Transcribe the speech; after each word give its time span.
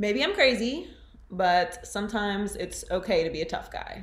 Maybe 0.00 0.24
I'm 0.24 0.32
crazy, 0.32 0.88
but 1.30 1.86
sometimes 1.86 2.56
it's 2.56 2.86
okay 2.90 3.22
to 3.22 3.28
be 3.28 3.42
a 3.42 3.44
tough 3.44 3.70
guy. 3.70 4.02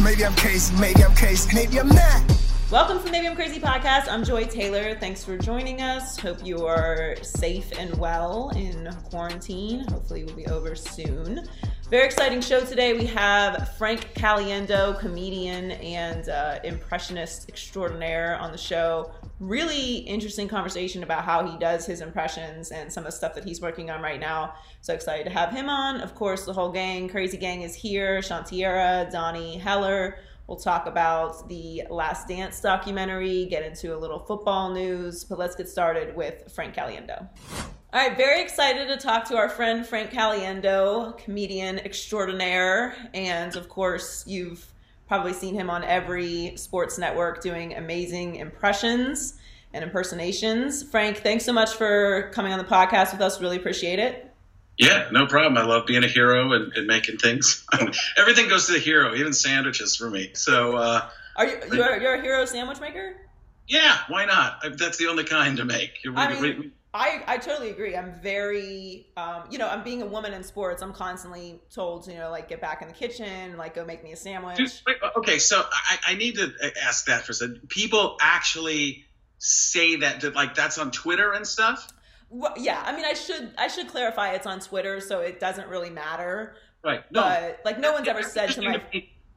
Maybe 0.00 0.24
I'm 0.24 0.36
crazy, 0.36 0.72
maybe 0.80 1.02
I'm 1.02 1.12
crazy, 1.16 1.52
maybe 1.52 1.80
I'm 1.80 1.88
not. 1.88 2.22
Welcome 2.70 3.00
to 3.00 3.04
the 3.04 3.10
Maybe 3.10 3.26
I'm 3.26 3.34
Crazy 3.34 3.58
podcast. 3.58 4.06
I'm 4.08 4.22
Joy 4.22 4.44
Taylor. 4.44 4.94
Thanks 4.94 5.24
for 5.24 5.36
joining 5.36 5.82
us. 5.82 6.16
Hope 6.20 6.38
you 6.46 6.64
are 6.64 7.16
safe 7.22 7.76
and 7.76 7.98
well 7.98 8.50
in 8.54 8.88
quarantine. 9.10 9.80
Hopefully, 9.88 10.22
we'll 10.22 10.36
be 10.36 10.46
over 10.46 10.76
soon. 10.76 11.44
Very 11.92 12.06
exciting 12.06 12.40
show 12.40 12.64
today. 12.64 12.94
We 12.94 13.04
have 13.04 13.76
Frank 13.76 14.14
Caliendo, 14.14 14.98
comedian 14.98 15.72
and 15.72 16.26
uh, 16.26 16.58
impressionist 16.64 17.50
extraordinaire, 17.50 18.38
on 18.38 18.50
the 18.50 18.56
show. 18.56 19.12
Really 19.40 19.96
interesting 19.98 20.48
conversation 20.48 21.02
about 21.02 21.22
how 21.22 21.46
he 21.46 21.58
does 21.58 21.84
his 21.84 22.00
impressions 22.00 22.70
and 22.70 22.90
some 22.90 23.02
of 23.02 23.10
the 23.10 23.12
stuff 23.14 23.34
that 23.34 23.44
he's 23.44 23.60
working 23.60 23.90
on 23.90 24.00
right 24.00 24.18
now. 24.18 24.54
So 24.80 24.94
excited 24.94 25.24
to 25.24 25.30
have 25.32 25.50
him 25.50 25.68
on. 25.68 26.00
Of 26.00 26.14
course, 26.14 26.46
the 26.46 26.54
whole 26.54 26.72
gang, 26.72 27.10
Crazy 27.10 27.36
Gang, 27.36 27.60
is 27.60 27.74
here. 27.74 28.20
Shantiera, 28.20 29.12
Donnie 29.12 29.58
Heller. 29.58 30.16
We'll 30.46 30.56
talk 30.56 30.86
about 30.86 31.46
the 31.50 31.82
Last 31.90 32.26
Dance 32.26 32.58
documentary, 32.62 33.44
get 33.50 33.64
into 33.64 33.94
a 33.94 33.98
little 33.98 34.20
football 34.20 34.72
news, 34.72 35.24
but 35.24 35.38
let's 35.38 35.56
get 35.56 35.68
started 35.68 36.16
with 36.16 36.50
Frank 36.54 36.74
Caliendo. 36.74 37.28
All 37.94 38.00
right, 38.00 38.16
very 38.16 38.40
excited 38.40 38.88
to 38.88 38.96
talk 38.96 39.26
to 39.26 39.36
our 39.36 39.50
friend 39.50 39.86
Frank 39.86 40.12
Caliendo, 40.12 41.14
comedian 41.18 41.78
extraordinaire. 41.78 42.94
And 43.12 43.54
of 43.54 43.68
course, 43.68 44.24
you've 44.26 44.66
probably 45.08 45.34
seen 45.34 45.54
him 45.54 45.68
on 45.68 45.84
every 45.84 46.56
sports 46.56 46.96
network 46.96 47.42
doing 47.42 47.74
amazing 47.74 48.36
impressions 48.36 49.34
and 49.74 49.84
impersonations. 49.84 50.82
Frank, 50.82 51.18
thanks 51.18 51.44
so 51.44 51.52
much 51.52 51.74
for 51.74 52.30
coming 52.32 52.50
on 52.50 52.58
the 52.58 52.64
podcast 52.64 53.12
with 53.12 53.20
us. 53.20 53.42
Really 53.42 53.58
appreciate 53.58 53.98
it. 53.98 54.32
Yeah, 54.78 55.08
no 55.12 55.26
problem. 55.26 55.58
I 55.58 55.68
love 55.68 55.84
being 55.84 56.02
a 56.02 56.08
hero 56.08 56.50
and, 56.54 56.72
and 56.72 56.86
making 56.86 57.18
things. 57.18 57.66
Everything 58.16 58.48
goes 58.48 58.68
to 58.68 58.72
the 58.72 58.78
hero, 58.78 59.14
even 59.14 59.34
sandwiches 59.34 59.96
for 59.96 60.08
me. 60.08 60.30
So, 60.32 60.76
uh, 60.76 61.10
are 61.36 61.46
you 61.46 61.58
you're, 61.70 62.00
you're, 62.00 62.14
a 62.14 62.22
hero 62.22 62.46
sandwich 62.46 62.80
maker? 62.80 63.16
Yeah, 63.68 63.98
why 64.08 64.24
not? 64.24 64.64
That's 64.78 64.96
the 64.96 65.08
only 65.08 65.24
kind 65.24 65.58
to 65.58 65.66
make. 65.66 65.98
I 66.16 66.40
mean, 66.40 66.72
I, 66.94 67.22
I 67.26 67.38
totally 67.38 67.70
agree. 67.70 67.96
I'm 67.96 68.12
very, 68.20 69.06
um, 69.16 69.44
you 69.50 69.56
know, 69.56 69.66
I'm 69.66 69.82
being 69.82 70.02
a 70.02 70.06
woman 70.06 70.34
in 70.34 70.44
sports. 70.44 70.82
I'm 70.82 70.92
constantly 70.92 71.58
told, 71.74 72.04
to, 72.04 72.12
you 72.12 72.18
know, 72.18 72.30
like 72.30 72.48
get 72.48 72.60
back 72.60 72.82
in 72.82 72.88
the 72.88 72.94
kitchen, 72.94 73.56
like 73.56 73.74
go 73.74 73.84
make 73.84 74.04
me 74.04 74.12
a 74.12 74.16
sandwich. 74.16 74.60
Okay, 75.16 75.38
so 75.38 75.62
I, 75.72 75.98
I 76.08 76.14
need 76.16 76.34
to 76.34 76.52
ask 76.84 77.06
that 77.06 77.24
for 77.24 77.32
a 77.32 77.34
second. 77.34 77.68
People 77.68 78.18
actually 78.20 79.06
say 79.38 79.96
that, 79.96 80.20
that, 80.20 80.34
like 80.34 80.54
that's 80.54 80.76
on 80.76 80.90
Twitter 80.90 81.32
and 81.32 81.46
stuff. 81.46 81.88
Well, 82.28 82.54
yeah, 82.58 82.82
I 82.84 82.94
mean, 82.94 83.04
I 83.04 83.14
should 83.14 83.52
I 83.58 83.68
should 83.68 83.88
clarify 83.88 84.32
it's 84.32 84.46
on 84.46 84.60
Twitter, 84.60 85.00
so 85.00 85.20
it 85.20 85.40
doesn't 85.40 85.68
really 85.68 85.90
matter. 85.90 86.56
Right. 86.82 87.02
No. 87.10 87.22
But 87.22 87.60
like, 87.64 87.78
no 87.78 87.92
one's 87.92 88.08
ever 88.08 88.22
said 88.22 88.50
to 88.52 88.62
my. 88.62 88.82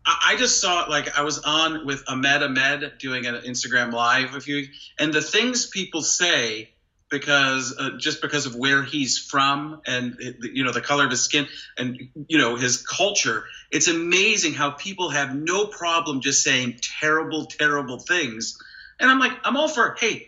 I 0.06 0.36
just 0.38 0.62
saw 0.62 0.86
like 0.88 1.18
I 1.18 1.24
was 1.24 1.40
on 1.40 1.86
with 1.86 2.04
Ahmed 2.08 2.44
Ahmed 2.44 2.94
doing 3.00 3.26
an 3.26 3.36
Instagram 3.36 3.92
live 3.92 4.34
with 4.34 4.48
you, 4.48 4.68
and 5.00 5.12
the 5.12 5.22
things 5.22 5.66
people 5.66 6.04
say 6.04 6.70
because 7.16 7.74
uh, 7.80 7.92
just 7.98 8.22
because 8.22 8.46
of 8.46 8.56
where 8.56 8.84
he's 8.84 9.18
from 9.18 9.80
and 9.88 10.18
you 10.42 10.66
know 10.66 10.74
the 10.74 10.82
color 10.82 11.06
of 11.06 11.12
his 11.12 11.22
skin 11.22 11.48
and 11.78 11.98
you 12.28 12.38
know 12.38 12.58
his 12.58 12.86
culture 12.86 13.46
it's 13.72 13.88
amazing 13.88 14.54
how 14.54 14.72
people 14.72 15.10
have 15.10 15.34
no 15.34 15.66
problem 15.66 16.20
just 16.20 16.44
saying 16.44 16.78
terrible 17.00 17.46
terrible 17.46 18.00
things. 18.00 18.58
And 19.00 19.10
i'm 19.10 19.20
like 19.20 19.32
i'm 19.46 19.56
all 19.56 19.70
for 19.70 19.96
hey 19.98 20.28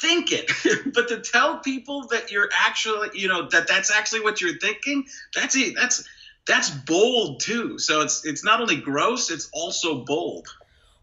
think 0.00 0.32
it. 0.32 0.50
But 0.94 1.08
to 1.08 1.20
tell 1.20 1.58
people 1.58 2.08
that 2.08 2.32
you're 2.32 2.50
actually 2.52 3.10
you 3.14 3.28
know 3.28 3.48
that 3.50 3.68
that's 3.68 3.92
actually 3.92 4.22
what 4.22 4.40
you're 4.40 4.58
thinking 4.58 5.06
that's 5.32 5.54
it 5.56 5.74
that's 5.76 6.04
that's 6.46 6.70
bold 6.70 7.40
too. 7.40 7.78
So 7.78 8.00
it's 8.00 8.24
it's 8.24 8.42
not 8.42 8.60
only 8.60 8.76
gross 8.76 9.30
it's 9.30 9.48
also 9.52 10.04
bold 10.04 10.48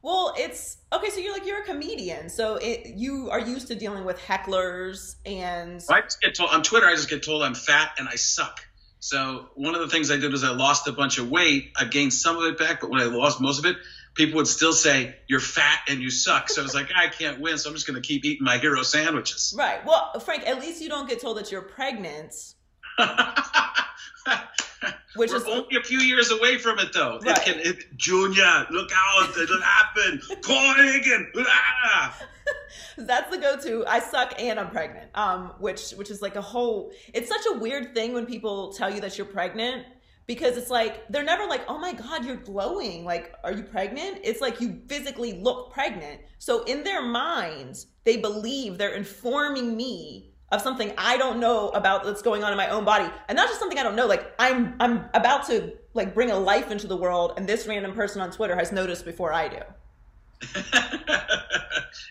well, 0.04 0.34
it's 0.38 0.78
okay. 0.92 1.10
So 1.10 1.20
you're 1.20 1.34
like 1.34 1.48
you're 1.48 1.62
a 1.62 1.66
comedian, 1.66 2.30
so 2.30 2.58
it, 2.58 2.96
you 2.96 3.30
are 3.32 3.40
used 3.40 3.68
to 3.70 3.76
dealing 3.76 4.04
with 4.04 4.20
hecklers 4.20 5.16
and. 5.26 5.84
I 5.90 6.02
just 6.02 6.22
get 6.22 6.36
told 6.36 6.52
on 6.52 6.62
Twitter. 6.62 6.86
I 6.86 6.96
just 6.96 7.10
get 7.10 7.24
told 7.24 7.42
I'm 7.42 7.56
fat 7.56 7.94
and 7.98 8.08
I 8.08 8.16
suck. 8.16 8.60
So 9.00 9.50
one 9.56 9.76
of 9.76 9.82
the 9.82 9.88
things 9.88 10.12
I 10.12 10.18
did 10.18 10.32
was 10.32 10.44
I 10.44 10.52
lost 10.52 10.88
a 10.88 10.92
bunch 10.92 11.18
of 11.18 11.30
weight. 11.30 11.72
I've 11.78 11.90
gained 11.90 12.14
some 12.14 12.38
of 12.38 12.44
it 12.44 12.58
back, 12.60 12.82
but 12.82 12.90
when 12.90 13.02
I 13.02 13.06
lost 13.06 13.42
most 13.42 13.60
of 13.60 13.66
it, 13.66 13.78
people 14.14 14.38
would 14.38 14.48
still 14.48 14.74
say 14.74 15.16
you're 15.28 15.40
fat 15.40 15.80
and 15.88 16.02
you 16.02 16.10
suck. 16.10 16.50
So 16.50 16.62
I 16.62 16.64
was 16.64 16.74
like, 16.74 16.90
I 16.96 17.08
can't 17.08 17.40
win, 17.40 17.58
so 17.58 17.70
I'm 17.70 17.76
just 17.76 17.88
going 17.88 18.02
to 18.02 18.06
keep 18.06 18.24
eating 18.26 18.46
my 18.46 18.58
hero 18.58 18.82
sandwiches. 18.84 19.54
Right. 19.58 19.86
Well, 19.86 20.20
Frank, 20.20 20.48
at 20.48 20.60
least 20.60 20.82
you 20.82 20.90
don't 20.90 21.08
get 21.08 21.22
told 21.22 21.38
that 21.38 21.52
you're 21.52 21.62
pregnant. 21.62 22.34
Which 25.16 25.32
We're 25.32 25.38
is 25.38 25.44
only 25.44 25.76
a 25.78 25.84
few 25.84 26.00
years 26.00 26.32
away 26.32 26.58
from 26.58 26.80
it, 26.80 26.92
though. 26.94 27.20
Right. 27.22 27.38
It 27.38 27.44
can, 27.44 27.60
it, 27.60 27.98
Junior, 27.98 28.66
look 28.72 28.90
out! 28.96 29.38
It'll 29.38 29.62
happen. 29.62 30.22
Ah. 31.86 32.18
That's 32.98 33.30
the 33.30 33.38
go-to. 33.38 33.86
I 33.88 34.00
suck 34.00 34.34
and 34.40 34.60
I'm 34.60 34.70
pregnant. 34.70 35.10
Um, 35.16 35.54
which 35.60 35.92
which 35.92 36.10
is 36.10 36.22
like 36.22 36.36
a 36.36 36.42
whole. 36.42 36.92
It's 37.14 37.30
such 37.30 37.46
a 37.54 37.58
weird 37.58 37.94
thing 37.94 38.14
when 38.14 38.26
people 38.26 38.74
tell 38.74 38.94
you 38.94 39.02
that 39.02 39.18
you're 39.18 39.28
pregnant 39.28 39.86
because 40.26 40.58
it's 40.58 40.70
like 40.70 41.08
they're 41.10 41.24
never 41.24 41.46
like, 41.46 41.62
oh 41.68 41.78
my 41.78 41.94
god, 41.94 42.26
you're 42.26 42.36
glowing. 42.36 43.06
Like, 43.06 43.34
are 43.44 43.52
you 43.52 43.64
pregnant? 43.64 44.20
It's 44.24 44.42
like 44.42 44.62
you 44.62 44.82
physically 44.88 45.34
look 45.34 45.72
pregnant. 45.72 46.22
So 46.40 46.64
in 46.64 46.84
their 46.84 47.02
minds, 47.02 47.88
they 48.04 48.18
believe 48.18 48.78
they're 48.78 48.96
informing 48.96 49.76
me 49.76 50.33
of 50.54 50.62
something 50.62 50.94
I 50.98 51.18
don't 51.18 51.40
know 51.40 51.70
about 51.70 52.04
that's 52.04 52.22
going 52.22 52.44
on 52.44 52.52
in 52.52 52.58
my 52.58 52.70
own 52.70 52.86
body. 52.86 53.10
And 53.28 53.36
not 53.36 53.48
just 53.48 53.60
something 53.60 53.78
I 53.78 53.84
don't 53.84 53.96
know, 53.96 54.08
like 54.08 54.34
I'm 54.40 54.76
I'm 54.80 55.06
about 55.14 55.48
to 55.48 55.74
like 55.94 56.14
bring 56.14 56.32
a 56.32 56.38
life 56.38 56.72
into 56.72 56.88
the 56.88 56.98
world 56.98 57.34
and 57.38 57.48
this 57.48 57.68
random 57.68 57.94
person 57.94 58.22
on 58.22 58.32
Twitter 58.32 58.56
has 58.56 58.72
noticed 58.72 59.06
before 59.06 59.34
I 59.34 59.48
do. 59.48 59.60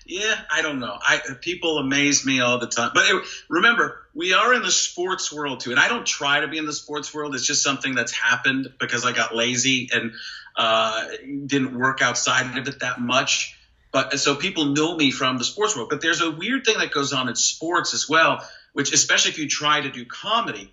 yeah, 0.07 0.35
I 0.51 0.63
don't 0.63 0.81
know. 0.81 0.97
I 1.01 1.21
people 1.41 1.79
amaze 1.79 2.25
me 2.25 2.41
all 2.41 2.59
the 2.59 2.67
time. 2.67 2.93
But 2.95 3.05
it, 3.09 3.23
remember, 3.49 4.07
we 4.15 4.33
are 4.33 4.55
in 4.55 4.63
the 4.63 4.71
sports 4.71 5.33
world 5.33 5.61
too, 5.61 5.71
and 5.71 5.79
I 5.79 5.89
don't 5.89 6.07
try 6.07 6.41
to 6.41 6.49
be 6.49 6.59
in 6.59 6.67
the 6.67 6.73
sports 6.73 7.13
world. 7.15 7.35
It's 7.35 7.47
just 7.47 7.63
something 7.63 7.95
that's 7.95 8.13
happened 8.13 8.73
because 8.79 9.05
I 9.05 9.13
got 9.13 9.35
lazy 9.35 9.91
and 9.93 10.13
uh, 10.57 11.07
didn't 11.47 11.79
work 11.79 12.03
outside 12.03 12.57
of 12.57 12.69
it 12.69 12.81
that 12.81 13.01
much. 13.01 13.57
But 13.93 14.19
so 14.19 14.35
people 14.35 14.65
know 14.65 14.97
me 14.97 15.11
from 15.11 15.37
the 15.37 15.45
sports 15.45 15.77
world. 15.77 15.91
But 15.91 16.01
there's 16.01 16.23
a 16.23 16.31
weird 16.31 16.65
thing 16.65 16.79
that 16.79 16.91
goes 16.91 17.13
on 17.13 17.29
in 17.29 17.37
sports 17.37 17.93
as 17.93 18.09
well, 18.09 18.47
which 18.73 18.93
especially 18.93 19.33
if 19.33 19.39
you 19.39 19.49
try 19.49 19.83
to 19.83 19.91
do 19.91 20.07
comedy, 20.07 20.73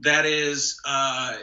that 0.00 0.26
is. 0.26 0.80
Uh, 0.84 1.36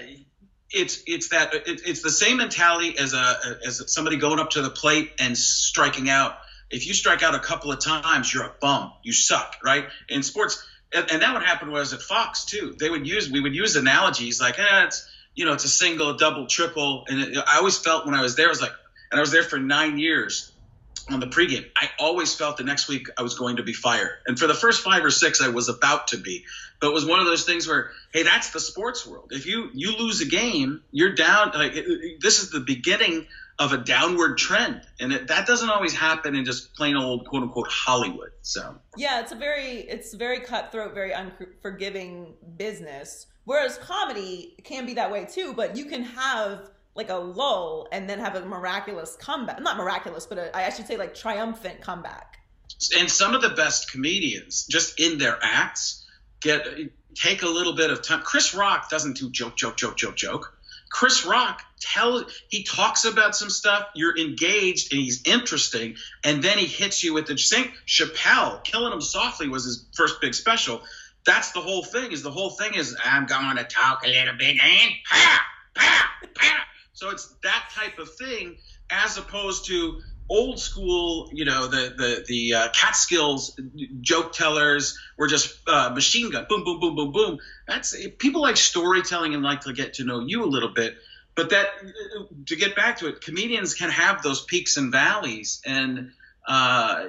it's 0.72 1.02
it's 1.08 1.30
that 1.30 1.54
it, 1.54 1.82
it's 1.86 2.02
the 2.02 2.12
same 2.12 2.38
mentality 2.38 2.98
as 2.98 3.14
a 3.14 3.38
as 3.66 3.82
somebody 3.94 4.18
going 4.18 4.40
up 4.40 4.52
to 4.52 4.62
the 4.62 4.70
plate 4.70 5.12
and 5.20 5.38
striking 5.38 6.10
out. 6.10 6.38
If 6.70 6.86
you 6.86 6.94
strike 6.94 7.24
out 7.24 7.34
a 7.34 7.40
couple 7.40 7.72
of 7.72 7.80
times, 7.80 8.34
you're 8.34 8.44
a 8.44 8.54
bum. 8.60 8.92
You 9.02 9.14
suck, 9.14 9.58
right? 9.64 9.86
In 10.10 10.22
sports, 10.24 10.62
and, 10.94 11.10
and 11.12 11.22
that 11.22 11.34
would 11.34 11.44
happen 11.44 11.72
was 11.72 11.94
at 11.94 12.02
Fox 12.02 12.44
too. 12.44 12.76
They 12.78 12.90
would 12.90 13.08
use 13.08 13.32
we 13.32 13.40
would 13.40 13.56
use 13.56 13.78
analogies 13.78 14.42
like, 14.42 14.60
eh, 14.60 14.86
it's 14.86 15.08
you 15.34 15.46
know, 15.46 15.54
it's 15.54 15.66
a 15.66 15.70
single, 15.70 16.18
double, 16.18 16.48
triple, 16.48 17.06
and 17.08 17.22
it, 17.22 17.38
I 17.38 17.58
always 17.58 17.78
felt 17.78 18.06
when 18.06 18.16
I 18.16 18.22
was 18.22 18.36
there, 18.36 18.48
I 18.48 18.50
was 18.50 18.62
like, 18.62 18.74
and 19.12 19.20
I 19.20 19.22
was 19.22 19.32
there 19.32 19.44
for 19.44 19.60
nine 19.60 19.98
years 19.98 20.52
on 21.10 21.20
the 21.20 21.28
pregame, 21.28 21.66
I 21.76 21.90
always 22.00 22.34
felt 22.34 22.58
the 22.58 22.64
next 22.64 22.88
week 22.88 23.10
I 23.18 23.22
was 23.22 23.36
going 23.36 23.58
to 23.58 23.64
be 23.64 23.74
fired. 23.74 24.18
And 24.26 24.40
for 24.40 24.48
the 24.48 24.54
first 24.54 24.84
five 24.84 25.04
or 25.04 25.12
six, 25.12 25.42
I 25.42 25.50
was 25.50 25.70
about 25.70 26.10
to 26.10 26.18
be. 26.18 26.46
But 26.80 26.90
it 26.90 26.94
was 26.94 27.06
one 27.06 27.20
of 27.20 27.26
those 27.26 27.46
things 27.46 27.68
where, 27.68 27.92
hey, 28.14 28.24
that's 28.24 28.52
the 28.52 28.60
sports 28.60 29.06
world. 29.06 29.32
If 29.32 29.46
you 29.46 29.70
you 29.74 29.98
lose 29.98 30.22
a 30.22 30.26
game, 30.26 30.82
you're 30.92 31.14
down. 31.14 31.52
Like 31.54 31.74
this 32.20 32.44
is 32.44 32.52
the 32.52 32.60
beginning 32.60 33.28
of 33.58 33.72
a 33.72 33.78
downward 33.78 34.38
trend, 34.38 34.82
and 35.00 35.14
it, 35.14 35.28
that 35.28 35.48
doesn't 35.48 35.70
always 35.70 35.94
happen 35.94 36.36
in 36.36 36.44
just 36.44 36.76
plain 36.76 36.98
old 36.98 37.28
quote 37.28 37.44
unquote 37.44 37.68
Hollywood. 37.70 38.32
So 38.42 38.76
yeah, 38.98 39.22
it's 39.22 39.32
a 39.32 39.36
very 39.36 39.80
it's 39.80 40.14
very 40.14 40.42
cutthroat, 40.42 40.94
very 40.94 41.12
unforgiving 41.12 42.34
business. 42.58 43.28
Whereas 43.46 43.78
comedy 43.78 44.56
can 44.64 44.86
be 44.86 44.96
that 44.96 45.12
way 45.12 45.26
too, 45.26 45.54
but 45.54 45.78
you 45.78 45.86
can 45.86 46.04
have 46.04 46.70
like 46.96 47.10
a 47.10 47.16
lull 47.16 47.88
and 47.92 48.10
then 48.10 48.20
have 48.20 48.36
a 48.36 48.46
miraculous 48.46 49.16
comeback. 49.20 49.62
Not 49.62 49.78
miraculous, 49.78 50.26
but 50.26 50.38
a, 50.38 50.58
I 50.58 50.70
should 50.70 50.88
say 50.88 50.98
like 50.98 51.14
triumphant 51.14 51.82
comeback. 51.82 52.40
And 52.98 53.10
some 53.10 53.36
of 53.36 53.42
the 53.42 53.50
best 53.50 53.92
comedians, 53.92 54.66
just 54.66 55.00
in 55.00 55.18
their 55.18 55.38
acts, 55.42 56.06
get 56.42 56.66
take 57.14 57.44
a 57.44 57.48
little 57.48 57.76
bit 57.76 57.92
of 57.92 58.02
time. 58.02 58.22
Chris 58.22 58.54
Rock 58.54 58.90
doesn't 58.90 59.18
do 59.18 59.30
joke, 59.30 59.56
joke, 59.56 59.78
joke, 59.78 59.98
joke, 59.98 60.16
joke. 60.16 60.58
Chris 60.90 61.26
Rock 61.26 61.62
tell 61.82 62.26
he 62.48 62.64
talks 62.64 63.06
about 63.06 63.36
some 63.36 63.50
stuff, 63.50 63.88
you're 63.96 64.18
engaged 64.18 64.94
and 64.94 65.02
he's 65.02 65.24
interesting, 65.26 65.96
and 66.24 66.42
then 66.42 66.58
he 66.58 66.66
hits 66.66 67.04
you 67.04 67.14
with 67.14 67.28
the 67.28 67.38
same 67.38 67.72
Chappelle, 67.86 68.64
killing 68.64 68.94
him 68.94 69.02
softly 69.02 69.50
was 69.50 69.66
his 69.66 69.86
first 69.94 70.22
big 70.22 70.34
special. 70.34 70.82
That's 71.26 71.52
the 71.52 71.60
whole 71.60 71.84
thing. 71.84 72.12
Is 72.12 72.22
the 72.22 72.32
whole 72.32 72.52
thing 72.52 72.76
is 72.76 72.96
I'm 73.04 73.26
going 73.26 73.58
to 73.58 73.64
talk 73.64 74.06
a 74.06 74.08
little 74.08 74.38
bit 74.38 74.58
and 74.62 74.92
pa 75.10 75.46
pa 75.74 76.12
pa 76.34 76.66
so 76.96 77.10
it's 77.12 77.28
that 77.44 77.70
type 77.74 78.00
of 78.00 78.10
thing 78.16 78.56
as 78.90 79.18
opposed 79.18 79.68
to 79.68 80.02
old 80.30 80.60
school, 80.60 81.30
you 81.34 81.46
know, 81.46 81.68
the 81.68 81.94
the 81.96 82.26
the 82.28 82.54
uh, 82.54 82.68
Catskills 82.70 83.60
joke 84.02 84.32
tellers 84.34 84.98
were 85.18 85.28
just 85.28 85.60
uh, 85.68 85.92
machine 85.94 86.32
gun, 86.32 86.46
boom, 86.50 86.64
boom, 86.64 86.80
boom, 86.80 86.96
boom, 86.96 87.12
boom. 87.12 87.40
That's 87.68 87.96
people 88.18 88.42
like 88.42 88.58
storytelling 88.58 89.34
and 89.34 89.44
like 89.44 89.62
to 89.62 89.74
get 89.74 89.96
to 89.96 90.06
know 90.06 90.22
you 90.22 90.44
a 90.44 90.48
little 90.48 90.74
bit. 90.74 90.96
But 91.36 91.50
that 91.50 91.68
to 92.48 92.56
get 92.56 92.76
back 92.76 93.00
to 93.00 93.08
it, 93.08 93.22
comedians 93.22 93.74
can 93.74 93.90
have 93.90 94.24
those 94.24 94.44
peaks 94.46 94.78
and 94.78 94.92
valleys, 94.92 95.62
and 95.66 96.12
uh, 96.48 97.08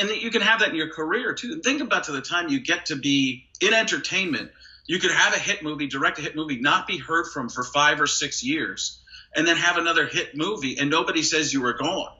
and 0.00 0.10
you 0.10 0.30
can 0.30 0.40
have 0.40 0.60
that 0.60 0.70
in 0.70 0.74
your 0.74 0.90
career 0.90 1.34
too. 1.34 1.60
Think 1.60 1.82
about 1.82 2.04
to 2.04 2.12
the 2.12 2.22
time 2.22 2.48
you 2.48 2.60
get 2.60 2.86
to 2.86 2.96
be 2.96 3.46
in 3.60 3.74
entertainment. 3.74 4.50
You 4.86 4.98
could 4.98 5.10
have 5.10 5.34
a 5.34 5.38
hit 5.38 5.62
movie, 5.62 5.86
direct 5.86 6.18
a 6.18 6.22
hit 6.22 6.34
movie, 6.34 6.58
not 6.58 6.86
be 6.86 6.96
heard 6.96 7.26
from 7.26 7.50
for 7.50 7.62
five 7.62 8.00
or 8.00 8.06
six 8.06 8.42
years, 8.42 8.97
and 9.34 9.46
then 9.46 9.56
have 9.56 9.76
another 9.76 10.06
hit 10.06 10.36
movie, 10.36 10.78
and 10.78 10.90
nobody 10.90 11.22
says 11.22 11.52
you 11.52 11.62
were 11.62 11.74
gone 11.74 12.12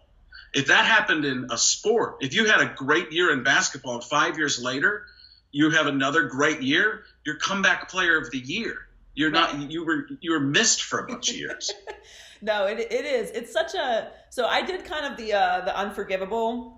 if 0.52 0.66
that 0.66 0.84
happened 0.87 1.25
in 1.25 1.49
a 1.50 1.58
sport, 1.58 2.19
if 2.20 2.34
you 2.34 2.46
had 2.46 2.60
a 2.60 2.75
great 2.75 3.12
year 3.12 3.32
in 3.32 3.43
basketball 3.43 3.94
and 3.94 4.05
five 4.05 4.38
years 4.38 4.62
later 4.62 5.06
you 5.50 5.70
have 5.70 5.87
another 5.87 6.25
great 6.25 6.62
year, 6.62 7.05
you're 7.25 7.37
comeback 7.37 7.88
player 7.88 8.19
of 8.19 8.31
the 8.31 8.38
year. 8.38 8.87
You're 9.14 9.31
right. 9.31 9.58
not 9.58 9.70
you 9.70 9.84
were 9.84 10.08
you 10.20 10.32
were 10.32 10.40
missed 10.40 10.82
for 10.82 11.00
a 11.00 11.06
bunch 11.06 11.31
of 11.31 11.37
years. 11.37 11.72
no, 12.43 12.66
it, 12.66 12.78
it 12.78 13.05
is. 13.05 13.31
It's 13.31 13.52
such 13.52 13.75
a 13.75 14.11
so 14.31 14.46
I 14.46 14.62
did 14.62 14.84
kind 14.84 15.06
of 15.06 15.16
the 15.16 15.32
uh 15.32 15.61
the 15.62 15.76
unforgivable. 15.76 16.77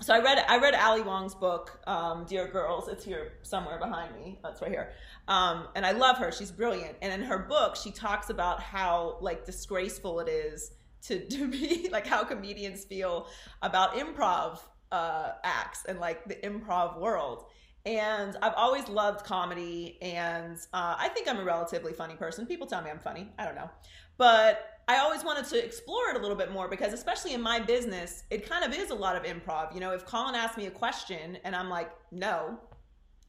So 0.00 0.14
I 0.14 0.20
read 0.20 0.44
I 0.46 0.58
read 0.58 0.74
Ali 0.76 1.02
Wong's 1.02 1.34
book, 1.34 1.80
um, 1.88 2.24
Dear 2.24 2.46
Girls. 2.46 2.86
It's 2.86 3.04
here 3.04 3.32
somewhere 3.42 3.80
behind 3.80 4.14
me. 4.14 4.38
That's 4.44 4.62
right 4.62 4.70
here. 4.70 4.92
Um, 5.26 5.66
and 5.74 5.84
I 5.84 5.90
love 5.90 6.18
her. 6.18 6.30
She's 6.30 6.52
brilliant. 6.52 6.96
And 7.02 7.12
in 7.12 7.26
her 7.28 7.38
book, 7.38 7.74
she 7.74 7.90
talks 7.90 8.30
about 8.30 8.60
how 8.60 9.18
like 9.20 9.44
disgraceful 9.44 10.20
it 10.20 10.28
is 10.28 10.70
to, 11.02 11.26
to 11.28 11.48
be 11.48 11.88
like 11.90 12.06
how 12.06 12.22
comedians 12.22 12.84
feel 12.84 13.26
about 13.60 13.94
improv 13.94 14.60
uh, 14.92 15.30
acts 15.42 15.84
and 15.86 15.98
like 15.98 16.24
the 16.28 16.36
improv 16.36 17.00
world. 17.00 17.46
And 17.84 18.36
I've 18.40 18.54
always 18.54 18.88
loved 18.88 19.24
comedy, 19.24 19.98
and 20.02 20.58
uh, 20.74 20.96
I 20.98 21.08
think 21.08 21.26
I'm 21.26 21.38
a 21.38 21.44
relatively 21.44 21.92
funny 21.92 22.14
person. 22.14 22.44
People 22.44 22.66
tell 22.66 22.82
me 22.82 22.90
I'm 22.90 22.98
funny. 22.98 23.30
I 23.38 23.46
don't 23.46 23.54
know. 23.54 23.70
But 24.16 24.77
I 24.88 24.96
always 24.96 25.22
wanted 25.22 25.44
to 25.50 25.62
explore 25.62 26.08
it 26.10 26.16
a 26.16 26.18
little 26.18 26.36
bit 26.36 26.50
more 26.50 26.66
because, 26.66 26.94
especially 26.94 27.34
in 27.34 27.42
my 27.42 27.60
business, 27.60 28.24
it 28.30 28.48
kind 28.48 28.64
of 28.64 28.72
is 28.72 28.88
a 28.88 28.94
lot 28.94 29.16
of 29.16 29.22
improv. 29.24 29.74
You 29.74 29.80
know, 29.80 29.92
if 29.92 30.06
Colin 30.06 30.34
asks 30.34 30.56
me 30.56 30.64
a 30.64 30.70
question 30.70 31.36
and 31.44 31.54
I'm 31.54 31.68
like, 31.68 31.90
no, 32.10 32.58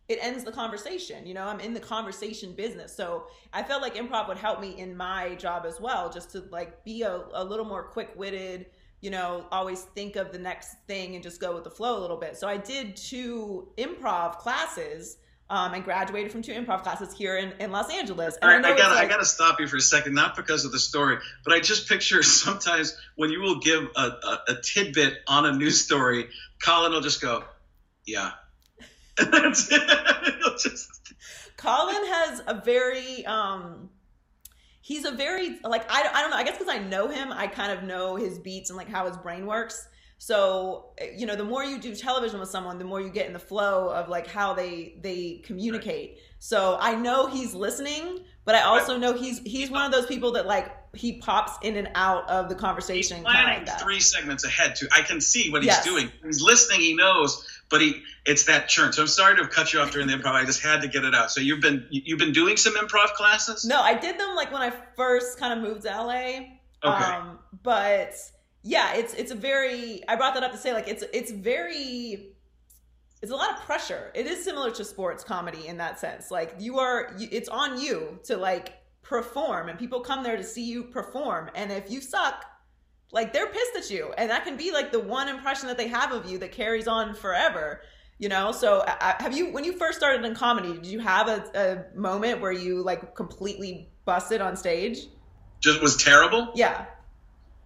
it 0.07 0.19
ends 0.21 0.45
the 0.45 0.53
conversation. 0.53 1.27
You 1.27 1.33
know, 1.33 1.44
I'm 1.44 1.59
in 1.59 1.73
the 1.73 1.79
conversation 1.81 2.53
business. 2.53 2.95
So 2.95 3.25
I 3.51 3.61
felt 3.61 3.81
like 3.81 3.95
improv 3.95 4.29
would 4.29 4.38
help 4.38 4.61
me 4.61 4.79
in 4.79 4.95
my 4.95 5.35
job 5.35 5.65
as 5.67 5.81
well, 5.81 6.09
just 6.09 6.31
to 6.31 6.45
like 6.50 6.83
be 6.85 7.01
a, 7.01 7.23
a 7.33 7.44
little 7.44 7.65
more 7.65 7.83
quick 7.83 8.11
witted, 8.15 8.67
you 9.01 9.09
know, 9.09 9.45
always 9.51 9.81
think 9.81 10.15
of 10.15 10.31
the 10.31 10.39
next 10.39 10.77
thing 10.88 11.15
and 11.15 11.23
just 11.23 11.41
go 11.41 11.53
with 11.53 11.65
the 11.65 11.69
flow 11.69 12.00
a 12.00 12.01
little 12.01 12.17
bit. 12.17 12.38
So 12.38 12.47
I 12.47 12.56
did 12.56 12.95
two 12.95 13.67
improv 13.77 14.38
classes. 14.38 15.17
Um, 15.51 15.74
and 15.74 15.84
graduated 15.84 16.31
from 16.31 16.44
two 16.44 16.51
improv 16.51 16.84
classes 16.84 17.12
here 17.12 17.36
in, 17.36 17.54
in 17.60 17.72
Los 17.72 17.92
Angeles. 17.92 18.38
And 18.40 18.63
I, 18.63 18.72
I, 18.72 18.78
gotta 18.78 18.94
like, 18.94 19.06
I 19.06 19.07
gotta 19.07 19.25
stop 19.25 19.60
you 19.60 19.68
for 19.68 19.78
a 19.78 19.81
second, 19.81 20.13
not 20.13 20.36
because 20.36 20.63
of 20.63 20.72
the 20.72 20.78
story, 20.78 21.18
but 21.44 21.56
I 21.56 21.60
just 21.60 21.90
picture 21.90 22.22
sometimes 22.46 22.96
when 23.16 23.31
you 23.31 23.42
will 23.42 23.60
give 23.60 23.88
a, 23.96 24.00
a, 24.00 24.40
a 24.50 24.62
tidbit 24.62 25.16
on 25.28 25.48
a 25.48 25.51
news 25.51 25.84
story, 25.84 26.28
Colin 26.63 26.92
will 26.92 27.01
just 27.01 27.19
go, 27.19 27.44
"Yeah, 28.06 28.31
that's 29.18 29.72
it. 29.72 29.81
just... 30.62 31.13
Colin 31.57 32.06
has 32.06 32.42
a 32.48 32.62
very 32.63 33.25
um 33.25 33.90
he's 34.81 35.06
a 35.06 35.12
very 35.12 35.60
like 35.63 35.86
I, 35.90 36.10
I 36.13 36.22
don't 36.22 36.31
know 36.31 36.38
i 36.38 36.44
guess 36.44 36.57
because 36.57 36.74
i 36.74 36.80
know 36.80 37.10
him 37.10 37.31
i 37.31 37.48
kind 37.48 37.72
of 37.72 37.84
know 37.84 38.16
his 38.16 38.40
beats 38.40 38.69
and 38.69 38.78
like 38.78 38.90
how 38.90 39.06
his 39.07 39.18
brain 39.18 39.45
works 39.45 39.88
so 40.19 40.92
you 41.16 41.25
know 41.25 41.36
the 41.36 41.44
more 41.44 41.63
you 41.63 41.80
do 41.80 41.95
television 41.95 42.39
with 42.39 42.50
someone 42.50 42.77
the 42.77 42.86
more 42.86 43.01
you 43.01 43.10
get 43.10 43.25
in 43.25 43.33
the 43.33 43.39
flow 43.39 43.89
of 43.89 44.07
like 44.07 44.27
how 44.27 44.54
they 44.54 44.95
they 45.01 45.42
communicate 45.44 46.12
right. 46.12 46.19
so 46.38 46.77
i 46.80 46.94
know 46.94 47.25
he's 47.25 47.54
listening 47.54 48.19
but 48.45 48.54
i 48.54 48.62
also 48.62 48.98
know 48.98 49.13
he's 49.13 49.39
he's 49.39 49.71
one 49.71 49.86
of 49.86 49.92
those 49.92 50.06
people 50.06 50.33
that 50.33 50.45
like 50.45 50.75
he 50.94 51.19
pops 51.19 51.54
in 51.66 51.75
and 51.77 51.89
out 51.95 52.30
of 52.30 52.50
the 52.50 52.56
conversation 52.56 53.18
he's 53.18 53.25
planning 53.25 53.66
like 53.66 53.80
three 53.80 54.00
segments 54.00 54.44
ahead 54.44 54.75
too 54.75 54.88
i 54.92 55.01
can 55.01 55.19
see 55.21 55.50
what 55.50 55.63
he's 55.63 55.68
yes. 55.68 55.83
doing 55.83 56.12
he's 56.24 56.42
listening 56.42 56.81
he 56.81 56.94
knows 56.94 57.48
but 57.69 57.81
he 57.81 58.01
it's 58.25 58.45
that 58.45 58.68
churn. 58.68 58.94
So 58.94 59.04
I'm 59.04 59.07
sorry 59.07 59.36
to 59.36 59.44
have 59.44 59.51
cut 59.51 59.74
you 59.74 59.80
off 59.80 59.92
during 59.92 60.07
the 60.07 60.13
improv. 60.13 60.33
I 60.33 60.45
just 60.45 60.62
had 60.62 60.81
to 60.81 60.88
get 60.88 61.04
it 61.04 61.16
out. 61.16 61.31
So 61.31 61.39
you've 61.42 61.62
been 61.62 61.86
you've 61.89 62.19
been 62.19 62.33
doing 62.33 62.57
some 62.57 62.75
improv 62.75 63.13
classes? 63.13 63.66
No, 63.66 63.80
I 63.80 63.94
did 63.94 64.19
them 64.19 64.36
like 64.36 64.51
when 64.51 64.62
I 64.62 64.71
first 64.95 65.39
kind 65.39 65.54
of 65.54 65.68
moved 65.68 65.83
to 65.83 65.89
LA. 65.89 66.13
Okay. 66.83 67.04
Um, 67.04 67.39
but 67.63 68.16
yeah, 68.63 68.94
it's 68.95 69.13
it's 69.13 69.31
a 69.31 69.35
very 69.35 70.01
I 70.07 70.15
brought 70.15 70.33
that 70.33 70.44
up 70.44 70.51
to 70.51 70.57
say 70.57 70.73
like 70.73 70.88
it's 70.88 71.03
it's 71.13 71.31
very 71.31 72.33
it's 73.21 73.31
a 73.31 73.35
lot 73.35 73.51
of 73.51 73.63
pressure. 73.63 74.11
It 74.13 74.27
is 74.27 74.44
similar 74.44 74.71
to 74.71 74.83
sports 74.83 75.23
comedy 75.23 75.67
in 75.67 75.77
that 75.77 76.00
sense. 76.00 76.29
Like 76.31 76.56
you 76.59 76.79
are 76.79 77.15
it's 77.19 77.50
on 77.50 77.79
you 77.79 78.19
to 78.23 78.38
like 78.38 78.73
perform 79.01 79.69
and 79.69 79.79
people 79.79 80.01
come 80.01 80.23
there 80.23 80.38
to 80.38 80.44
see 80.44 80.63
you 80.63 80.83
perform. 80.83 81.50
And 81.56 81.71
if 81.71 81.89
you 81.89 82.01
suck 82.01 82.45
like 83.11 83.33
they're 83.33 83.47
pissed 83.47 83.75
at 83.75 83.89
you. 83.89 84.13
And 84.17 84.29
that 84.29 84.44
can 84.44 84.56
be 84.56 84.71
like 84.71 84.91
the 84.91 85.00
one 85.00 85.29
impression 85.29 85.67
that 85.67 85.77
they 85.77 85.88
have 85.88 86.11
of 86.11 86.29
you 86.29 86.38
that 86.39 86.51
carries 86.51 86.88
on 86.88 87.13
forever 87.13 87.81
you 88.21 88.27
know? 88.27 88.51
So 88.51 88.83
have 89.00 89.33
you 89.33 89.53
when 89.53 89.63
you 89.63 89.77
first 89.77 89.97
started 89.97 90.25
in 90.25 90.35
comedy 90.35 90.73
did 90.73 90.88
you 90.88 91.00
have 91.00 91.29
a, 91.29 91.85
a 91.95 91.97
moment 91.97 92.41
where 92.41 92.51
you 92.51 92.83
like 92.83 93.15
completely 93.15 93.89
busted 94.03 94.41
on 94.41 94.57
stage? 94.57 95.07
Just 95.61 95.81
was 95.81 95.95
terrible? 95.95 96.51
Yeah 96.53 96.85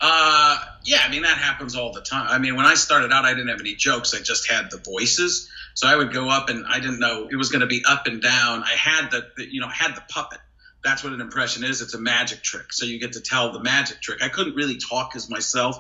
uh 0.04 0.58
yeah 0.84 1.02
i 1.06 1.10
mean 1.10 1.22
that 1.22 1.38
happens 1.38 1.76
all 1.76 1.94
the 1.94 2.02
time 2.02 2.28
i 2.30 2.38
mean 2.38 2.56
when 2.56 2.66
i 2.66 2.74
started 2.74 3.12
out 3.12 3.26
i 3.26 3.34
didn't 3.34 3.48
have 3.48 3.62
any 3.62 3.74
jokes 3.74 4.14
i 4.14 4.20
just 4.20 4.52
had 4.52 4.70
the 4.70 4.78
voices 4.78 5.50
so 5.74 5.88
i 5.88 5.96
would 5.96 6.12
go 6.12 6.30
up 6.30 6.50
and 6.50 6.66
i 6.68 6.80
didn't 6.80 7.00
know 7.00 7.28
it 7.32 7.38
was 7.38 7.50
going 7.50 7.62
to 7.62 7.68
be 7.68 7.84
up 7.88 8.06
and 8.06 8.22
down 8.22 8.64
i 8.64 8.76
had 8.76 9.10
the, 9.12 9.26
the 9.38 9.52
you 9.52 9.62
know 9.62 9.68
had 9.70 9.96
the 9.96 10.04
puppet 10.10 10.40
that's 10.84 11.04
what 11.04 11.14
an 11.14 11.22
impression 11.22 11.64
is. 11.64 11.82
It's 11.82 11.94
a 11.94 12.00
magic 12.00 12.44
trick. 12.44 12.74
So 12.74 12.86
you 12.86 13.00
get 13.00 13.14
to 13.14 13.22
tell 13.22 13.52
the 13.52 13.62
magic 13.62 14.02
trick. 14.02 14.22
I 14.22 14.30
couldn't 14.30 14.56
really 14.56 14.78
talk 14.78 15.16
as 15.16 15.30
myself. 15.30 15.78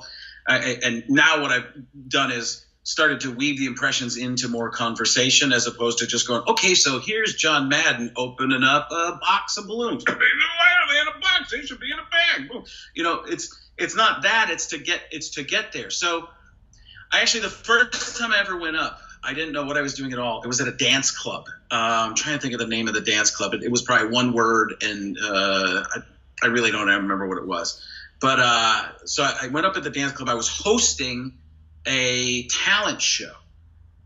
I, 0.48 0.80
and 0.84 1.04
now 1.10 1.42
what 1.42 1.52
I've 1.52 1.68
done 2.08 2.32
is 2.32 2.66
started 2.84 3.22
to 3.22 3.32
weave 3.32 3.58
the 3.58 3.66
impressions 3.66 4.18
into 4.18 4.50
more 4.50 4.70
conversation 4.70 5.54
as 5.54 5.68
opposed 5.68 6.00
to 6.00 6.08
just 6.08 6.28
going, 6.28 6.44
okay, 6.50 6.74
so 6.74 7.00
here's 7.00 7.34
John 7.34 7.70
Madden 7.70 8.12
opening 8.18 8.64
up 8.64 8.90
a 8.92 9.18
box 9.22 9.58
of 9.58 9.68
balloons. 9.68 10.04
They 10.94 11.02
in 11.02 11.08
a 11.08 11.20
box? 11.20 11.52
They 11.52 11.62
should 11.62 11.80
be 11.80 11.92
in 11.92 12.00
a 12.00 12.50
bag. 12.50 12.66
You 12.94 13.04
know, 13.04 13.24
it's 13.24 13.60
it's 13.78 13.96
not 13.96 14.24
that. 14.24 14.50
It's 14.50 14.68
to 14.68 14.78
get 14.78 15.02
it's 15.12 15.32
to 15.32 15.44
get 15.44 15.72
there. 15.72 15.90
So 15.90 16.28
I 17.12 17.22
actually 17.22 17.42
the 17.42 17.50
first 17.50 18.18
time 18.18 18.32
I 18.32 18.40
ever 18.40 18.58
went 18.58 18.76
up, 18.76 19.00
I 19.24 19.34
didn't 19.34 19.54
know 19.54 19.64
what 19.64 19.78
I 19.78 19.82
was 19.82 19.94
doing 19.94 20.14
at 20.14 20.20
all. 20.20 20.42
It 20.44 20.48
was 20.48 20.62
at 20.62 20.68
a 20.68 20.72
dance 20.72 21.12
club. 21.12 21.48
Uh, 21.72 22.08
I'm 22.08 22.16
trying 22.16 22.36
to 22.36 22.42
think 22.42 22.54
of 22.54 22.60
the 22.60 22.68
name 22.68 22.88
of 22.88 22.94
the 22.94 23.02
dance 23.02 23.32
club. 23.32 23.54
It, 23.54 23.64
it 23.64 23.72
was 23.72 23.82
probably 23.82 24.10
one 24.10 24.34
word, 24.34 24.76
and 24.82 25.18
uh, 25.18 25.84
I, 25.96 26.00
I, 26.44 26.48
really 26.48 26.72
don't 26.72 26.88
remember 26.88 27.28
what 27.28 27.38
it 27.38 27.48
was. 27.48 27.82
But 28.20 28.40
uh, 28.40 29.06
so 29.06 29.24
I, 29.24 29.38
I 29.44 29.48
went 29.48 29.66
up 29.66 29.78
at 29.78 29.84
the 29.84 29.90
dance 29.90 30.12
club. 30.12 30.30
I 30.30 30.34
was 30.36 30.50
hosting 30.50 31.38
a 31.86 32.48
talent 32.48 33.02
show 33.02 33.32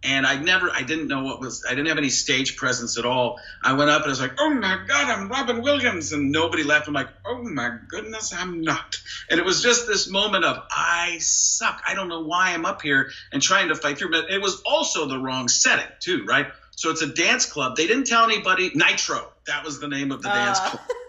and 0.03 0.27
I 0.27 0.37
never, 0.37 0.69
I 0.71 0.83
didn't 0.83 1.07
know 1.07 1.23
what 1.23 1.41
was, 1.41 1.65
I 1.67 1.71
didn't 1.71 1.87
have 1.87 1.97
any 1.97 2.09
stage 2.09 2.55
presence 2.55 2.97
at 2.97 3.05
all. 3.05 3.39
I 3.63 3.73
went 3.73 3.89
up 3.89 4.03
and 4.03 4.05
I 4.05 4.09
was 4.09 4.21
like, 4.21 4.35
oh 4.39 4.49
my 4.49 4.79
God, 4.87 5.09
I'm 5.09 5.27
Robin 5.27 5.61
Williams. 5.61 6.13
And 6.13 6.31
nobody 6.31 6.63
laughed. 6.63 6.87
I'm 6.87 6.93
like, 6.93 7.09
oh 7.25 7.41
my 7.43 7.71
goodness, 7.89 8.31
I'm 8.33 8.61
not. 8.61 8.95
And 9.29 9.39
it 9.39 9.45
was 9.45 9.61
just 9.61 9.87
this 9.87 10.07
moment 10.07 10.45
of, 10.45 10.57
I 10.69 11.17
suck. 11.19 11.81
I 11.85 11.95
don't 11.95 12.09
know 12.09 12.21
why 12.21 12.51
I'm 12.51 12.65
up 12.65 12.81
here 12.81 13.09
and 13.31 13.41
trying 13.41 13.69
to 13.69 13.75
fight 13.75 13.97
through. 13.97 14.11
But 14.11 14.31
it 14.31 14.41
was 14.41 14.61
also 14.65 15.07
the 15.07 15.17
wrong 15.17 15.47
setting, 15.47 15.91
too, 15.99 16.23
right? 16.25 16.47
So 16.71 16.91
it's 16.91 17.01
a 17.01 17.07
dance 17.07 17.45
club. 17.45 17.75
They 17.75 17.87
didn't 17.87 18.05
tell 18.05 18.23
anybody. 18.23 18.71
Nitro, 18.75 19.31
that 19.47 19.65
was 19.65 19.79
the 19.79 19.87
name 19.87 20.11
of 20.11 20.21
the 20.21 20.29
uh. 20.29 20.33
dance 20.33 20.59
club. 20.59 20.79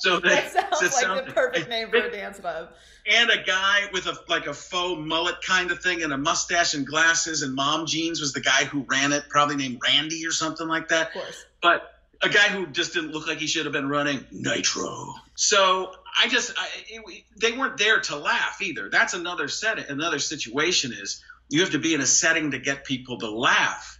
So 0.00 0.20
they, 0.20 0.28
that 0.28 0.52
sounds 0.52 0.94
like 0.94 1.26
the 1.26 1.32
perfect 1.32 1.68
name 1.68 1.90
for 1.90 1.96
a 1.96 2.10
dance 2.10 2.38
club. 2.38 2.70
And 3.06 3.30
a 3.30 3.42
guy 3.42 3.82
with 3.92 4.06
a 4.06 4.16
like 4.28 4.46
a 4.46 4.54
faux 4.54 5.00
mullet 5.00 5.42
kind 5.42 5.70
of 5.70 5.80
thing 5.80 6.02
and 6.02 6.12
a 6.12 6.18
mustache 6.18 6.74
and 6.74 6.86
glasses 6.86 7.42
and 7.42 7.54
mom 7.54 7.86
jeans 7.86 8.20
was 8.20 8.32
the 8.32 8.40
guy 8.40 8.64
who 8.64 8.86
ran 8.88 9.12
it, 9.12 9.24
probably 9.28 9.56
named 9.56 9.80
Randy 9.82 10.26
or 10.26 10.30
something 10.30 10.66
like 10.66 10.88
that. 10.88 11.08
Of 11.08 11.12
course. 11.12 11.44
But 11.60 11.90
a 12.22 12.28
guy 12.28 12.48
who 12.48 12.66
just 12.66 12.94
didn't 12.94 13.12
look 13.12 13.26
like 13.26 13.38
he 13.38 13.46
should 13.46 13.66
have 13.66 13.72
been 13.72 13.88
running 13.88 14.24
Nitro. 14.30 15.14
So 15.34 15.92
I 16.18 16.28
just 16.28 16.52
I, 16.56 16.68
it, 16.88 17.24
they 17.36 17.52
weren't 17.52 17.76
there 17.76 18.00
to 18.00 18.16
laugh 18.16 18.62
either. 18.62 18.88
That's 18.88 19.14
another 19.14 19.48
set. 19.48 19.90
Another 19.90 20.18
situation 20.18 20.92
is 20.92 21.22
you 21.48 21.60
have 21.60 21.72
to 21.72 21.78
be 21.78 21.94
in 21.94 22.00
a 22.00 22.06
setting 22.06 22.52
to 22.52 22.58
get 22.58 22.84
people 22.84 23.18
to 23.18 23.30
laugh, 23.30 23.93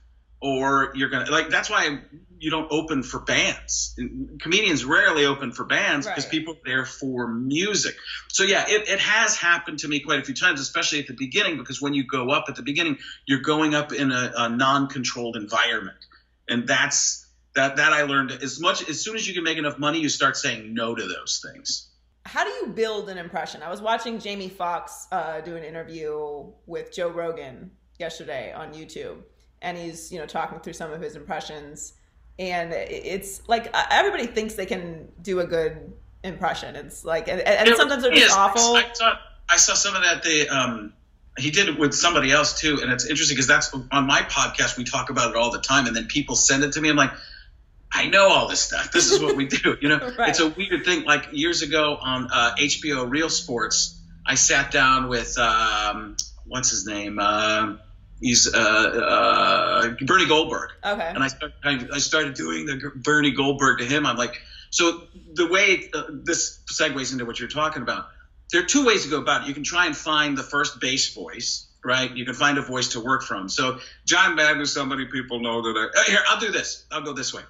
or 0.45 0.93
you're 0.95 1.09
gonna 1.09 1.31
like. 1.31 1.49
That's 1.49 1.71
why 1.71 2.01
you 2.39 2.51
don't 2.51 2.71
open 2.71 3.03
for 3.03 3.21
bands. 3.21 3.99
Comedians 4.41 4.85
rarely 4.85 5.25
open 5.25 5.53
for 5.53 5.65
bands 5.65 6.07
because 6.07 6.25
right. 6.25 6.31
people 6.31 6.53
are 6.55 6.67
there 6.67 6.85
for 6.85 7.29
music. 7.29 7.97
So 8.29 8.43
yeah, 8.43 8.67
it, 8.69 8.87
it 8.87 9.01
has 9.01 9.37
happened 9.39 9.79
to 9.79 9.89
me 9.89 10.01
quite 10.01 10.19
a 10.21 10.23
few 10.23 10.35
times, 10.35 10.61
especially 10.61 10.99
at 11.01 11.07
the 11.07 11.15
beginning, 11.15 11.57
because 11.57 11.81
when 11.81 11.95
you 11.95 12.07
go 12.07 12.29
up 12.29 12.45
at 12.49 12.57
the 12.57 12.63
beginning, 12.63 12.99
you're 13.25 13.41
going 13.41 13.75
up 13.75 13.93
in 13.93 14.13
a, 14.13 14.33
a 14.37 14.49
non-controlled 14.51 15.37
environment, 15.37 15.97
and 16.47 16.69
that's 16.69 17.27
that 17.55 17.77
that 17.77 17.95
I 17.95 18.03
learned 18.03 18.33
as 18.33 18.61
much 18.61 18.87
as 18.91 19.01
soon 19.01 19.17
as 19.17 19.27
you 19.27 19.33
can 19.33 19.45
make 19.45 19.57
enough 19.57 19.79
money, 19.79 20.01
you 20.01 20.11
start 20.11 20.37
saying 20.37 20.75
no 20.75 20.95
to 20.95 21.03
those 21.03 21.43
things. 21.43 21.89
how 22.27 22.45
do 22.45 22.51
you 22.51 22.67
build 22.75 23.09
an 23.09 23.17
impression? 23.19 23.63
I 23.63 23.71
was 23.71 23.81
watching 23.81 24.19
Jamie 24.19 24.51
Foxx 24.51 25.07
uh, 25.11 25.41
do 25.41 25.57
an 25.57 25.65
interview 25.65 26.53
with 26.67 26.93
Joe 26.93 27.09
Rogan 27.09 27.71
yesterday 27.99 28.53
on 28.53 28.75
YouTube, 28.75 29.23
and 29.65 29.77
he's 29.77 30.13
you 30.13 30.19
know 30.21 30.27
talking 30.27 30.61
through 30.61 30.75
some 30.75 30.93
of 30.93 31.01
his 31.01 31.17
impressions, 31.17 31.95
and 32.39 32.73
it's 32.73 33.43
like 33.49 33.75
everybody 33.91 34.27
thinks 34.27 34.55
they 34.55 34.67
can 34.67 35.09
do 35.23 35.41
a 35.41 35.47
good 35.47 35.93
impression. 36.23 36.77
It's 36.77 37.05
like, 37.05 37.29
and, 37.29 37.41
and 37.41 37.69
It- 37.69 37.77
sometimes 37.77 38.03
they're 38.05 38.13
just 38.13 38.37
awful. 38.39 38.77
I 38.77 38.85
saw, 38.93 39.17
I 39.49 39.57
saw 39.57 39.75
some 39.75 39.97
of 39.97 40.03
that. 40.03 40.23
They 40.23 40.47
um, 40.49 40.93
he 41.37 41.51
did 41.51 41.69
it 41.69 41.79
with 41.79 41.95
somebody 41.95 42.31
else 42.31 42.61
too, 42.61 42.79
and 42.81 42.93
it's 42.93 43.07
interesting 43.07 43.35
because 43.37 43.49
that's 43.49 43.75
on 43.91 44.07
my 44.07 44.21
podcast. 44.23 44.77
We 44.79 44.85
talk 44.85 45.11
about 45.11 45.31
it 45.31 45.37
all 45.37 45.51
the 45.51 45.61
time, 45.61 45.87
and 45.87 45.97
then 45.97 46.07
people 46.07 46.37
send 46.37 46.63
it 46.63 46.73
to 46.73 46.81
me. 46.81 46.89
I'm 46.91 46.97
like, 46.97 47.13
I 47.93 48.07
know 48.09 48.29
all 48.29 48.49
this 48.49 48.61
stuff. 48.61 48.91
This 48.93 49.11
is 49.13 49.21
what 49.21 49.37
we 49.37 49.47
do. 49.47 49.77
You 49.81 49.89
know, 49.89 49.99
Right. 50.19 50.29
it's 50.31 50.41
a 50.41 50.49
weird 50.49 50.85
thing. 50.85 51.05
Like 51.05 51.29
years 51.33 51.63
ago 51.63 51.97
on 52.01 52.29
uh, 52.33 52.55
HBO 52.59 53.09
Real 53.11 53.29
Sports, 53.29 53.99
I 54.27 54.35
sat 54.37 54.71
down 54.71 55.09
with 55.09 55.37
um, 55.39 56.17
what's 56.47 56.71
his 56.71 56.87
name. 56.87 57.19
Uh, 57.21 57.77
he's 58.25 58.53
uh, 58.53 58.59
uh, 58.59 59.95
Bernie 60.07 60.27
Goldberg 60.27 60.71
Okay. 60.83 61.09
and 61.15 61.23
I, 61.23 61.29
start, 61.29 61.53
I, 61.63 61.87
I 61.93 61.99
started 61.99 62.35
doing 62.35 62.65
the 62.67 62.91
Bernie 62.97 63.33
Goldberg 63.33 63.79
to 63.79 63.85
him. 63.85 64.07
I'm 64.07 64.17
like, 64.17 64.41
so 64.71 65.03
the 65.35 65.47
way 65.47 65.91
uh, 65.93 66.05
this 66.23 66.61
segues 66.73 67.13
into 67.13 67.27
what 67.27 67.39
you're 67.39 67.49
talking 67.49 67.83
about, 67.83 68.07
there 68.51 68.63
are 68.63 68.67
two 68.67 68.85
ways 68.87 69.05
to 69.05 69.11
go 69.11 69.21
about 69.21 69.43
it. 69.43 69.49
You 69.49 69.55
can 69.55 69.63
try 69.63 69.87
and 69.87 69.97
find 69.97 70.37
the 70.39 70.43
first 70.43 70.81
base 70.81 71.15
voice, 71.15 71.69
right? 71.85 72.11
You 72.11 72.25
can 72.25 72.35
find 72.35 72.57
a 72.59 72.63
voice 72.63 72.89
to 72.89 73.01
work 73.01 73.23
from. 73.23 73.49
So 73.49 73.79
John 74.07 74.37
Madden 74.37 74.61
is 74.63 74.73
somebody 74.73 75.05
people 75.07 75.41
know 75.41 75.63
that 75.63 75.77
I, 75.79 76.01
uh, 76.01 76.05
here, 76.05 76.21
I'll 76.29 76.41
do 76.41 76.51
this. 76.51 76.87
I'll 76.91 77.03
go 77.03 77.13
this 77.13 77.35
way. 77.35 77.43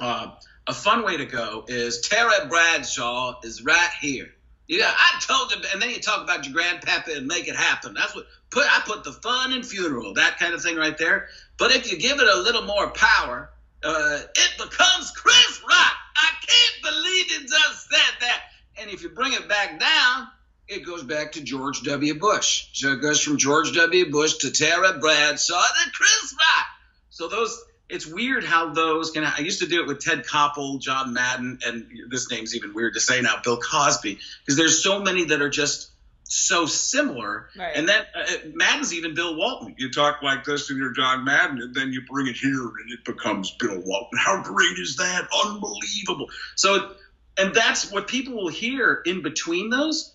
Uh, 0.00 0.30
a 0.68 0.74
fun 0.74 1.04
way 1.04 1.16
to 1.16 1.26
go 1.26 1.64
is 1.68 2.00
Terry 2.00 2.48
Bradshaw 2.48 3.40
is 3.42 3.64
right 3.64 3.90
here. 4.00 4.28
Yeah, 4.68 4.90
I 4.92 5.20
told 5.20 5.52
you, 5.52 5.58
and 5.72 5.80
then 5.80 5.90
you 5.90 6.00
talk 6.00 6.24
about 6.24 6.44
your 6.44 6.52
grandpapa 6.52 7.12
and 7.14 7.26
make 7.28 7.46
it 7.46 7.54
happen. 7.54 7.94
That's 7.94 8.16
what 8.16 8.26
put 8.50 8.64
I 8.66 8.82
put 8.84 9.04
the 9.04 9.12
fun 9.12 9.52
in 9.52 9.62
funeral, 9.62 10.14
that 10.14 10.38
kind 10.38 10.54
of 10.54 10.62
thing 10.62 10.76
right 10.76 10.96
there. 10.96 11.28
But 11.58 11.72
if 11.72 11.90
you 11.90 11.98
give 11.98 12.20
it 12.20 12.28
a 12.28 12.40
little 12.40 12.62
more 12.62 12.90
power, 12.90 13.50
uh, 13.82 14.18
it 14.34 14.50
becomes 14.58 15.10
Chris 15.12 15.62
Rock. 15.68 15.96
I 16.16 16.30
can't 16.46 16.82
believe 16.82 17.30
you 17.30 17.48
just 17.48 17.90
said 17.90 18.14
that. 18.20 18.42
And 18.80 18.90
if 18.90 19.02
you 19.02 19.10
bring 19.10 19.32
it 19.32 19.48
back 19.48 19.80
down, 19.80 20.28
it 20.68 20.84
goes 20.84 21.02
back 21.02 21.32
to 21.32 21.42
George 21.42 21.82
W. 21.82 22.18
Bush. 22.18 22.68
So 22.72 22.92
it 22.92 23.00
goes 23.00 23.22
from 23.22 23.36
George 23.36 23.72
W. 23.74 24.10
Bush 24.10 24.34
to 24.38 24.50
Terry 24.50 24.98
Bradshaw 24.98 25.62
to 25.62 25.90
Chris 25.92 26.34
Rock. 26.34 26.66
So 27.10 27.28
those, 27.28 27.64
it's 27.88 28.06
weird 28.06 28.44
how 28.44 28.72
those 28.72 29.12
can. 29.12 29.24
I 29.24 29.38
used 29.40 29.60
to 29.60 29.66
do 29.66 29.80
it 29.80 29.86
with 29.86 30.00
Ted 30.00 30.24
Koppel, 30.24 30.80
John 30.80 31.14
Madden, 31.14 31.60
and 31.64 31.86
this 32.10 32.30
name's 32.30 32.54
even 32.56 32.74
weird 32.74 32.94
to 32.94 33.00
say 33.00 33.20
now, 33.20 33.40
Bill 33.42 33.58
Cosby, 33.58 34.18
because 34.44 34.56
there's 34.56 34.82
so 34.82 35.00
many 35.00 35.24
that 35.26 35.40
are 35.40 35.48
just 35.48 35.90
so 36.28 36.66
similar. 36.66 37.48
Right. 37.56 37.76
And 37.76 37.88
then 37.88 38.02
uh, 38.14 38.24
Madden's 38.54 38.92
even 38.94 39.14
Bill 39.14 39.36
Walton. 39.36 39.74
You 39.78 39.90
talk 39.90 40.22
like 40.22 40.44
this 40.44 40.70
and 40.70 40.78
you're 40.78 40.92
John 40.92 41.24
Madden, 41.24 41.60
and 41.62 41.74
then 41.74 41.92
you 41.92 42.02
bring 42.10 42.26
it 42.26 42.36
here 42.36 42.60
and 42.60 42.90
it 42.90 43.04
becomes 43.04 43.50
Bill 43.52 43.80
Walton. 43.80 44.18
How 44.18 44.42
great 44.42 44.78
is 44.78 44.96
that? 44.96 45.28
Unbelievable. 45.44 46.28
So, 46.56 46.94
and 47.38 47.54
that's 47.54 47.90
what 47.90 48.08
people 48.08 48.34
will 48.34 48.48
hear 48.48 49.02
in 49.04 49.22
between 49.22 49.70
those 49.70 50.12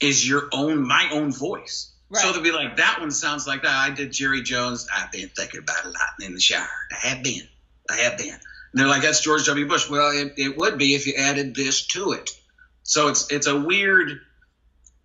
is 0.00 0.28
your 0.28 0.48
own, 0.52 0.86
my 0.86 1.08
own 1.12 1.32
voice. 1.32 1.92
So 2.10 2.32
they'll 2.32 2.42
be 2.42 2.52
like, 2.52 2.76
that 2.76 3.00
one 3.00 3.10
sounds 3.10 3.46
like 3.46 3.62
that. 3.62 3.74
I 3.74 3.90
did 3.90 4.12
Jerry 4.12 4.42
Jones. 4.42 4.88
I've 4.94 5.12
been 5.12 5.28
thinking 5.28 5.60
about 5.60 5.84
a 5.84 5.88
lot 5.88 6.08
in 6.22 6.32
the 6.32 6.40
shower. 6.40 6.66
I 6.90 7.08
have 7.08 7.22
been. 7.22 7.46
I 7.90 7.96
have 7.96 8.16
been. 8.16 8.30
And 8.30 8.40
they're 8.72 8.86
like, 8.86 9.02
that's 9.02 9.20
George 9.20 9.44
W. 9.44 9.68
Bush. 9.68 9.90
Well, 9.90 10.10
it, 10.12 10.34
it 10.38 10.56
would 10.56 10.78
be 10.78 10.94
if 10.94 11.06
you 11.06 11.14
added 11.18 11.54
this 11.54 11.86
to 11.88 12.12
it. 12.12 12.30
So 12.82 13.08
it's 13.08 13.30
it's 13.30 13.46
a 13.46 13.58
weird. 13.58 14.20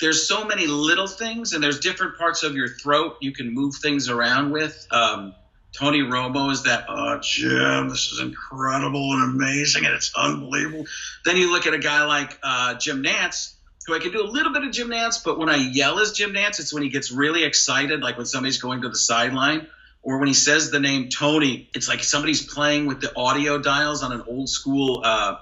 There's 0.03 0.27
so 0.27 0.43
many 0.43 0.67
little 0.67 1.07
things, 1.07 1.53
and 1.53 1.63
there's 1.63 1.79
different 1.79 2.17
parts 2.17 2.43
of 2.43 2.55
your 2.55 2.67
throat 2.67 3.15
you 3.21 3.31
can 3.31 3.53
move 3.53 3.75
things 3.75 4.09
around 4.09 4.51
with. 4.51 4.85
Um, 4.91 5.33
Tony 5.71 5.99
Romo 5.99 6.51
is 6.51 6.63
that. 6.63 6.87
Oh, 6.89 7.19
Jim, 7.21 7.87
this 7.87 8.11
is 8.11 8.19
incredible 8.19 9.13
and 9.13 9.23
amazing, 9.33 9.85
and 9.85 9.93
it's 9.93 10.11
unbelievable. 10.13 10.87
Then 11.23 11.37
you 11.37 11.53
look 11.53 11.67
at 11.67 11.73
a 11.73 11.79
guy 11.79 12.03
like 12.03 12.37
uh, 12.43 12.73
Jim 12.73 13.01
Nantz, 13.01 13.53
who 13.87 13.95
I 13.95 13.99
can 13.99 14.11
do 14.11 14.21
a 14.21 14.27
little 14.27 14.51
bit 14.51 14.65
of 14.65 14.71
Jim 14.73 14.89
Nantz, 14.89 15.23
but 15.23 15.39
when 15.39 15.47
I 15.47 15.55
yell 15.55 15.97
as 15.99 16.11
Jim 16.11 16.33
Nantz, 16.33 16.59
it's 16.59 16.73
when 16.73 16.83
he 16.83 16.89
gets 16.89 17.09
really 17.09 17.45
excited, 17.45 18.01
like 18.01 18.17
when 18.17 18.25
somebody's 18.25 18.61
going 18.61 18.81
to 18.81 18.89
the 18.89 18.97
sideline, 18.97 19.67
or 20.01 20.19
when 20.19 20.27
he 20.27 20.33
says 20.33 20.69
the 20.69 20.81
name 20.81 21.07
Tony, 21.07 21.69
it's 21.73 21.87
like 21.87 22.03
somebody's 22.03 22.45
playing 22.45 22.87
with 22.87 22.99
the 22.99 23.15
audio 23.15 23.57
dials 23.57 24.03
on 24.03 24.11
an 24.11 24.23
old 24.27 24.49
school 24.49 25.01
uh, 25.05 25.37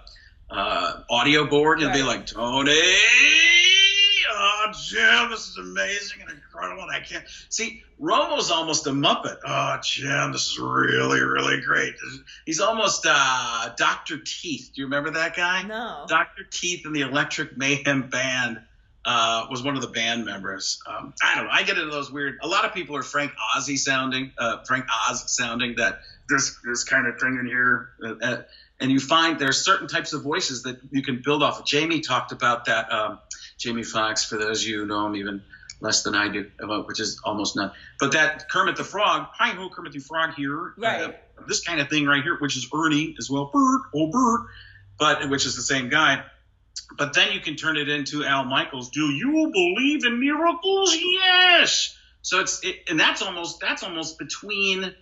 uh, 0.52 1.02
audio 1.10 1.48
board. 1.48 1.80
Be 1.80 1.86
Right. 1.86 2.06
like, 2.06 2.28
Tony, 2.28 2.80
oh, 4.74 4.80
Jim, 4.80 5.30
this 5.30 5.48
is 5.48 5.58
amazing 5.58 6.22
and 6.22 6.32
incredible. 6.32 6.84
And 6.84 6.92
I 6.92 7.00
can't 7.00 7.26
see 7.50 7.84
Romo's 8.00 8.52
almost 8.52 8.88
a 8.88 8.92
Muppet. 8.92 9.38
Oh, 9.46 9.78
Jim, 9.84 10.32
this 10.32 10.52
is 10.52 10.60
really, 10.60 11.22
really 11.22 11.62
great. 11.62 11.96
He's 12.46 12.60
almost 12.60 13.06
uh, 13.08 13.70
Dr. 13.78 14.18
Teeth. 14.18 14.72
Do 14.74 14.82
you 14.82 14.88
remember 14.88 15.12
that 15.12 15.36
guy? 15.36 15.64
no. 15.64 16.06
Dr. 16.08 16.44
Teeth 16.50 16.86
and 16.86 16.96
the 16.96 17.02
Electric 17.02 17.58
Mayhem 17.58 18.10
Band 18.10 18.62
uh, 19.04 19.48
was 19.50 19.64
one 19.64 19.76
of 19.76 19.82
the 19.82 19.88
band 19.88 20.26
members. 20.26 20.82
Um, 20.88 21.14
I 21.24 21.36
don't 21.36 21.46
know. 21.46 21.52
I 21.52 21.64
get 21.64 21.78
into 21.78 21.90
those 21.90 22.12
weird. 22.12 22.38
A 22.42 22.48
lot 22.48 22.66
of 22.66 22.74
people 22.74 22.96
are 22.96 23.04
Frank 23.04 23.32
Ozzy 23.56 23.78
sounding, 23.78 24.32
uh, 24.38 24.64
Frank 24.64 24.86
Oz 25.10 25.36
sounding. 25.36 25.76
That 25.78 26.02
this 26.30 26.58
this 26.64 26.84
kind 26.84 27.08
of 27.08 27.20
thing 27.20 27.38
in 27.40 27.48
here, 27.48 27.90
uh, 28.04 28.14
uh, 28.22 28.42
and 28.80 28.92
you 28.92 29.00
find 29.00 29.40
there's 29.40 29.64
certain 29.64 29.88
types 29.88 30.14
of 30.14 30.22
voices 30.22 30.64
that 30.64 30.80
you 30.92 31.02
can 31.02 31.22
build 31.24 31.42
off. 31.42 31.66
Jamie 31.66 32.02
talked 32.02 32.32
about 32.32 32.66
that. 32.66 32.92
Um, 32.92 33.20
Jamie 33.62 33.84
Foxx, 33.84 34.26
for 34.26 34.38
those 34.38 34.64
of 34.64 34.68
you 34.68 34.80
who 34.80 34.86
know 34.88 35.06
him 35.06 35.16
even 35.16 35.44
less 35.80 36.02
than 36.02 36.16
I 36.16 36.30
do, 36.30 36.50
which 36.86 37.00
is 37.00 37.22
almost 37.24 37.56
none. 37.56 37.72
But 38.00 38.14
that 38.14 38.50
Kermit 38.50 38.76
the 38.76 38.84
Frog, 38.84 39.28
hi 39.34 39.50
ho, 39.50 39.70
Kermit 39.70 39.94
the 39.94 40.00
Frog 40.00 40.34
here. 40.36 40.74
Right. 40.78 41.02
Uh, 41.02 41.12
this 41.48 41.64
kind 41.64 41.80
of 41.80 41.88
thing 41.88 42.06
right 42.06 42.24
here, 42.24 42.38
which 42.40 42.58
is 42.58 42.68
Ernie 42.74 43.16
as 43.20 43.30
well, 43.30 43.52
Bert, 43.54 43.82
oh 43.96 44.08
Bert, 44.08 44.48
but 44.98 45.30
which 45.30 45.46
is 45.46 45.56
the 45.56 45.62
same 45.62 45.90
guy. 45.90 46.24
But 46.98 47.14
then 47.14 47.34
you 47.34 47.40
can 47.40 47.56
turn 47.56 47.78
it 47.78 47.88
into 47.88 48.24
Al 48.24 48.46
Michaels. 48.46 48.90
Do 48.90 49.02
you 49.02 49.52
believe 49.52 50.06
in 50.06 50.20
miracles? 50.20 50.96
Yes. 50.96 51.96
So 52.24 52.40
it's 52.40 52.64
it, 52.64 52.78
and 52.90 53.00
that's 53.00 53.22
almost 53.22 53.60
that's 53.60 53.84
almost 53.84 54.18
between 54.18 54.94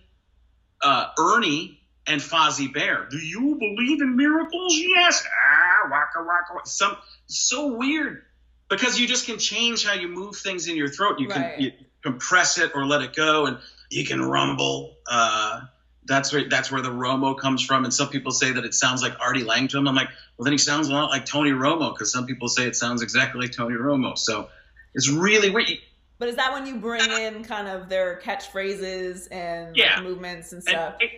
uh, 0.82 1.06
Ernie 1.18 1.80
and 2.06 2.20
Fozzie 2.20 2.72
Bear. 2.72 3.06
Do 3.10 3.18
you 3.18 3.56
believe 3.58 4.02
in 4.02 4.16
miracles? 4.16 4.76
Yes. 4.76 5.24
Ah, 5.26 5.88
waka 5.90 6.26
waka. 6.26 6.54
waka. 6.54 6.68
Some 6.68 6.96
so 7.26 7.76
weird 7.76 8.22
because 8.70 8.98
you 8.98 9.06
just 9.06 9.26
can 9.26 9.38
change 9.38 9.84
how 9.84 9.92
you 9.94 10.08
move 10.08 10.36
things 10.36 10.68
in 10.68 10.76
your 10.76 10.88
throat. 10.88 11.18
You 11.20 11.28
can 11.28 11.60
you 11.60 11.72
compress 12.02 12.58
it 12.58 12.72
or 12.74 12.86
let 12.86 13.02
it 13.02 13.14
go, 13.14 13.46
and 13.46 13.58
you 13.90 14.06
can 14.06 14.22
rumble. 14.22 14.96
Uh, 15.10 15.62
that's 16.06 16.32
where 16.32 16.48
that's 16.48 16.70
where 16.72 16.80
the 16.80 16.90
Romo 16.90 17.38
comes 17.38 17.64
from. 17.64 17.84
And 17.84 17.92
some 17.92 18.08
people 18.08 18.32
say 18.32 18.52
that 18.52 18.64
it 18.64 18.74
sounds 18.74 19.02
like 19.02 19.12
Artie 19.20 19.44
Lange 19.44 19.68
to 19.68 19.78
him. 19.78 19.86
I'm 19.86 19.94
like, 19.94 20.08
well, 20.36 20.44
then 20.44 20.52
he 20.52 20.58
sounds 20.58 20.88
a 20.88 20.92
lot 20.92 21.10
like 21.10 21.26
Tony 21.26 21.50
Romo 21.50 21.92
because 21.92 22.10
some 22.10 22.26
people 22.26 22.48
say 22.48 22.66
it 22.66 22.76
sounds 22.76 23.02
exactly 23.02 23.42
like 23.42 23.52
Tony 23.52 23.74
Romo. 23.76 24.16
So 24.16 24.48
it's 24.94 25.08
really 25.10 25.50
weird. 25.50 25.68
But 26.18 26.28
is 26.28 26.36
that 26.36 26.52
when 26.52 26.66
you 26.66 26.76
bring 26.76 27.02
in 27.10 27.44
kind 27.44 27.66
of 27.68 27.88
their 27.88 28.20
catchphrases 28.22 29.28
and 29.30 29.76
like, 29.76 30.02
movements 30.02 30.52
and 30.52 30.62
And 30.66 30.68
stuff? 30.68 30.94
it- 31.00 31.12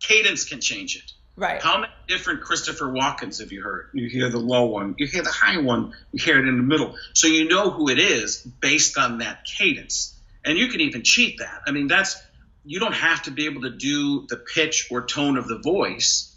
cadence 0.00 0.44
can 0.44 0.60
change 0.60 0.96
it. 0.96 1.12
Right. 1.38 1.62
How 1.62 1.80
many 1.80 1.92
different 2.06 2.42
Christopher 2.42 2.86
Walkens 2.86 3.40
have 3.40 3.52
you 3.52 3.62
heard? 3.62 3.90
You 3.94 4.08
hear 4.08 4.28
the 4.28 4.38
low 4.38 4.66
one, 4.66 4.94
you 4.98 5.06
hear 5.06 5.22
the 5.22 5.30
high 5.30 5.58
one, 5.58 5.94
you 6.12 6.22
hear 6.22 6.38
it 6.38 6.48
in 6.48 6.56
the 6.56 6.62
middle. 6.62 6.94
So 7.14 7.26
you 7.26 7.48
know 7.48 7.70
who 7.70 7.88
it 7.88 7.98
is 7.98 8.42
based 8.42 8.98
on 8.98 9.18
that 9.18 9.44
cadence. 9.44 10.14
And 10.44 10.58
you 10.58 10.68
can 10.68 10.80
even 10.80 11.02
cheat 11.02 11.38
that. 11.38 11.62
I 11.66 11.72
mean, 11.72 11.88
that's 11.88 12.16
you 12.64 12.80
don't 12.80 12.94
have 12.94 13.22
to 13.22 13.30
be 13.30 13.46
able 13.46 13.62
to 13.62 13.70
do 13.70 14.26
the 14.28 14.36
pitch 14.36 14.88
or 14.90 15.06
tone 15.06 15.36
of 15.36 15.48
the 15.48 15.58
voice. 15.58 16.34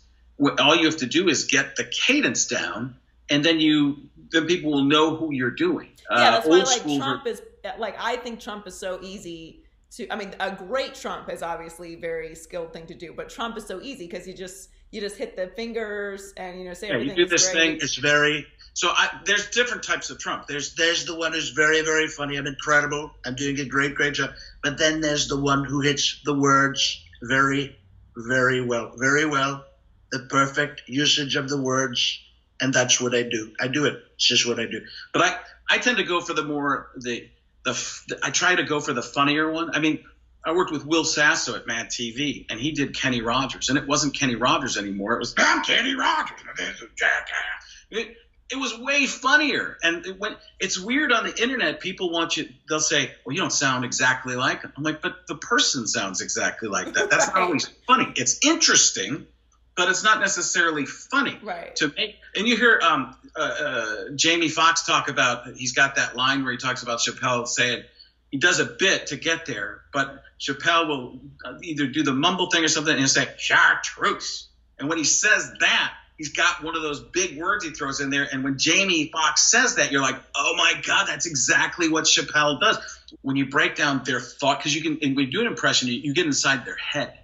All 0.60 0.76
you 0.76 0.86
have 0.86 0.98
to 0.98 1.06
do 1.06 1.28
is 1.30 1.46
get 1.46 1.76
the 1.76 1.84
cadence 1.84 2.48
down, 2.48 2.96
and 3.30 3.44
then 3.44 3.60
you 3.60 4.10
then 4.32 4.48
people 4.48 4.72
will 4.72 4.86
know 4.86 5.16
who 5.16 5.34
you're 5.34 5.52
doing. 5.52 5.90
yeah, 6.10 6.16
Uh, 6.18 6.32
that's 6.32 6.48
why 6.48 6.58
old 6.58 6.66
like 6.66 6.80
school 6.80 6.98
ver- 6.98 7.04
Trump 7.04 7.28
is 7.28 7.42
like 7.78 7.96
I 8.00 8.16
think 8.18 8.40
Trump 8.40 8.66
is 8.68 8.76
so 8.76 9.00
easy 9.02 9.64
to. 9.98 10.10
I 10.12 10.16
mean, 10.16 10.36
a 10.40 10.52
great 10.52 10.96
Trump 10.96 11.32
is 11.32 11.42
obviously 11.44 11.94
a 11.94 12.00
very 12.00 12.36
skilled 12.36 12.74
thing 12.74 12.88
to 12.88 12.94
do, 12.94 13.14
but 13.14 13.30
Trump 13.30 13.58
is 13.58 13.66
so 13.66 13.82
easy 13.82 14.08
because 14.08 14.28
you 14.28 14.34
just 14.34 14.70
you 14.92 15.00
just 15.02 15.18
hit 15.18 15.36
the 15.36 15.48
fingers 15.56 16.34
and 16.38 16.60
you 16.60 16.66
know 16.66 16.74
say 16.74 16.88
Yeah, 16.88 16.94
you 16.96 17.00
everything. 17.02 17.16
do 17.18 17.26
this 17.28 17.52
great. 17.52 17.62
thing. 17.62 17.80
It's 17.82 17.96
very 17.96 18.46
so. 18.74 18.90
I, 18.90 19.20
there's 19.26 19.50
different 19.50 19.84
types 19.84 20.10
of 20.10 20.20
Trump. 20.20 20.48
There's 20.48 20.76
there's 20.76 21.06
the 21.06 21.16
one 21.18 21.34
who's 21.34 21.50
very 21.52 21.82
very 21.82 22.08
funny. 22.08 22.38
I'm 22.38 22.48
incredible. 22.48 23.12
I'm 23.26 23.36
doing 23.36 23.60
a 23.60 23.66
great 23.66 23.96
great 23.96 24.14
job. 24.16 24.32
But 24.64 24.78
then 24.78 25.02
there's 25.02 25.28
the 25.28 25.40
one 25.40 25.64
who 25.66 25.82
hits 25.82 26.22
the 26.26 26.34
words 26.34 27.04
very 27.22 27.76
very 28.18 28.62
well, 28.66 28.92
very 28.98 29.26
well. 29.26 29.66
The 30.12 30.20
perfect 30.30 30.82
usage 30.88 31.38
of 31.38 31.48
the 31.48 31.62
words, 31.62 32.20
and 32.60 32.74
that's 32.74 33.00
what 33.00 33.16
I 33.16 33.24
do. 33.24 33.54
I 33.62 33.70
do 33.70 33.86
it. 33.86 34.04
It's 34.16 34.28
just 34.28 34.46
what 34.46 34.60
I 34.60 34.66
do. 34.66 34.82
But 35.14 35.22
I 35.22 35.40
I 35.70 35.78
tend 35.78 35.98
to 35.98 36.04
go 36.04 36.20
for 36.20 36.34
the 36.34 36.44
more 36.44 36.92
the 36.98 37.30
the, 37.64 38.20
I 38.24 38.32
try 38.32 38.56
to 38.56 38.64
go 38.64 38.80
for 38.80 38.94
the 38.94 39.04
funnier 39.04 39.52
one. 39.52 39.76
I 39.76 39.80
mean. 39.80 40.04
I 40.44 40.54
worked 40.54 40.72
with 40.72 40.84
Will 40.88 41.04
Sasso 41.04 41.56
at 41.56 41.68
Mad 41.68 41.90
TV, 41.90 42.48
and 42.50 42.60
he 42.60 42.72
did 42.72 42.96
Kenny 42.96 43.22
Rogers, 43.22 43.70
and 43.70 43.78
it 43.78 43.86
wasn't 43.86 44.16
Kenny 44.16 44.34
Rogers 44.34 44.76
anymore. 44.76 45.14
It 45.14 45.20
was 45.20 45.36
I'm 45.38 45.64
Kenny 45.64 45.94
Rogers, 45.94 46.40
and 46.40 46.58
this 46.58 46.82
is 46.82 46.90
jackass. 46.96 47.86
It, 47.92 48.16
it 48.52 48.58
was 48.58 48.78
way 48.78 49.06
funnier. 49.06 49.78
And 49.82 50.06
it 50.06 50.20
when 50.20 50.36
it's 50.60 50.80
weird 50.80 51.12
on 51.12 51.26
the 51.26 51.42
internet, 51.42 51.80
people 51.80 52.12
want 52.12 52.38
you. 52.38 52.50
They'll 52.68 52.80
say, 52.80 53.12
"Well, 53.26 53.34
you 53.34 53.42
don't 53.42 53.52
sound 53.52 53.86
exactly 53.86 54.36
like." 54.36 54.62
Him. 54.62 54.74
I'm 54.76 54.84
like, 54.84 55.02
but 55.02 55.28
the 55.28 55.36
person 55.36 55.88
sounds 55.88 56.22
exactly 56.22 56.70
like 56.70 56.94
that. 56.94 57.10
That's 57.10 57.28
not 57.28 57.38
always 57.38 57.68
funny. 57.88 58.12
It's 58.16 58.40
interesting, 58.46 59.28
but 59.76 59.90
it's 59.90 60.04
not 60.04 60.20
necessarily 60.20 60.86
funny 60.86 61.38
Right. 61.42 61.76
to 61.78 61.88
make. 61.96 62.18
And 62.36 62.48
you 62.48 62.58
hear 62.58 62.80
um, 62.84 63.16
uh, 63.36 63.42
uh, 63.42 63.96
Jamie 64.16 64.50
Foxx 64.50 64.86
talk 64.86 65.10
about. 65.10 65.48
He's 65.56 65.74
got 65.74 65.96
that 65.96 66.16
line 66.16 66.44
where 66.44 66.52
he 66.52 66.58
talks 66.58 66.84
about 66.84 67.00
Chappelle 67.00 67.48
saying 67.48 67.84
he 68.32 68.38
does 68.38 68.60
a 68.60 68.66
bit 68.66 69.08
to 69.08 69.18
get 69.18 69.46
there, 69.46 69.82
but 69.94 70.24
Chappelle 70.40 70.88
will 70.88 71.20
uh, 71.46 71.54
either 71.62 71.88
do 71.88 72.04
the 72.04 72.14
mumble 72.14 72.50
thing 72.50 72.64
or 72.64 72.68
something 72.68 72.92
and 72.92 73.00
he'll 73.00 73.08
say 73.08 73.28
chartreuse. 73.38 74.48
And 74.80 74.90
when 74.90 74.98
he 74.98 75.04
says 75.04 75.52
that, 75.60 75.94
he's 76.18 76.34
got 76.34 76.64
one 76.64 76.76
of 76.76 76.82
those 76.82 77.00
big 77.00 77.38
words 77.40 77.64
he 77.64 77.72
throws 77.72 78.00
in 78.00 78.10
there. 78.10 78.28
And 78.32 78.44
when 78.44 78.58
Jamie 78.58 79.10
Foxx 79.12 79.44
says 79.50 79.76
that, 79.76 79.92
you're 79.92 80.02
like, 80.02 80.16
oh 80.36 80.54
my 80.58 80.74
God, 80.86 81.08
that's 81.08 81.26
exactly 81.26 81.90
what 81.90 82.06
Chappelle 82.06 82.60
does. 82.60 82.78
When 83.22 83.36
you 83.36 83.48
break 83.48 83.76
down 83.76 84.04
their 84.06 84.20
thought, 84.20 84.60
because 84.60 84.74
you 84.76 84.82
can, 84.82 85.00
and 85.02 85.16
when 85.16 85.26
you 85.26 85.32
do 85.32 85.42
an 85.42 85.48
impression, 85.48 85.90
you, 85.90 85.96
you 85.96 86.14
get 86.14 86.26
inside 86.26 86.66
their 86.66 86.78
head. 86.78 87.18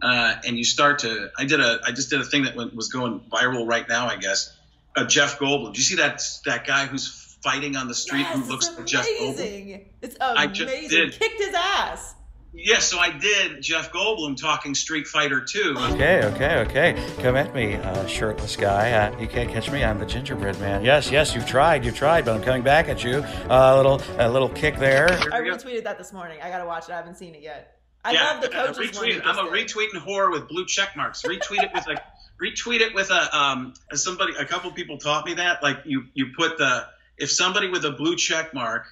Uh, 0.00 0.36
and 0.46 0.56
you 0.56 0.64
start 0.64 1.00
to. 1.00 1.30
I 1.36 1.44
did 1.44 1.60
a. 1.60 1.80
I 1.84 1.90
just 1.92 2.10
did 2.10 2.20
a 2.20 2.24
thing 2.24 2.44
that 2.44 2.54
went, 2.56 2.74
was 2.74 2.88
going 2.88 3.20
viral 3.32 3.66
right 3.66 3.88
now. 3.88 4.06
I 4.06 4.16
guess. 4.16 4.54
Uh, 4.96 5.04
Jeff 5.06 5.38
Goldblum. 5.38 5.74
Do 5.74 5.78
you 5.78 5.84
see 5.84 5.96
that 5.96 6.22
that 6.46 6.66
guy 6.66 6.86
who's 6.86 7.36
fighting 7.42 7.76
on 7.76 7.88
the 7.88 7.94
street 7.94 8.20
Yes, 8.20 8.36
who 8.38 8.44
looks 8.50 8.68
it's 8.68 8.76
like 8.78 8.86
Jeff 8.86 9.06
Goldblum? 9.06 9.34
amazing. 9.34 9.88
It's 10.02 10.16
I 10.20 10.44
amazing. 10.44 10.54
just 10.66 10.88
did. 10.90 11.12
Kicked 11.18 11.40
his 11.40 11.54
ass. 11.54 12.14
Yeah, 12.54 12.78
so 12.78 12.98
I 12.98 13.10
did 13.10 13.60
Jeff 13.62 13.92
Goldblum 13.92 14.36
talking 14.36 14.74
Street 14.74 15.06
Fighter 15.06 15.44
2. 15.44 15.74
Okay, 15.92 16.24
okay, 16.24 16.56
okay. 16.60 17.12
Come 17.22 17.36
at 17.36 17.54
me, 17.54 17.74
uh, 17.74 18.06
shirtless 18.06 18.56
guy. 18.56 18.90
Uh, 18.92 19.16
you 19.20 19.28
can't 19.28 19.50
catch 19.50 19.70
me. 19.70 19.84
I'm 19.84 19.98
the 19.98 20.06
gingerbread 20.06 20.58
man. 20.58 20.82
Yes, 20.82 21.10
yes, 21.10 21.34
you've 21.34 21.46
tried, 21.46 21.84
you've 21.84 21.94
tried, 21.94 22.24
but 22.24 22.34
I'm 22.34 22.42
coming 22.42 22.62
back 22.62 22.88
at 22.88 23.04
you. 23.04 23.22
A 23.50 23.76
little, 23.76 24.00
a 24.18 24.28
little 24.30 24.48
kick 24.48 24.78
there. 24.78 25.08
I 25.10 25.40
retweeted 25.42 25.84
that 25.84 25.98
this 25.98 26.12
morning. 26.12 26.38
I 26.42 26.48
gotta 26.48 26.64
watch 26.66 26.88
it. 26.88 26.92
I 26.92 26.96
haven't 26.96 27.16
seen 27.18 27.34
it 27.34 27.42
yet. 27.42 27.77
I 28.04 28.12
yeah, 28.12 28.24
love 28.24 28.42
the 28.42 28.48
coaches 28.48 28.98
retweet. 28.98 29.22
I'm 29.24 29.38
a 29.38 29.50
retweeting 29.50 30.00
whore 30.00 30.30
with 30.30 30.48
blue 30.48 30.66
check 30.66 30.96
marks. 30.96 31.22
Retweet 31.22 31.62
it 31.62 31.70
with 31.74 31.86
like 31.86 32.02
retweet 32.42 32.80
it 32.80 32.94
with 32.94 33.10
a 33.10 33.36
um 33.36 33.74
as 33.90 34.02
somebody 34.02 34.34
a 34.38 34.44
couple 34.44 34.70
people 34.72 34.98
taught 34.98 35.26
me 35.26 35.34
that 35.34 35.62
like 35.62 35.78
you 35.84 36.04
you 36.14 36.28
put 36.36 36.58
the 36.58 36.86
if 37.16 37.30
somebody 37.30 37.68
with 37.68 37.84
a 37.84 37.90
blue 37.90 38.16
check 38.16 38.54
mark 38.54 38.86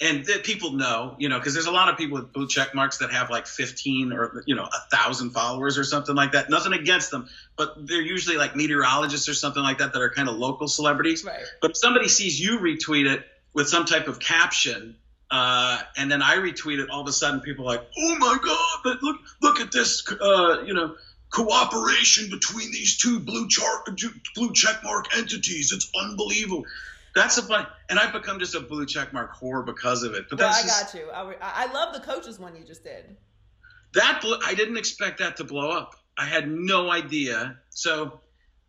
and 0.00 0.24
that 0.26 0.44
people 0.44 0.72
know 0.72 1.14
you 1.18 1.28
know 1.28 1.38
because 1.38 1.54
there's 1.54 1.66
a 1.66 1.72
lot 1.72 1.88
of 1.88 1.96
people 1.96 2.18
with 2.18 2.32
blue 2.32 2.48
check 2.48 2.74
marks 2.74 2.98
that 2.98 3.10
have 3.10 3.30
like 3.30 3.46
15 3.46 4.12
or 4.12 4.42
you 4.46 4.56
know 4.56 4.64
a 4.64 4.96
thousand 4.96 5.30
followers 5.30 5.78
or 5.78 5.84
something 5.84 6.14
like 6.14 6.32
that 6.32 6.50
nothing 6.50 6.72
against 6.72 7.10
them 7.10 7.28
but 7.56 7.74
they're 7.86 8.02
usually 8.02 8.36
like 8.36 8.56
meteorologists 8.56 9.28
or 9.28 9.34
something 9.34 9.62
like 9.62 9.78
that 9.78 9.92
that 9.92 10.02
are 10.02 10.10
kind 10.10 10.28
of 10.28 10.36
local 10.36 10.68
celebrities 10.68 11.24
Right. 11.24 11.42
But 11.60 11.72
if 11.72 11.76
somebody 11.76 12.08
sees 12.08 12.40
you 12.40 12.58
retweet 12.58 13.06
it 13.06 13.24
with 13.52 13.68
some 13.68 13.84
type 13.84 14.08
of 14.08 14.18
caption, 14.18 14.96
uh, 15.30 15.80
and 15.96 16.10
then 16.10 16.22
I 16.22 16.36
retweeted. 16.36 16.86
all 16.90 17.02
of 17.02 17.08
a 17.08 17.12
sudden 17.12 17.40
people 17.40 17.64
are 17.66 17.76
like, 17.76 17.86
"Oh 17.98 18.16
my 18.18 18.38
God! 18.42 18.78
But 18.84 19.02
look, 19.02 19.16
look 19.42 19.60
at 19.60 19.72
this! 19.72 20.02
Uh, 20.08 20.62
you 20.64 20.74
know, 20.74 20.94
cooperation 21.30 22.30
between 22.30 22.70
these 22.72 22.96
two 22.98 23.20
blue 23.20 23.48
chart, 23.48 23.86
blue 24.34 24.50
checkmark 24.52 25.04
entities. 25.16 25.72
It's 25.72 25.90
unbelievable." 25.98 26.64
That's 27.14 27.36
a 27.38 27.42
fun, 27.42 27.66
and 27.88 27.98
I've 27.98 28.12
become 28.12 28.38
just 28.38 28.54
a 28.54 28.60
blue 28.60 28.86
checkmark 28.86 29.30
whore 29.42 29.64
because 29.64 30.02
of 30.02 30.14
it. 30.14 30.26
But 30.30 30.38
Well, 30.38 30.48
that's 30.48 30.64
I 30.64 30.66
just, 30.66 30.92
got 30.92 31.00
you. 31.00 31.10
I, 31.10 31.28
re- 31.28 31.36
I 31.40 31.72
love 31.72 31.92
the 31.92 32.00
coaches 32.00 32.38
one 32.38 32.54
you 32.54 32.64
just 32.64 32.84
did. 32.84 33.16
that 33.94 34.22
I 34.44 34.54
didn't 34.54 34.76
expect 34.76 35.18
that 35.18 35.36
to 35.38 35.44
blow 35.44 35.70
up. 35.70 35.94
I 36.16 36.26
had 36.26 36.48
no 36.48 36.90
idea. 36.90 37.58
So, 37.70 38.20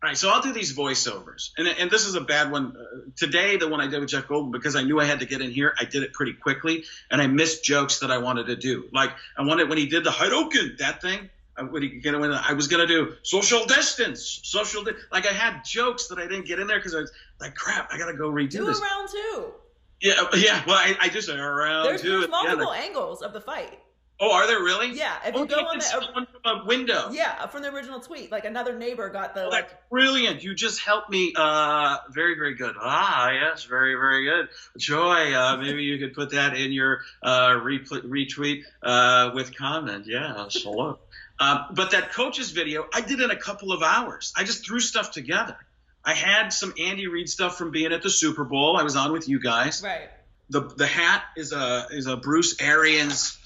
all 0.02 0.08
right, 0.08 0.16
so 0.16 0.30
I'll 0.30 0.40
do 0.40 0.52
these 0.52 0.74
voiceovers, 0.76 1.50
and 1.58 1.68
and 1.68 1.90
this 1.90 2.06
is 2.06 2.14
a 2.14 2.22
bad 2.22 2.50
one 2.50 2.74
uh, 2.74 3.10
today. 3.16 3.56
The 3.58 3.68
one 3.68 3.80
I 3.82 3.86
did 3.86 4.00
with 4.00 4.08
Jeff 4.08 4.26
Goldblum 4.28 4.50
because 4.50 4.74
I 4.74 4.82
knew 4.82 4.98
I 4.98 5.04
had 5.04 5.20
to 5.20 5.26
get 5.26 5.42
in 5.42 5.50
here. 5.50 5.74
I 5.78 5.84
did 5.84 6.02
it 6.02 6.14
pretty 6.14 6.32
quickly, 6.32 6.84
and 7.10 7.20
I 7.20 7.26
missed 7.26 7.62
jokes 7.64 7.98
that 7.98 8.10
I 8.10 8.16
wanted 8.18 8.46
to 8.46 8.56
do. 8.56 8.88
Like 8.94 9.10
I 9.36 9.42
wanted 9.42 9.68
when 9.68 9.76
he 9.76 9.86
did 9.86 10.04
the 10.04 10.10
Hadoken 10.10 10.78
that 10.78 11.02
thing. 11.02 11.28
I, 11.56 11.64
when 11.64 11.82
he, 11.82 12.00
when 12.10 12.32
I 12.32 12.54
was 12.54 12.68
gonna 12.68 12.86
do 12.86 13.12
social 13.22 13.66
distance, 13.66 14.40
social 14.44 14.84
di- 14.84 14.92
like 15.12 15.26
I 15.26 15.32
had 15.32 15.64
jokes 15.66 16.06
that 16.08 16.18
I 16.18 16.22
didn't 16.26 16.46
get 16.46 16.58
in 16.60 16.66
there 16.66 16.78
because 16.78 16.94
I 16.94 17.00
was 17.00 17.12
like, 17.38 17.54
crap, 17.54 17.92
I 17.92 17.98
gotta 17.98 18.14
go 18.14 18.30
redo 18.30 18.50
Do 18.52 18.64
this. 18.66 18.80
round 18.80 19.08
two. 19.10 19.52
Yeah, 20.00 20.14
yeah. 20.34 20.62
Well, 20.66 20.76
I, 20.76 20.96
I 20.98 21.08
just 21.08 21.28
around 21.28 21.84
There's, 21.84 22.00
two. 22.00 22.08
there's 22.10 22.24
at 22.24 22.30
the 22.30 22.36
end. 22.36 22.58
multiple 22.58 22.72
angles 22.72 23.20
of 23.20 23.34
the 23.34 23.40
fight. 23.42 23.78
Oh, 24.22 24.32
are 24.32 24.46
there 24.46 24.60
really? 24.62 24.92
Yeah, 24.92 25.16
if 25.24 25.34
oh, 25.34 25.40
you 25.40 25.46
go 25.48 25.56
on 25.56 25.78
the- 25.78 26.08
from 26.12 26.26
a 26.44 26.64
window. 26.66 27.08
Yeah, 27.10 27.46
from 27.46 27.62
the 27.62 27.72
original 27.72 28.00
tweet. 28.00 28.30
Like 28.30 28.44
another 28.44 28.78
neighbor 28.78 29.08
got 29.08 29.34
the 29.34 29.46
Oh, 29.46 29.48
like. 29.48 29.70
that's 29.70 29.80
brilliant. 29.90 30.42
You 30.44 30.54
just 30.54 30.80
helped 30.80 31.08
me. 31.08 31.32
Uh, 31.34 31.96
very, 32.10 32.34
very 32.34 32.54
good. 32.54 32.74
Ah, 32.78 33.30
yes, 33.30 33.64
very, 33.64 33.94
very 33.94 34.24
good. 34.26 34.48
Joy, 34.76 35.32
uh, 35.32 35.56
maybe 35.56 35.84
you 35.84 35.98
could 35.98 36.12
put 36.14 36.32
that 36.32 36.54
in 36.54 36.70
your 36.70 37.00
uh, 37.22 37.52
retweet 37.62 38.64
uh, 38.82 39.30
with 39.34 39.56
comment. 39.56 40.06
Yeah, 40.06 40.46
hello. 40.50 40.98
Um, 41.38 41.64
but 41.72 41.92
that 41.92 42.12
coach's 42.12 42.50
video, 42.50 42.86
I 42.92 43.00
did 43.00 43.20
in 43.20 43.30
a 43.30 43.36
couple 43.36 43.72
of 43.72 43.82
hours. 43.82 44.34
I 44.36 44.44
just 44.44 44.66
threw 44.66 44.80
stuff 44.80 45.12
together. 45.12 45.56
I 46.04 46.12
had 46.12 46.50
some 46.50 46.74
Andy 46.78 47.06
Reid 47.06 47.28
stuff 47.30 47.56
from 47.56 47.70
being 47.70 47.92
at 47.92 48.02
the 48.02 48.10
Super 48.10 48.44
Bowl. 48.44 48.76
I 48.76 48.82
was 48.82 48.96
on 48.96 49.12
with 49.12 49.28
you 49.28 49.40
guys. 49.40 49.82
Right. 49.82 50.10
The 50.50 50.62
the 50.62 50.86
hat 50.86 51.22
is 51.36 51.52
a 51.52 51.86
is 51.90 52.06
a 52.06 52.16
Bruce 52.16 52.60
Arians. 52.60 53.38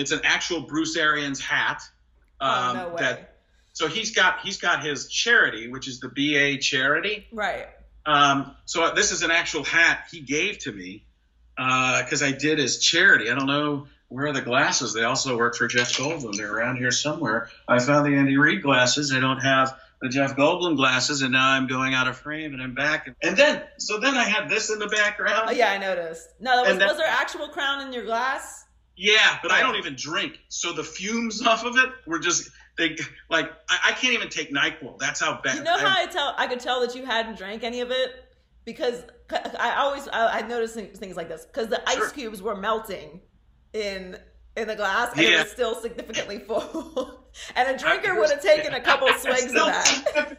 It's 0.00 0.12
an 0.12 0.20
actual 0.24 0.62
Bruce 0.62 0.96
Arians 0.96 1.40
hat. 1.40 1.82
oh 2.40 2.46
um, 2.46 2.76
no 2.76 2.88
way. 2.90 3.02
That 3.02 3.36
so 3.72 3.86
he's 3.86 4.14
got 4.14 4.40
he's 4.40 4.58
got 4.58 4.84
his 4.84 5.08
charity, 5.08 5.68
which 5.68 5.88
is 5.88 6.00
the 6.00 6.08
BA 6.08 6.60
charity. 6.60 7.26
right. 7.32 7.68
Um, 8.06 8.56
so 8.64 8.92
this 8.94 9.12
is 9.12 9.22
an 9.22 9.30
actual 9.30 9.62
hat 9.62 10.06
he 10.10 10.20
gave 10.20 10.58
to 10.60 10.72
me 10.72 11.04
because 11.56 12.22
I 12.22 12.32
did 12.32 12.58
his 12.58 12.78
charity. 12.78 13.30
I 13.30 13.34
don't 13.34 13.46
know 13.46 13.86
where 14.08 14.26
are 14.26 14.32
the 14.32 14.40
glasses. 14.40 14.92
They 14.94 15.04
also 15.04 15.36
work 15.36 15.54
for 15.54 15.68
Jeff 15.68 15.92
Goldblum. 15.92 16.34
They're 16.36 16.52
around 16.52 16.76
here 16.76 16.90
somewhere. 16.90 17.50
I 17.68 17.78
found 17.78 18.06
the 18.06 18.16
Andy 18.16 18.38
Reid 18.38 18.62
glasses. 18.62 19.12
I 19.12 19.20
don't 19.20 19.40
have 19.40 19.78
the 20.00 20.08
Jeff 20.08 20.34
Goldblum 20.34 20.76
glasses, 20.76 21.22
and 21.22 21.32
now 21.32 21.50
I'm 21.50 21.66
going 21.66 21.94
out 21.94 22.08
of 22.08 22.16
frame 22.16 22.54
and 22.54 22.62
I'm 22.62 22.74
back. 22.74 23.14
And 23.22 23.36
then 23.36 23.62
so 23.78 23.98
then 23.98 24.16
I 24.16 24.24
had 24.24 24.48
this 24.48 24.70
in 24.70 24.78
the 24.78 24.88
background. 24.88 25.44
Oh 25.48 25.52
yeah, 25.52 25.70
I 25.70 25.78
noticed. 25.78 26.28
No, 26.40 26.64
that 26.64 26.74
was, 26.74 26.84
was 26.84 26.96
there 26.96 27.06
actual 27.06 27.48
crown 27.48 27.86
in 27.86 27.92
your 27.92 28.04
glass? 28.04 28.64
Yeah, 29.02 29.38
but 29.42 29.50
I 29.50 29.60
don't 29.62 29.76
even 29.76 29.94
drink. 29.96 30.38
So 30.48 30.74
the 30.74 30.84
fumes 30.84 31.40
off 31.46 31.64
of 31.64 31.76
it 31.76 31.88
were 32.06 32.18
just 32.18 32.50
they 32.76 32.96
like 33.30 33.50
I, 33.68 33.78
I 33.88 33.92
can't 33.92 34.12
even 34.12 34.28
take 34.28 34.52
Nyquil. 34.52 34.98
That's 34.98 35.20
how 35.20 35.40
bad. 35.42 35.56
You 35.56 35.64
know 35.64 35.78
how 35.78 35.86
I- 35.86 36.02
I 36.02 36.06
tell 36.06 36.34
I 36.36 36.46
could 36.46 36.60
tell 36.60 36.80
that 36.82 36.94
you 36.94 37.06
hadn't 37.06 37.38
drank 37.38 37.64
any 37.64 37.80
of 37.80 37.90
it 37.90 38.10
because 38.66 39.02
I 39.58 39.76
always 39.78 40.06
I, 40.08 40.40
I 40.40 40.42
noticed 40.42 40.74
things 40.74 41.16
like 41.16 41.28
this 41.30 41.46
because 41.46 41.68
the 41.68 41.82
Sure. 41.90 42.04
ice 42.04 42.12
cubes 42.12 42.42
were 42.42 42.54
melting 42.56 43.20
in 43.72 44.18
in 44.56 44.66
the 44.66 44.74
glass 44.74 45.12
and 45.12 45.20
it 45.20 45.38
was 45.38 45.50
still 45.50 45.74
significantly 45.74 46.38
full. 46.46 47.20
and 47.54 47.68
a 47.68 47.78
drinker 47.78 48.18
would 48.18 48.30
have 48.30 48.42
taken 48.42 48.74
a 48.74 48.80
couple 48.80 49.08
swigs 49.18 49.46
of 49.46 49.54
that. 49.54 50.36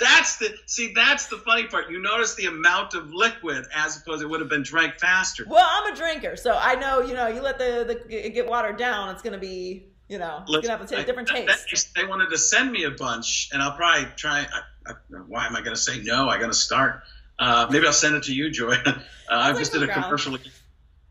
That's 0.00 0.38
the 0.38 0.54
see. 0.66 0.92
That's 0.94 1.26
the 1.26 1.38
funny 1.38 1.66
part. 1.66 1.90
You 1.90 2.00
notice 2.00 2.34
the 2.34 2.46
amount 2.46 2.94
of 2.94 3.12
liquid 3.12 3.64
as 3.74 3.96
opposed 3.96 4.22
it 4.22 4.26
would 4.26 4.40
have 4.40 4.48
been 4.48 4.62
drank 4.62 4.98
faster. 4.98 5.44
Well, 5.48 5.66
I'm 5.66 5.92
a 5.92 5.96
drinker, 5.96 6.36
so 6.36 6.58
I 6.58 6.74
know 6.74 7.00
you 7.00 7.14
know 7.14 7.28
you 7.28 7.40
let 7.40 7.58
the 7.58 7.84
the 7.86 8.26
it 8.26 8.34
get 8.34 8.48
watered 8.48 8.76
down, 8.76 9.10
it's 9.10 9.22
gonna 9.22 9.38
be 9.38 9.86
you 10.08 10.18
know 10.18 10.42
it's 10.48 10.66
gonna 10.66 10.78
have 10.78 10.86
to 10.86 10.94
take 10.94 11.04
a 11.04 11.06
different 11.06 11.28
taste. 11.28 11.94
They 11.94 12.04
wanted 12.04 12.30
to 12.30 12.38
send 12.38 12.72
me 12.72 12.84
a 12.84 12.90
bunch, 12.90 13.50
and 13.52 13.62
I'll 13.62 13.76
probably 13.76 14.08
try. 14.16 14.40
I, 14.40 14.90
I, 14.90 14.94
why 15.26 15.46
am 15.46 15.56
I 15.56 15.60
going 15.60 15.74
to 15.74 15.80
say 15.80 16.00
no? 16.02 16.28
I 16.28 16.38
got 16.38 16.46
to 16.46 16.54
start. 16.54 17.02
Uh, 17.38 17.66
maybe 17.70 17.86
I'll 17.86 17.92
send 17.92 18.14
it 18.14 18.24
to 18.24 18.34
you, 18.34 18.50
Joy. 18.50 18.74
uh, 18.86 18.92
I 19.28 19.50
like 19.50 19.58
just 19.58 19.72
did 19.72 19.82
a 19.82 19.88
commercial. 19.88 20.38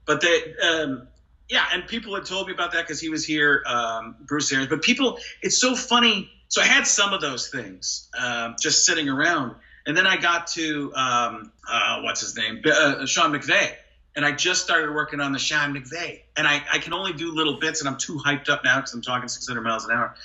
But 0.06 0.22
they, 0.22 0.56
um, 0.64 1.08
yeah, 1.50 1.66
and 1.74 1.88
people 1.88 2.16
had 2.16 2.26
told 2.26 2.48
me 2.48 2.54
about 2.54 2.72
that 2.74 2.82
because 2.82 3.00
he 3.00 3.10
was 3.10 3.26
here, 3.26 3.64
um, 3.68 4.16
Bruce 4.22 4.52
Arians. 4.52 4.70
But 4.70 4.82
people, 4.82 5.20
it's 5.42 5.60
so 5.60 5.76
funny. 5.76 6.32
So 6.48 6.62
I 6.62 6.66
had 6.66 6.88
some 6.88 7.14
of 7.14 7.22
those 7.22 7.50
things 7.50 8.10
um, 8.18 8.56
just 8.60 8.86
sitting 8.86 9.10
around, 9.10 9.56
and 9.86 9.96
then 9.96 10.08
I 10.08 10.18
got 10.18 10.48
to 10.48 10.94
um, 10.96 11.52
uh, 11.70 12.02
what's 12.02 12.22
his 12.22 12.36
name, 12.36 12.62
uh, 12.66 13.06
Sean 13.06 13.32
McVay, 13.32 13.72
and 14.16 14.26
I 14.26 14.32
just 14.32 14.64
started 14.64 14.94
working 14.94 15.20
on 15.20 15.34
the 15.34 15.40
Sean 15.40 15.74
McVay, 15.76 16.22
and 16.36 16.48
I, 16.48 16.64
I 16.72 16.80
can 16.80 16.94
only 16.94 17.14
do 17.14 17.34
little 17.34 17.60
bits, 17.60 17.82
and 17.82 17.90
I'm 17.90 17.98
too 17.98 18.20
hyped 18.26 18.50
up 18.50 18.64
now 18.64 18.78
because 18.78 18.94
I'm 18.94 19.02
talking 19.02 19.28
600 19.28 19.62
miles 19.62 19.86
an 19.86 19.92
hour. 19.92 20.16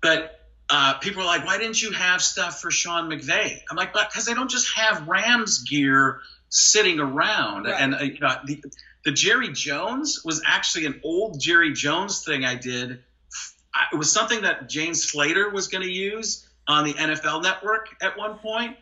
But 0.00 0.40
uh, 0.68 0.94
people 0.94 1.22
are 1.22 1.26
like, 1.26 1.44
why 1.46 1.58
didn't 1.58 1.80
you 1.80 1.92
have 1.92 2.20
stuff 2.22 2.60
for 2.60 2.70
Sean 2.70 3.08
McVay? 3.08 3.60
I'm 3.70 3.76
like, 3.76 3.92
because 3.92 4.28
I 4.28 4.34
don't 4.34 4.50
just 4.50 4.76
have 4.76 5.06
Rams 5.06 5.62
gear 5.62 6.20
sitting 6.48 6.98
around. 6.98 7.64
Right. 7.64 7.80
And 7.80 7.94
uh, 7.94 8.02
you 8.02 8.18
know, 8.20 8.34
the, 8.44 8.62
the 9.06 9.12
Jerry 9.12 9.52
Jones 9.52 10.24
was 10.24 10.42
actually 10.44 10.86
an 10.86 11.00
old 11.04 11.40
Jerry 11.40 11.72
Jones 11.72 12.24
thing 12.24 12.44
I 12.44 12.56
did. 12.56 13.04
It 13.92 13.96
was 13.96 14.12
something 14.12 14.42
that 14.42 14.68
James 14.68 15.04
Slater 15.04 15.48
was 15.48 15.68
going 15.68 15.84
to 15.84 15.90
use 15.90 16.44
on 16.66 16.84
the 16.84 16.92
NFL 16.92 17.44
Network 17.44 17.86
at 18.02 18.18
one 18.18 18.38
point, 18.38 18.76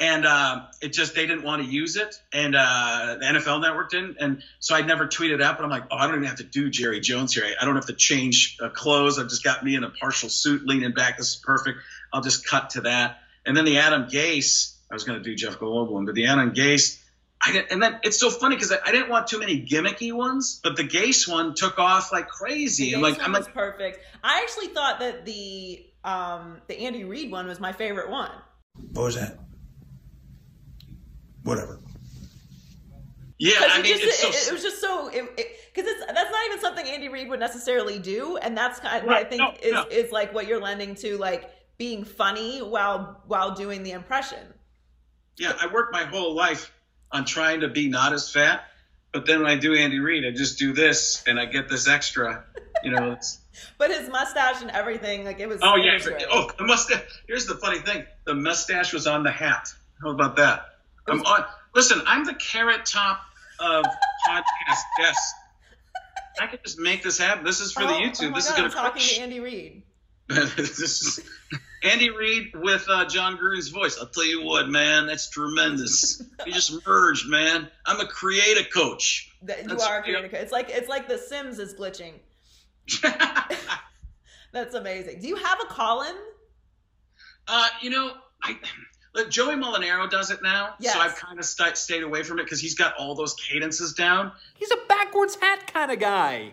and 0.00 0.24
um, 0.24 0.66
it 0.80 0.94
just 0.94 1.14
they 1.14 1.26
didn't 1.26 1.44
want 1.44 1.62
to 1.62 1.68
use 1.68 1.96
it, 1.96 2.14
and 2.32 2.56
uh, 2.56 3.18
the 3.20 3.26
NFL 3.26 3.60
Network 3.60 3.90
didn't, 3.90 4.16
and 4.18 4.42
so 4.60 4.74
I 4.74 4.80
never 4.80 5.06
tweeted 5.06 5.42
out. 5.42 5.58
But 5.58 5.64
I'm 5.64 5.70
like, 5.70 5.84
oh, 5.90 5.96
I 5.96 6.06
don't 6.06 6.14
even 6.14 6.28
have 6.28 6.38
to 6.38 6.44
do 6.44 6.70
Jerry 6.70 7.00
Jones 7.00 7.34
here. 7.34 7.44
I 7.60 7.66
don't 7.66 7.74
have 7.74 7.86
to 7.86 7.92
change 7.92 8.56
uh, 8.62 8.70
clothes. 8.70 9.18
I've 9.18 9.28
just 9.28 9.44
got 9.44 9.62
me 9.62 9.74
in 9.74 9.84
a 9.84 9.90
partial 9.90 10.30
suit, 10.30 10.64
leaning 10.64 10.94
back. 10.94 11.18
This 11.18 11.34
is 11.34 11.36
perfect. 11.36 11.80
I'll 12.14 12.22
just 12.22 12.46
cut 12.46 12.70
to 12.70 12.80
that. 12.82 13.18
And 13.44 13.54
then 13.54 13.66
the 13.66 13.78
Adam 13.78 14.06
Gase 14.06 14.76
I 14.90 14.94
was 14.94 15.04
going 15.04 15.22
to 15.22 15.24
do 15.24 15.34
Jeff 15.34 15.58
Goldblum, 15.58 16.06
but 16.06 16.14
the 16.14 16.26
Adam 16.26 16.52
Gase. 16.52 17.00
I 17.46 17.52
didn't, 17.52 17.70
and 17.70 17.82
then 17.82 18.00
it's 18.02 18.18
so 18.18 18.28
funny 18.30 18.56
because 18.56 18.72
I, 18.72 18.78
I 18.84 18.90
didn't 18.92 19.08
want 19.08 19.28
too 19.28 19.38
many 19.38 19.64
gimmicky 19.64 20.12
ones, 20.12 20.60
but 20.62 20.76
the 20.76 20.82
Gase 20.82 21.28
one 21.30 21.54
took 21.54 21.78
off 21.78 22.10
like 22.12 22.28
crazy. 22.28 22.92
I'm 22.94 23.00
like, 23.02 23.14
Gase 23.18 23.22
I'm 23.24 23.32
one 23.32 23.42
like, 23.42 23.54
perfect. 23.54 24.00
I 24.24 24.40
actually 24.42 24.68
thought 24.68 24.98
that 25.00 25.24
the 25.24 25.86
um 26.04 26.60
the 26.66 26.78
Andy 26.80 27.04
Reid 27.04 27.30
one 27.30 27.46
was 27.46 27.60
my 27.60 27.72
favorite 27.72 28.10
one. 28.10 28.30
What 28.92 29.04
was 29.04 29.14
that? 29.14 29.38
Whatever. 31.44 31.78
yeah. 33.38 33.52
I 33.60 33.78
it, 33.78 33.82
mean, 33.82 33.92
just, 33.98 34.04
it's 34.04 34.20
so. 34.20 34.28
it, 34.28 34.48
it 34.48 34.52
was 34.52 34.62
just 34.62 34.80
so 34.80 35.10
because 35.10 35.90
it's 35.90 36.06
that's 36.06 36.30
not 36.30 36.46
even 36.46 36.60
something 36.60 36.86
Andy 36.86 37.08
Reid 37.08 37.28
would 37.28 37.40
necessarily 37.40 37.98
do, 37.98 38.36
and 38.38 38.56
that's 38.56 38.80
kind 38.80 39.00
of 39.00 39.04
what 39.06 39.16
I 39.16 39.24
think 39.24 39.40
No, 39.40 39.52
is 39.62 39.72
no. 39.72 39.84
is 39.90 40.10
like 40.12 40.34
what 40.34 40.46
you're 40.48 40.60
lending 40.60 40.94
to, 40.96 41.16
like 41.18 41.50
being 41.78 42.04
funny 42.04 42.60
while 42.60 43.22
while 43.26 43.54
doing 43.54 43.82
the 43.84 43.92
impression. 43.92 44.52
yeah, 45.38 45.52
I 45.60 45.66
worked 45.72 45.92
my 45.92 46.04
whole 46.04 46.34
life 46.34 46.72
on 47.12 47.24
trying 47.24 47.60
to 47.60 47.68
be 47.68 47.88
not 47.88 48.12
as 48.12 48.30
fat, 48.30 48.62
but 49.12 49.26
then 49.26 49.42
when 49.42 49.50
I 49.50 49.56
do 49.56 49.74
Andy 49.74 49.98
Reid, 50.00 50.24
I 50.26 50.36
just 50.36 50.58
do 50.58 50.72
this 50.72 51.22
and 51.26 51.38
I 51.38 51.46
get 51.46 51.68
this 51.68 51.88
extra. 51.88 52.44
You 52.82 52.90
know, 52.90 53.12
it's, 53.12 53.38
But 53.78 53.90
his 53.90 54.08
mustache 54.08 54.60
and 54.62 54.70
everything, 54.70 55.24
like 55.24 55.40
it 55.40 55.48
was. 55.48 55.60
oh 55.62 55.76
yeah. 55.76 55.94
was. 55.94 56.08
Oh, 56.30 56.50
the 56.58 56.64
mustache. 56.64 57.02
Here's 57.26 57.46
the 57.46 57.54
funny 57.54 57.78
thing: 57.78 58.04
the 58.24 58.34
mustache 58.34 58.92
was 58.92 59.06
on 59.06 59.22
the 59.22 59.30
hat. 59.30 59.72
How 60.02 60.10
about 60.10 60.36
that? 60.36 60.66
I'm 61.08 61.22
on. 61.22 61.44
Listen, 61.74 62.02
I'm 62.06 62.24
the 62.24 62.34
carrot 62.34 62.84
top 62.84 63.20
of 63.60 63.84
podcast 64.28 64.80
guests. 64.98 65.34
I 66.38 66.46
could 66.48 66.62
just 66.64 66.78
make 66.78 67.02
this 67.02 67.18
happen. 67.18 67.44
This 67.44 67.60
is 67.60 67.72
for 67.72 67.80
the 67.84 67.88
Oh, 67.88 67.92
YouTube. 68.00 68.32
Oh 68.32 68.34
this 68.34 68.48
God, 68.50 68.50
is 68.50 68.50
I'm 68.50 68.56
gonna 68.56 68.68
talking 68.70 68.92
crush. 68.92 69.14
to 69.16 69.22
Andy 69.22 69.40
Reid. 69.40 69.82
this 70.28 70.68
is 70.90 71.20
Andy 71.86 72.10
Reid 72.10 72.52
with 72.54 72.84
uh, 72.88 73.06
Jon 73.06 73.36
Gruden's 73.36 73.68
voice. 73.68 73.96
I'll 74.00 74.06
tell 74.08 74.24
you 74.26 74.44
what, 74.44 74.68
man, 74.68 75.06
that's 75.06 75.30
tremendous. 75.30 76.22
You 76.46 76.52
just 76.52 76.72
merged, 76.86 77.28
man. 77.28 77.68
I'm 77.86 78.00
a 78.00 78.06
creative 78.06 78.66
coach. 78.72 79.30
That 79.42 79.62
you 79.62 79.68
That's- 79.68 79.86
are 79.86 79.98
a 80.00 80.02
creative. 80.02 80.32
It's 80.34 80.52
like 80.52 80.70
it's 80.70 80.88
like 80.88 81.08
The 81.08 81.18
Sims 81.18 81.58
is 81.58 81.74
glitching. 81.74 82.12
That's 84.52 84.74
amazing. 84.74 85.20
Do 85.20 85.28
you 85.28 85.36
have 85.36 85.58
a 85.60 85.66
Colin? 85.66 86.14
uh, 87.48 87.68
you 87.80 87.90
know, 87.90 88.12
I 88.42 88.56
look, 89.14 89.30
Joey 89.30 89.54
Molinaro 89.54 90.10
does 90.10 90.30
it 90.30 90.40
now, 90.42 90.74
Yes. 90.80 90.94
so 90.94 91.00
I've 91.00 91.14
kind 91.16 91.38
of 91.38 91.44
st- 91.44 91.76
stayed 91.76 92.02
away 92.02 92.22
from 92.22 92.38
it 92.38 92.44
because 92.44 92.60
he's 92.60 92.74
got 92.74 92.94
all 92.96 93.14
those 93.14 93.34
cadences 93.34 93.92
down. 93.92 94.32
He's 94.56 94.70
a 94.70 94.78
backwards 94.88 95.36
hat 95.36 95.72
kind 95.72 95.90
of 95.92 95.98
guy. 96.00 96.52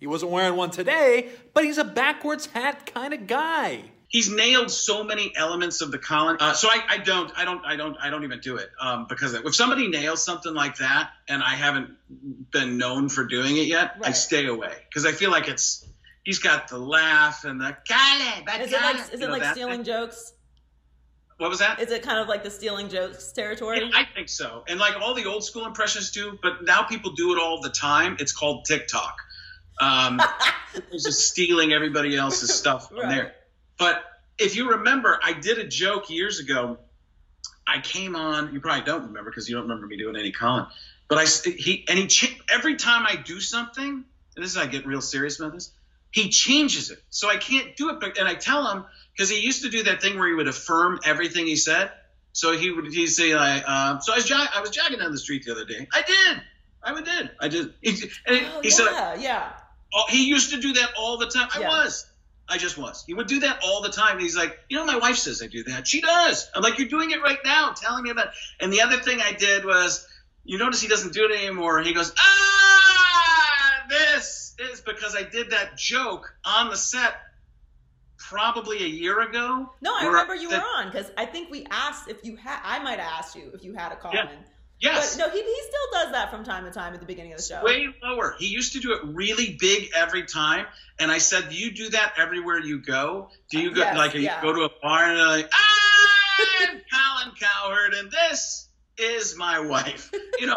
He 0.00 0.06
wasn't 0.06 0.32
wearing 0.32 0.56
one 0.56 0.70
today, 0.70 1.28
but 1.54 1.64
he's 1.64 1.78
a 1.78 1.84
backwards 1.84 2.46
hat 2.46 2.90
kind 2.92 3.12
of 3.14 3.26
guy. 3.26 3.84
He's 4.12 4.30
nailed 4.30 4.70
so 4.70 5.02
many 5.04 5.32
elements 5.34 5.80
of 5.80 5.90
the 5.90 5.96
Colin. 5.98 6.36
Uh, 6.38 6.52
so 6.52 6.68
I, 6.68 6.82
I 6.86 6.98
don't, 6.98 7.32
I 7.34 7.46
don't, 7.46 7.64
I 7.64 7.76
don't, 7.76 7.96
I 7.98 8.10
don't 8.10 8.24
even 8.24 8.40
do 8.40 8.56
it 8.56 8.68
um, 8.78 9.06
because 9.08 9.32
if 9.32 9.54
somebody 9.56 9.88
nails 9.88 10.22
something 10.22 10.52
like 10.52 10.76
that 10.76 11.10
and 11.30 11.42
I 11.42 11.54
haven't 11.54 11.96
been 12.50 12.76
known 12.76 13.08
for 13.08 13.24
doing 13.24 13.56
it 13.56 13.68
yet, 13.68 13.96
I 14.02 14.12
stay 14.12 14.44
away 14.46 14.74
because 14.88 15.06
I 15.06 15.12
feel 15.12 15.30
like 15.30 15.48
it's. 15.48 15.86
He's 16.24 16.38
got 16.38 16.68
the 16.68 16.78
laugh 16.78 17.44
and 17.44 17.58
the 17.60 17.74
Colin, 17.88 18.44
but 18.46 18.60
Is 18.60 18.70
it 18.72 18.80
like 18.80 18.96
is 18.96 19.08
it 19.14 19.20
know, 19.20 19.28
like 19.32 19.44
stealing 19.46 19.82
thing. 19.82 19.84
jokes? 19.84 20.34
What 21.38 21.48
was 21.50 21.58
that? 21.60 21.80
Is 21.80 21.90
it 21.90 22.02
kind 22.04 22.18
of 22.20 22.28
like 22.28 22.44
the 22.44 22.50
stealing 22.50 22.88
jokes 22.90 23.32
territory? 23.32 23.80
Yeah, 23.80 23.90
I 23.98 24.04
think 24.14 24.28
so. 24.28 24.62
And 24.68 24.78
like 24.78 24.94
all 25.00 25.14
the 25.14 25.24
old 25.24 25.42
school 25.42 25.64
impressions 25.66 26.12
do, 26.12 26.38
but 26.40 26.64
now 26.64 26.82
people 26.84 27.12
do 27.12 27.32
it 27.34 27.40
all 27.42 27.60
the 27.60 27.70
time. 27.70 28.18
It's 28.20 28.30
called 28.30 28.66
TikTok. 28.66 29.16
Um, 29.80 30.20
it's 30.92 31.02
just 31.04 31.22
stealing 31.28 31.72
everybody 31.72 32.14
else's 32.16 32.54
stuff 32.54 32.88
from 32.88 32.98
Right. 32.98 33.08
there. 33.08 33.34
But 33.82 34.04
if 34.38 34.54
you 34.54 34.70
remember, 34.70 35.18
I 35.24 35.32
did 35.32 35.58
a 35.58 35.66
joke 35.66 36.08
years 36.08 36.38
ago. 36.38 36.78
I 37.66 37.80
came 37.80 38.14
on. 38.14 38.54
You 38.54 38.60
probably 38.60 38.84
don't 38.84 39.08
remember 39.08 39.28
because 39.28 39.48
you 39.48 39.56
don't 39.56 39.64
remember 39.64 39.88
me 39.88 39.96
doing 39.96 40.14
any 40.14 40.30
Colin. 40.30 40.66
But 41.08 41.18
I 41.18 41.24
he 41.24 41.84
and 41.88 41.98
he 41.98 42.38
every 42.48 42.76
time 42.76 43.04
I 43.08 43.16
do 43.16 43.40
something, 43.40 43.88
and 44.36 44.44
this 44.44 44.52
is 44.52 44.56
I 44.56 44.66
get 44.66 44.86
real 44.86 45.00
serious 45.00 45.40
about 45.40 45.52
this. 45.52 45.72
He 46.12 46.28
changes 46.28 46.92
it, 46.92 47.02
so 47.10 47.28
I 47.28 47.38
can't 47.38 47.74
do 47.74 47.90
it. 47.90 47.98
But 47.98 48.18
and 48.18 48.28
I 48.28 48.36
tell 48.36 48.70
him 48.70 48.84
because 49.16 49.28
he 49.30 49.40
used 49.40 49.62
to 49.64 49.68
do 49.68 49.82
that 49.82 50.00
thing 50.00 50.16
where 50.16 50.28
he 50.28 50.34
would 50.34 50.46
affirm 50.46 51.00
everything 51.04 51.44
he 51.44 51.56
said. 51.56 51.90
So 52.34 52.56
he 52.56 52.70
would 52.70 52.86
he'd 52.92 53.08
say 53.08 53.34
like, 53.34 53.64
uh, 53.66 53.98
so 53.98 54.12
I 54.12 54.16
was 54.16 54.26
jog- 54.26 54.48
I 54.54 54.60
was 54.60 54.70
jogging 54.70 55.00
down 55.00 55.10
the 55.10 55.18
street 55.18 55.44
the 55.44 55.50
other 55.50 55.64
day. 55.64 55.88
I 55.92 56.02
did. 56.02 56.40
I 56.84 56.92
would 56.92 57.04
did. 57.04 57.30
I 57.40 57.48
did. 57.48 57.74
He, 57.80 58.10
and 58.26 58.46
Oh, 58.46 58.60
he 58.62 58.70
said 58.70 58.86
yeah, 58.92 59.14
yeah. 59.16 59.48
Oh, 59.92 60.04
he 60.08 60.28
used 60.28 60.52
to 60.52 60.60
do 60.60 60.72
that 60.74 60.90
all 60.96 61.18
the 61.18 61.26
time. 61.26 61.48
I 61.52 61.58
was. 61.68 62.06
I 62.52 62.58
just 62.58 62.76
was. 62.76 63.02
He 63.06 63.14
would 63.14 63.28
do 63.28 63.40
that 63.40 63.60
all 63.64 63.80
the 63.80 63.88
time. 63.88 64.18
He's 64.18 64.36
like, 64.36 64.58
you 64.68 64.76
know, 64.76 64.84
my 64.84 64.98
wife 64.98 65.16
says 65.16 65.42
I 65.42 65.46
do 65.46 65.64
that. 65.64 65.88
She 65.88 66.02
does. 66.02 66.50
I'm 66.54 66.62
like, 66.62 66.78
you're 66.78 66.88
doing 66.88 67.10
it 67.10 67.22
right 67.22 67.38
now, 67.42 67.72
telling 67.72 68.04
me 68.04 68.10
about. 68.10 68.28
And 68.60 68.70
the 68.70 68.82
other 68.82 68.98
thing 68.98 69.20
I 69.22 69.32
did 69.32 69.64
was, 69.64 70.06
you 70.44 70.58
notice 70.58 70.82
he 70.82 70.86
doesn't 70.88 71.14
do 71.14 71.24
it 71.24 71.30
anymore. 71.30 71.80
He 71.80 71.94
goes, 71.94 72.12
ah, 72.18 73.84
this 73.88 74.54
is 74.58 74.82
because 74.82 75.16
I 75.16 75.22
did 75.22 75.52
that 75.52 75.78
joke 75.78 76.34
on 76.44 76.68
the 76.68 76.76
set 76.76 77.14
probably 78.18 78.84
a 78.84 78.88
year 78.88 79.20
ago. 79.22 79.72
No, 79.80 79.94
I 79.96 80.04
remember 80.04 80.34
you 80.34 80.50
that- 80.50 80.62
were 80.62 80.68
on 80.84 80.90
because 80.90 81.10
I 81.16 81.24
think 81.24 81.50
we 81.50 81.66
asked 81.70 82.10
if 82.10 82.22
you 82.22 82.36
had. 82.36 82.60
I 82.62 82.80
might 82.80 82.98
have 82.98 83.18
asked 83.18 83.34
you 83.34 83.50
if 83.54 83.64
you 83.64 83.72
had 83.72 83.92
a 83.92 83.96
Colin. 83.96 84.28
Yes. 84.82 85.16
But 85.16 85.26
no, 85.26 85.30
he, 85.30 85.40
he 85.40 85.60
still 85.62 86.02
does 86.02 86.12
that 86.12 86.32
from 86.32 86.44
time 86.44 86.64
to 86.64 86.72
time 86.72 86.92
at 86.92 86.98
the 86.98 87.06
beginning 87.06 87.32
of 87.32 87.38
the 87.38 87.44
show. 87.44 87.62
way 87.62 87.86
lower. 88.02 88.34
He 88.36 88.48
used 88.48 88.72
to 88.72 88.80
do 88.80 88.92
it 88.94 89.00
really 89.04 89.56
big 89.58 89.90
every 89.94 90.24
time, 90.24 90.66
and 90.98 91.08
I 91.08 91.18
said, 91.18 91.50
"Do 91.50 91.54
you 91.54 91.70
do 91.70 91.90
that 91.90 92.14
everywhere 92.18 92.58
you 92.58 92.80
go? 92.80 93.30
Do 93.48 93.60
you 93.60 93.70
go 93.70 93.82
Yes, 93.82 93.96
like 93.96 94.14
you 94.14 94.28
go 94.42 94.52
to 94.52 94.62
a 94.62 94.70
bar 94.82 95.04
and 95.04 95.18
like, 95.18 95.50
I'm 95.52 96.80
Colin 96.92 97.34
Cowherd, 97.40 97.94
and 97.94 98.10
this 98.10 98.68
is 98.98 99.36
my 99.36 99.60
wife," 99.60 100.10
you 100.40 100.48
know? 100.48 100.56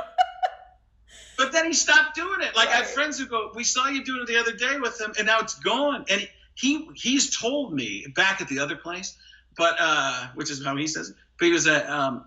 but 1.38 1.52
then 1.52 1.68
he 1.68 1.74
stopped 1.74 2.16
doing 2.16 2.42
it. 2.42 2.56
Like 2.56 2.70
I 2.70 2.78
have 2.78 2.88
friends 2.88 3.20
who 3.20 3.28
go, 3.28 3.52
"We 3.54 3.64
saw 3.64 3.90
you 3.90 4.04
doing 4.04 4.24
it 4.24 4.28
the 4.28 4.38
other 4.38 4.54
day 4.54 4.80
with 4.80 5.00
him, 5.00 5.14
and 5.20 5.28
now 5.28 5.42
it's 5.42 5.60
gone." 5.60 6.06
And 6.10 6.20
he, 6.20 6.30
he 6.56 6.90
he's 6.96 7.38
told 7.38 7.76
me 7.76 8.08
back 8.16 8.42
at 8.42 8.48
the 8.48 8.58
other 8.58 8.76
place, 8.76 9.16
but 9.56 9.76
uh, 9.80 10.30
which 10.34 10.50
is 10.50 10.66
how 10.66 10.76
he 10.76 10.88
says. 10.88 11.10
It, 11.10 11.16
but 11.38 11.46
he 11.46 11.52
was 11.52 11.68
a 11.68 11.94
um, 11.94 12.26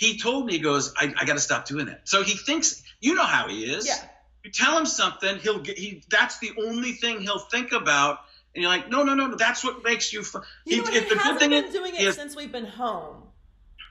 he 0.00 0.16
told 0.16 0.46
me 0.46 0.54
he 0.54 0.60
goes, 0.60 0.94
I, 0.96 1.12
I 1.20 1.26
got 1.26 1.34
to 1.34 1.40
stop 1.40 1.66
doing 1.66 1.86
it. 1.88 2.00
So 2.04 2.22
he 2.22 2.32
thinks, 2.34 2.82
you 3.02 3.14
know 3.14 3.22
how 3.24 3.48
he 3.48 3.64
is. 3.64 3.86
Yeah. 3.86 3.96
You 4.42 4.50
tell 4.50 4.78
him 4.78 4.86
something, 4.86 5.36
he'll 5.40 5.60
get 5.60 5.76
he. 5.76 6.02
That's 6.10 6.38
the 6.38 6.52
only 6.58 6.92
thing 6.92 7.20
he'll 7.20 7.38
think 7.38 7.72
about, 7.72 8.20
and 8.54 8.62
you're 8.62 8.70
like, 8.70 8.88
no, 8.88 9.02
no, 9.02 9.12
no, 9.14 9.26
no. 9.26 9.36
That's 9.36 9.62
what 9.62 9.84
makes 9.84 10.10
you. 10.14 10.22
Fu-. 10.22 10.40
You 10.64 10.78
know? 10.78 10.90
He, 10.90 10.96
if 10.96 11.08
the 11.10 11.16
good 11.16 11.18
hasn't 11.18 11.40
thing 11.40 11.50
been 11.50 11.64
is, 11.66 11.74
doing 11.74 11.94
he 11.94 12.02
it 12.02 12.06
has- 12.06 12.16
since 12.16 12.34
we've 12.34 12.50
been 12.50 12.64
home. 12.64 13.24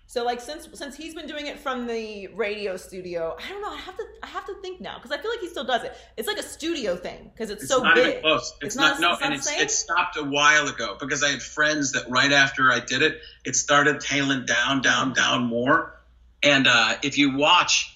So 0.08 0.26
like 0.26 0.42
since 0.42 0.68
since 0.74 0.98
he's 0.98 1.14
been 1.14 1.28
doing 1.28 1.46
it 1.46 1.60
from 1.60 1.86
the 1.86 2.26
radio 2.34 2.76
studio, 2.78 3.38
I 3.38 3.48
don't 3.50 3.62
know. 3.62 3.70
I 3.72 3.78
have 3.78 3.96
to 3.96 4.04
I 4.24 4.26
have 4.26 4.48
to 4.48 4.56
think 4.64 4.82
now 4.82 4.96
because 4.98 5.12
I 5.12 5.22
feel 5.22 5.30
like 5.30 5.40
he 5.42 5.50
still 5.50 5.66
does 5.66 5.84
it. 5.84 5.94
It's 6.18 6.28
like 6.28 6.40
a 6.40 6.44
studio 6.44 6.96
thing 6.96 7.30
because 7.32 7.52
it's, 7.52 7.62
It's 7.62 7.72
so 7.72 7.84
not 7.84 7.94
big. 7.94 8.08
even 8.08 8.22
close. 8.22 8.52
It's, 8.62 8.66
It's 8.70 8.76
not, 8.76 9.00
not- 9.00 9.02
no, 9.02 9.12
it's 9.12 9.22
not 9.22 9.32
and 9.32 9.36
it's 9.40 9.52
it 9.52 9.70
stopped 9.70 10.18
a 10.18 10.24
while 10.24 10.68
ago 10.68 10.98
because 11.00 11.22
I 11.22 11.30
had 11.30 11.44
friends 11.44 11.92
that 11.92 12.10
right 12.10 12.32
after 12.32 12.72
I 12.72 12.80
did 12.80 13.04
it, 13.04 13.20
it 13.46 13.56
started 13.56 14.00
tailing 14.02 14.46
down, 14.48 14.82
down, 14.82 15.14
down 15.14 15.44
more. 15.44 15.99
And 16.44 16.68
uh, 16.68 16.96
if 17.04 17.18
you 17.18 17.36
watch, 17.38 17.96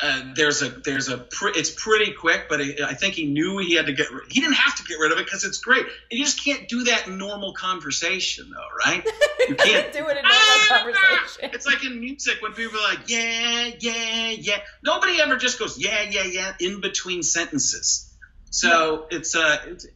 uh, 0.00 0.32
there's 0.34 0.62
a 0.62 0.68
there's 0.68 1.08
a 1.08 1.26
it's 1.54 1.70
pretty 1.70 2.12
quick, 2.12 2.48
but 2.48 2.60
I 2.60 2.74
I 2.86 2.94
think 2.94 3.14
he 3.14 3.26
knew 3.26 3.58
he 3.58 3.74
had 3.74 3.86
to 3.86 3.92
get 3.92 4.10
rid- 4.10 4.30
he 4.30 4.40
didn't 4.40 4.56
have 4.56 4.76
to 4.76 4.82
get 4.84 4.98
rid 4.98 5.12
of 5.12 5.18
it 5.18 5.24
because 5.24 5.44
it's 5.44 5.58
great. 5.58 5.84
And 5.84 6.18
you 6.18 6.24
just 6.24 6.44
can't 6.44 6.68
do 6.68 6.84
that 6.84 7.06
in 7.06 7.16
normal 7.18 7.52
conversation 7.54 8.50
though, 8.50 8.90
right? 8.90 9.06
You 9.48 9.54
can't 9.54 9.92
do 9.92 10.00
it 10.00 10.16
in 10.16 10.24
normal 10.24 10.24
Ah! 10.24 10.66
conversation. 10.68 11.50
It's 11.54 11.66
like 11.66 11.84
in 11.84 12.00
music 12.00 12.42
when 12.42 12.52
people 12.52 12.80
are 12.80 12.94
like, 12.94 13.08
yeah, 13.08 13.70
yeah, 13.78 14.30
yeah. 14.30 14.58
Nobody 14.82 15.20
ever 15.20 15.36
just 15.36 15.60
goes, 15.60 15.78
yeah, 15.78 16.02
yeah, 16.02 16.24
yeah, 16.24 16.52
in 16.58 16.80
between 16.80 17.22
sentences. 17.22 18.12
So 18.50 19.06
it's 19.08 19.36
uh, 19.36 19.58
it's, 19.68 19.86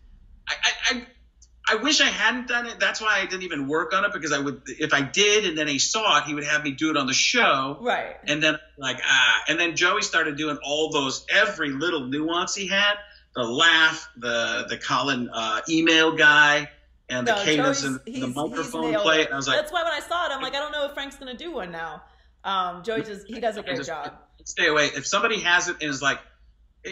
I, 0.49 0.55
I, 0.63 0.71
I, 0.99 1.07
I 1.71 1.77
wish 1.77 2.01
I 2.01 2.07
hadn't 2.07 2.49
done 2.49 2.67
it. 2.67 2.81
That's 2.81 3.01
why 3.01 3.21
I 3.21 3.27
didn't 3.27 3.43
even 3.45 3.69
work 3.69 3.93
on 3.93 4.05
it 4.05 4.13
because 4.13 4.33
I 4.33 4.39
would, 4.39 4.63
if 4.67 4.93
I 4.93 5.03
did, 5.03 5.45
and 5.47 5.57
then 5.57 5.69
he 5.69 5.79
saw 5.79 6.19
it, 6.19 6.25
he 6.25 6.35
would 6.35 6.45
have 6.45 6.65
me 6.65 6.73
do 6.73 6.91
it 6.91 6.97
on 6.97 7.07
the 7.07 7.13
show. 7.15 7.79
Right. 7.81 8.17
And 8.25 8.43
then 8.43 8.59
like 8.77 9.01
ah, 9.05 9.43
and 9.49 9.59
then 9.61 9.77
Joey 9.77 10.03
started 10.03 10.37
doing 10.37 10.59
all 10.65 10.91
those 10.91 11.25
every 11.31 11.71
little 11.71 12.07
nuance 12.07 12.55
he 12.55 12.67
had, 12.67 12.95
the 13.35 13.43
laugh, 13.45 14.09
the 14.17 14.67
the 14.69 14.77
Colin 14.79 15.31
uh, 15.33 15.61
email 15.69 16.17
guy, 16.17 16.69
and 17.09 17.27
the 17.27 17.35
No, 17.37 17.43
cadence 17.45 17.83
Joey's- 17.83 18.01
and 18.07 18.23
the 18.23 18.27
microphone 18.29 18.95
play. 18.97 19.29
I 19.29 19.37
was 19.37 19.47
like, 19.47 19.57
That's 19.59 19.73
why 19.73 19.83
when 19.85 19.93
I 19.93 20.01
saw 20.01 20.27
it, 20.27 20.33
I'm 20.33 20.43
like, 20.43 20.55
I 20.55 20.59
don't 20.59 20.73
know 20.73 20.87
if 20.87 20.93
Frank's 20.95 21.17
gonna 21.17 21.37
do 21.37 21.53
one 21.53 21.71
now. 21.71 22.03
Um, 22.43 22.83
Joey 22.83 23.03
just 23.03 23.27
he 23.29 23.39
does 23.39 23.57
a 23.57 23.63
great 23.65 23.77
just- 23.77 23.89
job. 23.89 24.13
stay 24.45 24.67
away. 24.67 24.87
If 24.87 25.07
somebody 25.07 25.41
has 25.41 25.69
it 25.69 25.77
and 25.81 25.91
is 25.91 26.03
like, 26.03 26.19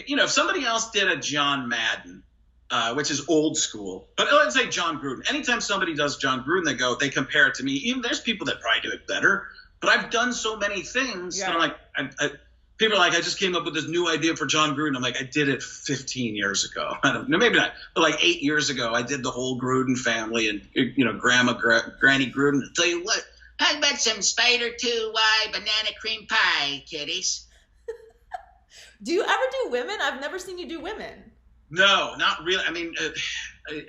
you 0.07 0.15
know, 0.15 0.25
if 0.25 0.29
somebody 0.29 0.63
else 0.63 0.91
did 0.91 1.07
a 1.09 1.17
John 1.17 1.67
Madden, 1.67 2.23
uh, 2.71 2.93
which 2.93 3.09
is 3.09 3.23
old 3.27 3.57
school, 3.57 4.07
but 4.15 4.27
let's 4.31 4.55
say 4.55 4.67
Jon 4.67 4.99
Gruden. 4.99 5.27
Anytime 5.29 5.61
somebody 5.61 5.95
does 5.95 6.17
Jon 6.17 6.43
Gruden, 6.43 6.65
they 6.65 6.73
go, 6.73 6.95
they 6.95 7.09
compare 7.09 7.47
it 7.47 7.55
to 7.55 7.63
me. 7.63 7.73
Even 7.73 8.01
there's 8.01 8.19
people 8.19 8.45
that 8.45 8.59
probably 8.59 8.81
do 8.81 8.91
it 8.91 9.07
better, 9.07 9.47
but 9.79 9.89
I've 9.89 10.09
done 10.09 10.33
so 10.33 10.57
many 10.57 10.81
things. 10.81 11.39
Yeah. 11.39 11.51
I'm 11.51 11.57
like, 11.59 11.75
I, 11.95 12.09
I, 12.19 12.31
people 12.77 12.97
are 12.97 12.99
like, 12.99 13.13
I 13.13 13.21
just 13.21 13.39
came 13.39 13.55
up 13.55 13.65
with 13.65 13.73
this 13.73 13.87
new 13.87 14.07
idea 14.07 14.35
for 14.35 14.45
Jon 14.45 14.75
Gruden. 14.75 14.95
I'm 14.95 15.01
like, 15.01 15.17
I 15.19 15.23
did 15.23 15.49
it 15.49 15.63
15 15.63 16.35
years 16.35 16.63
ago. 16.63 16.93
I 17.03 17.13
don't 17.13 17.29
know, 17.29 17.37
maybe 17.37 17.57
not, 17.57 17.73
but 17.95 18.01
like 18.01 18.23
eight 18.23 18.41
years 18.41 18.69
ago, 18.69 18.93
I 18.93 19.01
did 19.01 19.23
the 19.23 19.31
whole 19.31 19.59
Gruden 19.59 19.97
family 19.97 20.49
and 20.49 20.67
you 20.73 21.05
know, 21.05 21.13
Grandma, 21.13 21.53
Gra- 21.53 21.93
Granny 21.99 22.31
Gruden. 22.31 22.61
I 22.63 22.67
tell 22.75 22.87
you 22.87 23.03
what. 23.03 23.23
How 23.57 23.77
about 23.77 23.97
some 23.97 24.21
spider 24.21 24.69
two 24.79 25.11
Y 25.13 25.47
banana 25.51 25.89
cream 25.99 26.27
pie, 26.27 26.81
kiddies? 26.89 27.45
Do 29.03 29.11
you 29.11 29.21
ever 29.21 29.43
do 29.63 29.71
women? 29.71 29.97
I've 30.01 30.21
never 30.21 30.39
seen 30.39 30.57
you 30.57 30.67
do 30.67 30.79
women. 30.79 31.28
No, 31.69 32.15
not 32.17 32.43
really. 32.43 32.63
I 32.67 32.71
mean, 32.71 32.95
uh, 32.99 33.09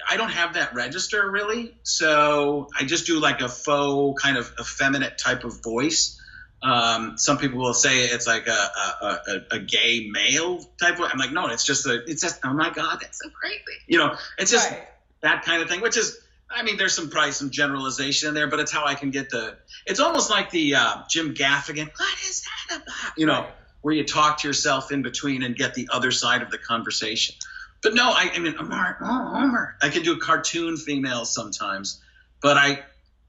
I 0.09 0.17
don't 0.17 0.31
have 0.31 0.55
that 0.55 0.75
register 0.75 1.31
really, 1.31 1.75
so 1.83 2.69
I 2.79 2.85
just 2.85 3.07
do 3.07 3.19
like 3.21 3.41
a 3.41 3.49
faux 3.49 4.23
kind 4.23 4.37
of 4.37 4.53
effeminate 4.61 5.17
type 5.19 5.45
of 5.45 5.63
voice. 5.63 6.21
Um, 6.63 7.17
some 7.17 7.39
people 7.39 7.59
will 7.59 7.73
say 7.73 8.01
it's 8.05 8.27
like 8.27 8.47
a, 8.47 8.51
a, 8.51 9.07
a, 9.07 9.57
a 9.57 9.59
gay 9.61 10.09
male 10.11 10.59
type 10.79 10.99
of. 11.01 11.09
I'm 11.11 11.19
like, 11.19 11.33
no, 11.33 11.47
it's 11.49 11.65
just 11.65 11.87
a. 11.87 12.03
It's 12.07 12.21
just. 12.21 12.41
Oh 12.45 12.53
my 12.53 12.69
god, 12.71 12.99
that's 13.01 13.19
so 13.23 13.31
crazy. 13.31 13.63
You 13.87 13.99
know, 13.99 14.15
it's 14.37 14.51
just 14.51 14.71
Right. 14.71 14.87
that 15.23 15.45
kind 15.45 15.63
of 15.63 15.71
thing. 15.71 15.81
Which 15.81 15.97
is, 15.97 16.19
I 16.51 16.63
mean, 16.63 16.77
there's 16.77 16.93
some 16.95 17.09
probably 17.09 17.33
some 17.33 17.49
generalization 17.51 18.29
in 18.29 18.35
there, 18.35 18.47
but 18.49 18.61
it's 18.61 18.71
how 18.71 18.85
I 18.85 18.95
can 18.95 19.11
get 19.11 19.31
the. 19.31 19.57
It's 19.87 20.01
almost 20.01 20.29
like 20.29 20.51
the 20.51 20.75
uh, 20.75 20.97
Jim 21.09 21.33
Gaffigan. 21.35 21.89
What 21.97 22.19
is 22.29 22.43
that 22.43 22.77
about? 22.83 23.13
You 23.17 23.25
know, 23.25 23.47
where 23.81 23.95
you 23.95 24.05
talk 24.05 24.41
to 24.41 24.49
yourself 24.49 24.93
in 24.93 25.01
between 25.01 25.43
and 25.43 25.57
get 25.57 25.73
the 25.73 25.89
other 25.91 26.11
side 26.11 26.43
of 26.43 26.51
the 26.51 26.59
conversation. 26.59 27.37
But 27.83 27.95
no, 27.95 28.11
I, 28.11 28.31
I 28.35 28.39
mean, 28.39 28.55
Omar, 28.59 28.99
oh, 29.01 29.07
Homer. 29.07 29.77
I 29.83 29.89
can 29.89 30.03
do 30.03 30.13
a 30.13 30.19
cartoon 30.19 30.77
females 30.77 31.33
sometimes, 31.35 32.01
but 32.43 32.57
I, 32.59 32.81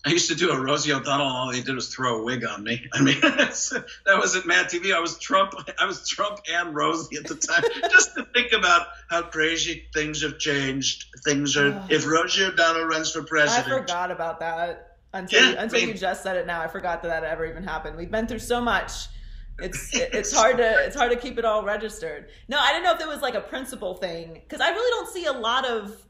I 0.06 0.10
used 0.10 0.30
to 0.30 0.36
do 0.36 0.52
a 0.52 0.60
Rosie 0.60 0.92
O'Donnell. 0.92 1.28
and 1.28 1.36
All 1.38 1.52
they 1.52 1.62
did 1.62 1.76
was 1.76 1.94
throw 1.94 2.20
a 2.20 2.24
wig 2.24 2.44
on 2.44 2.64
me. 2.64 2.86
I 2.92 3.02
mean, 3.02 3.20
that 3.22 3.84
was 4.08 4.36
at 4.36 4.46
Mad 4.46 4.66
TV. 4.66 4.94
I 4.94 5.00
was 5.00 5.18
Trump. 5.20 5.54
I 5.80 5.86
was 5.86 6.08
Trump 6.08 6.40
and 6.52 6.76
Rosie 6.76 7.18
at 7.18 7.26
the 7.28 7.36
time. 7.36 7.64
Just 7.92 8.16
to 8.16 8.26
think 8.34 8.52
about 8.52 8.88
how 9.10 9.22
crazy 9.22 9.86
things 9.94 10.22
have 10.24 10.38
changed. 10.38 11.06
Things 11.24 11.56
are. 11.56 11.86
if 11.90 12.06
Rosie 12.06 12.44
O'Donnell 12.44 12.86
runs 12.86 13.12
for 13.12 13.24
president, 13.24 13.68
I 13.68 13.80
forgot 13.80 14.12
about 14.12 14.40
that 14.40 14.98
until 15.14 15.42
Yeah, 15.54 15.62
until 15.62 15.78
I 15.78 15.82
mean- 15.82 15.88
you 15.90 15.94
just 15.94 16.24
said 16.24 16.36
it. 16.36 16.46
Now 16.48 16.62
I 16.62 16.68
forgot 16.68 17.04
that 17.04 17.10
that 17.10 17.24
ever 17.24 17.46
even 17.46 17.64
happened. 17.64 17.96
We've 17.96 18.12
been 18.12 18.28
through 18.28 18.40
so 18.40 18.60
much. 18.60 18.92
It's 19.62 19.89
it's 19.93 20.34
hard 20.34 20.58
to 20.58 20.86
it's 20.86 20.95
hard 20.95 21.12
to 21.12 21.17
keep 21.17 21.38
it 21.38 21.45
all 21.45 21.63
registered. 21.63 22.30
No, 22.47 22.58
I 22.60 22.71
didn't 22.74 22.84
know 22.86 22.93
if 22.93 23.02
it 23.02 23.08
was 23.08 23.21
like 23.21 23.36
a 23.36 23.41
principal 23.41 23.95
thing 23.95 24.34
because 24.34 24.62
I 24.62 24.69
really 24.69 24.89
don't 24.91 25.10
see 25.13 25.26
a 25.26 25.34
lot 25.34 25.65
of 25.67 26.06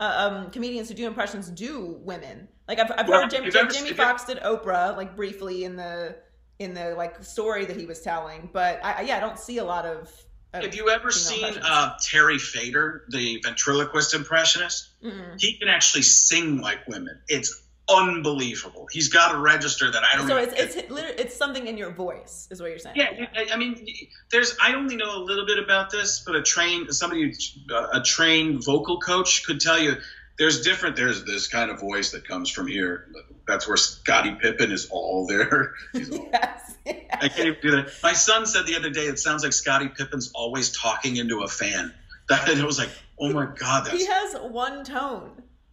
uh, 0.00 0.30
um, 0.44 0.50
comedians 0.50 0.88
who 0.88 0.94
do 0.94 1.06
impressions 1.06 1.48
do 1.50 1.98
women. 2.02 2.48
Like 2.68 2.78
I've, 2.78 2.90
I've 2.96 3.08
Well, 3.08 3.22
heard 3.22 3.30
Jamie, 3.30 3.48
if 3.48 3.56
ever- 3.56 3.70
if 3.72 3.96
Foxx 3.96 4.24
did 4.24 4.38
Oprah 4.40 4.96
like 4.96 5.16
briefly 5.16 5.64
in 5.64 5.76
the 5.76 6.16
in 6.58 6.74
the 6.74 6.94
like 6.96 7.22
story 7.24 7.64
that 7.64 7.76
he 7.76 7.86
was 7.86 8.00
telling, 8.00 8.50
but 8.52 8.80
I, 8.84 8.92
I- 8.92 9.00
yeah, 9.02 9.16
I 9.16 9.20
don't 9.20 9.38
see 9.38 9.58
a 9.58 9.64
lot 9.64 9.86
of. 9.86 10.10
of 10.52 10.62
Have 10.64 10.74
you 10.74 10.88
ever 10.90 11.10
seen 11.10 11.54
uh, 11.62 11.96
Terry 12.04 12.38
Fator, 12.38 13.04
the 13.10 13.40
ventriloquist 13.44 14.14
impressionist? 14.14 14.88
Mm-mm. 15.04 15.40
He 15.40 15.56
can 15.58 15.68
actually 15.68 16.02
sing 16.02 16.60
like 16.60 16.86
women. 16.88 17.20
It's 17.28 17.62
unbelievable. 17.88 18.88
He's 18.90 19.08
got 19.08 19.34
a 19.34 19.38
register 19.38 19.90
that 19.90 20.02
I 20.02 20.16
don't. 20.16 20.28
Know. 20.28 20.44
So 20.44 20.50
it's 20.50 20.76
it's 20.76 20.92
it's 21.20 21.36
something 21.36 21.66
in 21.66 21.76
your 21.76 21.90
voice, 21.90 22.48
is 22.50 22.60
what 22.60 22.70
you're 22.70 22.78
saying. 22.78 22.96
Yeah, 22.96 23.26
I, 23.34 23.54
I 23.54 23.56
mean, 23.56 23.86
there's. 24.30 24.56
I 24.60 24.74
only 24.74 24.96
know 24.96 25.16
a 25.16 25.22
little 25.22 25.46
bit 25.46 25.58
about 25.58 25.90
this, 25.90 26.22
but 26.24 26.36
a 26.36 26.42
trained 26.42 26.94
somebody, 26.94 27.34
uh, 27.72 27.88
a 27.94 28.02
trained 28.02 28.64
vocal 28.64 29.00
coach 29.00 29.44
could 29.44 29.60
tell 29.60 29.78
you. 29.78 29.96
There's 30.38 30.62
different. 30.62 30.94
There's 30.94 31.24
this 31.24 31.48
kind 31.48 31.68
of 31.68 31.80
voice 31.80 32.12
that 32.12 32.26
comes 32.28 32.48
from 32.48 32.68
here. 32.68 33.08
That's 33.48 33.66
where 33.66 33.76
Scottie 33.76 34.36
Pippen 34.40 34.70
is 34.70 34.88
all 34.88 35.26
there. 35.26 35.74
He's 35.92 36.12
all, 36.12 36.28
Yes. 36.32 36.76
I 36.86 37.28
can't 37.28 37.48
even 37.48 37.56
do 37.60 37.70
that. 37.72 37.92
My 38.04 38.12
son 38.12 38.46
said 38.46 38.66
the 38.66 38.76
other 38.76 38.90
day 38.90 39.06
it 39.06 39.18
sounds 39.18 39.42
like 39.42 39.52
Scottie 39.52 39.88
Pippen's 39.88 40.30
always 40.34 40.70
talking 40.70 41.16
into 41.16 41.40
a 41.40 41.48
fan. 41.48 41.92
That 42.28 42.48
and 42.48 42.60
it 42.60 42.64
was 42.64 42.78
like, 42.78 42.90
oh 43.18 43.32
my 43.32 43.46
god, 43.46 43.86
that's 43.86 43.98
he 43.98 44.06
has 44.06 44.34
one 44.34 44.84
tone. 44.84 45.30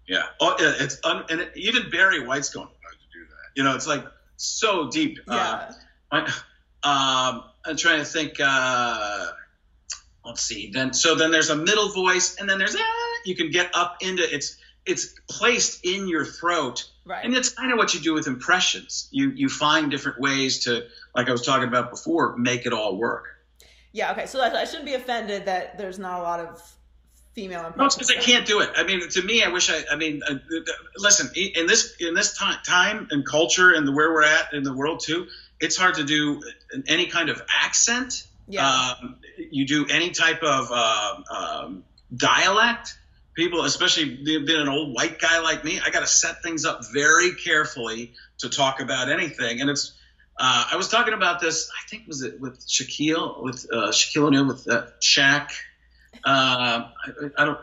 Yeah. 0.08 0.24
Oh, 0.39 0.56
yeah, 0.60 0.74
it's 0.80 1.00
un, 1.04 1.26
and 1.30 1.41
it, 1.41 1.52
even 1.56 1.89
Barry 1.89 2.26
White's 2.26 2.50
going, 2.50 2.68
you 2.68 3.22
do 3.22 3.28
that? 3.28 3.36
You 3.56 3.63
know, 3.63 3.76
it's 3.76 3.88
like 3.88 4.06
so 4.38 4.89
deep. 4.89 5.20
Yeah. 5.28 5.72
Uh, 6.12 6.26
I, 6.84 7.30
um, 7.32 7.44
I'm 7.65 7.78
trying 7.78 8.00
to 8.00 8.06
think. 8.06 8.39
Uh, 8.39 9.32
let's 10.24 10.41
see. 10.41 10.72
Then 10.72 10.94
so 10.94 11.15
then 11.15 11.32
there's 11.32 11.50
a 11.50 11.56
middle 11.56 11.89
voice, 11.89 12.36
and 12.39 12.50
then 12.50 12.60
there's 12.60 12.76
ah, 12.76 13.22
you 13.26 13.36
can 13.36 13.52
get 13.52 13.72
up 13.76 13.98
into 14.02 14.24
it's 14.24 14.58
it's 14.86 15.15
placed 15.30 15.86
in 15.86 16.08
your 16.08 16.26
throat, 16.26 16.88
right. 17.06 17.26
and 17.26 17.34
it's 17.34 17.50
kind 17.50 17.72
of 17.72 17.78
what 17.78 17.94
you 17.94 18.00
do 18.00 18.13
with 18.13 18.28
impressions. 18.28 19.08
You 19.12 19.32
you 19.32 19.50
find 19.50 19.89
different 19.89 20.20
ways 20.20 20.65
to, 20.65 20.86
like 21.15 21.28
I 21.28 21.32
was 21.32 21.44
talking 21.44 21.68
about 21.68 21.89
before, 21.89 22.38
make 22.38 22.65
it 22.65 22.74
all 22.74 22.98
work. 22.98 23.26
yeah. 23.94 24.12
Okay. 24.12 24.26
So 24.26 24.38
that, 24.39 24.56
I 24.56 24.65
shouldn't 24.65 24.86
be 24.86 24.94
offended 24.94 25.46
that 25.46 25.78
there's 25.78 25.98
not 25.98 26.20
a 26.20 26.24
lot 26.24 26.39
of 26.39 26.74
female 27.36 27.74
No, 27.78 27.86
it's 27.86 27.95
because 27.95 28.10
I 28.10 28.15
can't 28.15 28.48
do 28.48 28.62
it. 28.62 28.71
I 28.76 28.84
mean, 28.84 29.08
to 29.08 29.21
me, 29.21 29.43
I 29.43 29.50
wish 29.50 29.69
I. 29.69 29.84
I 29.91 29.98
mean, 29.98 30.21
uh, 30.28 30.36
listen. 30.98 31.30
In 31.36 31.67
this 31.67 31.95
in 32.00 32.13
this 32.15 32.36
time, 32.36 32.58
time 32.65 33.08
and 33.12 33.26
culture 33.28 33.74
and 33.74 33.88
the, 33.88 33.91
where 33.91 34.12
we're 34.12 34.24
at 34.24 34.54
in 34.54 34.63
the 34.63 34.74
world 34.74 35.02
too, 35.02 35.28
it's 35.60 35.76
hard 35.76 35.95
to 35.95 36.04
do 36.04 36.41
any 36.88 37.08
kind 37.08 37.30
of 37.30 37.41
accent. 37.63 38.26
Yeah. 38.48 38.67
Um, 38.67 39.17
you 39.52 39.67
do 39.67 39.86
any 39.89 40.12
type 40.12 40.41
of 40.43 40.71
um, 40.71 41.24
um, 41.30 41.84
dialect. 42.15 42.98
People, 43.36 43.65
especially 43.65 44.15
being 44.24 44.62
an 44.62 44.69
old 44.69 44.95
white 44.95 45.19
guy 45.19 45.41
like 45.41 45.65
me, 45.65 45.82
I 45.86 45.89
got 45.89 46.00
to 46.00 46.08
set 46.08 46.41
things 46.41 46.63
up 46.63 46.82
very 46.93 47.36
carefully 47.36 48.13
to 48.38 48.50
talk 48.50 48.80
about 48.80 49.12
anything. 49.12 49.62
And 49.62 49.69
it's. 49.69 49.93
Uh, 50.38 50.65
I 50.74 50.76
was 50.76 50.89
talking 50.89 51.13
about 51.13 51.39
this. 51.39 51.69
I 51.69 51.89
think 51.89 52.08
was 52.08 52.21
it 52.21 52.39
with 52.41 52.65
Shaquille 52.65 53.41
with 53.43 53.67
uh, 53.71 53.91
Shaquille 53.91 54.28
O'Neal 54.28 54.48
with 54.48 54.67
uh, 54.69 54.88
Shaq. 55.02 55.50
Uh, 56.23 56.88
I, 56.88 57.12
I 57.38 57.45
don't. 57.45 57.60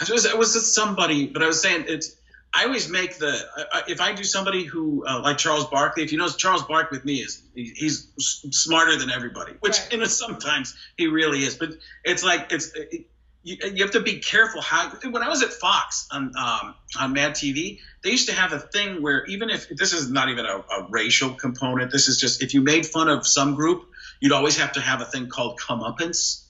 I 0.00 0.04
it 0.04 0.38
was 0.38 0.52
just 0.54 0.74
somebody, 0.74 1.26
but 1.26 1.42
I 1.42 1.46
was 1.46 1.60
saying 1.60 1.84
it's. 1.88 2.16
I 2.54 2.64
always 2.64 2.90
make 2.90 3.16
the 3.18 3.32
I- 3.72 3.84
if 3.88 4.00
I 4.00 4.12
do 4.14 4.24
somebody 4.24 4.64
who 4.64 5.06
uh, 5.06 5.20
like 5.22 5.38
Charles 5.38 5.66
Barkley. 5.66 6.02
If 6.04 6.12
you 6.12 6.18
know 6.18 6.28
Charles 6.28 6.62
Barkley 6.64 6.98
with 6.98 7.04
me 7.04 7.16
is 7.16 7.42
he, 7.54 7.72
he's 7.74 8.08
smarter 8.18 8.96
than 8.98 9.10
everybody, 9.10 9.52
which 9.60 9.78
Right. 9.78 9.92
you 9.92 9.98
know 9.98 10.04
sometimes 10.04 10.74
he 10.96 11.06
really 11.06 11.44
is. 11.44 11.54
But 11.54 11.70
it's 12.04 12.22
like 12.24 12.52
it's 12.52 12.72
it, 12.74 13.06
you, 13.44 13.56
you 13.74 13.82
have 13.84 13.92
to 13.92 14.00
be 14.00 14.18
careful 14.18 14.60
how. 14.60 14.90
When 15.08 15.22
I 15.22 15.28
was 15.28 15.42
at 15.42 15.50
Fox 15.52 16.08
on 16.12 16.32
um, 16.36 16.74
on 17.00 17.12
Mad 17.14 17.32
TV, 17.32 17.78
they 18.02 18.10
used 18.10 18.28
to 18.28 18.34
have 18.34 18.52
a 18.52 18.58
thing 18.58 19.00
where 19.02 19.24
even 19.26 19.48
if 19.48 19.68
this 19.70 19.92
is 19.94 20.10
not 20.10 20.28
even 20.28 20.44
a, 20.44 20.56
a 20.58 20.86
racial 20.90 21.30
component, 21.34 21.90
this 21.90 22.08
is 22.08 22.20
just 22.20 22.42
if 22.42 22.52
you 22.54 22.60
made 22.60 22.84
fun 22.86 23.08
of 23.08 23.26
some 23.26 23.54
group, 23.54 23.84
you'd 24.20 24.32
always 24.32 24.58
have 24.58 24.72
to 24.72 24.80
have 24.80 25.00
a 25.00 25.06
thing 25.06 25.28
called 25.28 25.58
comeuppance. 25.58 26.41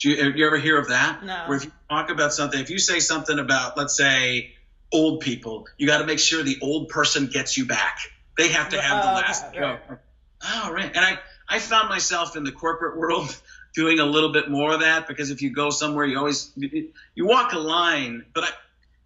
Do 0.00 0.10
you, 0.10 0.32
you 0.32 0.46
ever 0.46 0.58
hear 0.58 0.78
of 0.78 0.88
that? 0.88 1.24
No. 1.24 1.44
Where 1.46 1.56
if 1.56 1.64
you 1.64 1.72
talk 1.88 2.10
about 2.10 2.32
something, 2.32 2.60
if 2.60 2.70
you 2.70 2.78
say 2.78 2.98
something 3.00 3.38
about, 3.38 3.76
let's 3.76 3.96
say, 3.96 4.52
old 4.92 5.20
people, 5.20 5.66
you 5.78 5.86
got 5.86 5.98
to 5.98 6.06
make 6.06 6.18
sure 6.18 6.42
the 6.42 6.58
old 6.62 6.88
person 6.88 7.26
gets 7.26 7.56
you 7.56 7.64
back. 7.66 7.98
They 8.36 8.48
have 8.48 8.68
to 8.70 8.80
have 8.80 9.02
the 9.02 9.08
Oh, 9.08 9.12
okay, 9.12 9.22
last 9.26 9.44
right. 9.44 9.54
joke. 9.88 9.98
Oh, 10.44 10.72
right. 10.72 10.90
And 10.94 11.04
I, 11.04 11.18
I 11.48 11.58
found 11.58 11.88
myself 11.88 12.36
in 12.36 12.44
the 12.44 12.52
corporate 12.52 12.96
world 12.98 13.34
doing 13.74 13.98
a 13.98 14.04
little 14.04 14.32
bit 14.32 14.50
more 14.50 14.72
of 14.74 14.80
that 14.80 15.08
because 15.08 15.30
if 15.30 15.40
you 15.42 15.50
go 15.50 15.70
somewhere, 15.70 16.04
you 16.04 16.18
always 16.18 16.52
you, 16.56 16.90
you 17.14 17.26
walk 17.26 17.52
a 17.54 17.58
line. 17.58 18.26
But 18.34 18.44
I, 18.44 18.48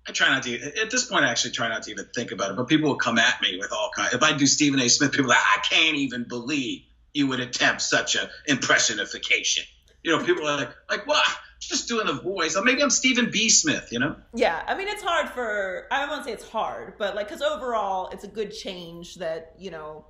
I 0.09 0.13
try 0.13 0.29
not 0.31 0.43
to. 0.43 0.61
At 0.83 0.91
this 0.91 1.05
point, 1.05 1.25
I 1.25 1.31
actually 1.31 1.53
try 1.53 1.69
not 1.69 1.85
to 1.85 1.91
even 1.93 2.07
think 2.13 2.33
about 2.33 2.51
it. 2.51 2.57
But 2.57 2.67
people 2.69 2.89
will 2.89 2.97
come 2.97 3.19
at 3.19 3.41
me 3.41 3.57
with 3.59 3.73
all 3.73 3.91
kinds. 3.95 4.13
If 4.15 4.23
I 4.25 4.37
do 4.37 4.47
Stephen 4.47 4.81
A. 4.81 4.89
Smith, 4.89 5.13
people 5.13 5.27
are 5.27 5.29
like, 5.29 5.39
I 5.39 5.61
can't 5.61 5.97
even 5.97 6.25
believe 6.25 6.83
you 7.15 7.29
would 7.29 7.41
attempt 7.41 7.83
such 7.83 8.17
a 8.17 8.29
impressionification. 8.49 9.61
You 10.03 10.17
know, 10.17 10.25
people 10.25 10.47
are 10.47 10.57
like, 10.57 10.71
like, 10.89 11.07
what? 11.07 11.25
Just 11.61 11.89
doing 11.89 12.07
the 12.07 12.15
voice. 12.15 12.57
Or 12.57 12.65
maybe 12.65 12.83
I'm 12.83 12.91
Stephen 12.91 13.31
B. 13.31 13.51
Smith. 13.51 13.89
You 13.93 13.99
know. 13.99 14.17
Yeah, 14.35 14.63
I 14.67 14.77
mean 14.77 14.89
it's 14.89 15.03
hard 15.03 15.29
for 15.29 15.87
I 15.91 16.09
won't 16.09 16.25
say 16.25 16.33
it's 16.33 16.49
hard, 16.49 16.95
but 16.99 17.15
like 17.15 17.29
because 17.29 17.43
overall 17.43 18.09
it's 18.09 18.25
a 18.25 18.29
good 18.29 18.51
change 18.51 19.17
that 19.17 19.55
you 19.59 19.71
know 19.71 20.07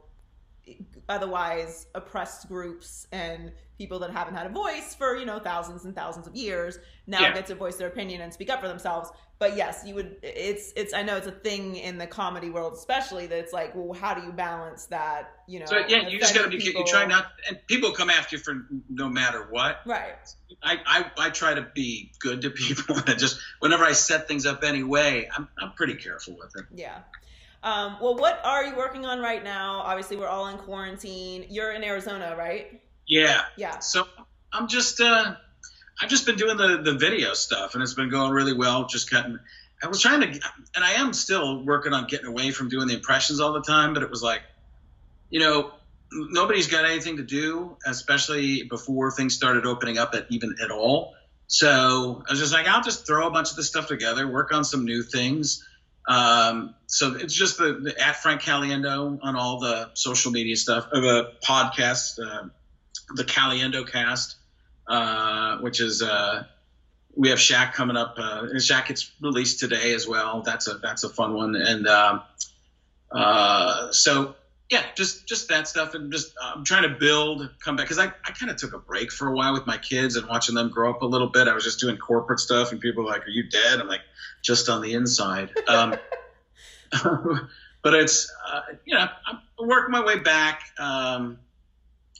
otherwise 1.08 1.86
oppressed 1.94 2.48
groups 2.48 3.06
and 3.12 3.52
people 3.78 3.98
that 3.98 4.10
haven't 4.10 4.34
had 4.34 4.46
a 4.46 4.50
voice 4.50 4.94
for 4.94 5.16
you 5.16 5.24
know 5.24 5.38
thousands 5.38 5.84
and 5.84 5.94
thousands 5.94 6.26
of 6.26 6.34
years 6.36 6.78
now 7.06 7.20
Yeah. 7.20 7.32
get 7.34 7.46
to 7.46 7.54
voice 7.54 7.76
their 7.76 7.88
opinion 7.88 8.20
and 8.20 8.32
speak 8.32 8.50
up 8.50 8.60
for 8.60 8.68
themselves. 8.68 9.10
But 9.38 9.56
yes, 9.56 9.84
you 9.86 9.94
would. 9.94 10.16
It's 10.22 10.70
it's 10.76 10.92
I 10.92 11.02
know 11.02 11.16
it's 11.16 11.26
a 11.26 11.32
thing 11.32 11.76
in 11.76 11.96
the 11.96 12.06
comedy 12.06 12.50
world 12.50 12.74
especially 12.74 13.26
that 13.28 13.38
it's 13.38 13.54
like 13.54 13.74
well 13.74 13.94
how 13.98 14.12
do 14.12 14.20
you 14.22 14.32
balance 14.32 14.84
that 14.86 15.32
you 15.48 15.60
know 15.60 15.66
So 15.66 15.78
yeah, 15.88 16.06
you 16.08 16.18
just 16.20 16.34
got 16.34 16.42
to 16.42 16.48
be. 16.50 16.56
offending 16.58 16.82
You 16.82 16.86
try 16.86 17.06
not, 17.06 17.28
and 17.48 17.58
people 17.66 17.92
come 17.92 18.10
after 18.10 18.36
you 18.36 18.42
for 18.42 18.66
no 18.90 19.08
matter 19.08 19.46
what. 19.50 19.78
right. 19.86 20.14
I, 20.62 20.76
I, 20.84 21.10
I 21.26 21.30
try 21.30 21.54
to 21.54 21.62
be 21.74 22.12
good 22.18 22.42
to 22.42 22.50
people 22.50 22.96
and 23.06 23.18
just 23.18 23.40
whenever 23.60 23.82
I 23.84 23.92
set 23.92 24.28
things 24.28 24.44
up 24.44 24.62
anyway, 24.62 25.26
I'm, 25.34 25.48
I'm 25.58 25.72
pretty 25.72 25.94
careful 25.94 26.36
with 26.36 26.52
it. 26.56 26.66
Yeah. 26.74 26.98
Um, 27.62 27.98
well, 28.00 28.16
what 28.16 28.40
are 28.44 28.64
you 28.64 28.76
working 28.76 29.04
on 29.04 29.20
right 29.20 29.44
now? 29.44 29.80
Obviously, 29.80 30.16
we're 30.16 30.28
all 30.28 30.48
in 30.48 30.56
quarantine. 30.58 31.46
You're 31.50 31.72
in 31.72 31.84
Arizona, 31.84 32.34
right? 32.36 32.80
Yeah. 33.06 33.42
Yeah. 33.56 33.78
So 33.80 34.06
I'm 34.52 34.68
just 34.68 35.00
uh, 35.00 35.34
I've 36.00 36.08
just 36.08 36.26
been 36.26 36.36
doing 36.36 36.56
the 36.56 36.80
the 36.82 36.94
video 36.94 37.34
stuff 37.34 37.74
and 37.74 37.82
it's 37.82 37.94
been 37.94 38.08
going 38.08 38.32
really 38.32 38.54
well. 38.54 38.86
Just 38.86 39.10
cutting. 39.10 39.38
I 39.82 39.86
was 39.88 40.00
trying 40.00 40.20
to, 40.20 40.26
and 40.26 40.84
I 40.84 40.92
am 40.92 41.12
still 41.12 41.64
working 41.64 41.92
on 41.92 42.06
getting 42.06 42.26
away 42.26 42.50
from 42.50 42.68
doing 42.68 42.86
the 42.86 42.94
impressions 42.94 43.40
all 43.40 43.52
the 43.52 43.62
time. 43.62 43.94
But 43.94 44.02
it 44.02 44.10
was 44.10 44.22
like, 44.22 44.42
you 45.30 45.40
know, 45.40 45.72
nobody's 46.12 46.66
got 46.66 46.84
anything 46.84 47.18
to 47.18 47.22
do, 47.22 47.76
especially 47.86 48.64
before 48.64 49.10
things 49.10 49.34
started 49.34 49.66
opening 49.66 49.98
up 49.98 50.14
at 50.14 50.26
even 50.30 50.56
at 50.62 50.70
all. 50.70 51.14
So 51.46 52.22
I 52.28 52.32
was 52.32 52.38
just 52.38 52.52
like, 52.52 52.68
I'll 52.68 52.82
just 52.82 53.06
throw 53.06 53.26
a 53.26 53.30
bunch 53.30 53.50
of 53.50 53.56
this 53.56 53.66
stuff 53.66 53.88
together, 53.88 54.26
work 54.28 54.52
on 54.52 54.64
some 54.64 54.84
new 54.84 55.02
things. 55.02 55.66
Um, 56.10 56.74
so 56.86 57.14
it's 57.14 57.34
just 57.34 57.58
the, 57.58 57.74
the 57.74 58.00
at 58.04 58.16
Frank 58.16 58.42
Caliendo 58.42 59.20
on 59.22 59.36
all 59.36 59.60
the 59.60 59.90
social 59.94 60.32
media 60.32 60.56
stuff, 60.56 60.88
uh, 60.92 61.00
the 61.00 61.32
podcast, 61.40 62.18
uh, 62.18 62.48
the 63.14 63.22
Caliendo 63.22 63.88
Cast, 63.88 64.34
uh, 64.88 65.58
which 65.58 65.80
is 65.80 66.02
uh, 66.02 66.42
we 67.14 67.28
have 67.28 67.38
Shaq 67.38 67.74
coming 67.74 67.96
up. 67.96 68.16
Uh, 68.18 68.48
and 68.50 68.56
Shaq 68.58 68.88
gets 68.88 69.08
released 69.20 69.60
today 69.60 69.94
as 69.94 70.08
well. 70.08 70.42
That's 70.42 70.66
a 70.66 70.74
that's 70.74 71.04
a 71.04 71.08
fun 71.08 71.32
one, 71.32 71.54
and 71.54 71.86
um, 71.86 72.22
uh, 73.12 73.92
so 73.92 74.34
yeah, 74.70 74.84
just 74.94 75.26
just 75.26 75.48
that 75.48 75.66
stuff, 75.66 75.94
and 75.94 76.12
just 76.12 76.32
I'm 76.40 76.64
trying 76.64 76.84
to 76.84 76.96
build, 76.96 77.48
come 77.62 77.74
back 77.74 77.86
because 77.86 77.98
I, 77.98 78.06
I 78.06 78.30
kind 78.30 78.50
of 78.50 78.56
took 78.56 78.72
a 78.72 78.78
break 78.78 79.10
for 79.10 79.26
a 79.26 79.32
while 79.32 79.52
with 79.52 79.66
my 79.66 79.76
kids 79.76 80.14
and 80.14 80.28
watching 80.28 80.54
them 80.54 80.70
grow 80.70 80.90
up 80.90 81.02
a 81.02 81.06
little 81.06 81.26
bit. 81.26 81.48
I 81.48 81.54
was 81.54 81.64
just 81.64 81.80
doing 81.80 81.96
corporate 81.96 82.38
stuff, 82.38 82.70
and 82.70 82.80
people 82.80 83.02
were 83.02 83.10
like, 83.10 83.26
"Are 83.26 83.30
you 83.30 83.48
dead?" 83.48 83.80
I'm 83.80 83.88
like, 83.88 84.02
"Just 84.42 84.68
on 84.68 84.80
the 84.80 84.92
inside." 84.92 85.50
Um, 85.66 85.96
but 87.82 87.94
it's 87.94 88.32
uh, 88.48 88.60
you 88.84 88.94
know 88.94 89.08
I'm 89.26 89.40
working 89.58 89.90
my 89.90 90.04
way 90.04 90.20
back. 90.20 90.62
Um, 90.78 91.38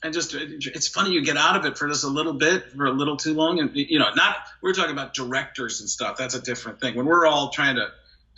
and 0.03 0.15
just 0.15 0.35
it's 0.35 0.89
funny 0.89 1.11
you 1.11 1.23
get 1.23 1.37
out 1.37 1.57
of 1.57 1.67
it 1.67 1.77
for 1.79 1.87
just 1.87 2.05
a 2.05 2.09
little 2.09 2.33
bit 2.33 2.73
for 2.73 2.87
a 2.87 2.91
little 2.91 3.17
too 3.17 3.35
long 3.35 3.61
and 3.61 3.71
you 3.75 3.99
know 3.99 4.09
not 4.17 4.37
we're 4.63 4.73
talking 4.73 4.93
about 4.93 5.13
directors 5.13 5.81
and 5.81 5.91
stuff 5.91 6.17
that's 6.17 6.35
a 6.35 6.41
different 6.41 6.81
thing 6.81 6.97
when 6.97 7.05
we're 7.05 7.27
all 7.27 7.51
trying 7.51 7.77
to 7.77 7.87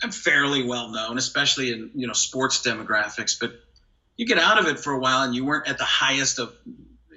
i'm 0.01 0.11
fairly 0.11 0.61
well 0.63 0.89
known 0.89 1.17
especially 1.17 1.71
in 1.71 1.89
you 1.95 2.05
know 2.05 2.11
sports 2.11 2.61
demographics 2.67 3.39
but 3.39 3.53
you 4.17 4.25
get 4.25 4.37
out 4.37 4.59
of 4.59 4.67
it 4.67 4.79
for 4.79 4.93
a 4.93 4.99
while 4.99 5.23
and 5.23 5.35
you 5.35 5.45
weren't 5.45 5.67
at 5.67 5.77
the 5.77 5.83
highest 5.83 6.39
of 6.39 6.53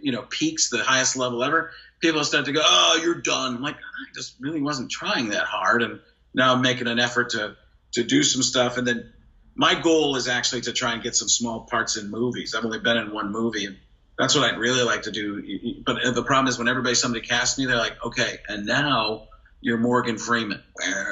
you 0.01 0.13
know 0.13 0.23
peaks 0.23 0.71
the 0.71 0.83
highest 0.83 1.17
level 1.17 1.43
ever 1.43 1.71
people 2.01 2.23
start 2.25 2.45
to 2.45 2.53
go 2.53 2.61
oh 2.63 3.01
you're 3.03 3.21
done. 3.21 3.57
I'm 3.57 3.63
like 3.63 3.77
i 3.77 4.15
just 4.15 4.37
really 4.41 4.61
wasn't 4.61 4.91
trying 4.91 5.31
that 5.31 5.45
hard. 5.45 5.83
And 5.83 6.01
now 6.35 6.55
i'm 6.55 6.63
making 6.63 6.87
an 6.87 6.99
effort 6.99 7.31
to 7.31 7.57
to 7.93 8.05
do 8.05 8.23
some 8.23 8.43
stuff. 8.43 8.77
And 8.77 8.87
then 8.87 9.13
my 9.55 9.75
goal 9.75 10.17
is 10.17 10.29
actually 10.29 10.63
to 10.63 10.73
try 10.73 10.93
and 10.93 11.03
get 11.03 11.15
some 11.17 11.29
small 11.29 11.61
parts 11.61 11.97
in 11.97 12.11
movies. 12.11 12.55
I've 12.55 12.65
only 12.65 12.79
been 12.79 12.99
in 12.99 13.13
one 13.13 13.33
movie 13.33 13.65
and 13.65 13.77
that's 14.19 14.35
what 14.35 14.45
I'd 14.45 14.59
really 14.59 14.83
like 14.83 15.03
to 15.03 15.11
do. 15.11 15.83
But 15.85 16.15
the 16.15 16.23
problem 16.23 16.49
is, 16.49 16.59
when 16.59 16.69
everybody 16.69 16.95
somebody 16.95 17.27
casts 17.27 17.59
me, 17.59 17.67
they're 17.67 17.77
like, 17.77 18.03
"Okay, 18.03 18.39
and 18.49 18.65
now 18.65 19.29
you're 19.67 19.79
Morgan 19.79 20.17
Freeman." 20.17 20.63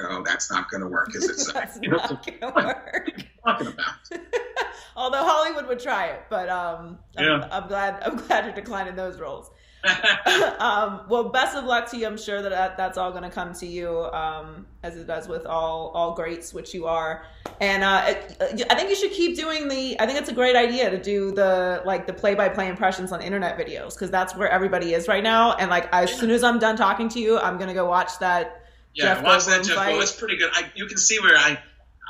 Well, 0.08 0.22
that's 0.22 0.48
not 0.48 0.70
going 0.70 0.80
to 0.80 0.86
work, 0.86 1.14
is 1.16 1.28
it? 1.28 1.52
That's 1.54 1.76
You 1.82 1.88
know, 1.90 1.96
not 1.96 2.24
gonna 2.40 2.52
what 2.54 2.64
work. 2.64 2.90
are 2.94 3.04
you 3.16 3.24
talking 3.44 3.66
about? 3.66 3.94
Although 4.96 5.24
Hollywood 5.24 5.66
would 5.66 5.80
try 5.80 6.06
it, 6.06 6.22
but 6.30 6.48
um, 6.48 6.98
I'm, 7.18 7.42
I'm 7.50 7.66
glad 7.66 8.00
I'm 8.04 8.16
glad 8.16 8.44
you're 8.44 8.54
declining 8.54 8.94
those 8.94 9.18
roles. 9.18 9.50
um, 10.58 11.02
well, 11.08 11.24
best 11.24 11.56
of 11.56 11.64
luck 11.64 11.90
to 11.90 11.98
you. 11.98 12.06
I'm 12.06 12.16
sure 12.16 12.40
that, 12.40 12.48
that 12.50 12.76
that's 12.76 12.96
all 12.96 13.10
going 13.10 13.24
to 13.24 13.30
come 13.30 13.52
to 13.54 13.66
you, 13.66 14.04
um, 14.12 14.66
as 14.82 14.96
it 14.96 15.06
does 15.06 15.28
with 15.28 15.44
all 15.46 15.88
all 15.94 16.14
greats, 16.14 16.54
which 16.54 16.72
you 16.72 16.86
are. 16.86 17.26
And 17.60 17.84
uh, 17.84 18.04
it- 18.06 18.66
I 18.70 18.74
think 18.74 18.88
you 18.88 18.96
should 18.96 19.12
keep 19.12 19.36
doing 19.36 19.68
the. 19.68 20.00
I 20.00 20.06
think 20.06 20.18
it's 20.18 20.30
a 20.30 20.34
great 20.34 20.56
idea 20.56 20.90
to 20.90 21.00
do 21.00 21.32
the 21.32 21.82
like 21.84 22.06
the 22.06 22.12
play 22.12 22.34
by 22.34 22.48
play 22.48 22.68
impressions 22.68 23.12
on 23.12 23.20
internet 23.20 23.58
videos 23.58 23.94
because 23.94 24.10
that's 24.10 24.34
where 24.34 24.48
everybody 24.48 24.94
is 24.94 25.06
right 25.06 25.22
now. 25.22 25.52
And 25.54 25.70
like 25.70 25.88
as 25.92 26.12
soon 26.12 26.30
as 26.30 26.42
I'm 26.42 26.58
done 26.58 26.76
talking 26.76 27.08
to 27.10 27.20
you, 27.20 27.38
I'm 27.38 27.58
gonna 27.58 27.74
go 27.74 27.86
watch 27.86 28.18
that. 28.20 28.62
Yeah, 28.94 29.14
Jeff 29.14 29.24
watch 29.24 29.44
that 29.46 29.64
Jeff. 29.64 29.76
fight. 29.76 29.94
Goldblum. 29.94 30.02
It's 30.02 30.12
pretty 30.18 30.36
good. 30.38 30.50
I, 30.54 30.70
you 30.74 30.86
can 30.86 30.96
see 30.96 31.18
where 31.20 31.36
I, 31.36 31.58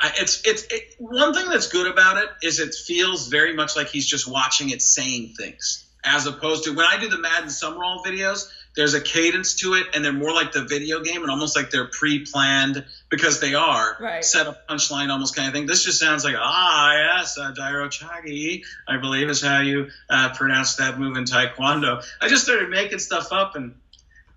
I 0.00 0.12
it's 0.18 0.46
it's 0.46 0.64
it, 0.70 0.94
one 0.98 1.34
thing 1.34 1.48
that's 1.48 1.68
good 1.68 1.90
about 1.90 2.22
it 2.22 2.28
is 2.42 2.60
it 2.60 2.74
feels 2.74 3.28
very 3.28 3.54
much 3.54 3.74
like 3.74 3.88
he's 3.88 4.06
just 4.06 4.28
watching 4.30 4.70
it 4.70 4.80
saying 4.82 5.34
things 5.36 5.83
as 6.04 6.26
opposed 6.26 6.64
to 6.64 6.74
when 6.74 6.86
I 6.86 6.98
do 6.98 7.08
the 7.08 7.18
Madden 7.18 7.50
Summerall 7.50 8.02
videos. 8.04 8.48
There's 8.76 8.94
a 8.94 9.00
cadence 9.00 9.54
to 9.60 9.74
it, 9.74 9.86
and 9.94 10.04
they're 10.04 10.12
more 10.12 10.32
like 10.32 10.50
the 10.50 10.64
video 10.64 11.00
game, 11.00 11.22
and 11.22 11.30
almost 11.30 11.54
like 11.54 11.70
they're 11.70 11.86
pre-planned 11.86 12.84
because 13.08 13.38
they 13.38 13.54
are 13.54 13.96
Right. 14.00 14.24
set 14.24 14.48
up 14.48 14.66
punchline, 14.66 15.10
almost 15.10 15.36
kind 15.36 15.46
of 15.46 15.54
thing. 15.54 15.66
This 15.66 15.84
just 15.84 16.00
sounds 16.00 16.24
like 16.24 16.34
ah 16.36 16.92
yes, 16.92 17.38
uh, 17.38 17.52
Dairo 17.52 17.86
Chagi, 17.88 18.64
I 18.88 18.96
believe 18.96 19.30
is 19.30 19.40
how 19.40 19.60
you 19.60 19.90
uh, 20.10 20.30
pronounce 20.34 20.74
that 20.76 20.98
move 20.98 21.16
in 21.16 21.22
Taekwondo. 21.24 22.04
I 22.20 22.26
just 22.26 22.42
started 22.42 22.68
making 22.68 22.98
stuff 22.98 23.32
up, 23.32 23.54
and 23.54 23.76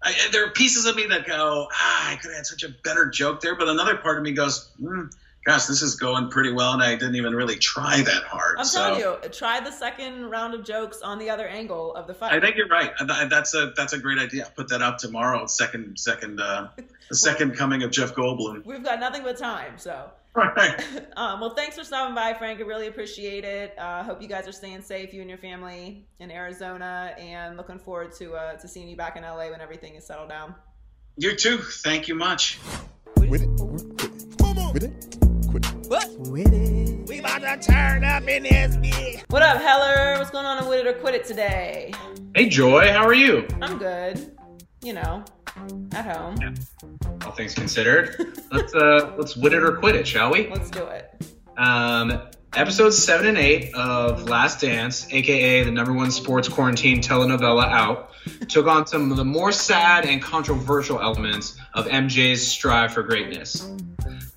I, 0.03 0.13
there 0.32 0.45
are 0.45 0.51
pieces 0.51 0.86
of 0.86 0.95
me 0.95 1.08
that 1.08 1.25
go, 1.25 1.67
ah, 1.73 2.12
I 2.12 2.15
could 2.17 2.27
have 2.30 2.38
had 2.38 2.45
such 2.45 2.62
a 2.63 2.69
better 2.84 3.08
joke 3.08 3.41
there. 3.41 3.56
But 3.56 3.69
another 3.69 3.95
part 3.97 4.17
of 4.17 4.23
me 4.23 4.34
goes, 4.34 4.69
hmm, 4.80 5.06
gosh, 5.48 5.66
this 5.66 5.82
is 5.82 5.96
going 5.96 6.30
pretty 6.30 6.52
well, 6.52 6.74
and 6.74 6.84
I 6.84 6.96
didn't 6.96 7.16
even 7.16 7.34
really 7.34 7.56
try 7.56 8.02
that 8.02 8.24
hard. 8.24 8.58
I'm 8.60 8.66
so 8.66 8.80
telling 8.96 9.00
you, 9.24 9.30
try 9.30 9.62
the 9.62 9.72
second 9.72 10.30
round 10.30 10.54
of 10.54 10.66
jokes 10.66 11.02
on 11.02 11.18
the 11.20 11.30
other 11.30 11.48
angle 11.48 11.96
of 11.96 12.06
the 12.06 12.14
fight. 12.14 12.34
I 12.34 12.40
think 12.42 12.58
you're 12.58 12.68
right. 12.68 12.92
I- 13.00 13.24
I- 13.24 13.26
That's 13.26 13.54
a 13.56 13.72
that's 13.76 13.94
a 13.94 13.98
great 13.98 14.20
idea. 14.20 14.44
I'll 14.44 14.52
put 14.52 14.68
that 14.70 14.82
up 14.82 14.98
tomorrow. 14.98 15.46
Second 15.48 15.98
second 15.98 16.40
uh, 16.42 16.68
the 17.10 17.16
second 17.16 17.56
coming 17.56 17.82
of 17.84 17.92
Jeff 17.92 18.14
Goldblum. 18.14 18.66
We've 18.66 18.84
got 18.84 19.00
nothing 19.00 19.24
but 19.24 19.38
time, 19.38 19.78
so. 19.78 20.12
Right. 20.36 20.80
Um, 21.16 21.40
well, 21.42 21.56
thanks 21.56 21.78
for 21.78 21.84
stopping 21.84 22.14
by, 22.14 22.34
Frank. 22.36 22.60
I 22.60 22.64
really 22.64 22.86
appreciate 22.88 23.44
it. 23.44 23.74
Uh, 23.80 24.04
hope 24.04 24.22
you 24.22 24.28
guys 24.28 24.48
are 24.48 24.52
staying 24.52 24.82
safe, 24.84 25.12
you 25.14 25.22
and 25.22 25.30
your 25.30 25.40
family 25.40 26.06
in 26.20 26.30
Arizona, 26.30 27.16
and 27.18 27.58
looking 27.58 27.80
forward 27.80 28.12
to 28.18 28.36
uh, 28.36 28.54
to 28.58 28.68
seeing 28.68 28.88
you 28.88 28.96
back 28.98 29.16
in 29.16 29.24
LA 29.24 29.50
when 29.50 29.62
everything 29.62 29.96
is 29.96 30.06
settled 30.06 30.30
down. 30.30 30.54
You 31.16 31.36
too. 31.36 31.58
Thank 31.58 32.08
you 32.08 32.16
much. 32.16 32.60
With 33.16 33.42
it, 33.44 33.62
or 33.62 34.54
quit 34.74 35.16
it. 35.91 36.19
With 36.30 36.54
it. 36.54 37.08
We 37.08 37.19
about 37.19 37.41
to 37.41 37.71
turn 37.71 38.04
up 38.04 38.28
in 38.28 38.43
this 38.43 38.76
bitch. 38.78 39.23
What 39.30 39.41
up, 39.41 39.62
Heller? 39.62 40.17
What's 40.17 40.32
going 40.32 40.45
on 40.45 40.67
With 40.67 40.86
It 40.86 40.88
or 40.88 40.93
Quit 40.93 41.15
It 41.15 41.26
today? 41.26 41.93
Hey 42.36 42.50
Joy, 42.50 42.91
how 42.91 43.06
are 43.06 43.13
you? 43.13 43.47
I'm 43.62 43.78
good. 43.78 44.38
You 44.82 44.93
know, 44.93 45.23
at 45.93 46.06
home. 46.06 46.56
All 47.26 47.32
things 47.32 47.54
considered, 47.54 48.15
let's 48.52 48.73
uh 48.76 49.13
let's 49.17 49.36
wit 49.36 49.54
it 49.54 49.63
or 49.63 49.78
quit 49.78 49.95
it, 49.95 50.08
shall 50.08 50.32
we? 50.32 50.47
Let's 50.50 50.69
do 50.69 50.86
it. 50.86 51.26
Um, 51.58 52.21
episodes 52.56 52.97
seven 52.97 53.28
and 53.28 53.38
eight 53.38 53.73
of 53.73 54.30
Last 54.30 54.62
Dance, 54.62 55.08
aka 55.12 55.63
the 55.63 55.71
number 55.71 55.93
one 55.93 56.12
sports 56.12 56.47
quarantine 56.47 57.02
telenovela 57.02 57.67
out, 57.69 58.12
took 58.47 58.67
on 58.67 58.86
some 58.86 59.10
of 59.12 59.17
the 59.17 59.26
more 59.26 59.52
sad 59.52 60.06
and 60.06 60.21
controversial 60.21 61.02
elements 61.02 61.58
of 61.73 61.88
MJ's 61.88 62.45
strive 62.45 62.93
for 62.93 63.04
greatness. 63.04 63.69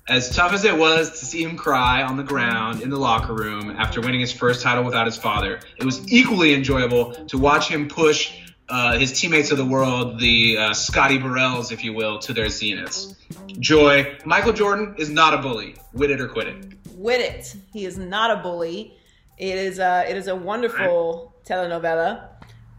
As 0.07 0.35
tough 0.35 0.53
as 0.53 0.65
it 0.65 0.77
was 0.77 1.19
to 1.19 1.25
see 1.25 1.43
him 1.43 1.55
cry 1.57 2.01
on 2.01 2.17
the 2.17 2.23
ground 2.23 2.81
in 2.81 2.89
the 2.89 2.97
locker 2.97 3.33
room 3.33 3.69
after 3.71 4.01
winning 4.01 4.19
his 4.19 4.31
first 4.31 4.61
title 4.61 4.83
without 4.83 5.05
his 5.05 5.15
father, 5.15 5.59
it 5.77 5.85
was 5.85 6.11
equally 6.11 6.53
enjoyable 6.53 7.13
to 7.27 7.37
watch 7.37 7.69
him 7.69 7.87
push 7.87 8.33
uh, 8.67 8.97
his 8.97 9.19
teammates 9.19 9.51
of 9.51 9.57
the 9.57 9.65
world, 9.65 10.19
the 10.19 10.57
uh, 10.57 10.73
Scotty 10.73 11.19
Burrells, 11.19 11.71
if 11.71 11.83
you 11.83 11.93
will, 11.93 12.19
to 12.19 12.33
their 12.33 12.45
zeniths. 12.45 13.15
Joy, 13.59 14.17
Michael 14.25 14.53
Jordan 14.53 14.95
is 14.97 15.09
not 15.09 15.33
a 15.33 15.37
bully. 15.37 15.75
Wit 15.93 16.09
it 16.09 16.21
or 16.21 16.27
quit 16.27 16.47
it. 16.47 16.73
Wit 16.95 17.19
It. 17.19 17.55
He 17.73 17.85
is 17.85 17.97
not 17.97 18.31
a 18.31 18.41
bully. 18.41 18.97
It 19.37 19.57
is 19.57 19.79
a, 19.79 20.05
it 20.07 20.15
is 20.17 20.27
a 20.27 20.35
wonderful 20.35 21.35
telenovela. 21.45 22.29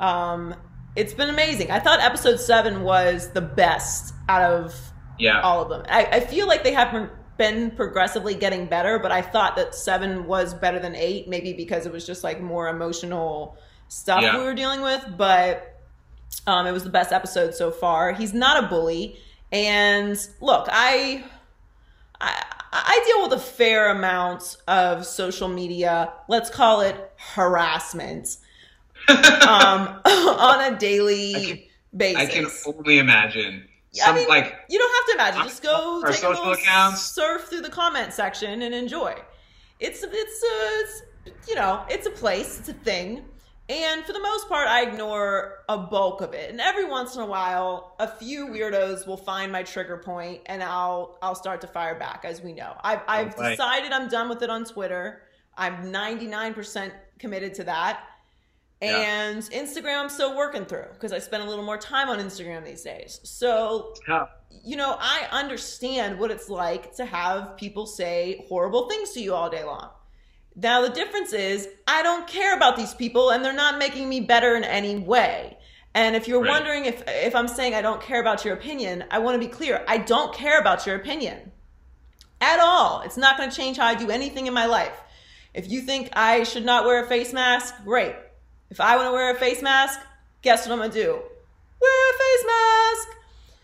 Um, 0.00 0.54
it's 0.96 1.12
been 1.12 1.28
amazing. 1.28 1.70
I 1.70 1.78
thought 1.78 2.00
episode 2.00 2.38
seven 2.38 2.82
was 2.82 3.30
the 3.30 3.40
best 3.40 4.14
out 4.28 4.42
of 4.42 4.91
Yeah. 5.22 5.40
all 5.40 5.62
of 5.62 5.68
them. 5.68 5.84
I, 5.88 6.04
I 6.04 6.20
feel 6.20 6.46
like 6.46 6.64
they 6.64 6.72
haven't 6.72 7.10
been 7.38 7.70
progressively 7.72 8.34
getting 8.34 8.66
better, 8.66 8.98
but 8.98 9.10
I 9.12 9.22
thought 9.22 9.56
that 9.56 9.74
seven 9.74 10.26
was 10.26 10.52
better 10.54 10.78
than 10.78 10.94
eight, 10.94 11.28
maybe 11.28 11.52
because 11.52 11.86
it 11.86 11.92
was 11.92 12.06
just 12.06 12.22
like 12.24 12.40
more 12.40 12.68
emotional 12.68 13.56
stuff 13.88 14.22
Yeah. 14.22 14.36
we 14.38 14.44
were 14.44 14.54
dealing 14.54 14.80
with. 14.82 15.04
But 15.16 15.80
um, 16.46 16.66
it 16.66 16.72
was 16.72 16.84
the 16.84 16.90
best 16.90 17.12
episode 17.12 17.54
so 17.54 17.70
far. 17.70 18.12
He's 18.12 18.34
not 18.34 18.62
a 18.64 18.66
bully, 18.68 19.16
and 19.50 20.16
look, 20.40 20.68
I. 20.70 21.24
I, 22.20 22.44
I 22.74 23.02
deal 23.04 23.24
with 23.28 23.32
a 23.38 23.42
fair 23.42 23.90
amount 23.90 24.56
of 24.68 25.04
social 25.04 25.48
media, 25.48 26.12
let's 26.28 26.48
call 26.50 26.80
it 26.80 26.96
harassment, 27.18 28.36
um, 29.08 29.18
on 30.04 30.72
a 30.72 30.78
daily 30.78 31.34
I 31.34 31.40
can- 31.50 31.98
basis. 31.98 32.22
I 32.22 32.26
can 32.26 32.46
only 32.78 32.98
imagine. 32.98 33.64
Yeah, 33.92 34.06
Some 34.06 34.14
I 34.14 34.18
mean, 34.18 34.28
like 34.28 34.56
you 34.70 34.78
don't 34.78 34.94
have 34.94 35.06
to 35.06 35.14
imagine. 35.14 35.48
Just 35.48 35.62
go 35.62 36.00
take 36.02 36.10
a 36.10 36.14
social 36.14 36.30
little 36.30 36.52
accounts. 36.52 37.02
surf 37.02 37.48
through 37.48 37.60
the 37.60 37.70
comment 37.70 38.12
section 38.12 38.62
and 38.62 38.74
enjoy. 38.74 39.14
It's 39.80 40.02
it's 40.02 40.42
uh, 40.42 40.80
it's 41.30 41.48
you 41.48 41.54
know 41.54 41.84
it's 41.90 42.06
a 42.06 42.10
place, 42.10 42.58
it's 42.58 42.70
a 42.70 42.72
thing, 42.72 43.24
and 43.68 44.04
for 44.04 44.12
the 44.12 44.20
most 44.20 44.48
part, 44.48 44.66
I 44.66 44.82
ignore 44.82 45.58
a 45.68 45.78
bulk 45.78 46.20
of 46.20 46.32
it. 46.32 46.50
And 46.50 46.60
every 46.60 46.84
once 46.84 47.16
in 47.16 47.22
a 47.22 47.26
while, 47.26 47.94
a 47.98 48.08
few 48.08 48.48
weirdos 48.48 49.06
will 49.06 49.16
find 49.16 49.52
my 49.52 49.62
trigger 49.62 49.98
point, 49.98 50.40
and 50.46 50.62
I'll 50.62 51.18
I'll 51.22 51.34
start 51.34 51.60
to 51.60 51.66
fire 51.66 51.98
back. 51.98 52.24
As 52.24 52.42
we 52.42 52.52
know, 52.52 52.74
I've 52.82 53.00
I've 53.06 53.36
right. 53.38 53.50
decided 53.50 53.92
I'm 53.92 54.08
done 54.08 54.28
with 54.28 54.42
it 54.42 54.50
on 54.50 54.64
Twitter. 54.64 55.22
I'm 55.56 55.92
99% 55.92 56.92
committed 57.18 57.52
to 57.54 57.64
that. 57.64 58.04
Yeah. 58.82 58.96
And 58.98 59.42
Instagram, 59.42 60.00
I'm 60.02 60.08
still 60.08 60.36
working 60.36 60.64
through 60.64 60.86
because 60.92 61.12
I 61.12 61.18
spend 61.20 61.42
a 61.42 61.46
little 61.46 61.64
more 61.64 61.78
time 61.78 62.08
on 62.08 62.18
Instagram 62.18 62.64
these 62.64 62.82
days. 62.82 63.20
So 63.22 63.94
yeah, 64.08 64.26
you 64.64 64.76
know, 64.76 64.96
I 64.98 65.28
understand 65.30 66.18
what 66.18 66.30
it's 66.30 66.48
like 66.48 66.94
to 66.96 67.04
have 67.04 67.56
people 67.56 67.86
say 67.86 68.44
horrible 68.48 68.88
things 68.88 69.12
to 69.12 69.20
you 69.20 69.34
all 69.34 69.48
day 69.48 69.64
long. 69.64 69.88
Now, 70.54 70.82
the 70.82 70.90
difference 70.90 71.32
is, 71.32 71.68
I 71.86 72.02
don't 72.02 72.26
care 72.26 72.54
about 72.56 72.76
these 72.76 72.92
people 72.92 73.30
and 73.30 73.42
they're 73.44 73.54
not 73.54 73.78
making 73.78 74.08
me 74.08 74.20
better 74.20 74.54
in 74.56 74.64
any 74.64 74.96
way. 74.98 75.56
And 75.94 76.14
if 76.16 76.28
you're 76.28 76.42
Right. 76.42 76.50
wondering 76.50 76.84
if, 76.84 77.02
if 77.06 77.34
I'm 77.34 77.48
saying 77.48 77.74
I 77.74 77.80
don't 77.82 78.02
care 78.02 78.20
about 78.20 78.44
your 78.44 78.54
opinion, 78.54 79.04
I 79.10 79.18
want 79.20 79.34
to 79.34 79.38
be 79.38 79.50
clear. 79.52 79.82
I 79.88 79.98
don't 79.98 80.34
care 80.34 80.58
about 80.60 80.86
your 80.86 80.96
opinion. 80.96 81.52
at 82.44 82.58
all. 82.58 83.02
It's 83.02 83.16
not 83.16 83.36
going 83.38 83.48
to 83.48 83.56
change 83.56 83.76
how 83.76 83.86
I 83.86 83.94
do 83.94 84.10
anything 84.10 84.48
in 84.48 84.52
my 84.52 84.66
life. 84.66 85.00
If 85.54 85.70
you 85.70 85.80
think 85.82 86.08
I 86.14 86.42
should 86.42 86.64
not 86.64 86.84
wear 86.84 87.04
a 87.04 87.06
face 87.06 87.32
mask, 87.32 87.72
great. 87.84 88.16
If 88.72 88.80
I 88.80 88.96
want 88.96 89.08
to 89.08 89.12
wear 89.12 89.36
a 89.36 89.38
face 89.38 89.60
mask, 89.60 90.00
guess 90.40 90.66
what 90.66 90.72
I'm 90.72 90.78
going 90.78 90.90
to 90.92 91.02
do? 91.02 91.20
Wear 91.80 92.10
a 92.10 92.18
face 92.18 92.44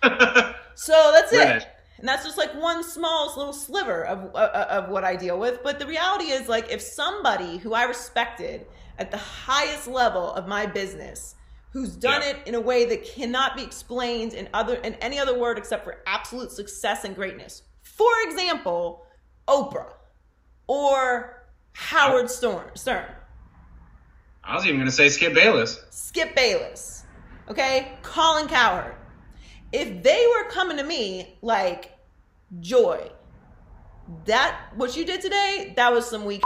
mask. 0.03 0.55
So 0.75 1.11
that's 1.15 1.33
Wear 1.33 1.57
it. 1.57 1.61
that. 1.61 1.81
And 1.99 2.07
that's 2.07 2.25
just 2.25 2.37
like 2.39 2.53
one 2.55 2.85
small 2.85 3.33
little 3.37 3.55
sliver 3.55 4.05
of, 4.05 4.33
uh, 4.35 4.67
of 4.71 4.91
what 4.91 5.03
I 5.03 5.17
deal 5.17 5.39
with. 5.39 5.61
But 5.65 5.79
the 5.81 5.87
reality 5.87 6.27
is, 6.27 6.47
like, 6.47 6.71
if 6.71 6.81
somebody 6.83 7.57
who 7.57 7.73
I 7.73 7.83
respected 7.85 8.67
at 8.99 9.11
the 9.11 9.17
highest 9.17 9.89
level 9.89 10.33
of 10.35 10.47
my 10.47 10.67
business, 10.67 11.35
who's 11.73 11.97
done 11.97 12.21
Yeah. 12.23 12.29
it 12.29 12.37
in 12.47 12.55
a 12.55 12.61
way 12.61 12.85
that 12.85 13.05
cannot 13.05 13.57
be 13.57 13.65
explained 13.65 14.35
in 14.35 14.49
other 14.55 14.75
in 14.77 14.95
any 14.97 15.19
other 15.19 15.37
word 15.37 15.57
except 15.59 15.83
for 15.85 16.03
absolute 16.07 16.53
success 16.53 17.03
and 17.05 17.17
greatness, 17.17 17.63
for 17.83 18.13
example, 18.27 19.05
Oprah 19.49 19.95
or 20.69 21.43
Howard 21.73 22.31
Stern, 22.31 22.71
Stern, 22.77 23.07
I 24.49 24.55
was 24.55 24.65
even 24.65 24.77
going 24.77 24.87
to 24.89 24.93
say 24.93 25.11
Skip 25.11 25.35
Bayless. 25.35 25.79
Skip 25.91 26.35
Bayless, 26.35 27.05
okay, 27.51 27.93
Colin 28.03 28.49
Cowherd. 28.49 28.95
If 29.73 30.03
they 30.03 30.27
were 30.35 30.49
coming 30.49 30.79
to 30.79 30.85
me 30.85 31.37
like, 31.43 31.93
Joy, 32.61 33.11
that 34.25 34.59
what 34.75 34.97
you 34.97 35.05
did 35.05 35.21
today, 35.21 35.75
that 35.77 35.93
was 35.93 36.09
some 36.09 36.25
weak. 36.25 36.41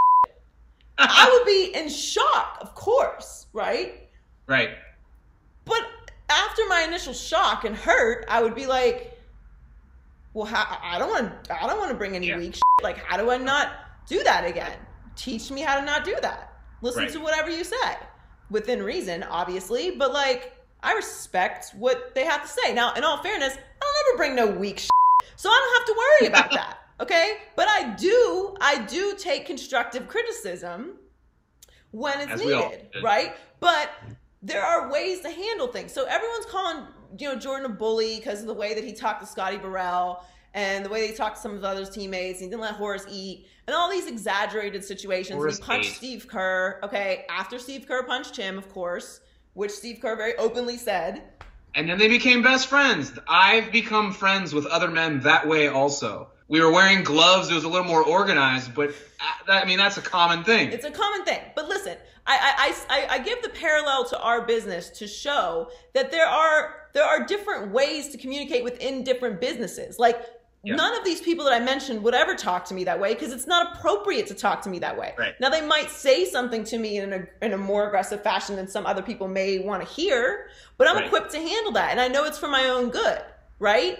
I 0.98 1.30
would 1.32 1.46
be 1.46 1.78
in 1.78 1.88
shock, 1.88 2.58
of 2.60 2.74
course, 2.74 3.46
right? 3.52 4.08
Right. 4.48 4.70
But 5.64 5.82
after 6.28 6.62
my 6.68 6.82
initial 6.88 7.12
shock 7.12 7.64
and 7.64 7.76
hurt, 7.76 8.24
I 8.28 8.42
would 8.42 8.56
be 8.56 8.66
like, 8.66 9.16
well, 10.34 10.46
how, 10.46 10.76
I 10.82 10.98
don't 10.98 11.08
want 11.08 11.44
to. 11.44 11.62
I 11.62 11.68
don't 11.68 11.78
want 11.78 11.90
to 11.92 11.96
bring 11.96 12.16
any 12.16 12.28
Yeah. 12.28 12.38
weak. 12.38 12.54
Shit. 12.54 12.62
Like, 12.82 12.98
how 12.98 13.16
do 13.16 13.30
I 13.30 13.36
not 13.36 13.68
do 14.08 14.24
that 14.24 14.44
again? 14.44 14.76
Teach 15.14 15.52
me 15.52 15.60
how 15.60 15.78
to 15.78 15.84
not 15.84 16.04
do 16.04 16.16
that. 16.22 16.51
Listen 16.82 17.04
Right. 17.04 17.12
to 17.12 17.20
whatever 17.20 17.50
you 17.50 17.64
say, 17.64 17.96
within 18.50 18.82
reason, 18.82 19.22
obviously. 19.22 19.92
But 19.92 20.12
like, 20.12 20.54
I 20.82 20.92
respect 20.94 21.70
what 21.76 22.14
they 22.14 22.24
have 22.24 22.42
to 22.42 22.48
say. 22.48 22.74
Now, 22.74 22.92
in 22.94 23.04
all 23.04 23.22
fairness, 23.22 23.54
I 23.54 23.58
don't 23.80 24.08
ever 24.10 24.16
bring 24.18 24.34
no 24.34 24.46
weak. 24.48 24.80
Shit, 24.80 24.90
so 25.36 25.48
I 25.48 25.52
don't 25.54 25.78
have 25.78 25.86
to 25.86 26.02
worry 26.02 26.28
about 26.28 26.50
that. 26.60 26.78
Okay, 27.00 27.38
but 27.56 27.68
I 27.68 27.94
do. 27.94 28.54
I 28.60 28.78
do 28.84 29.14
take 29.18 29.46
constructive 29.46 30.06
criticism 30.08 30.98
when 31.92 32.20
it's 32.20 32.32
As 32.32 32.40
needed, 32.40 32.88
right? 33.02 33.34
But 33.60 33.90
there 34.42 34.62
are 34.62 34.90
ways 34.90 35.20
to 35.20 35.30
handle 35.30 35.68
things. 35.68 35.92
So 35.92 36.04
everyone's 36.04 36.46
calling, 36.46 36.84
you 37.18 37.28
know, 37.28 37.38
Jordan 37.38 37.66
a 37.66 37.74
bully 37.74 38.16
because 38.18 38.40
of 38.40 38.46
the 38.46 38.54
way 38.54 38.74
that 38.74 38.84
he 38.84 38.92
talked 38.92 39.20
to 39.20 39.26
Scotty 39.26 39.56
Burrell 39.56 40.24
and 40.54 40.84
the 40.84 40.88
way 40.88 41.00
they 41.00 41.08
he 41.08 41.14
talked 41.14 41.36
to 41.36 41.42
some 41.42 41.54
of 41.54 41.60
the 41.60 41.68
other 41.68 41.86
teammates. 41.86 42.40
And 42.40 42.46
he 42.46 42.50
didn't 42.50 42.62
let 42.62 42.74
Horace 42.74 43.06
eat 43.10 43.46
and 43.66 43.74
all 43.74 43.90
these 43.90 44.06
exaggerated 44.06 44.84
situations. 44.84 45.36
Horace 45.36 45.58
he 45.58 45.62
punched 45.62 45.90
ate. 45.90 45.96
Steve 45.96 46.28
Kerr. 46.28 46.80
Okay, 46.82 47.24
after 47.30 47.58
Steve 47.58 47.86
Kerr 47.86 48.02
punched 48.04 48.36
him, 48.36 48.58
of 48.58 48.68
course, 48.68 49.20
which 49.54 49.70
Steve 49.70 49.98
Kerr 50.00 50.16
very 50.16 50.36
openly 50.36 50.76
said. 50.76 51.22
And 51.74 51.88
then 51.88 51.98
they 51.98 52.08
became 52.08 52.42
best 52.42 52.66
friends. 52.66 53.12
I've 53.28 53.72
become 53.72 54.12
friends 54.12 54.52
with 54.52 54.66
other 54.66 54.90
men 54.90 55.20
that 55.20 55.48
way 55.48 55.68
also. 55.68 56.28
We 56.48 56.60
were 56.60 56.70
wearing 56.70 57.02
gloves. 57.02 57.50
It 57.50 57.54
was 57.54 57.64
a 57.64 57.68
little 57.68 57.86
more 57.86 58.04
organized, 58.04 58.74
but 58.74 58.90
uh, 58.90 59.24
that, 59.46 59.64
I 59.64 59.66
mean, 59.66 59.78
that's 59.78 59.96
a 59.96 60.02
common 60.02 60.44
thing. 60.44 60.70
It's 60.70 60.84
a 60.84 60.90
common 60.90 61.24
thing. 61.24 61.40
But 61.56 61.66
listen, 61.66 61.96
I, 62.26 62.74
I, 62.88 62.94
I, 62.94 63.14
I 63.14 63.18
give 63.20 63.42
the 63.42 63.48
parallel 63.48 64.04
to 64.10 64.20
our 64.20 64.44
business 64.44 64.90
to 64.90 65.06
show 65.06 65.70
that 65.94 66.10
there 66.10 66.26
are 66.26 66.88
there 66.92 67.04
are 67.04 67.24
different 67.24 67.72
ways 67.72 68.10
to 68.10 68.18
communicate 68.18 68.64
within 68.64 69.02
different 69.02 69.40
businesses. 69.40 69.98
Like 69.98 70.26
Yeah. 70.64 70.76
none 70.76 70.96
of 70.96 71.04
these 71.04 71.20
people 71.20 71.44
that 71.46 71.54
I 71.54 71.58
mentioned 71.64 72.02
would 72.04 72.14
ever 72.14 72.34
talk 72.36 72.64
to 72.66 72.74
me 72.74 72.84
that 72.84 73.00
way 73.00 73.14
because 73.14 73.32
it's 73.32 73.48
not 73.48 73.76
appropriate 73.76 74.28
to 74.28 74.34
talk 74.34 74.62
to 74.62 74.68
me 74.70 74.78
that 74.78 74.96
way. 74.96 75.12
Right. 75.18 75.34
Now 75.40 75.48
they 75.50 75.60
might 75.66 75.90
say 75.90 76.24
something 76.24 76.62
to 76.64 76.78
me 76.78 76.98
in 76.98 77.12
a 77.12 77.26
in 77.44 77.52
a 77.52 77.58
more 77.58 77.88
aggressive 77.88 78.22
fashion 78.22 78.54
than 78.56 78.68
some 78.68 78.86
other 78.86 79.02
people 79.02 79.26
may 79.26 79.58
want 79.58 79.86
to 79.86 79.92
hear, 79.92 80.48
but 80.78 80.86
I'm 80.86 80.96
Right. 80.96 81.06
equipped 81.06 81.32
to 81.32 81.38
handle 81.38 81.72
that, 81.72 81.90
and 81.90 82.00
I 82.00 82.06
know 82.08 82.24
it's 82.24 82.38
for 82.38 82.46
my 82.48 82.68
own 82.68 82.90
good. 82.90 83.20
Right. 83.58 83.98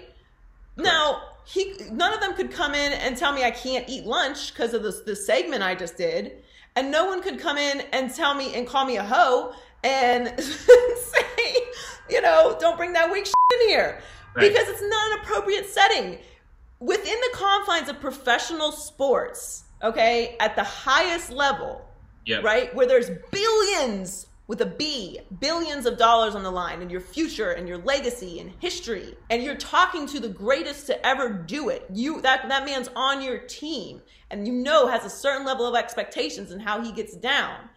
Now, 0.76 1.22
he 1.44 1.74
none 1.90 2.12
of 2.14 2.20
them 2.20 2.34
could 2.34 2.52
come 2.52 2.74
in 2.74 2.92
and 2.92 3.16
tell 3.16 3.32
me 3.32 3.42
I 3.44 3.50
can't 3.50 3.88
eat 3.88 4.04
lunch 4.06 4.52
because 4.54 4.72
of 4.72 4.84
this 4.84 5.00
this 5.00 5.26
segment 5.26 5.62
I 5.64 5.74
just 5.74 5.96
did, 5.96 6.44
and 6.76 6.92
no 6.92 7.06
one 7.06 7.22
could 7.22 7.40
come 7.40 7.58
in 7.58 7.80
and 7.92 8.14
tell 8.14 8.34
me 8.34 8.54
and 8.54 8.66
call 8.68 8.84
me 8.84 8.96
a 8.98 9.02
hoe 9.04 9.52
and 9.82 10.38
say, 10.40 11.56
you 12.08 12.20
know, 12.20 12.56
don't 12.60 12.76
bring 12.76 12.92
that 12.92 13.10
weak 13.10 13.26
shit 13.26 13.34
in 13.62 13.68
here 13.68 14.00
Right. 14.34 14.48
because 14.48 14.68
it's 14.68 14.80
not 14.80 15.12
an 15.12 15.18
appropriate 15.24 15.66
setting 15.68 16.18
within 16.82 17.14
the 17.20 17.30
confines 17.36 17.88
of 17.88 18.00
professional 18.00 18.72
sports. 18.72 19.64
Okay, 19.82 20.36
at 20.38 20.54
the 20.54 20.62
highest 20.62 21.30
level, 21.30 21.84
Yep. 22.26 22.44
right? 22.44 22.72
Where 22.74 22.86
there's 22.86 23.10
billions 23.32 24.26
with 24.46 24.60
a 24.60 24.66
B, 24.66 25.20
billions 25.40 25.86
of 25.86 25.96
dollars 25.98 26.34
on 26.36 26.42
the 26.44 26.50
line, 26.52 26.82
and 26.82 26.90
your 26.90 27.00
future 27.00 27.50
and 27.50 27.66
your 27.68 27.78
legacy 27.78 28.38
and 28.38 28.52
history, 28.60 29.16
and 29.30 29.42
you're 29.42 29.56
talking 29.56 30.06
to 30.06 30.20
the 30.20 30.28
greatest 30.28 30.86
to 30.86 31.06
ever 31.06 31.28
do 31.30 31.68
it. 31.68 31.84
You 31.92 32.20
that 32.22 32.48
that 32.48 32.64
man's 32.64 32.90
on 32.94 33.22
your 33.22 33.38
team, 33.38 34.02
and 34.30 34.46
you 34.46 34.52
know 34.52 34.86
has 34.86 35.04
a 35.04 35.10
certain 35.10 35.44
level 35.44 35.66
of 35.66 35.74
expectations 35.74 36.50
and 36.52 36.62
how 36.62 36.80
he 36.80 36.92
gets 36.92 37.16
down. 37.16 37.68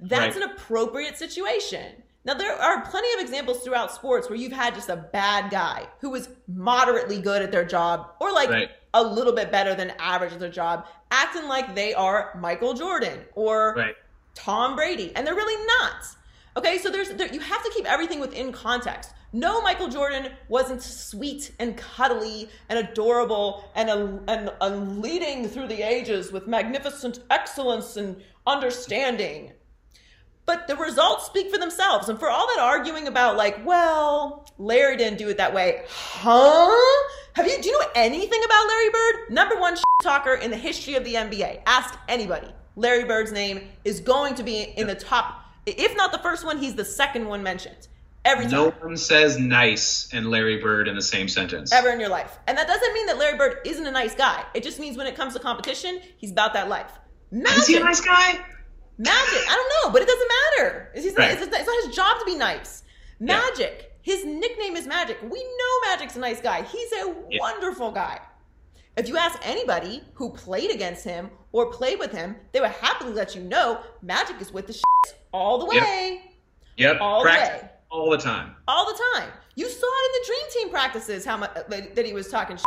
That's 0.00 0.36
Right. 0.36 0.44
an 0.44 0.50
appropriate 0.52 1.16
situation. 1.18 2.02
Now 2.24 2.34
there 2.34 2.54
are 2.54 2.82
plenty 2.82 3.08
of 3.14 3.20
examples 3.20 3.62
throughout 3.62 3.90
sports 3.92 4.28
where 4.28 4.38
you've 4.38 4.52
had 4.52 4.74
just 4.74 4.88
a 4.88 4.96
bad 4.96 5.50
guy 5.50 5.86
who 6.00 6.10
was 6.10 6.28
moderately 6.46 7.20
good 7.20 7.42
at 7.42 7.50
their 7.50 7.64
job, 7.64 8.10
or 8.20 8.32
like 8.32 8.48
Right. 8.48 8.70
a 8.94 9.02
little 9.02 9.32
bit 9.32 9.50
better 9.50 9.74
than 9.74 9.92
average 9.98 10.32
at 10.32 10.38
their 10.40 10.48
job, 10.50 10.86
acting 11.10 11.48
like 11.48 11.74
they 11.74 11.94
are 11.94 12.38
Michael 12.40 12.74
Jordan 12.74 13.24
or 13.34 13.74
Right. 13.76 13.96
Tom 14.34 14.76
Brady, 14.76 15.12
and 15.16 15.26
they're 15.26 15.34
really 15.34 15.66
not. 15.66 16.04
Okay, 16.56 16.78
so 16.78 16.90
there's 16.90 17.08
there, 17.10 17.32
you 17.32 17.40
have 17.40 17.62
to 17.64 17.70
keep 17.70 17.90
everything 17.90 18.20
within 18.20 18.52
context. 18.52 19.12
No, 19.32 19.62
Michael 19.62 19.88
Jordan 19.88 20.30
wasn't 20.48 20.82
sweet 20.82 21.52
and 21.58 21.76
cuddly 21.76 22.50
and 22.68 22.78
adorable 22.78 23.64
and 23.74 23.88
a, 23.88 24.20
and, 24.28 24.52
and 24.60 25.00
leading 25.00 25.48
through 25.48 25.68
the 25.68 25.82
ages 25.82 26.30
with 26.30 26.46
magnificent 26.46 27.20
excellence 27.30 27.96
and 27.96 28.22
understanding. 28.46 29.52
But 30.44 30.66
the 30.66 30.76
results 30.76 31.26
speak 31.26 31.50
for 31.50 31.58
themselves. 31.58 32.08
And 32.08 32.18
for 32.18 32.28
all 32.28 32.46
that 32.48 32.58
arguing 32.60 33.06
about, 33.06 33.36
like, 33.36 33.64
well, 33.64 34.46
Larry 34.58 34.96
didn't 34.96 35.18
do 35.18 35.28
it 35.28 35.36
that 35.36 35.54
way, 35.54 35.82
huh? 35.88 36.70
Have 37.34 37.46
you? 37.46 37.62
Do 37.62 37.68
you 37.68 37.78
know 37.78 37.86
anything 37.94 38.42
about 38.44 38.66
Larry 38.68 38.90
Bird? 38.90 39.30
Number 39.30 39.56
one 39.58 39.76
talker 40.02 40.34
in 40.34 40.50
the 40.50 40.56
history 40.56 40.94
of 40.96 41.04
the 41.04 41.14
NBA. 41.14 41.62
Ask 41.66 41.96
anybody. 42.08 42.48
Larry 42.76 43.04
Bird's 43.04 43.32
name 43.32 43.68
is 43.84 44.00
going 44.00 44.34
to 44.34 44.42
be 44.42 44.62
in 44.62 44.86
the 44.86 44.94
top. 44.94 45.40
If 45.64 45.96
not 45.96 46.10
the 46.12 46.18
first 46.18 46.44
one, 46.44 46.58
he's 46.58 46.74
the 46.74 46.84
second 46.84 47.26
one 47.28 47.42
mentioned 47.42 47.88
every 48.24 48.44
time 48.44 48.52
No 48.52 48.70
one 48.70 48.96
says 48.96 49.38
nice 49.38 50.08
and 50.12 50.30
Larry 50.30 50.58
Bird 50.58 50.88
in 50.88 50.94
the 50.96 51.02
same 51.02 51.28
sentence. 51.28 51.72
ever 51.72 51.90
in 51.90 52.00
your 52.00 52.08
life. 52.08 52.38
And 52.46 52.56
that 52.58 52.66
doesn't 52.66 52.94
mean 52.94 53.06
that 53.06 53.18
Larry 53.18 53.36
Bird 53.36 53.58
isn't 53.64 53.86
a 53.86 53.90
nice 53.90 54.14
guy. 54.14 54.44
It 54.54 54.62
just 54.62 54.78
means 54.78 54.96
when 54.96 55.06
it 55.06 55.16
comes 55.16 55.34
to 55.34 55.40
competition, 55.40 56.00
he's 56.16 56.30
about 56.30 56.52
that 56.54 56.68
life. 56.68 56.90
Magic. 57.30 57.58
Is 57.58 57.66
he 57.66 57.76
a 57.76 57.80
nice 57.80 58.00
guy? 58.00 58.40
Magic. 59.02 59.42
I 59.48 59.54
don't 59.56 59.72
know, 59.86 59.92
but 59.92 60.02
it 60.02 60.08
doesn't 60.08 60.28
matter. 60.28 60.90
It's, 60.94 61.04
he's 61.04 61.14
not, 61.14 61.24
Right. 61.24 61.32
it's, 61.32 61.42
it's 61.42 61.66
not 61.66 61.84
his 61.84 61.94
job 61.94 62.18
to 62.20 62.24
be 62.24 62.36
nice. 62.36 62.82
Magic. 63.20 63.92
His 64.02 64.24
nickname 64.24 64.76
is 64.76 64.86
Magic. 64.86 65.18
We 65.22 65.42
know 65.42 65.90
Magic's 65.90 66.16
a 66.16 66.20
nice 66.20 66.40
guy. 66.40 66.62
He's 66.62 66.92
a 66.92 67.14
Yeah. 67.30 67.38
wonderful 67.40 67.90
guy. 67.92 68.20
If 68.96 69.08
you 69.08 69.16
ask 69.16 69.38
anybody 69.42 70.02
who 70.14 70.30
played 70.30 70.70
against 70.70 71.04
him 71.04 71.30
or 71.52 71.70
played 71.72 71.98
with 71.98 72.12
him, 72.12 72.36
they 72.52 72.60
would 72.60 72.70
happily 72.72 73.12
let 73.12 73.34
you 73.34 73.42
know 73.42 73.80
Magic 74.02 74.40
is 74.40 74.52
with 74.52 74.66
the 74.66 74.72
shit 74.74 75.16
all 75.32 75.58
the 75.58 75.64
way. 75.66 76.30
Yep. 76.76 76.98
All 77.00 77.22
the 77.24 77.30
way. 77.30 77.68
all 77.90 78.10
the 78.10 78.18
time. 78.18 78.54
All 78.68 78.86
the 78.86 79.00
time. 79.14 79.30
You 79.54 79.68
saw 79.68 79.86
it 79.86 80.06
in 80.06 80.12
the 80.20 80.26
Dream 80.26 80.50
Team 80.64 80.70
practices 80.70 81.24
how 81.24 81.36
much 81.36 81.50
that 81.68 82.04
he 82.06 82.12
was 82.12 82.28
talking 82.28 82.56
shit. 82.56 82.64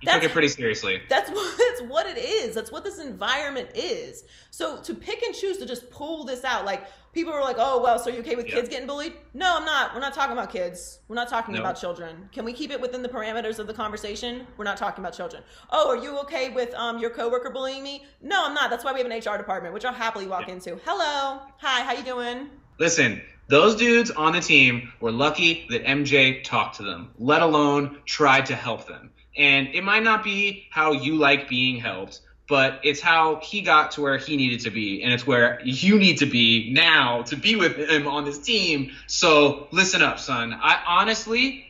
He 0.00 0.06
took 0.06 0.22
it 0.22 0.30
pretty 0.30 0.48
seriously. 0.48 1.02
That's 1.08 1.30
what 1.30 1.58
that's 1.68 1.82
what 1.82 2.06
it 2.06 2.18
is. 2.18 2.54
That's 2.54 2.70
what 2.70 2.84
this 2.84 2.98
environment 2.98 3.70
is. 3.74 4.24
So 4.50 4.80
to 4.82 4.94
pick 4.94 5.22
and 5.22 5.34
choose 5.34 5.58
to 5.58 5.66
just 5.66 5.90
pull 5.90 6.24
this 6.24 6.44
out, 6.44 6.64
like 6.64 6.84
people 7.12 7.32
are 7.32 7.42
like, 7.42 7.56
"Oh, 7.58 7.82
well, 7.82 7.98
so 7.98 8.10
are 8.10 8.14
you 8.14 8.20
okay 8.20 8.36
with 8.36 8.46
Yeah. 8.46 8.54
kids 8.54 8.68
getting 8.68 8.86
bullied?" 8.86 9.14
No, 9.34 9.56
I'm 9.56 9.64
not. 9.64 9.94
We're 9.94 10.00
not 10.00 10.14
talking 10.14 10.32
about 10.32 10.52
kids. 10.52 11.00
We're 11.08 11.16
not 11.16 11.28
talking 11.28 11.54
No. 11.54 11.60
about 11.60 11.80
children. 11.80 12.28
Can 12.32 12.44
we 12.44 12.52
keep 12.52 12.70
it 12.70 12.80
within 12.80 13.02
the 13.02 13.08
parameters 13.08 13.58
of 13.58 13.66
the 13.66 13.74
conversation? 13.74 14.46
We're 14.56 14.64
not 14.64 14.76
talking 14.76 15.02
about 15.02 15.14
children. 15.16 15.42
Oh, 15.70 15.88
are 15.88 15.96
you 15.96 16.18
okay 16.20 16.50
with 16.50 16.72
um 16.74 16.98
your 16.98 17.10
coworker 17.10 17.50
bullying 17.50 17.82
me? 17.82 18.06
No, 18.22 18.46
I'm 18.46 18.54
not. 18.54 18.70
That's 18.70 18.84
why 18.84 18.92
we 18.92 19.00
have 19.00 19.10
an 19.10 19.18
HR 19.18 19.36
department, 19.36 19.74
which 19.74 19.84
I'll 19.84 19.92
happily 19.92 20.26
walk 20.28 20.46
Yeah. 20.46 20.54
into. 20.54 20.80
Hello, 20.84 21.40
hi, 21.58 21.82
how 21.82 21.92
you 21.92 22.04
doing? 22.04 22.50
Listen, 22.78 23.20
those 23.48 23.74
dudes 23.74 24.12
on 24.12 24.32
the 24.32 24.40
team 24.40 24.92
were 25.00 25.10
lucky 25.10 25.66
that 25.70 25.82
MJ 25.84 26.44
talked 26.44 26.76
to 26.76 26.84
them, 26.84 27.10
let 27.18 27.42
alone 27.42 27.98
tried 28.04 28.46
to 28.46 28.54
help 28.54 28.86
them. 28.86 29.10
And 29.38 29.68
it 29.68 29.84
might 29.84 30.02
not 30.02 30.24
be 30.24 30.66
how 30.70 30.92
you 30.92 31.14
like 31.14 31.48
being 31.48 31.78
helped, 31.78 32.20
but 32.48 32.80
it's 32.82 33.00
how 33.00 33.36
he 33.36 33.60
got 33.60 33.92
to 33.92 34.00
where 34.00 34.18
he 34.18 34.36
needed 34.36 34.60
to 34.60 34.70
be, 34.70 35.02
and 35.02 35.12
it's 35.12 35.26
where 35.26 35.60
you 35.64 35.98
need 35.98 36.18
to 36.18 36.26
be 36.26 36.72
now 36.72 37.22
to 37.22 37.36
be 37.36 37.54
with 37.54 37.76
him 37.76 38.08
on 38.08 38.24
this 38.24 38.38
team. 38.38 38.90
So 39.06 39.68
listen 39.70 40.02
up, 40.02 40.18
son. 40.18 40.52
I 40.52 40.82
honestly, 40.86 41.64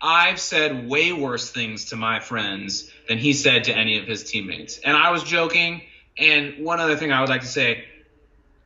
I've 0.00 0.40
said 0.40 0.88
way 0.88 1.12
worse 1.12 1.50
things 1.50 1.86
to 1.86 1.96
my 1.96 2.20
friends 2.20 2.90
than 3.08 3.18
he 3.18 3.32
said 3.34 3.64
to 3.64 3.76
any 3.76 3.98
of 3.98 4.06
his 4.06 4.24
teammates. 4.24 4.78
And 4.78 4.96
I 4.96 5.10
was 5.10 5.22
joking. 5.22 5.82
And 6.18 6.64
one 6.64 6.80
other 6.80 6.96
thing 6.96 7.12
I 7.12 7.20
would 7.20 7.28
like 7.28 7.42
to 7.42 7.46
say, 7.46 7.84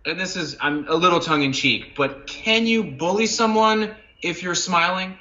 and 0.06 0.20
this 0.20 0.36
is 0.36 0.56
I'm 0.60 0.86
a 0.88 0.94
little 0.94 1.20
tongue 1.20 1.42
in 1.42 1.52
cheek, 1.52 1.94
but 1.96 2.26
can 2.26 2.66
you 2.66 2.84
bully 2.84 3.26
someone 3.26 3.94
if 4.22 4.42
you're 4.42 4.54
smiling? 4.54 5.18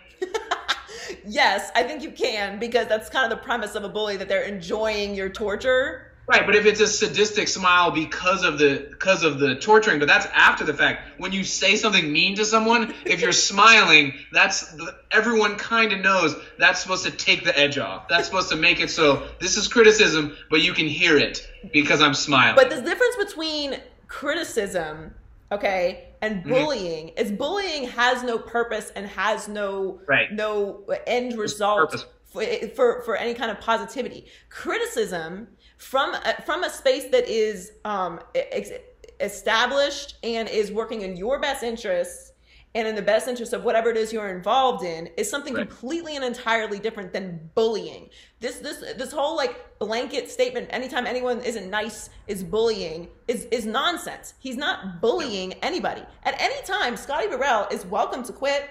Yes, 1.30 1.72
I 1.76 1.84
think 1.84 2.02
you 2.02 2.10
can 2.10 2.58
because 2.58 2.88
that's 2.88 3.08
kind 3.08 3.32
of 3.32 3.38
the 3.38 3.44
premise 3.44 3.76
of 3.76 3.84
a 3.84 3.90
bully 3.90 4.18
that 4.18 4.28
they're 4.28 4.42
enjoying 4.42 5.14
your 5.14 5.30
torture. 5.30 6.12
Right, 6.28 6.44
but 6.44 6.56
if 6.56 6.66
it's 6.66 6.80
a 6.80 6.88
sadistic 6.88 7.48
smile 7.48 7.92
because 7.92 8.44
of 8.44 8.58
the 8.58 8.88
because 8.90 9.24
of 9.24 9.38
the 9.38 9.56
torturing, 9.56 10.00
but 10.00 10.08
that's 10.08 10.26
after 10.28 10.64
the 10.64 10.74
fact. 10.74 11.20
When 11.20 11.32
you 11.32 11.44
say 11.44 11.76
something 11.76 12.12
mean 12.12 12.36
to 12.38 12.46
someone, 12.46 12.96
if 13.06 13.22
you're 13.22 13.32
smiling, 13.52 14.14
that's 14.32 14.76
everyone 15.12 15.58
kind 15.58 15.94
of 15.94 16.00
knows 16.00 16.36
that's 16.58 16.82
supposed 16.82 17.06
to 17.06 17.12
take 17.12 17.44
the 17.44 17.58
edge 17.58 17.78
off. 17.78 18.08
That's 18.08 18.28
supposed 18.28 18.50
to 18.50 18.56
make 18.56 18.80
it 18.80 18.90
so 18.90 19.28
this 19.40 19.56
is 19.56 19.68
criticism, 19.68 20.36
but 20.50 20.62
you 20.64 20.74
can 20.74 20.88
hear 20.88 21.16
it 21.16 21.48
because 21.72 22.02
I'm 22.02 22.16
smiling. 22.16 22.56
But 22.56 22.72
the 22.72 22.82
difference 22.82 23.16
between 23.18 23.78
criticism, 24.08 25.14
okay, 25.52 26.09
and 26.22 26.38
Mm-hmm. 26.43 26.49
bullying 26.49 27.07
is 27.09 27.32
bullying 27.32 27.88
has 27.89 28.24
no 28.24 28.38
purpose 28.38 28.91
and 28.95 29.05
has 29.07 29.47
no 29.47 29.99
Right. 30.07 30.32
no 30.32 30.84
end 31.07 31.38
result 31.38 32.05
for, 32.26 32.43
for 32.76 33.01
for 33.03 33.15
any 33.15 33.34
kind 33.34 33.51
of 33.51 33.59
positivity. 33.59 34.26
Criticism 34.49 35.47
from 35.78 36.13
a, 36.13 36.41
from 36.45 36.63
a 36.63 36.70
space 36.70 37.05
that 37.11 37.28
is 37.28 37.72
um, 37.86 38.20
ex- 38.36 38.72
established 39.20 40.15
and 40.24 40.47
is 40.49 40.72
working 40.72 41.01
in 41.01 41.15
your 41.17 41.39
best 41.39 41.63
interests 41.63 42.29
and 42.76 42.88
in 42.88 42.95
the 42.95 43.01
best 43.01 43.28
interest 43.28 43.51
of 43.53 43.63
whatever 43.63 43.89
it 43.89 43.97
is 43.97 44.13
you're 44.13 44.30
involved 44.30 44.84
in 44.84 45.07
is 45.17 45.28
something 45.30 45.55
Right. 45.55 45.67
completely 45.67 46.15
and 46.15 46.24
entirely 46.24 46.78
different 46.80 47.11
than 47.13 47.49
bullying. 47.55 48.09
This 48.39 48.57
this 48.59 48.78
this 48.95 49.11
whole 49.11 49.36
like 49.36 49.80
blanket 49.80 50.30
statement 50.30 50.67
anytime 50.70 51.07
anyone 51.07 51.41
isn't 51.41 51.70
nice 51.70 52.09
is 52.28 52.43
bullying 52.43 53.07
is 53.28 53.45
is 53.45 53.65
nonsense. 53.65 54.36
He's 54.39 54.57
not 54.57 55.01
bullying 55.01 55.53
anybody. 55.63 56.03
At 56.24 56.39
any 56.39 56.61
time 56.63 56.95
Scotty 56.95 57.28
Burrell 57.28 57.67
is 57.72 57.86
welcome 57.88 58.24
to 58.24 58.34
quit. 58.34 58.70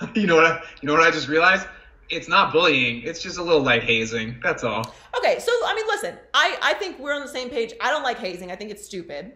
you 0.14 0.26
know 0.26 0.36
what? 0.36 0.46
I, 0.46 0.62
you 0.80 0.86
know 0.86 0.94
what 0.94 1.02
I 1.02 1.10
just 1.10 1.28
realized? 1.28 1.66
It's 2.08 2.28
not 2.28 2.52
bullying. 2.52 3.02
It's 3.02 3.22
just 3.22 3.36
a 3.36 3.42
little 3.42 3.60
light 3.62 3.82
hazing. 3.82 4.40
That's 4.42 4.64
all. 4.64 4.94
Okay, 5.18 5.38
so 5.40 5.52
I 5.66 5.74
mean, 5.74 5.86
listen, 5.86 6.16
I 6.32 6.56
I 6.62 6.74
think 6.74 6.98
we're 6.98 7.12
on 7.12 7.20
the 7.20 7.28
same 7.28 7.50
page. 7.50 7.74
I 7.82 7.90
don't 7.90 8.02
like 8.02 8.18
hazing. 8.18 8.50
I 8.50 8.56
think 8.56 8.70
it's 8.70 8.84
stupid, 8.86 9.32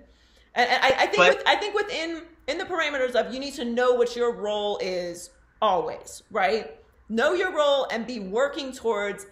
and, 0.54 0.70
and 0.70 0.82
I, 0.82 0.86
I 0.88 1.06
think 1.06 1.16
But- 1.18 1.36
with, 1.36 1.42
I 1.46 1.56
think 1.56 1.74
within 1.74 2.22
in 2.46 2.58
the 2.58 2.64
parameters 2.64 3.12
of 3.12 3.32
you 3.32 3.40
need 3.40 3.54
to 3.54 3.64
know 3.64 3.94
what 3.94 4.16
your 4.16 4.34
role 4.34 4.78
is 4.82 5.30
always, 5.60 6.22
right? 6.30 6.76
Know 7.08 7.34
your 7.34 7.54
role 7.54 7.86
and 7.90 8.06
be 8.06 8.20
working 8.20 8.72
towards 8.72 9.26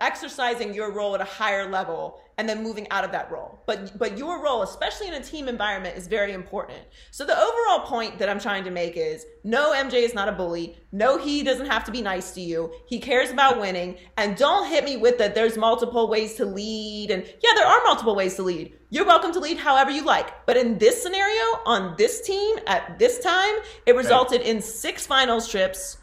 exercising 0.00 0.74
your 0.74 0.92
role 0.92 1.14
at 1.14 1.20
a 1.20 1.24
higher 1.24 1.70
level 1.70 2.20
and 2.36 2.48
then 2.48 2.62
moving 2.62 2.86
out 2.90 3.04
of 3.04 3.12
that 3.12 3.30
role. 3.30 3.60
But 3.66 3.96
but 3.98 4.18
your 4.18 4.42
role, 4.42 4.62
especially 4.62 5.08
in 5.08 5.14
a 5.14 5.22
team 5.22 5.48
environment, 5.48 5.96
is 5.96 6.06
very 6.06 6.32
important. 6.32 6.78
So 7.10 7.24
the 7.24 7.36
overall 7.36 7.86
point 7.86 8.18
that 8.18 8.28
I'm 8.28 8.40
trying 8.40 8.64
to 8.64 8.70
make 8.70 8.96
is 8.96 9.24
no 9.44 9.72
MJ 9.72 10.02
is 10.02 10.14
not 10.14 10.28
a 10.28 10.32
bully. 10.32 10.76
No, 10.92 11.16
he 11.16 11.42
doesn't 11.42 11.66
have 11.66 11.84
to 11.84 11.92
be 11.92 12.02
nice 12.02 12.32
to 12.32 12.40
you. 12.40 12.72
He 12.86 12.98
cares 12.98 13.30
about 13.30 13.60
winning. 13.60 13.96
And 14.16 14.36
don't 14.36 14.68
hit 14.68 14.84
me 14.84 14.96
with 14.96 15.18
that 15.18 15.34
there's 15.34 15.56
multiple 15.56 16.08
ways 16.08 16.34
to 16.34 16.44
lead. 16.44 17.10
And 17.10 17.24
yeah, 17.24 17.50
there 17.54 17.66
are 17.66 17.80
multiple 17.84 18.16
ways 18.16 18.34
to 18.36 18.42
lead. 18.42 18.74
You're 18.90 19.06
welcome 19.06 19.32
to 19.32 19.40
lead 19.40 19.58
however 19.58 19.90
you 19.90 20.04
like. 20.04 20.46
But 20.46 20.56
in 20.56 20.78
this 20.78 21.02
scenario, 21.02 21.42
on 21.66 21.94
this 21.96 22.20
team, 22.20 22.56
at 22.66 22.98
this 22.98 23.20
time, 23.20 23.54
it 23.86 23.96
resulted 23.96 24.40
in 24.42 24.60
six 24.60 25.06
finals 25.06 25.48
trips 25.48 25.98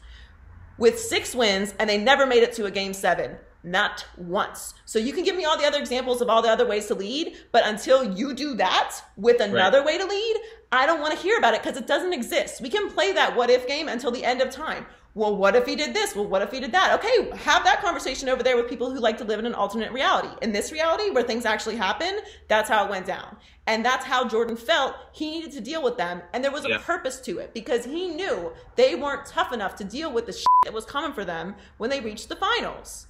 with 0.82 1.00
six 1.00 1.36
wins 1.36 1.76
and 1.78 1.88
they 1.88 1.98
never 2.00 2.26
made 2.26 2.42
it 2.42 2.54
to 2.54 2.66
a 2.66 2.72
game 2.72 2.92
seven. 2.92 3.38
Not 3.64 4.04
once. 4.18 4.74
So 4.86 4.98
you 4.98 5.14
can 5.14 5.24
give 5.24 5.36
me 5.36 5.46
all 5.46 5.56
the 5.56 5.66
other 5.66 5.78
examples 5.78 6.20
of 6.20 6.28
all 6.28 6.42
the 6.42 6.50
other 6.50 6.68
ways 6.68 6.88
to 6.88 6.96
lead, 6.96 7.38
but 7.52 7.64
until 7.64 8.18
you 8.18 8.34
do 8.34 8.56
that 8.56 8.96
with 9.16 9.40
another 9.40 9.86
way 9.86 10.00
to 10.00 10.06
lead, 10.06 10.38
I 10.72 10.88
don't 10.88 11.00
want 11.00 11.14
to 11.14 11.20
hear 11.20 11.38
about 11.38 11.54
it 11.54 11.62
because 11.62 11.78
it 11.78 11.86
doesn't 11.86 12.14
exist. 12.14 12.62
We 12.62 12.70
can 12.70 12.90
play 12.90 13.12
that 13.12 13.36
what 13.36 13.52
if 13.52 13.68
game 13.68 13.88
until 13.88 14.10
the 14.10 14.26
end 14.26 14.42
of 14.42 14.50
time. 14.50 14.88
Well, 15.14 15.36
what 15.36 15.58
if 15.58 15.66
he 15.66 15.76
did 15.76 15.94
this? 15.94 16.16
Well, 16.16 16.26
what 16.28 16.42
if 16.42 16.52
he 16.52 16.62
did 16.62 16.72
that? 16.72 16.98
Okay, 17.00 17.30
have 17.40 17.66
that 17.66 17.82
conversation 17.82 18.30
over 18.30 18.42
there 18.44 18.56
with 18.56 18.70
people 18.70 18.90
who 18.90 19.00
like 19.00 19.18
to 19.18 19.26
live 19.26 19.40
in 19.40 19.46
an 19.46 19.54
alternate 19.54 19.92
reality. 19.92 20.30
In 20.42 20.54
this 20.54 20.72
reality 20.72 21.10
where 21.10 21.24
things 21.24 21.46
actually 21.46 21.76
happen, 21.76 22.20
that's 22.48 22.70
how 22.70 22.86
it 22.86 22.90
went 22.90 23.06
down. 23.06 23.36
And 23.68 23.84
that's 23.84 24.06
how 24.06 24.26
Jordan 24.28 24.56
felt 24.56 24.96
he 25.12 25.30
needed 25.32 25.52
to 25.52 25.62
deal 25.62 25.84
with 25.84 25.98
them. 25.98 26.22
And 26.32 26.42
there 26.44 26.52
was 26.52 26.64
a 26.64 26.70
Yeah. 26.70 26.78
purpose 26.78 27.20
to 27.22 27.40
it 27.40 27.54
because 27.54 27.84
he 27.84 28.08
knew 28.08 28.54
they 28.78 28.96
weren't 28.96 29.26
tough 29.26 29.52
enough 29.52 29.76
to 29.78 29.84
deal 29.84 30.12
with 30.14 30.28
the 30.28 30.32
shit 30.34 30.46
that 30.64 30.74
was 30.74 30.86
coming 30.86 31.12
for 31.12 31.26
them 31.26 31.56
when 31.78 31.90
they 31.90 32.00
reached 32.00 32.30
the 32.30 32.36
finals. 32.38 33.08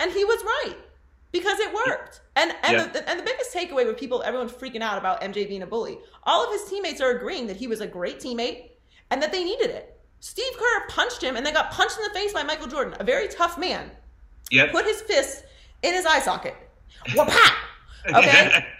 And 0.00 0.10
he 0.10 0.24
was 0.24 0.42
right 0.42 0.76
because 1.30 1.60
it 1.60 1.72
worked. 1.72 2.20
And 2.34 2.52
and, 2.64 2.72
Yeah. 2.78 2.86
the, 2.86 3.08
and 3.08 3.20
the 3.20 3.24
biggest 3.24 3.54
takeaway 3.54 3.86
with 3.86 3.96
people, 3.96 4.24
everyone's 4.24 4.52
freaking 4.52 4.82
out 4.82 4.98
about 4.98 5.22
MJ 5.22 5.44
being 5.46 5.62
a 5.62 5.66
bully. 5.66 6.00
All 6.24 6.44
of 6.44 6.50
his 6.52 6.68
teammates 6.68 7.00
are 7.00 7.10
agreeing 7.10 7.46
that 7.46 7.56
he 7.58 7.68
was 7.68 7.80
a 7.80 7.86
great 7.86 8.18
teammate 8.18 8.70
and 9.10 9.22
that 9.22 9.30
they 9.30 9.44
needed 9.44 9.70
it. 9.70 9.93
Steve 10.24 10.52
Kerr 10.58 10.86
punched 10.88 11.22
him 11.22 11.36
and 11.36 11.44
they 11.44 11.52
got 11.52 11.70
punched 11.70 11.98
in 11.98 12.04
the 12.04 12.10
face 12.18 12.32
by 12.32 12.42
Michael 12.42 12.66
Jordan, 12.66 12.94
a 12.98 13.04
very 13.04 13.28
tough 13.28 13.58
man 13.58 13.90
Yep. 14.50 14.72
put 14.72 14.86
his 14.86 15.02
fist 15.02 15.44
in 15.82 15.92
his 15.92 16.06
eye 16.06 16.20
socket. 16.20 16.56
Wha-pow! 17.14 17.54
Okay? 18.06 18.18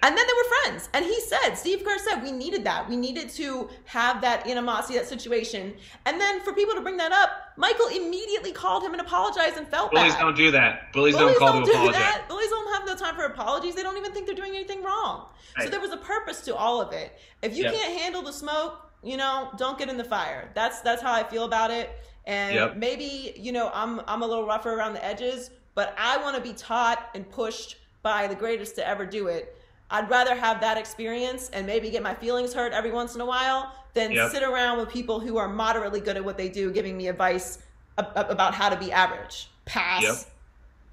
and 0.03 0.19
then 0.19 0.27
they 0.27 0.33
were 0.35 0.49
friends. 0.63 0.91
And 0.93 1.03
he 1.03 1.19
said, 1.23 1.55
Steve 1.55 1.83
Kerr 1.83 1.97
said, 1.97 2.23
we 2.23 2.31
needed 2.31 2.63
that. 2.65 2.87
We 2.91 2.95
needed 2.97 3.31
to 3.31 3.71
have 3.87 4.21
that 4.21 4.47
animosity, 4.47 4.99
that 4.99 5.09
situation. 5.09 5.73
And 6.05 6.21
then 6.21 6.41
for 6.43 6.53
people 6.53 6.75
to 6.75 6.83
bring 6.83 6.99
that 6.99 7.11
up, 7.11 7.31
Michael 7.57 7.87
immediately 7.87 8.53
called 8.53 8.83
him 8.85 8.93
and 8.93 9.01
apologized 9.01 9.57
and 9.57 9.67
felt 9.67 9.93
Bullies 9.93 10.13
bad. 10.13 10.21
don't 10.21 10.37
do 10.37 10.51
that. 10.51 10.93
Bullies, 10.93 11.17
Bullies 11.17 11.37
don't 11.37 11.39
call 11.39 11.53
don't 11.55 11.65
to 11.65 11.73
do 11.73 11.73
apologize. 11.73 12.01
that. 12.03 12.27
Bullies 12.29 12.51
don't 12.51 12.75
have 12.75 12.87
no 12.87 12.97
time 13.03 13.15
for 13.17 13.25
apologies. 13.25 13.75
They 13.75 13.83
don't 13.83 13.97
even 13.97 14.13
think 14.13 14.27
they're 14.27 14.35
doing 14.35 14.55
anything 14.57 14.83
wrong. 14.83 15.29
So 15.63 15.69
there 15.71 15.81
was 15.81 15.93
a 15.93 15.97
purpose 15.97 16.43
to 16.43 16.55
all 16.55 16.83
of 16.83 16.93
it. 16.93 17.19
If 17.41 17.57
you 17.57 17.63
Yep. 17.65 17.73
can't 17.73 17.99
handle 17.99 18.21
the 18.21 18.33
smoke, 18.33 18.79
you 19.05 19.17
know, 19.17 19.51
don't 19.57 19.79
get 19.79 19.89
in 19.89 19.97
the 19.97 20.05
fire. 20.05 20.51
That's 20.55 20.81
that's 20.81 21.03
how 21.03 21.13
I 21.13 21.23
feel 21.25 21.45
about 21.45 21.71
it. 21.71 21.91
And 22.27 22.55
Yep. 22.55 22.77
maybe 22.77 23.35
you 23.37 23.53
know 23.53 23.71
I'm 23.75 24.01
I'm 24.07 24.23
a 24.23 24.27
little 24.27 24.47
rougher 24.47 24.73
around 24.73 24.95
the 24.95 25.05
edges, 25.05 25.51
but 25.75 25.95
I 25.99 26.17
want 26.19 26.37
to 26.37 26.43
be 26.43 26.53
taught 26.55 27.11
and 27.15 27.29
pushed 27.31 27.77
by 28.03 28.27
the 28.27 28.35
greatest 28.35 28.77
to 28.77 28.87
ever 28.89 29.05
do 29.07 29.27
it. 29.29 29.57
I'd 29.91 30.09
rather 30.11 30.35
have 30.35 30.61
that 30.63 30.77
experience 30.79 31.51
and 31.51 31.67
maybe 31.67 31.91
get 31.91 32.03
my 32.03 32.15
feelings 32.15 32.53
hurt 32.55 32.73
every 32.73 32.91
once 32.91 33.15
in 33.15 33.21
a 33.21 33.27
while 33.27 33.73
than 33.93 34.11
Yep. 34.13 34.31
sit 34.33 34.43
around 34.43 34.79
with 34.79 34.89
people 34.89 35.21
who 35.21 35.37
are 35.37 35.49
moderately 35.49 36.01
good 36.01 36.17
at 36.17 36.25
what 36.25 36.37
they 36.37 36.49
do, 36.49 36.73
giving 36.73 36.97
me 36.97 37.07
advice 37.09 37.59
ab- 37.99 38.11
ab- 38.17 38.31
about 38.31 38.55
how 38.55 38.69
to 38.71 38.77
be 38.77 38.91
average. 38.91 39.49
Pass. 39.67 40.03
Yep. 40.03 40.15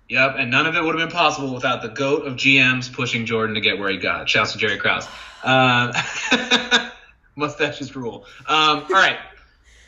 Yep, 0.10 0.36
and 0.40 0.52
none 0.52 0.66
of 0.68 0.76
it 0.76 0.84
would 0.84 1.00
have 1.00 1.10
been 1.10 1.16
possible 1.16 1.54
without 1.54 1.82
the 1.82 1.88
goat 1.88 2.28
of 2.28 2.34
GMs 2.36 2.92
pushing 2.92 3.26
Jordan 3.26 3.56
to 3.56 3.62
get 3.62 3.80
where 3.80 3.90
he 3.90 3.98
got. 3.98 4.28
Shouts 4.30 4.52
to 4.52 4.58
Jerry 4.58 4.78
Krause. 4.78 5.08
Um, 5.44 5.94
mustaches 7.36 7.96
rule. 7.96 8.26
Um, 8.48 8.84
all 8.84 8.90
right, 8.90 9.18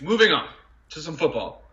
moving 0.01 0.31
on 0.31 0.47
to 0.91 0.99
some 0.99 1.15
football. 1.15 1.63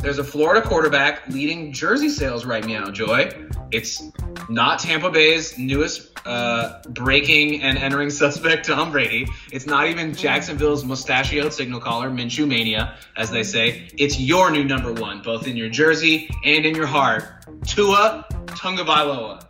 There's 0.00 0.20
a 0.20 0.24
Florida 0.24 0.64
quarterback 0.64 1.26
leading 1.26 1.72
jersey 1.72 2.08
sales 2.08 2.44
right 2.44 2.64
now, 2.64 2.88
Joy. 2.88 3.32
It's 3.72 4.00
not 4.48 4.78
Tampa 4.78 5.10
Bay's 5.10 5.58
newest 5.58 6.16
uh, 6.24 6.80
breaking 6.90 7.62
and 7.62 7.76
entering 7.76 8.10
suspect, 8.10 8.66
Tom 8.66 8.92
Brady. 8.92 9.26
It's 9.50 9.66
not 9.66 9.88
even 9.88 10.14
Jacksonville's 10.14 10.84
mustachioed 10.84 11.52
signal 11.52 11.80
caller, 11.80 12.10
Minshew 12.10 12.46
Mania, 12.46 12.96
as 13.16 13.30
they 13.30 13.42
say. 13.42 13.88
It's 13.98 14.20
your 14.20 14.52
new 14.52 14.62
number 14.62 14.92
one, 14.92 15.20
both 15.20 15.48
in 15.48 15.56
your 15.56 15.68
jersey 15.68 16.30
and 16.44 16.64
in 16.64 16.76
your 16.76 16.86
heart. 16.86 17.24
Tua 17.66 18.24
Tagovailoa. 18.46 19.44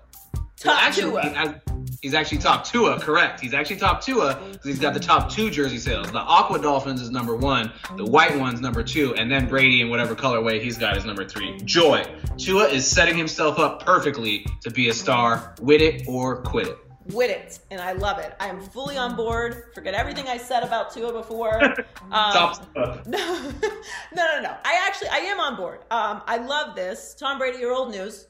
Top 0.57 0.83
actually, 0.83 1.11
Tua. 1.11 1.61
He's 2.01 2.15
actually 2.15 2.39
top 2.39 2.65
Tua, 2.65 3.01
correct. 3.01 3.41
He's 3.41 3.55
actually 3.55 3.77
top 3.77 4.01
Tua 4.01 4.37
because 4.53 4.65
he's 4.67 4.79
got 4.79 4.95
the 4.95 5.01
top 5.01 5.31
two 5.31 5.51
jersey 5.51 5.79
sales. 5.79 6.11
The 6.13 6.19
Aqua 6.19 6.61
Dolphins 6.61 7.01
is 7.01 7.11
number 7.11 7.35
one, 7.35 7.73
the 7.97 8.05
white 8.05 8.39
one's 8.39 8.61
number 8.61 8.85
two, 8.85 9.15
and 9.17 9.31
then 9.31 9.49
Brady 9.49 9.81
in 9.81 9.91
whatever 9.91 10.15
colorway 10.15 10.63
he's 10.63 10.79
got 10.79 10.97
is 10.97 11.05
number 11.05 11.25
three. 11.25 11.59
Joy. 11.65 12.05
Tua 12.37 12.69
is 12.69 12.87
setting 12.87 13.17
himself 13.17 13.59
up 13.59 13.85
perfectly 13.85 14.47
to 14.63 14.71
be 14.71 14.89
a 14.89 14.95
star. 14.95 15.55
With 15.61 15.81
it 15.81 16.05
or 16.07 16.41
quit 16.43 16.69
it. 16.69 16.79
with 17.13 17.31
it, 17.31 17.59
and 17.73 17.81
I 17.81 17.93
love 17.93 18.19
it. 18.19 18.35
I 18.39 18.47
am 18.49 18.61
fully 18.61 18.97
on 18.97 19.17
board. 19.17 19.73
Forget 19.75 19.95
everything 19.95 20.29
I 20.29 20.37
said 20.37 20.63
about 20.63 20.93
Tua 20.95 21.13
before. 21.13 21.61
Um, 22.11 22.33
Top 22.33 22.75
Tua. 22.75 23.03
no, 23.07 23.19
no, 23.19 24.25
no, 24.37 24.41
no. 24.41 24.57
I 24.65 24.83
actually, 24.87 25.09
I 25.09 25.19
am 25.19 25.41
on 25.41 25.57
board. 25.57 25.81
Um, 25.91 26.23
I 26.27 26.39
love 26.39 26.75
this. 26.75 27.15
Tom 27.15 27.39
Brady, 27.39 27.59
your 27.59 27.75
old 27.75 27.91
news, 27.91 28.29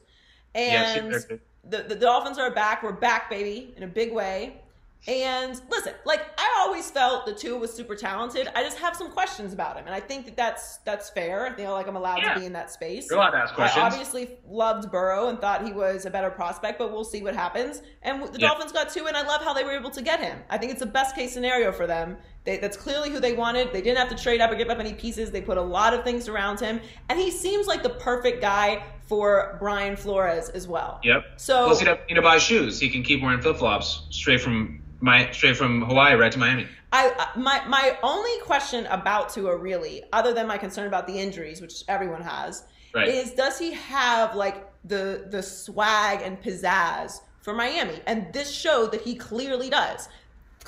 Yes, 0.53 0.97
and 0.97 1.11
good. 1.11 1.39
The 1.63 1.83
the 1.83 1.95
Dolphins 1.95 2.37
are 2.37 2.51
back. 2.51 2.83
We're 2.83 2.91
back, 2.93 3.29
baby, 3.29 3.73
in 3.77 3.83
a 3.83 3.87
big 3.87 4.11
way. 4.13 4.61
And 5.07 5.59
listen, 5.69 5.93
like 6.03 6.19
I 6.37 6.57
always 6.59 6.91
felt 6.91 7.25
the 7.25 7.33
Tua 7.33 7.57
was 7.57 7.71
super 7.73 7.95
talented. 7.95 8.49
I 8.53 8.63
just 8.63 8.77
have 8.79 8.97
some 8.97 9.09
questions 9.11 9.53
about 9.53 9.77
him, 9.77 9.85
and 9.85 9.95
I 9.95 10.01
think 10.01 10.25
that 10.25 10.35
that's 10.35 10.77
that's 10.79 11.09
fair. 11.09 11.45
I 11.47 11.53
feel 11.53 11.71
like 11.71 11.87
I'm 11.87 11.95
allowed 11.95 12.17
Yeah. 12.21 12.33
to 12.33 12.39
be 12.41 12.45
in 12.45 12.51
that 12.53 12.69
space. 12.69 13.09
You're 13.09 13.17
allowed 13.17 13.31
to 13.31 13.37
ask 13.37 13.53
questions. 13.55 13.81
I 13.81 13.87
obviously 13.87 14.37
loved 14.49 14.91
Burrow 14.91 15.29
and 15.29 15.39
thought 15.39 15.65
he 15.65 15.71
was 15.71 16.05
a 16.05 16.09
better 16.09 16.29
prospect, 16.29 16.79
but 16.79 16.91
we'll 16.91 17.05
see 17.05 17.21
what 17.23 17.33
happens. 17.33 17.81
And 18.01 18.21
the 18.23 18.39
Yeah. 18.39 18.49
Dolphins 18.49 18.73
got 18.73 18.89
Tua, 18.89 19.07
and 19.07 19.15
I 19.15 19.21
love 19.25 19.41
how 19.41 19.53
they 19.53 19.63
were 19.63 19.71
able 19.71 19.89
to 19.91 20.01
get 20.01 20.19
him. 20.19 20.37
I 20.49 20.57
think 20.57 20.71
it's 20.73 20.81
the 20.81 20.85
best 20.85 21.15
case 21.15 21.31
scenario 21.33 21.71
for 21.71 21.87
them, 21.87 22.17
They, 22.43 22.57
that's 22.57 22.75
clearly 22.77 23.09
who 23.09 23.19
they 23.21 23.33
wanted. 23.33 23.71
They 23.71 23.81
didn't 23.81 23.99
have 23.99 24.09
to 24.09 24.21
trade 24.21 24.41
up 24.41 24.51
or 24.51 24.55
give 24.55 24.69
up 24.69 24.79
any 24.79 24.93
pieces. 24.93 25.29
They 25.31 25.41
put 25.41 25.57
a 25.57 25.61
lot 25.61 25.93
of 25.93 26.03
things 26.03 26.27
around 26.27 26.59
him, 26.59 26.81
and 27.07 27.17
he 27.19 27.31
seems 27.31 27.67
like 27.67 27.83
the 27.83 27.89
perfect 27.89 28.41
guy 28.41 28.83
for 29.09 29.57
Brian 29.59 29.95
Flores 29.97 30.49
as 30.49 30.67
well. 30.67 30.99
Yep. 31.03 31.23
So 31.37 31.65
Plus, 31.65 31.79
he 31.79 31.85
doesn't 31.85 32.07
need 32.07 32.15
to 32.15 32.21
buy 32.21 32.37
shoes. 32.37 32.79
He 32.79 32.89
can 32.89 33.01
keep 33.01 33.23
wearing 33.23 33.41
flip 33.41 33.57
flops 33.57 34.03
straight 34.11 34.39
from 34.39 34.81
my 35.01 35.31
straight 35.31 35.57
from 35.57 35.81
Hawaii 35.81 36.13
right 36.15 36.31
to 36.31 36.37
Miami. 36.37 36.67
I 36.93 37.11
I- 37.17 37.39
my 37.39 37.65
my 37.67 37.97
only 38.03 38.39
question 38.41 38.85
about 38.85 39.29
Tua 39.33 39.57
really, 39.57 40.03
other 40.13 40.31
than 40.33 40.45
my 40.47 40.57
concern 40.59 40.85
about 40.85 41.07
the 41.07 41.13
injuries, 41.17 41.59
which 41.59 41.83
everyone 41.87 42.21
has, 42.21 42.63
Right. 42.93 43.07
is 43.07 43.31
does 43.31 43.57
he 43.57 43.73
have 43.73 44.35
like 44.35 44.67
the 44.85 45.25
the 45.31 45.41
swag 45.41 46.21
and 46.21 46.39
pizzazz 46.41 47.21
for 47.41 47.53
Miami? 47.55 47.99
And 48.05 48.31
this 48.31 48.51
showed 48.51 48.91
that 48.91 49.01
he 49.01 49.15
clearly 49.15 49.69
does. 49.71 50.07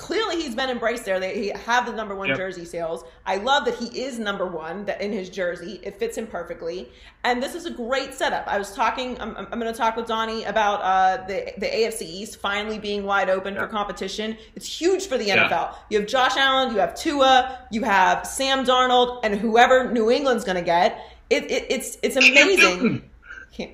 Clearly, 0.02 0.34
he's 0.42 0.56
been 0.56 0.68
embraced 0.68 1.04
there. 1.04 1.20
They 1.20 1.52
have 1.64 1.86
the 1.86 1.92
number 1.92 2.16
one 2.16 2.26
Yep. 2.28 2.36
jersey 2.36 2.64
sales. 2.64 3.04
I 3.24 3.36
love 3.36 3.64
that 3.66 3.76
he 3.76 3.86
is 4.02 4.18
number 4.18 4.46
one 4.46 4.84
that 4.86 5.00
in 5.00 5.12
his 5.12 5.30
jersey. 5.30 5.78
It 5.84 5.96
fits 6.00 6.18
him 6.18 6.26
perfectly. 6.26 6.90
And 7.22 7.40
this 7.40 7.54
is 7.54 7.66
a 7.66 7.70
great 7.70 8.12
setup. 8.12 8.44
I 8.48 8.58
was 8.58 8.74
talking. 8.74 9.16
I'm, 9.20 9.36
I'm 9.36 9.60
going 9.60 9.72
to 9.72 9.78
talk 9.78 9.94
with 9.94 10.08
Donnie 10.08 10.42
about 10.42 10.80
uh, 10.82 11.24
the 11.28 11.52
the 11.56 11.66
AFC 11.66 12.02
East 12.02 12.40
finally 12.40 12.80
being 12.80 13.04
wide 13.04 13.30
open 13.30 13.54
for 13.54 13.68
competition. 13.68 14.36
It's 14.56 14.66
huge 14.66 15.06
for 15.06 15.16
the 15.16 15.24
Yeah. 15.26 15.48
NFL. 15.48 15.76
You 15.88 16.00
have 16.00 16.08
Josh 16.08 16.36
Allen, 16.36 16.72
you 16.74 16.80
have 16.80 16.96
Tua, 16.96 17.60
you 17.70 17.84
have 17.84 18.26
Sam 18.26 18.64
Darnold, 18.64 19.20
and 19.22 19.36
whoever 19.36 19.92
New 19.92 20.10
England's 20.10 20.42
going 20.44 20.56
to 20.56 20.62
get. 20.64 20.98
It, 21.30 21.44
it, 21.48 21.66
it's 21.70 21.96
it's 22.02 22.16
amazing. 22.16 23.08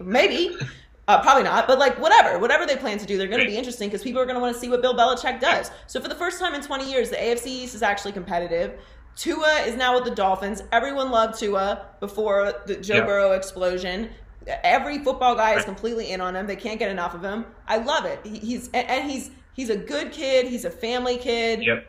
Maybe. 0.00 0.54
Uh, 1.08 1.22
probably 1.22 1.42
not, 1.42 1.66
but 1.66 1.78
like 1.78 1.98
whatever, 1.98 2.38
whatever 2.38 2.66
they 2.66 2.76
plan 2.76 2.98
to 2.98 3.06
do, 3.06 3.16
they're 3.16 3.26
going 3.28 3.40
to 3.40 3.46
be 3.46 3.56
interesting 3.56 3.88
because 3.88 4.02
people 4.02 4.20
are 4.20 4.26
going 4.26 4.34
to 4.36 4.40
want 4.40 4.54
to 4.54 4.60
see 4.60 4.68
what 4.68 4.82
Bill 4.82 4.94
Belichick 4.94 5.40
does. 5.40 5.70
So 5.86 6.00
for 6.02 6.08
the 6.08 6.14
first 6.14 6.38
time 6.38 6.54
in 6.54 6.60
20 6.60 6.88
years, 6.88 7.08
the 7.08 7.16
AFC 7.16 7.46
East 7.46 7.74
is 7.74 7.82
actually 7.82 8.12
competitive. 8.12 8.78
Tua 9.16 9.62
is 9.66 9.74
now 9.74 9.94
with 9.94 10.04
the 10.04 10.10
Dolphins. 10.14 10.62
Everyone 10.70 11.10
loved 11.10 11.38
Tua 11.38 11.86
before 11.98 12.52
the 12.66 12.76
Joe 12.76 12.96
Yeah. 12.96 13.06
Burrow 13.06 13.32
explosion. 13.32 14.10
Every 14.62 14.98
football 14.98 15.34
guy 15.34 15.54
is 15.56 15.64
completely 15.64 16.10
in 16.12 16.20
on 16.20 16.36
him. 16.36 16.46
They 16.46 16.56
can't 16.56 16.78
get 16.78 16.90
enough 16.90 17.14
of 17.14 17.22
him. 17.24 17.46
I 17.66 17.78
love 17.78 18.04
it. 18.04 18.20
He- 18.24 18.38
He's 18.38 18.68
and- 18.74 18.88
and 18.88 19.10
he's 19.10 19.30
he's 19.54 19.70
a 19.70 19.76
good 19.76 20.12
kid. 20.12 20.46
He's 20.46 20.64
a 20.66 20.70
family 20.70 21.16
kid. 21.16 21.62
Yep. 21.64 21.86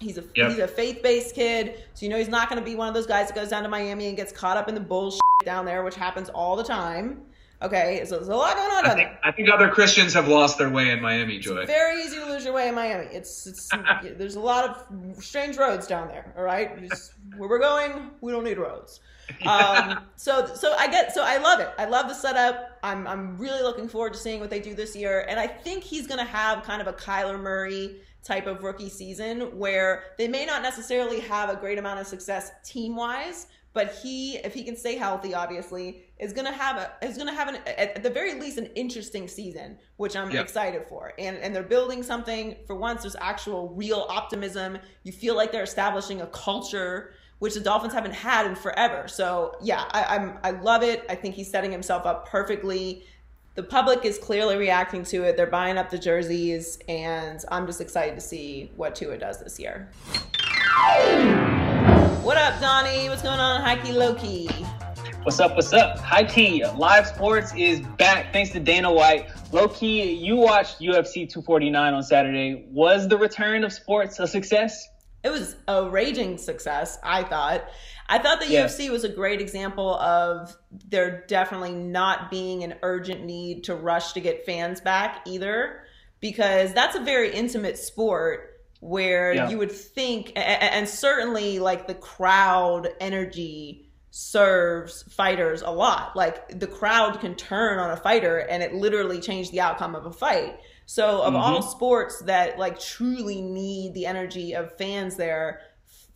He's 0.00 0.18
a 0.18 0.24
Yep. 0.34 0.50
he's 0.50 0.58
a 0.58 0.68
faith 0.68 1.02
based 1.02 1.34
kid, 1.34 1.74
so 1.94 2.04
you 2.04 2.10
know 2.10 2.16
he's 2.18 2.28
not 2.28 2.48
going 2.50 2.58
to 2.60 2.64
be 2.64 2.74
one 2.74 2.88
of 2.88 2.94
those 2.94 3.06
guys 3.06 3.28
that 3.28 3.34
goes 3.34 3.48
down 3.50 3.62
to 3.62 3.68
Miami 3.68 4.08
and 4.08 4.16
gets 4.16 4.32
caught 4.32 4.56
up 4.56 4.66
in 4.68 4.74
the 4.74 4.80
bullshit 4.80 5.20
down 5.44 5.64
there, 5.66 5.84
which 5.84 5.94
happens 5.94 6.28
all 6.30 6.56
the 6.56 6.64
time. 6.64 7.20
Okay, 7.62 8.02
so 8.04 8.16
there's 8.16 8.28
a 8.28 8.34
lot 8.36 8.54
going 8.54 8.70
on 8.70 8.84
I 8.84 8.94
think 8.94 9.08
there. 9.08 9.18
I 9.24 9.32
think 9.32 9.48
other 9.48 9.68
Christians 9.68 10.12
have 10.12 10.28
lost 10.28 10.58
their 10.58 10.68
way 10.68 10.90
in 10.90 11.00
Miami, 11.00 11.38
Joy. 11.38 11.64
Very 11.64 12.02
easy 12.02 12.16
to 12.16 12.26
lose 12.26 12.44
your 12.44 12.52
way 12.52 12.68
in 12.68 12.74
Miami. 12.74 13.06
It's 13.06 13.46
it's 13.46 13.70
there's 14.16 14.36
a 14.36 14.40
lot 14.40 14.68
of 14.68 15.24
strange 15.24 15.56
roads 15.56 15.86
down 15.86 16.08
there. 16.08 16.34
All 16.36 16.44
right, 16.44 16.88
Just 16.88 17.14
where 17.36 17.48
we're 17.48 17.58
going, 17.58 18.10
we 18.20 18.30
don't 18.30 18.44
need 18.44 18.58
roads. 18.58 19.00
Um, 19.46 20.00
so 20.16 20.46
so 20.54 20.74
I 20.76 20.86
get 20.88 21.14
so 21.14 21.22
I 21.24 21.38
love 21.38 21.60
it. 21.60 21.70
I 21.78 21.86
love 21.86 22.08
the 22.08 22.14
setup. 22.14 22.78
I'm 22.82 23.06
I'm 23.06 23.38
really 23.38 23.62
looking 23.62 23.88
forward 23.88 24.12
to 24.12 24.18
seeing 24.18 24.40
what 24.40 24.50
they 24.50 24.60
do 24.60 24.74
this 24.74 24.94
year, 24.94 25.24
and 25.26 25.40
I 25.40 25.46
think 25.46 25.82
he's 25.82 26.06
gonna 26.06 26.24
have 26.24 26.62
kind 26.62 26.82
of 26.82 26.88
a 26.88 26.92
Kyler 26.92 27.40
Murray 27.40 28.02
type 28.22 28.46
of 28.46 28.62
rookie 28.64 28.90
season 28.90 29.56
where 29.56 30.02
they 30.18 30.28
may 30.28 30.44
not 30.44 30.60
necessarily 30.60 31.20
have 31.20 31.48
a 31.48 31.56
great 31.56 31.78
amount 31.78 32.00
of 32.00 32.06
success 32.06 32.50
team 32.64 32.96
wise, 32.96 33.46
but 33.72 33.94
he, 34.02 34.38
if 34.38 34.52
he 34.52 34.64
can 34.64 34.76
stay 34.76 34.96
healthy, 34.96 35.32
obviously, 35.32 36.05
is 36.18 36.32
gonna 36.32 36.52
have 36.52 36.76
a 36.76 37.06
is 37.06 37.18
gonna 37.18 37.34
have 37.34 37.48
an 37.48 37.56
at, 37.66 38.02
the 38.02 38.10
very 38.10 38.34
least 38.40 38.58
an 38.58 38.66
interesting 38.74 39.28
season, 39.28 39.78
which 39.96 40.16
I'm 40.16 40.30
Yeah. 40.30 40.40
excited 40.40 40.86
for. 40.88 41.12
And 41.18 41.36
and 41.38 41.54
they're 41.54 41.62
building 41.62 42.02
something 42.02 42.56
for 42.66 42.74
once. 42.74 43.02
There's 43.02 43.16
actual 43.20 43.68
real 43.68 44.06
optimism. 44.08 44.78
You 45.02 45.12
feel 45.12 45.34
like 45.34 45.52
they're 45.52 45.62
establishing 45.62 46.20
a 46.22 46.26
culture. 46.28 47.12
Which 47.38 47.52
the 47.52 47.60
Dolphins 47.60 47.92
haven't 47.92 48.14
had 48.14 48.46
in 48.46 48.54
forever. 48.54 49.08
So 49.08 49.56
yeah, 49.60 49.84
I, 49.90 50.16
I'm 50.16 50.38
I 50.42 50.52
love 50.52 50.82
it. 50.82 51.04
I 51.10 51.14
think 51.14 51.34
he's 51.34 51.50
setting 51.50 51.70
himself 51.70 52.06
up 52.06 52.26
perfectly 52.26 53.04
the 53.56 53.62
public 53.62 54.04
is 54.04 54.18
clearly 54.18 54.56
reacting 54.56 55.02
to 55.04 55.24
it. 55.24 55.36
They're 55.38 55.46
buying 55.46 55.78
up 55.78 55.88
the 55.88 55.96
jerseys, 55.98 56.78
and 56.88 57.42
I'm 57.50 57.66
just 57.66 57.80
excited 57.80 58.14
to 58.14 58.20
see 58.20 58.70
what 58.76 58.94
Tua 58.94 59.16
does 59.16 59.42
this 59.42 59.58
year. 59.58 59.88
What 62.22 62.36
up, 62.36 62.60
Donnie? 62.60 63.08
What's 63.08 63.22
going 63.22 63.40
on, 63.40 63.62
Hikey 63.62 63.92
Loki? 63.92 64.50
What's 65.26 65.40
up? 65.40 65.56
What's 65.56 65.72
up? 65.72 65.98
Hi, 65.98 66.22
key, 66.22 66.64
live 66.76 67.04
sports 67.04 67.52
is 67.56 67.80
back 67.80 68.32
thanks 68.32 68.52
to 68.52 68.60
Dana 68.60 68.92
White. 68.92 69.28
Low 69.50 69.66
key, 69.66 70.12
you 70.12 70.36
watched 70.36 70.78
UFC 70.78 71.28
249 71.28 71.94
on 71.94 72.02
Saturday. 72.04 72.64
Was 72.70 73.08
the 73.08 73.18
return 73.18 73.64
of 73.64 73.72
sports 73.72 74.20
a 74.20 74.28
success? 74.28 74.86
It 75.24 75.30
was 75.30 75.56
a 75.66 75.90
raging 75.90 76.38
success, 76.38 77.00
I 77.02 77.24
thought. 77.24 77.64
I 78.08 78.20
thought 78.20 78.38
the. 78.38 78.46
UFC 78.46 78.88
was 78.88 79.02
a 79.02 79.08
great 79.08 79.40
example 79.40 79.96
of 79.96 80.56
there 80.88 81.24
definitely 81.26 81.72
not 81.72 82.30
being 82.30 82.62
an 82.62 82.76
urgent 82.84 83.24
need 83.24 83.64
to 83.64 83.74
rush 83.74 84.12
to 84.12 84.20
get 84.20 84.46
fans 84.46 84.80
back 84.80 85.22
either, 85.26 85.80
because 86.20 86.72
that's 86.72 86.94
a 86.94 87.00
very 87.00 87.34
intimate 87.34 87.78
sport 87.78 88.60
where 88.78 89.34
Yeah. 89.34 89.48
you 89.48 89.58
would 89.58 89.72
think, 89.72 90.30
and 90.36 90.88
certainly 90.88 91.58
like 91.58 91.88
the 91.88 91.94
crowd 91.94 92.90
energy 93.00 93.85
serves 94.20 95.02
fighters 95.12 95.60
a 95.60 95.68
lot. 95.70 96.16
Like 96.16 96.58
the 96.58 96.66
crowd 96.66 97.20
can 97.20 97.34
turn 97.34 97.78
on 97.78 97.90
a 97.90 97.98
fighter 97.98 98.38
and 98.38 98.62
it 98.62 98.72
literally 98.72 99.20
changed 99.20 99.52
the 99.52 99.60
outcome 99.60 99.94
of 99.94 100.06
a 100.06 100.10
fight. 100.10 100.58
So 100.86 101.20
of 101.20 101.34
all 101.34 101.60
sports 101.60 102.22
that 102.22 102.58
like 102.58 102.78
truly 102.80 103.42
need 103.42 103.92
the 103.92 104.06
energy 104.06 104.54
of 104.54 104.74
fans 104.78 105.16
there, 105.16 105.60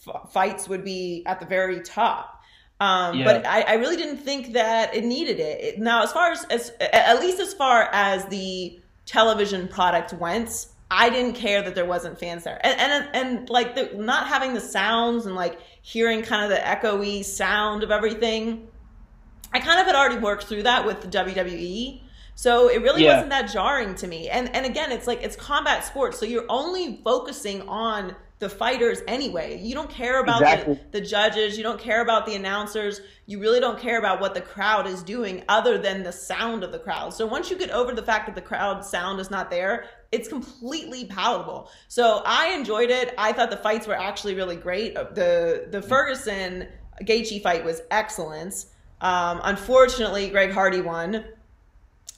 f- 0.09 0.33
fights 0.33 0.67
would 0.67 0.83
be 0.83 1.25
at 1.27 1.41
the 1.41 1.47
very 1.47 1.81
top. 1.83 2.41
Um, 2.81 3.19
Yeah. 3.19 3.25
But 3.27 3.47
I, 3.47 3.61
I 3.63 3.75
really 3.75 3.99
didn't 3.99 4.19
think 4.25 4.55
that 4.55 4.95
it 4.97 5.05
needed 5.05 5.39
it. 5.39 5.61
It- 5.63 5.79
Now, 5.79 6.03
as 6.03 6.11
far 6.11 6.31
as, 6.33 6.45
as 6.45 6.73
at 6.81 7.21
least 7.21 7.39
as 7.39 7.53
far 7.53 7.91
as 7.93 8.25
the 8.27 8.81
television 9.05 9.69
product 9.69 10.15
went, 10.15 10.69
I 10.91 11.11
didn't 11.11 11.35
care 11.35 11.61
that 11.63 11.75
there 11.75 11.85
wasn't 11.85 12.19
fans 12.19 12.43
there, 12.45 12.59
and 12.65 12.81
and 12.81 13.09
and 13.15 13.49
like 13.51 13.77
the, 13.77 13.91
not 13.95 14.27
having 14.27 14.55
the 14.55 14.61
sounds 14.61 15.25
and 15.27 15.37
like 15.37 15.61
hearing 15.91 16.22
kind 16.22 16.45
of 16.45 16.51
the 16.51 16.57
echoey 16.64 17.24
sound 17.24 17.82
of 17.82 17.91
everything. 17.91 18.68
I 19.53 19.59
kind 19.59 19.80
of 19.80 19.86
had 19.86 19.97
already 19.97 20.18
worked 20.18 20.45
through 20.45 20.62
that 20.62 20.86
with 20.86 21.01
the 21.01 21.09
WWE. 21.09 22.01
So 22.36 22.68
it 22.68 22.80
really 22.80 23.03
Yeah. 23.05 23.14
wasn't 23.14 23.30
that 23.30 23.51
jarring 23.53 23.97
to 23.97 24.07
me. 24.07 24.28
And 24.28 24.55
and 24.55 24.64
again, 24.64 24.93
it's 24.93 25.07
like 25.09 25.22
it's 25.22 25.34
combat 25.36 25.84
sports, 25.84 26.18
so 26.18 26.24
you're 26.26 26.47
only 26.49 27.01
focusing 27.03 27.68
on 27.68 28.14
the 28.38 28.49
fighters 28.49 29.03
anyway. 29.09 29.59
You 29.61 29.74
don't 29.74 29.91
care 29.91 30.20
about 30.22 30.41
Exactly. 30.41 30.74
the, 30.93 31.01
the 31.01 31.07
judges, 31.07 31.59
you 31.59 31.62
don't 31.62 31.78
care 31.80 32.01
about 32.01 32.24
the 32.24 32.34
announcers, 32.36 33.03
you 33.26 33.38
really 33.41 33.61
don't 33.61 33.78
care 33.78 33.99
about 33.99 34.18
what 34.20 34.32
the 34.32 34.41
crowd 34.41 34.86
is 34.86 35.03
doing 35.03 35.43
other 35.49 35.76
than 35.76 36.03
the 36.05 36.12
sound 36.12 36.64
of 36.64 36.72
the 36.72 36.78
crowd. 36.78 37.12
So 37.12 37.26
once 37.26 37.51
you 37.51 37.57
get 37.59 37.70
over 37.70 37.93
the 37.93 38.03
fact 38.03 38.24
that 38.26 38.34
the 38.34 38.41
crowd 38.41 38.82
sound 38.84 39.20
is 39.20 39.30
not 39.30 39.51
there, 39.51 39.84
it's 40.13 40.29
completely 40.29 41.05
palatable. 41.05 41.71
So 41.89 42.23
I 42.27 42.49
enjoyed 42.49 42.91
it. 42.91 43.15
I 43.17 43.33
thought 43.33 43.51
the 43.51 43.57
fights 43.57 43.87
were 43.87 43.95
actually 43.97 44.35
really 44.35 44.57
great. 44.57 44.97
Uh, 44.97 45.05
The 45.13 45.67
the 45.71 45.81
Ferguson 45.83 46.67
Gaethje 47.03 47.43
fight 47.43 47.65
was 47.65 47.81
excellent. 47.91 48.67
Um, 49.01 49.41
unfortunately, 49.45 50.29
Greg 50.29 50.51
Hardy 50.53 50.81
won, 50.83 51.25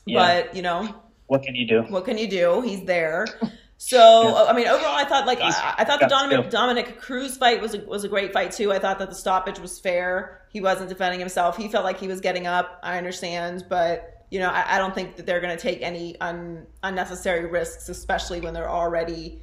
Yeah. 0.07 0.43
but 0.45 0.57
you 0.57 0.63
know 0.63 0.95
What 1.27 1.43
can 1.43 1.55
you 1.55 1.67
do? 1.67 1.83
what 1.83 2.05
can 2.05 2.19
you 2.19 2.29
do? 2.29 2.61
He's 2.63 2.85
there. 2.85 3.27
So 3.85 4.47
I 4.47 4.53
mean, 4.53 4.69
overall, 4.69 4.95
I 4.95 5.05
thought 5.05 5.27
like 5.27 5.41
I, 5.41 5.75
I 5.79 5.85
thought 5.85 5.99
the 5.99 6.07
Dominic. 6.07 6.51
Dominic 6.51 7.01
Cruz 7.01 7.37
fight 7.37 7.61
was 7.61 7.75
a, 7.75 7.79
was 7.81 8.05
a 8.05 8.09
great 8.09 8.33
fight 8.33 8.53
too. 8.53 8.73
I 8.73 8.79
thought 8.79 9.01
that 9.01 9.09
the 9.09 9.15
stoppage 9.17 9.59
was 9.59 9.81
fair. 9.81 10.43
He 10.53 10.61
wasn't 10.61 10.89
defending 10.89 11.19
himself. 11.19 11.57
He 11.57 11.67
felt 11.67 11.83
like 11.83 11.99
he 11.99 12.07
was 12.07 12.21
getting 12.21 12.47
up. 12.47 12.79
I 12.85 12.97
understand, 12.97 13.65
but 13.69 14.12
you 14.33 14.39
know, 14.41 14.49
I, 14.49 14.77
I 14.77 14.79
don't 14.79 14.95
think 14.95 15.17
that 15.17 15.27
they're 15.27 15.41
going 15.41 15.57
to 15.57 15.63
take 15.63 15.83
any 15.83 16.19
un, 16.21 16.67
unnecessary 16.83 17.45
risks, 17.47 17.89
especially 17.91 18.41
when 18.41 18.55
they're 18.55 18.71
already 18.71 19.43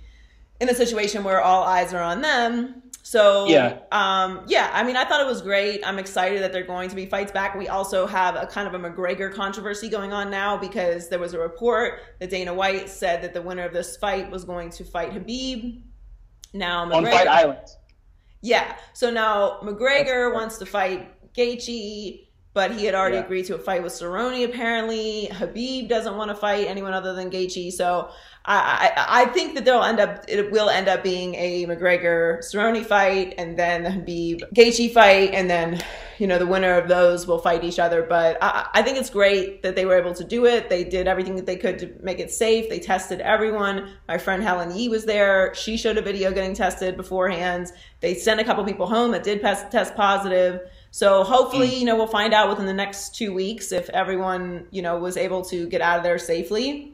in 0.60 0.68
a 0.68 0.74
situation 0.74 1.24
where 1.24 1.40
all 1.42 1.64
eyes 1.64 1.94
are 1.94 2.02
on 2.02 2.22
them. 2.22 2.82
So 3.04 3.46
Yeah. 3.48 3.78
um, 3.92 4.42
yeah, 4.48 4.70
I 4.74 4.84
mean, 4.84 4.96
I 4.98 5.06
thought 5.06 5.22
it 5.22 5.28
was 5.28 5.42
great. 5.42 5.82
I'm 5.86 6.00
excited 6.00 6.42
that 6.42 6.52
they're 6.52 6.64
going 6.76 6.90
to 6.90 6.96
be 6.96 7.06
fights 7.06 7.32
back. 7.32 7.56
We 7.56 7.68
also 7.68 8.08
have 8.08 8.36
a 8.36 8.48
kind 8.48 8.68
of 8.68 8.74
a 8.74 8.80
McGregor 8.90 9.34
controversy 9.34 9.90
going 9.90 10.12
on 10.12 10.30
now 10.32 10.58
because 10.58 11.08
there 11.10 11.20
was 11.20 11.34
a 11.36 11.40
report 11.40 12.00
that 12.20 12.30
Dana 12.32 12.54
White 12.54 12.90
said 12.90 13.22
that 13.22 13.34
the 13.36 13.42
winner 13.44 13.66
of 13.66 13.74
this 13.74 13.96
fight 13.98 14.30
was 14.32 14.44
going 14.44 14.72
to 14.72 14.84
fight 14.84 15.12
Khabib. 15.12 15.82
Now 16.54 16.82
On 16.92 17.04
McGregor, 17.04 17.12
Fight 17.12 17.28
Island. 17.28 17.68
yeah. 18.42 18.76
So 18.94 19.12
now 19.12 19.60
McGregor 19.62 20.34
wants 20.34 20.58
to 20.58 20.66
fight 20.66 21.34
Gaethje, 21.36 22.28
but 22.60 22.72
he 22.72 22.84
had 22.86 22.93
already 22.93 23.16
Yeah. 23.16 23.24
agreed 23.24 23.45
to 23.45 23.55
a 23.55 23.57
fight 23.57 23.82
with 23.84 23.93
Cerrone. 23.93 24.43
Apparently, 24.43 25.30
Khabib 25.32 25.88
doesn't 25.88 26.18
want 26.18 26.30
to 26.30 26.36
fight 26.36 26.68
anyone 26.68 26.93
other 26.93 27.14
than 27.14 27.30
Gaethje. 27.32 27.72
So 27.72 28.10
I, 28.43 28.91
I 28.97 29.22
I 29.22 29.26
think 29.28 29.55
that 29.55 29.64
there'll 29.64 29.84
end 29.84 30.01
up 30.01 30.26
it 30.28 30.51
will 30.51 30.70
end 30.70 30.89
up 30.89 31.01
being 31.01 31.36
a 31.36 31.66
McGregor 31.68 32.39
Cerrone 32.39 32.86
fight, 32.86 33.34
and 33.38 33.57
then 33.57 34.03
the 34.05 34.43
Khabib 34.43 34.53
Gaethje 34.53 34.91
fight, 34.91 35.30
and 35.34 35.49
then 35.49 35.82
you 36.18 36.28
know 36.28 36.38
the 36.38 36.45
winner 36.47 36.74
of 36.78 36.89
those 36.89 37.26
will 37.28 37.39
fight 37.39 37.64
each 37.64 37.80
other. 37.80 38.01
But 38.03 38.38
I, 38.41 38.68
I 38.74 38.82
think 38.82 38.97
it's 38.97 39.10
great 39.10 39.64
that 39.64 39.78
they 39.78 39.86
were 39.86 39.97
able 39.97 40.14
to 40.16 40.26
do 40.26 40.45
it. 40.45 40.70
They 40.70 40.84
did 40.84 41.07
everything 41.07 41.38
that 41.38 41.45
they 41.45 41.55
could 41.55 41.80
to 41.80 41.93
make 42.01 42.20
it 42.20 42.30
safe. 42.32 42.68
They 42.70 42.80
tested 42.80 43.22
everyone. 43.22 43.76
My 44.10 44.18
friend 44.18 44.43
Helen 44.43 44.76
Yee 44.76 44.89
was 44.89 45.05
there. 45.05 45.53
She 45.55 45.78
showed 45.78 45.97
a 45.97 46.01
video 46.01 46.34
getting 46.34 46.53
tested 46.55 46.97
beforehand. 46.97 47.72
They 48.01 48.16
sent 48.16 48.41
a 48.41 48.43
couple 48.43 48.66
people 48.66 48.88
home 48.88 49.12
that 49.12 49.24
did 49.24 49.39
test 49.39 49.72
test 49.72 49.95
positive. 49.95 50.60
So 50.92 51.24
hopefully, 51.24 51.70
mm. 51.70 51.80
you 51.80 51.86
know, 51.86 51.96
we'll 51.96 52.08
find 52.08 52.34
out 52.34 52.50
within 52.50 52.66
the 52.66 52.74
next 52.74 53.16
two 53.16 53.34
weeks 53.34 53.72
if 53.72 53.90
everyone, 53.90 54.66
you 54.72 54.82
know, 54.82 54.98
was 54.98 55.18
able 55.18 55.44
to 55.46 55.68
get 55.68 55.82
out 55.82 55.98
of 55.98 56.04
there 56.04 56.18
safely. 56.18 56.94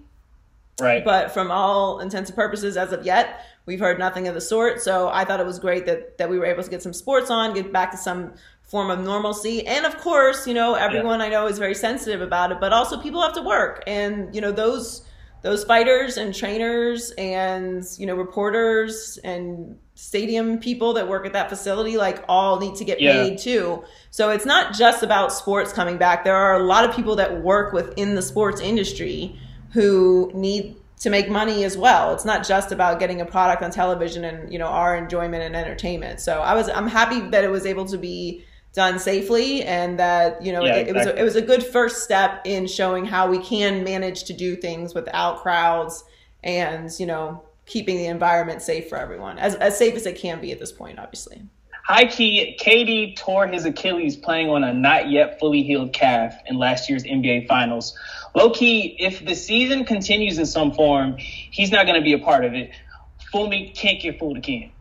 Right. 0.80 1.06
But 1.06 1.32
from 1.32 1.52
all 1.52 2.00
intents 2.02 2.30
and 2.30 2.36
purposes, 2.36 2.76
as 2.76 2.92
of 2.92 3.06
yet, 3.06 3.46
we've 3.66 3.80
heard 3.80 3.98
nothing 3.98 4.28
of 4.28 4.34
the 4.34 4.42
sort. 4.42 4.82
So 4.82 5.08
I 5.08 5.24
thought 5.24 5.40
it 5.40 5.46
was 5.46 5.58
great 5.60 5.86
that 5.86 6.18
that 6.18 6.30
we 6.30 6.38
were 6.38 6.46
able 6.46 6.64
to 6.64 6.70
get 6.70 6.84
some 6.84 6.94
sports 6.94 7.30
on, 7.30 7.54
get 7.54 7.72
back 7.72 7.92
to 7.92 7.98
some 7.98 8.34
form 8.64 8.90
of 8.90 9.00
normalcy. 9.00 9.66
And 9.66 9.86
of 9.86 9.98
course, 10.00 10.46
you 10.46 10.54
know, 10.54 10.74
everyone 10.74 11.22
I 11.22 11.30
know 11.30 11.48
is 11.48 11.60
very 11.60 11.76
sensitive 11.76 12.22
about 12.22 12.52
it, 12.52 12.60
but 12.60 12.74
also 12.74 13.00
people 13.00 13.22
have 13.22 13.34
to 13.36 13.42
work. 13.42 13.84
And, 13.88 14.36
you 14.36 14.42
know, 14.42 14.52
those 14.52 15.06
those 15.44 15.64
fighters 15.64 16.18
and 16.18 16.34
trainers 16.34 17.12
and, 17.12 17.86
you 17.98 18.06
know, 18.08 18.16
reporters 18.16 19.20
and 19.24 19.78
stadium 19.96 20.60
people 20.60 20.94
that 20.94 21.08
work 21.08 21.26
at 21.26 21.34
that 21.34 21.50
facility 21.50 21.98
like 21.98 22.24
all 22.28 22.60
need 22.60 22.76
to 22.76 22.84
get 22.84 23.02
Yeah. 23.02 23.14
paid 23.14 23.38
too. 23.38 23.84
So 24.12 24.30
it's 24.30 24.46
not 24.46 24.74
just 24.74 25.04
about 25.04 25.32
sports 25.32 25.72
coming 25.72 25.98
back. 25.98 26.24
There 26.26 26.36
are 26.36 26.60
a 26.60 26.64
lot 26.64 26.88
of 26.88 26.96
people 26.96 27.16
that 27.16 27.42
work 27.42 27.72
within 27.74 28.14
the 28.14 28.22
sports 28.22 28.60
industry 28.62 29.40
who 29.72 30.32
need 30.34 30.76
to 31.00 31.10
make 31.10 31.30
money 31.30 31.64
as 31.64 31.78
well. 31.78 32.14
It's 32.14 32.26
not 32.26 32.46
just 32.46 32.72
about 32.72 33.00
getting 33.00 33.22
a 33.22 33.26
product 33.26 33.62
on 33.64 33.72
television 33.72 34.26
and, 34.26 34.52
you 34.52 34.60
know, 34.60 34.68
our 34.68 34.96
enjoyment 34.96 35.44
and 35.44 35.56
entertainment. 35.56 36.20
So 36.20 36.42
I 36.42 36.54
was 36.56 36.70
I'm 36.70 36.88
happy 36.88 37.22
that 37.30 37.44
it 37.44 37.50
was 37.50 37.66
able 37.66 37.86
to 37.86 37.98
be 37.98 38.44
done 38.74 39.00
safely 39.00 39.64
and 39.64 39.98
that, 40.00 40.44
you 40.44 40.52
know, 40.52 40.64
Yeah, 40.66 40.76
it, 40.76 40.90
it 40.90 40.96
was 40.96 41.06
a, 41.06 41.20
it 41.20 41.24
was 41.24 41.36
a 41.38 41.42
good 41.42 41.64
first 41.66 42.04
step 42.04 42.42
in 42.44 42.68
showing 42.68 43.06
how 43.06 43.30
we 43.30 43.40
can 43.40 43.86
manage 43.86 44.26
to 44.26 44.34
do 44.34 44.58
things 44.58 44.94
without 44.94 45.42
crowds 45.42 46.04
and, 46.44 46.92
you 47.00 47.06
know, 47.06 47.42
keeping 47.66 47.98
the 47.98 48.06
environment 48.06 48.62
safe 48.62 48.90
for 48.90 48.98
everyone. 48.98 49.40
As 49.40 49.56
as 49.56 49.78
safe 49.78 49.96
as 49.96 50.06
it 50.06 50.18
can 50.18 50.42
be 50.42 50.52
at 50.52 50.60
this 50.60 50.72
point, 50.72 51.00
obviously. 51.00 51.42
High 51.86 52.06
key, 52.06 52.58
KD 52.60 53.16
tore 53.16 53.46
his 53.46 53.64
Achilles 53.64 54.16
playing 54.16 54.50
on 54.50 54.64
a 54.64 54.74
not 54.74 55.12
yet 55.12 55.40
fully 55.40 55.62
healed 55.62 55.94
calf 55.94 56.34
in 56.48 56.58
last 56.58 56.90
year's 56.90 57.04
NBA 57.04 57.48
Finals. 57.48 57.96
Low 58.34 58.50
key, 58.50 58.96
if 59.00 59.24
the 59.24 59.36
season 59.36 59.86
continues 59.86 60.40
in 60.40 60.48
some 60.48 60.72
form, 60.72 61.16
he's 61.18 61.72
not 61.72 61.86
going 61.86 62.00
to 62.00 62.04
be 62.04 62.14
a 62.14 62.18
part 62.18 62.44
of 62.44 62.56
it. 62.56 62.72
Fool 63.32 63.48
me 63.48 63.70
can't 63.70 64.02
get 64.02 64.18
fooled 64.18 64.38
again. 64.38 64.72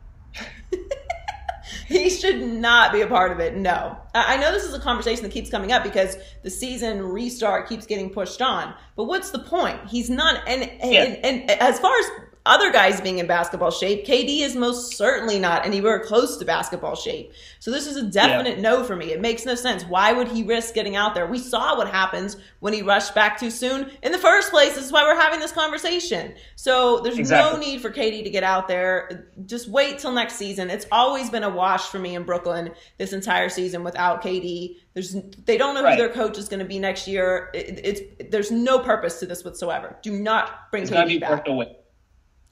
he 1.87 2.09
should 2.09 2.41
not 2.41 2.93
be 2.93 3.03
a 3.03 3.07
part 3.07 3.33
of 3.33 3.41
it. 3.41 3.55
No, 3.55 3.99
I 4.15 4.37
know 4.39 4.53
this 4.53 4.65
is 4.65 4.75
a 4.75 4.81
conversation 4.81 5.23
that 5.25 5.33
keeps 5.33 5.51
coming 5.51 5.73
up 5.73 5.83
because 5.83 6.17
the 6.43 6.51
season 6.51 7.03
restart 7.03 7.69
keeps 7.69 7.87
getting 7.87 8.11
pushed 8.11 8.41
on. 8.41 8.75
But 8.97 9.05
what's 9.05 9.31
the 9.31 9.41
point? 9.41 9.79
He's 9.89 10.09
not. 10.09 10.43
And 10.47 10.63
and, 10.81 10.93
Yeah. 10.93 11.03
and, 11.03 11.51
as 11.51 11.79
far 11.81 11.97
as 11.99 12.07
other 12.47 12.71
guys 12.71 13.01
being 13.01 13.19
in 13.21 13.27
basketball 13.27 13.71
shape, 13.71 14.05
KD 14.07 14.41
is 14.41 14.55
most 14.55 14.97
certainly 14.99 15.39
not 15.39 15.65
anywhere 15.65 15.99
close 16.01 16.37
to 16.37 16.45
basketball 16.45 16.95
shape. 16.95 17.33
So 17.59 17.71
this 17.71 17.87
is 17.87 17.97
a 17.97 18.03
definite 18.03 18.59
no 18.59 18.85
for 18.85 18.95
me. 18.97 19.13
It 19.13 19.21
makes 19.23 19.47
no 19.47 19.55
sense. 19.55 19.83
Why 19.85 20.13
would 20.13 20.29
he 20.29 20.43
risk 20.43 20.75
getting 20.75 20.95
out 20.95 21.15
there? 21.15 21.27
We 21.27 21.39
saw 21.39 21.75
what 21.77 21.89
happens 21.89 22.37
when 22.61 22.75
he 22.75 22.83
rushed 22.83 23.15
back 23.15 23.41
too 23.41 23.51
soon 23.51 23.91
in 24.03 24.13
the 24.13 24.19
first 24.19 24.51
place. 24.51 24.75
This 24.75 24.85
is 24.85 24.93
why 24.93 25.05
we're 25.05 25.19
having 25.19 25.41
this 25.41 25.53
conversation. 25.53 26.35
So 26.57 27.01
there's 27.01 27.17
no 27.31 27.57
need 27.57 27.81
for 27.81 27.91
KD 27.91 28.25
to 28.25 28.31
get 28.31 28.43
out 28.45 28.69
there. 28.69 29.29
Just 29.47 29.69
wait 29.71 29.99
till 29.99 30.13
next 30.13 30.35
season. 30.37 30.69
It's 30.69 30.87
always 30.93 31.31
been 31.31 31.45
a 31.45 31.51
wash 31.51 31.89
for 31.89 31.99
me 31.99 32.15
in 32.15 32.25
Brooklyn 32.25 32.73
this 32.99 33.15
entire 33.15 33.49
season 33.49 33.83
without 33.85 34.23
KD. 34.23 34.77
There's 34.93 35.17
they 35.47 35.57
don't 35.57 35.75
know 35.75 35.83
Right. 35.83 35.99
who 35.99 36.05
their 36.05 36.13
coach 36.13 36.37
is 36.37 36.49
going 36.49 36.61
to 36.61 36.67
be 36.67 36.79
next 36.79 37.09
year. 37.09 37.51
It, 37.55 37.81
it's 37.83 38.31
there's 38.31 38.51
no 38.51 38.81
purpose 38.81 39.19
to 39.21 39.27
this 39.27 39.45
whatsoever. 39.45 39.97
Do 40.03 40.13
not 40.13 40.71
bring 40.71 40.83
It's 40.83 40.93
KD 40.93 41.21
back. 41.21 41.47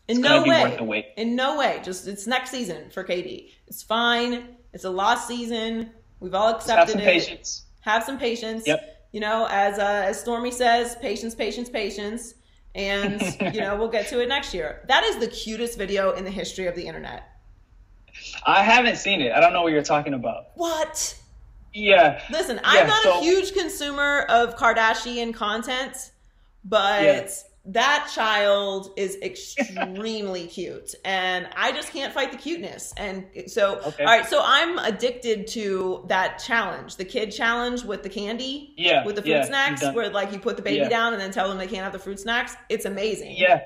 Worth 0.09 0.16
the 0.16 0.22
wait. 0.22 0.22
In 0.22 0.22
no 0.22 0.42
way. 0.42 0.62
worth 0.62 0.76
the 0.78 0.84
wait. 0.84 1.07
In 1.16 1.36
no 1.36 1.59
way. 1.59 1.80
Just 1.84 2.07
it's 2.09 2.26
next 2.26 2.50
season 2.50 2.90
for 2.90 3.05
KD. 3.05 3.50
It's 3.66 3.82
fine. 3.82 4.48
It's 4.72 4.84
a 4.84 4.90
lost 4.90 5.28
season. 5.28 5.90
We've 6.20 6.34
all 6.34 6.48
accepted 6.55 6.66
Just 6.66 6.78
have 6.78 6.90
some 6.90 7.00
it. 7.00 7.05
patience. 7.05 7.62
Have 7.80 8.05
some 8.05 8.18
patience. 8.18 8.66
Yep. 8.66 9.09
You 9.12 9.20
know, 9.20 9.46
as 9.50 9.78
uh, 9.78 9.82
as 10.07 10.22
Stormi 10.22 10.53
says, 10.53 10.96
patience, 10.96 11.34
patience, 11.34 11.68
patience. 11.68 12.34
And 12.74 13.20
you 13.55 13.61
know, 13.61 13.76
we'll 13.76 13.88
get 13.90 14.09
to 14.09 14.20
it 14.22 14.28
next 14.28 14.55
year. 14.55 14.84
That 14.88 15.05
is 15.05 15.18
the 15.18 15.26
cutest 15.28 15.76
video 15.78 16.12
in 16.12 16.24
the 16.24 16.30
history 16.30 16.66
of 16.66 16.74
the 16.74 16.86
internet. 16.86 17.28
I 18.46 18.62
haven't 18.62 18.96
seen 18.96 19.20
it. 19.20 19.32
I 19.32 19.40
don't 19.40 19.53
know 19.53 19.62
what 19.62 19.72
you're 19.72 19.82
talking 19.82 20.14
about. 20.14 20.46
What? 20.55 21.18
Yeah. 21.74 22.20
Listen, 22.30 22.57
Yeah, 22.57 22.62
I'm 22.64 22.86
not 22.88 23.03
so- 23.03 23.18
a 23.20 23.22
huge 23.22 23.53
consumer 23.55 24.22
of 24.28 24.57
Kardashian 24.57 25.34
content, 25.34 26.11
but 26.64 27.03
Yeah. 27.03 27.26
That 27.65 28.11
child 28.13 28.93
is 28.97 29.17
extremely 29.23 30.47
cute. 30.47 30.95
And 31.05 31.49
I 31.57 31.73
just 31.73 31.93
can't 31.93 32.13
fight 32.13 32.33
the 32.33 32.39
cuteness. 32.39 32.93
And 32.97 33.25
so, 33.47 33.81
Okay. 33.87 34.05
all 34.05 34.11
right, 34.11 34.27
so 34.27 34.41
I'm 34.45 34.79
addicted 34.79 35.47
to 35.49 36.05
that 36.09 36.39
challenge, 36.39 36.97
the 36.97 37.05
kid 37.05 37.31
challenge 37.31 37.85
with 37.85 38.03
the 38.03 38.09
candy, 38.09 38.75
Yeah, 38.77 39.05
with 39.05 39.17
the 39.17 39.23
fruit 39.23 39.31
yeah, 39.31 39.45
snacks, 39.45 39.83
where 39.93 40.09
like 40.11 40.33
you 40.33 40.39
put 40.39 40.57
the 40.57 40.63
baby 40.63 40.79
Yeah. 40.79 40.89
down 40.89 41.13
and 41.13 41.23
then 41.23 41.31
tell 41.31 41.49
them 41.49 41.59
they 41.59 41.67
can't 41.67 41.85
have 41.85 41.93
the 41.93 41.99
fruit 41.99 42.19
snacks. 42.21 42.57
It's 42.69 42.85
amazing. 42.85 43.37
Yeah. 43.37 43.61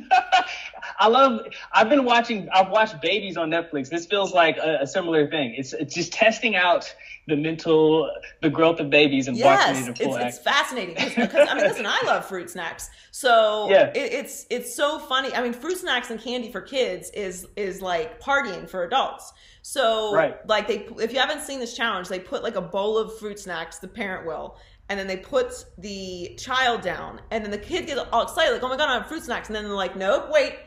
I 0.98 1.08
love. 1.08 1.46
I've 1.72 1.88
been 1.88 2.04
watching. 2.04 2.48
I've 2.50 2.70
watched 2.70 3.00
Babies 3.02 3.36
on 3.36 3.50
Netflix. 3.50 3.90
This 3.90 4.06
feels 4.06 4.32
like 4.32 4.56
a, 4.56 4.78
a 4.82 4.86
similar 4.86 5.28
thing. 5.28 5.54
It's 5.56 5.72
it's 5.72 5.94
just 5.94 6.12
testing 6.12 6.56
out 6.56 6.94
the 7.28 7.36
mental, 7.36 8.10
the 8.40 8.48
growth 8.48 8.78
of 8.78 8.88
babies 8.88 9.26
and 9.26 9.36
watching 9.40 9.74
Yes, 9.74 9.88
it's, 10.00 10.16
it's 10.16 10.38
fascinating 10.38 10.94
because 10.94 11.48
I 11.48 11.54
mean, 11.54 11.64
listen, 11.64 11.84
I 11.84 12.00
love 12.06 12.24
fruit 12.24 12.48
snacks, 12.48 12.88
so 13.10 13.68
Yeah. 13.68 13.88
it, 13.94 14.12
it's 14.12 14.46
it's 14.48 14.74
so 14.74 14.98
funny. 15.00 15.34
I 15.34 15.42
mean, 15.42 15.52
fruit 15.52 15.76
snacks 15.78 16.10
and 16.10 16.20
candy 16.20 16.52
for 16.52 16.60
kids 16.60 17.10
is 17.10 17.46
is 17.56 17.82
like 17.82 18.20
partying 18.20 18.68
for 18.68 18.84
adults. 18.84 19.32
So, 19.62 20.14
Right. 20.14 20.36
like 20.48 20.68
they, 20.68 20.86
if 21.02 21.12
you 21.12 21.18
haven't 21.18 21.40
seen 21.42 21.58
this 21.58 21.76
challenge, 21.76 22.06
they 22.06 22.20
put 22.20 22.44
like 22.44 22.54
a 22.54 22.60
bowl 22.62 22.96
of 22.96 23.18
fruit 23.18 23.40
snacks. 23.40 23.78
The 23.80 23.88
parent 23.88 24.24
will, 24.24 24.56
and 24.88 24.98
then 24.98 25.06
they 25.06 25.16
put 25.16 25.64
the 25.78 26.34
child 26.38 26.82
down, 26.82 27.20
and 27.30 27.44
then 27.44 27.50
the 27.50 27.58
kid 27.58 27.86
gets 27.86 28.00
all 28.12 28.22
excited, 28.22 28.52
like, 28.52 28.62
"Oh 28.62 28.68
my 28.68 28.76
god, 28.76 28.88
I 28.88 28.94
have 28.94 29.06
fruit 29.06 29.24
snacks!" 29.24 29.48
And 29.48 29.56
then 29.56 29.64
they're 29.64 29.72
like, 29.72 29.96
"Nope, 29.96 30.28
wait." 30.30 30.58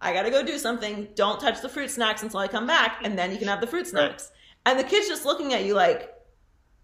I 0.00 0.12
gotta 0.12 0.30
go 0.30 0.44
do 0.44 0.58
something. 0.58 1.08
Don't 1.14 1.40
touch 1.40 1.60
the 1.60 1.68
fruit 1.68 1.90
snacks 1.90 2.22
until 2.22 2.40
I 2.40 2.48
come 2.48 2.66
back, 2.66 3.00
and 3.02 3.18
then 3.18 3.32
you 3.32 3.38
can 3.38 3.48
have 3.48 3.60
the 3.60 3.66
fruit 3.66 3.86
snacks. 3.86 4.30
And 4.64 4.78
the 4.78 4.84
kid's 4.84 5.08
just 5.08 5.24
looking 5.24 5.54
at 5.54 5.64
you 5.64 5.74
like, 5.74 6.14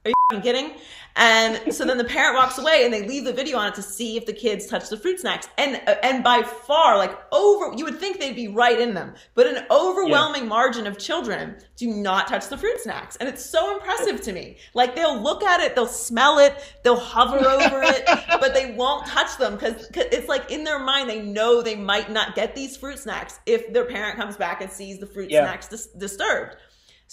are 0.05 0.11
you 0.11 0.15
f***ing 0.33 0.43
kidding? 0.43 0.73
And 1.17 1.73
so 1.73 1.85
then 1.85 1.97
the 1.97 2.03
parent 2.05 2.35
walks 2.37 2.59
away 2.59 2.85
and 2.85 2.93
they 2.93 3.07
leave 3.07 3.25
the 3.25 3.33
video 3.33 3.57
on 3.57 3.69
it 3.69 3.75
to 3.77 3.83
see 3.83 4.17
if 4.17 4.27
the 4.27 4.33
kids 4.33 4.67
touch 4.67 4.89
the 4.89 4.97
fruit 4.97 5.21
snacks. 5.21 5.49
And 5.59 5.81
uh, 5.87 5.95
and 6.03 6.25
by 6.25 6.43
far, 6.43 6.99
like 6.99 7.17
over, 7.33 7.73
you 7.77 7.85
would 7.85 8.01
think 8.01 8.19
they'd 8.19 8.35
be 8.35 8.49
right 8.49 8.81
in 8.81 8.95
them, 8.95 9.15
but 9.37 9.47
an 9.47 9.65
overwhelming 9.71 10.49
margin 10.49 10.89
of 10.89 10.99
children 10.99 11.57
do 11.77 11.87
not 11.87 12.27
touch 12.27 12.49
the 12.49 12.57
fruit 12.59 12.81
snacks, 12.81 13.15
and 13.17 13.29
it's 13.29 13.45
so 13.45 13.75
impressive 13.77 14.21
to 14.23 14.33
me. 14.33 14.57
Like 14.75 14.97
they'll 14.97 15.21
look 15.21 15.45
at 15.45 15.61
it, 15.61 15.77
they'll 15.77 15.87
smell 15.87 16.41
it, 16.41 16.57
they'll 16.83 16.97
hover 16.97 17.39
over 17.39 17.83
it, 17.85 18.05
but 18.41 18.53
they 18.55 18.73
won't 18.73 19.07
touch 19.07 19.37
them 19.39 19.55
because 19.55 19.89
it's 19.95 20.29
like 20.29 20.51
in 20.51 20.65
their 20.65 20.81
mind 20.81 21.09
they 21.09 21.23
know 21.23 21.63
they 21.63 21.77
might 21.77 22.11
not 22.11 22.35
get 22.35 22.57
these 22.57 22.77
fruit 22.77 22.99
snacks 22.99 23.39
if 23.47 23.73
their 23.73 23.85
parent 23.85 24.17
comes 24.17 24.37
back 24.37 24.61
and 24.63 24.71
sees 24.71 24.99
the 24.99 25.07
fruit 25.07 25.31
Yeah. 25.31 25.45
snacks 25.45 25.69
dis- 25.69 25.87
disturbed. 25.87 26.57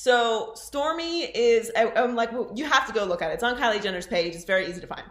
So 0.01 0.53
Stormi 0.55 1.29
is, 1.35 1.71
I, 1.77 1.91
I'm 1.95 2.15
like, 2.15 2.31
well, 2.31 2.51
you 2.55 2.65
have 2.65 2.87
to 2.87 2.91
go 2.91 3.05
look 3.05 3.21
at 3.21 3.29
it. 3.29 3.35
It's 3.35 3.43
on 3.43 3.55
Kylie 3.55 3.83
Jenner's 3.83 4.07
page. 4.07 4.33
It's 4.33 4.45
very 4.45 4.67
easy 4.67 4.81
to 4.81 4.87
find. 4.87 5.03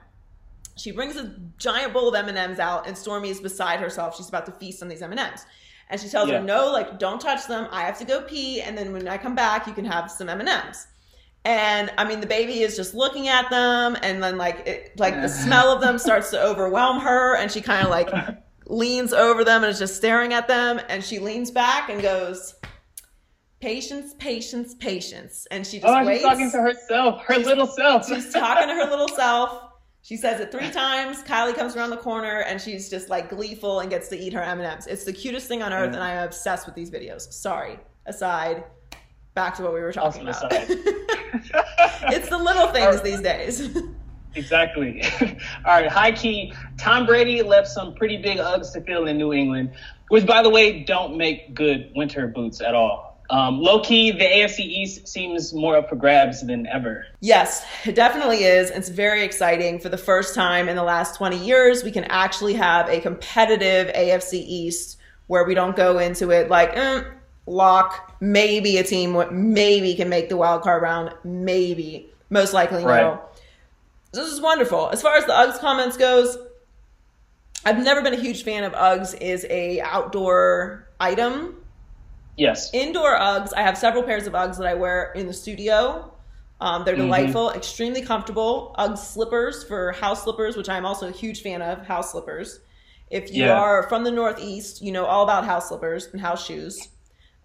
She 0.77 0.91
brings 0.91 1.15
a 1.15 1.33
giant 1.59 1.93
bowl 1.93 2.09
of 2.09 2.17
M 2.17 2.29
and 2.29 2.37
M's 2.37 2.59
out, 2.59 2.89
and 2.89 2.97
Stormi 2.97 3.29
is 3.29 3.39
beside 3.39 3.79
herself. 3.79 4.17
She's 4.17 4.29
about 4.29 4.47
to 4.47 4.53
feast 4.53 4.83
on 4.83 4.89
these 4.89 5.01
M 5.01 5.13
and 5.17 6.01
she 6.01 6.09
tells 6.09 6.29
Yeah. 6.29 6.39
her, 6.39 6.43
"No, 6.45 6.73
like, 6.73 6.99
don't 6.99 7.21
touch 7.21 7.47
them. 7.47 7.69
I 7.71 7.83
have 7.83 8.01
to 8.01 8.05
go 8.05 8.23
pee, 8.23 8.63
and 8.63 8.77
then 8.77 8.93
when 8.93 9.07
I 9.07 9.17
come 9.17 9.37
back, 9.37 9.69
you 9.69 9.75
can 9.75 9.85
have 9.85 10.11
some 10.11 10.29
M 10.29 10.41
and 10.41 10.49
M's." 10.49 10.89
And 11.45 11.93
I 11.97 12.03
mean, 12.05 12.19
the 12.19 12.27
baby 12.27 12.63
is 12.63 12.75
just 12.75 12.93
looking 12.93 13.29
at 13.29 13.49
them, 13.49 13.97
and 14.03 14.21
then 14.21 14.39
like, 14.39 14.67
it, 14.67 14.99
like 14.99 15.15
the 15.21 15.29
smell 15.29 15.73
of 15.73 15.81
them 15.81 15.99
starts 16.07 16.31
to 16.31 16.43
overwhelm 16.43 16.99
her, 16.99 17.37
and 17.37 17.49
she 17.49 17.61
kind 17.61 17.85
of 17.85 17.91
like 17.91 18.11
leans 18.67 19.13
over 19.13 19.45
them 19.45 19.63
and 19.63 19.71
is 19.71 19.79
just 19.79 19.95
staring 19.95 20.33
at 20.33 20.49
them, 20.49 20.81
and 20.89 21.05
she 21.05 21.21
leans 21.21 21.53
back 21.53 21.89
and 21.91 22.03
goes, 22.03 22.57
"Patience, 23.61 24.15
patience, 24.19 24.75
patience," 24.75 25.47
and 25.51 25.67
she 25.67 25.79
just 25.81 25.87
Oh, 25.93 26.05
waits. 26.05 26.21
she's 26.21 26.29
talking 26.29 26.51
to 26.51 26.61
herself, 26.63 27.23
her 27.25 27.37
little 27.39 27.67
self. 27.67 28.07
She's 28.09 28.33
talking 28.33 28.69
to 28.69 28.75
her 28.75 28.89
little 28.91 29.09
self. 29.17 29.65
She 30.03 30.17
says 30.17 30.41
it 30.41 30.51
three 30.51 30.71
times. 30.71 31.23
Kylie 31.25 31.55
comes 31.55 31.77
around 31.77 31.91
the 31.91 31.99
corner 31.99 32.41
and 32.41 32.59
she's 32.59 32.89
just 32.89 33.11
like 33.11 33.29
gleeful 33.29 33.81
and 33.81 33.91
gets 33.91 34.09
to 34.09 34.19
eat 34.19 34.33
her 34.33 34.41
M 34.43 34.59
and 34.59 34.67
M's. 34.67 34.87
It's 34.87 35.05
the 35.05 35.13
cutest 35.13 35.47
thing 35.47 35.63
on 35.63 35.75
earth, 35.75 35.91
Yeah. 35.91 35.97
and 35.97 36.03
I 36.03 36.13
am 36.13 36.25
obsessed 36.25 36.65
with 36.65 36.75
these 36.75 36.91
videos. 36.91 37.31
Sorry. 37.33 37.79
Aside, 38.07 38.65
back 39.35 39.55
to 39.57 39.63
what 39.63 39.75
we 39.75 39.81
were 39.81 39.93
talking 39.93 40.27
Also 40.27 40.47
about. 40.47 40.65
it's 40.71 42.31
the 42.31 42.39
little 42.39 42.69
things 42.73 43.03
these 43.03 43.21
days. 43.21 43.77
Exactly. 44.37 45.03
All 45.67 45.81
right, 45.83 45.89
high 45.89 46.13
key. 46.13 46.55
Tom 46.79 47.05
Brady 47.05 47.43
left 47.43 47.69
some 47.69 47.95
pretty 47.95 48.17
big 48.17 48.39
Uggs 48.39 48.73
to 48.73 48.81
fill 48.81 49.07
in 49.07 49.19
New 49.19 49.35
England, 49.35 49.73
which, 50.09 50.25
by 50.25 50.41
the 50.43 50.49
way, 50.49 50.83
don't 50.85 51.17
make 51.19 51.53
good 51.53 51.91
winter 51.95 52.27
boots 52.27 52.63
at 52.63 52.75
all. 52.75 53.10
Um, 53.31 53.61
low 53.61 53.81
key, 53.81 54.11
the 54.11 54.25
AFC 54.25 54.59
East 54.61 55.07
seems 55.07 55.55
more 55.55 55.77
up 55.77 55.89
for 55.89 55.95
grabs 55.97 56.45
than 56.45 56.67
ever. 56.67 57.07
Yes, 57.21 57.65
it 57.87 57.95
definitely 57.95 58.43
is. 58.43 58.71
It's 58.71 58.89
very 58.89 59.23
exciting. 59.23 59.79
For 59.79 59.89
the 59.89 59.97
first 59.99 60.35
time 60.35 60.69
in 60.69 60.75
the 60.75 60.83
last 60.83 61.17
20 61.17 61.37
years, 61.39 61.85
we 61.85 61.93
can 61.93 62.05
actually 62.05 62.55
have 62.55 62.89
a 62.89 63.01
competitive 63.01 63.95
AFC 63.95 64.35
East 64.35 64.99
where 65.29 65.45
we 65.45 65.55
don't 65.55 65.77
go 65.77 65.99
into 65.99 66.31
it 66.31 66.49
like, 66.51 66.77
eh, 66.77 67.05
lock, 67.47 68.17
maybe 68.21 68.79
a 68.79 68.83
team 68.85 69.17
maybe 69.31 69.95
can 69.95 70.09
make 70.09 70.29
the 70.29 70.37
wild 70.37 70.63
card 70.63 70.83
round, 70.83 71.15
maybe, 71.23 72.11
most 72.31 72.53
likely 72.53 72.85
Right. 72.85 73.03
no. 73.03 73.21
This 74.13 74.33
is 74.33 74.41
wonderful. 74.41 74.91
As 74.91 75.01
far 75.01 75.15
as 75.15 75.25
the 75.27 75.33
Uggs 75.33 75.61
comments 75.61 75.97
goes, 75.97 76.37
I've 77.65 77.79
never 77.79 78.03
been 78.03 78.15
a 78.15 78.21
huge 78.21 78.43
fan 78.43 78.65
of 78.65 78.73
Uggs 78.73 79.21
is 79.21 79.47
a 79.49 79.81
outdoor 79.83 80.89
item. 80.99 81.57
Yes. 82.37 82.73
Indoor 82.73 83.19
Uggs, 83.19 83.53
I 83.57 83.63
have 83.63 83.77
several 83.77 84.03
pairs 84.03 84.27
of 84.27 84.33
Uggs 84.33 84.57
that 84.59 84.67
I 84.67 84.75
wear 84.75 85.13
in 85.13 85.27
the 85.27 85.33
studio. 85.33 86.13
Um, 86.61 86.85
they're 86.85 86.97
delightful, 86.97 87.51
extremely 87.53 88.03
comfortable. 88.03 88.75
Ugg 88.79 88.99
slippers 88.99 89.65
for 89.65 89.93
house 89.93 90.25
slippers, 90.25 90.57
which 90.57 90.69
I'm 90.69 90.85
also 90.85 91.09
a 91.09 91.13
huge 91.13 91.43
fan 91.43 91.63
of, 91.63 91.87
house 91.87 92.13
slippers. 92.13 92.61
If 93.11 93.33
you 93.33 93.47
Yeah. 93.47 93.59
are 93.59 93.89
from 93.89 94.05
the 94.05 94.11
Northeast, 94.11 94.83
you 94.83 94.93
know 94.93 95.05
all 95.07 95.25
about 95.25 95.45
house 95.45 95.69
slippers 95.69 96.07
and 96.13 96.21
house 96.21 96.45
shoes. 96.45 96.89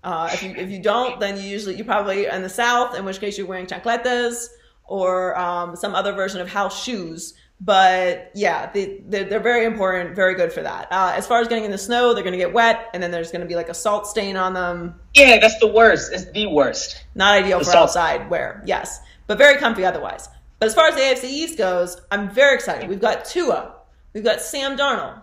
Uh, 0.03 0.29
if 0.31 0.43
you 0.43 0.53
if 0.55 0.69
you 0.69 0.79
don't, 0.81 1.19
then 1.19 1.37
you 1.37 1.43
usually 1.43 1.75
you 1.75 1.83
probably 1.83 2.27
in 2.27 2.43
the 2.43 2.49
South, 2.49 2.95
in 2.95 3.05
which 3.05 3.19
case 3.19 3.37
you're 3.37 3.47
wearing 3.47 3.65
chancletas 3.65 4.47
or 4.83 5.35
um, 5.39 5.75
some 5.75 5.95
other 5.95 6.11
version 6.13 6.39
of 6.41 6.47
house 6.49 6.83
shoes. 6.83 7.33
But 7.61 8.31
yeah, 8.35 8.69
they, 8.73 9.01
they're, 9.07 9.23
they're 9.23 9.39
very 9.39 9.65
important, 9.65 10.15
very 10.15 10.35
good 10.35 10.51
for 10.51 10.61
that. 10.61 10.87
Uh, 10.91 11.13
as 11.15 11.25
far 11.25 11.39
as 11.39 11.47
getting 11.47 11.63
in 11.63 11.71
the 11.71 11.77
snow, 11.77 12.13
they're 12.13 12.23
going 12.23 12.33
to 12.33 12.37
get 12.37 12.51
wet, 12.53 12.89
and 12.93 13.01
then 13.01 13.11
there's 13.11 13.31
going 13.31 13.41
to 13.41 13.47
be 13.47 13.55
like 13.55 13.69
a 13.69 13.73
salt 13.73 14.07
stain 14.07 14.35
on 14.35 14.53
them. 14.53 14.99
Yeah, 15.13 15.39
that's 15.39 15.57
the 15.59 15.67
worst. 15.71 16.11
It's 16.11 16.29
the 16.31 16.47
worst. 16.47 17.03
Not 17.15 17.33
ideal 17.43 17.59
The 17.59 17.65
for 17.65 17.71
salt- 17.71 17.83
outside 17.89 18.29
wear, 18.29 18.61
yes, 18.65 18.99
but 19.27 19.37
very 19.37 19.57
comfy 19.57 19.85
otherwise. 19.85 20.27
But 20.59 20.67
as 20.67 20.75
far 20.75 20.87
as 20.89 20.95
the 20.95 21.01
AFC 21.01 21.23
East 21.29 21.57
goes, 21.57 21.99
I'm 22.11 22.29
very 22.29 22.55
excited. 22.55 22.89
We've 22.89 22.99
got 23.01 23.23
Tua, 23.25 23.75
we've 24.13 24.23
got 24.23 24.41
Sam 24.41 24.77
Darnold, 24.77 25.21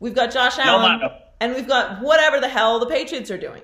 we've 0.00 0.14
got 0.14 0.32
Josh 0.32 0.58
Allen, 0.58 0.98
mano. 1.00 1.16
and 1.40 1.54
we've 1.54 1.68
got 1.68 2.02
whatever 2.02 2.40
the 2.40 2.48
hell 2.48 2.80
the 2.80 2.86
Patriots 2.86 3.30
are 3.30 3.38
doing. 3.38 3.62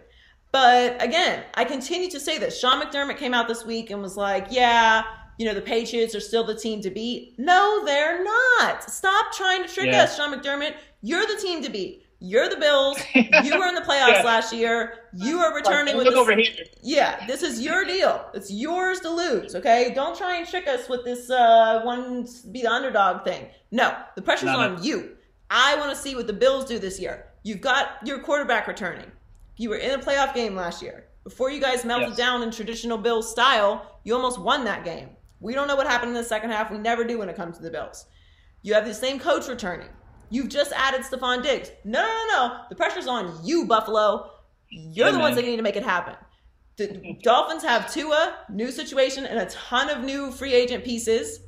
But 0.53 1.03
again, 1.03 1.43
I 1.55 1.65
continue 1.65 2.09
to 2.13 2.21
say 2.21 2.39
this. 2.39 2.59
Sean 2.61 2.81
McDermott 2.81 3.17
came 3.17 3.35
out 3.35 3.49
this 3.49 3.65
week 3.65 3.91
and 3.91 4.01
was 4.01 4.17
like, 4.17 4.47
yeah, 4.51 5.03
you 5.39 5.47
know, 5.47 5.55
the 5.55 5.61
Patriots 5.61 6.15
are 6.15 6.21
still 6.21 6.45
the 6.45 6.55
team 6.55 6.81
to 6.83 6.91
beat. 6.91 7.35
No, 7.39 7.85
they're 7.85 8.23
not. 8.25 8.85
Stop 8.91 9.33
trying 9.33 9.63
to 9.63 9.69
trick 9.69 9.87
Yeah. 9.87 10.05
us, 10.05 10.17
Sean 10.17 10.33
McDermott. 10.33 10.75
You're 11.03 11.27
the 11.27 11.37
team 11.41 11.63
to 11.63 11.71
beat. 11.71 12.03
You're 12.21 12.49
the 12.49 12.57
Bills. 12.57 12.99
You 13.15 13.59
were 13.59 13.67
in 13.67 13.75
the 13.75 13.83
playoffs 13.83 14.15
Yeah. 14.19 14.23
last 14.25 14.53
year. 14.53 14.95
You 15.13 15.39
are 15.41 15.55
returning 15.55 15.97
Like, 15.97 16.07
with 16.07 16.15
look 16.15 16.27
this- 16.27 16.35
over 16.35 16.41
here. 16.41 16.65
yeah, 16.83 17.27
this 17.27 17.43
is 17.43 17.61
your 17.61 17.85
deal. 17.85 18.25
It's 18.33 18.51
yours 18.51 19.01
to 19.01 19.11
lose, 19.11 19.55
okay? 19.55 19.93
Don't 19.95 20.17
try 20.17 20.37
and 20.37 20.49
trick 20.49 20.67
us 20.67 20.89
with 20.89 21.05
this 21.05 21.29
uh 21.31 21.83
one 21.85 22.27
be 22.51 22.63
the 22.63 22.69
underdog 22.73 23.25
thing. 23.25 23.49
No, 23.71 23.95
the 24.17 24.23
pressure's 24.23 24.47
No, 24.53 24.61
no. 24.69 24.77
on 24.77 24.83
you. 24.83 25.17
I 25.51 25.77
want 25.77 25.91
to 25.91 25.97
see 25.97 26.15
what 26.17 26.27
the 26.27 26.33
Bills 26.33 26.65
do 26.65 26.79
this 26.79 26.99
year. 26.99 27.27
You've 27.43 27.61
got 27.61 27.99
your 28.07 28.21
quarterback 28.21 28.67
returning. 28.69 29.11
You 29.59 29.69
were 29.69 29.77
in 29.77 29.91
a 29.91 29.99
playoff 30.03 30.35
game 30.35 30.57
last 30.57 30.81
year. 30.83 31.07
Before 31.25 31.51
you 31.51 31.61
guys 31.61 31.85
melted 31.85 32.11
Yes. 32.11 32.17
down 32.19 32.43
in 32.43 32.51
traditional 32.51 32.97
Bills 32.99 33.31
style, 33.31 33.99
you 34.05 34.15
almost 34.15 34.39
won 34.41 34.65
that 34.65 34.85
game. 34.85 35.11
We 35.45 35.53
don't 35.55 35.69
know 35.69 35.77
what 35.77 35.87
happened 35.87 36.09
in 36.09 36.15
the 36.15 36.25
second 36.25 36.51
half. 36.51 36.71
We 36.71 36.79
never 36.79 37.05
do 37.05 37.19
when 37.19 37.29
it 37.29 37.37
comes 37.37 37.59
to 37.59 37.63
the 37.63 37.71
Bills. 37.71 38.07
You 38.63 38.73
have 38.73 38.87
the 38.87 38.95
same 38.95 39.19
coach 39.19 39.47
returning. 39.47 39.89
You've 40.31 40.49
just 40.49 40.73
added 40.73 41.03
Stefon 41.03 41.43
Diggs. 41.43 41.71
No, 41.85 42.01
no, 42.01 42.09
no, 42.09 42.49
no. 42.49 42.57
The 42.71 42.75
pressure's 42.75 43.07
on 43.07 43.39
you, 43.45 43.67
Buffalo. 43.67 44.31
You're 44.71 45.09
Yeah, 45.09 45.13
the 45.13 45.19
ones 45.19 45.37
that 45.37 45.45
need 45.45 45.57
to 45.57 45.63
make 45.63 45.77
it 45.77 45.83
happen. 45.85 46.17
The 46.77 47.17
Dolphins 47.23 47.63
have 47.63 47.93
Tua, 47.93 48.39
new 48.49 48.73
situation, 48.73 49.27
and 49.27 49.39
a 49.39 49.47
ton 49.47 49.91
of 49.91 50.03
new 50.03 50.33
free 50.33 50.55
agent 50.55 50.83
pieces. 50.83 51.41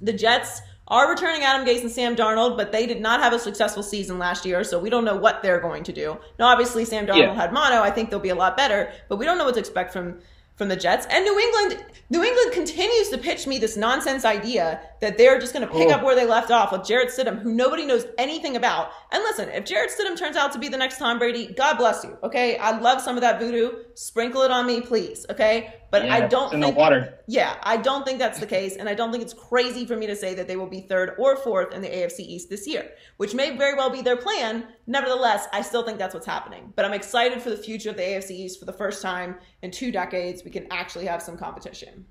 The 0.00 0.12
Jets 0.12 0.60
are 0.88 1.08
returning 1.08 1.42
Adam 1.42 1.64
Gase 1.64 1.82
and 1.82 1.90
Sam 1.92 2.16
Darnold, 2.16 2.56
but 2.56 2.72
they 2.72 2.86
did 2.86 3.00
not 3.00 3.20
have 3.22 3.32
a 3.32 3.38
successful 3.38 3.84
season 3.84 4.18
last 4.18 4.44
year, 4.44 4.64
so 4.64 4.80
we 4.80 4.90
don't 4.90 5.04
know 5.04 5.16
what 5.16 5.42
they're 5.44 5.60
going 5.60 5.84
to 5.84 5.92
do. 5.92 6.18
Now, 6.40 6.48
obviously, 6.48 6.84
Sam 6.84 7.06
Darnold 7.06 7.18
Yeah. 7.18 7.34
had 7.34 7.52
mono. 7.52 7.82
I 7.82 7.90
think 7.90 8.10
they'll 8.10 8.18
be 8.18 8.30
a 8.30 8.34
lot 8.34 8.56
better, 8.56 8.92
but 9.08 9.16
we 9.16 9.24
don't 9.24 9.38
know 9.38 9.44
what 9.44 9.54
to 9.54 9.60
expect 9.60 9.92
from 9.92 10.18
from 10.56 10.68
the 10.68 10.76
Jets. 10.76 11.06
And 11.10 11.24
New 11.24 11.38
England, 11.38 11.84
New 12.10 12.22
England 12.22 12.52
continues 12.52 13.08
to 13.08 13.18
pitch 13.18 13.46
me 13.46 13.58
this 13.58 13.76
nonsense 13.76 14.24
idea 14.24 14.80
that 15.00 15.16
they're 15.18 15.38
just 15.38 15.52
going 15.54 15.66
to 15.66 15.72
pick 15.72 15.88
Oh. 15.88 15.92
up 15.92 16.02
where 16.04 16.14
they 16.14 16.26
left 16.26 16.50
off 16.50 16.70
with 16.72 16.84
Jarrett 16.84 17.08
Stidham, 17.08 17.40
who 17.40 17.52
nobody 17.52 17.84
knows 17.86 18.06
anything 18.18 18.56
about. 18.56 18.90
And 19.10 19.22
listen, 19.24 19.48
if 19.48 19.64
Jarrett 19.64 19.90
Stidham 19.90 20.16
turns 20.16 20.36
out 20.36 20.52
to 20.52 20.58
be 20.58 20.68
the 20.68 20.76
next 20.76 20.98
Tom 20.98 21.18
Brady, 21.18 21.46
God 21.56 21.78
bless 21.78 22.04
you. 22.04 22.16
Okay, 22.22 22.56
I 22.58 22.78
love 22.78 23.00
some 23.00 23.16
of 23.16 23.22
that 23.22 23.40
voodoo. 23.40 23.70
Sprinkle 23.94 24.42
it 24.42 24.50
on 24.50 24.66
me, 24.66 24.80
please. 24.82 25.26
Okay, 25.30 25.74
but 25.90 26.02
I 26.08 26.26
don't 26.28 26.52
in 26.54 26.60
the 26.60 26.66
think 26.68 26.78
water. 26.78 27.18
yeah, 27.26 27.56
I 27.62 27.76
don't 27.76 28.06
think 28.06 28.18
that's 28.18 28.38
the 28.38 28.46
case, 28.46 28.76
and 28.76 28.88
I 28.88 28.94
don't 28.94 29.10
think 29.10 29.22
it's 29.22 29.34
crazy 29.34 29.84
for 29.84 29.96
me 29.96 30.06
to 30.06 30.16
say 30.16 30.34
that 30.34 30.46
they 30.48 30.56
will 30.56 30.66
be 30.68 30.80
third 30.82 31.14
or 31.18 31.36
fourth 31.36 31.74
in 31.74 31.82
the 31.82 31.88
AFC 31.88 32.20
East 32.20 32.48
this 32.48 32.66
year, 32.66 32.90
which 33.16 33.34
may 33.34 33.56
very 33.56 33.74
well 33.74 33.90
be 33.90 34.00
their 34.02 34.16
plan. 34.16 34.64
Nevertheless, 34.86 35.48
I 35.52 35.62
still 35.62 35.82
think 35.82 35.98
that's 35.98 36.14
what's 36.14 36.26
happening. 36.26 36.72
But 36.76 36.84
I'm 36.84 36.94
excited 36.94 37.42
for 37.42 37.50
the 37.50 37.56
future 37.56 37.90
of 37.90 37.96
the 37.96 38.02
AFC 38.02 38.30
East 38.30 38.58
for 38.58 38.64
the 38.66 38.72
first 38.72 39.02
time 39.02 39.36
in 39.62 39.70
two 39.70 39.90
decades. 39.92 40.41
We 40.44 40.50
can 40.50 40.66
actually 40.70 41.06
have 41.06 41.22
some 41.22 41.36
competition. 41.36 42.06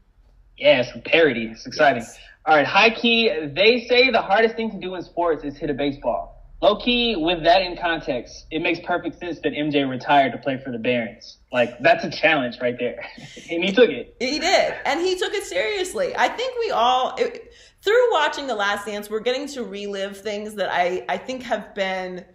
Yeah, 0.57 0.83
some 0.83 1.01
parody. 1.01 1.47
It's 1.47 1.65
exciting. 1.65 2.03
Yes. 2.03 2.19
All 2.45 2.55
right, 2.55 2.65
high 2.65 2.89
key. 2.89 3.29
They 3.53 3.85
say 3.87 4.09
the 4.09 4.21
hardest 4.21 4.55
thing 4.55 4.71
to 4.71 4.79
do 4.79 4.95
in 4.95 5.03
sports 5.03 5.43
is 5.43 5.57
hit 5.57 5.69
a 5.69 5.73
baseball. 5.73 6.41
Low 6.61 6.75
key, 6.75 7.15
with 7.15 7.43
that 7.43 7.63
in 7.63 7.75
context, 7.75 8.45
it 8.51 8.61
makes 8.61 8.79
perfect 8.81 9.19
sense 9.19 9.39
that 9.39 9.53
MJ 9.53 9.89
retired 9.89 10.31
to 10.33 10.37
play 10.37 10.61
for 10.63 10.71
the 10.71 10.77
Barons. 10.77 11.37
Like 11.51 11.79
that's 11.79 12.03
a 12.03 12.11
challenge 12.11 12.59
right 12.61 12.77
there, 12.77 13.03
and 13.49 13.63
he 13.63 13.71
took 13.71 13.89
it. 13.89 14.15
He 14.19 14.37
did, 14.37 14.75
and 14.85 14.99
he 14.99 15.17
took 15.17 15.33
it 15.33 15.43
seriously. 15.43 16.15
I 16.15 16.27
think 16.29 16.53
we 16.59 16.69
all, 16.69 17.15
it, 17.17 17.51
through 17.81 18.11
watching 18.11 18.45
The 18.45 18.53
Last 18.53 18.85
Dance, 18.85 19.09
we're 19.09 19.21
getting 19.21 19.47
to 19.49 19.63
relive 19.63 20.17
things 20.17 20.53
that 20.55 20.71
I, 20.71 21.03
I 21.09 21.17
think 21.17 21.41
have 21.43 21.73
been. 21.73 22.25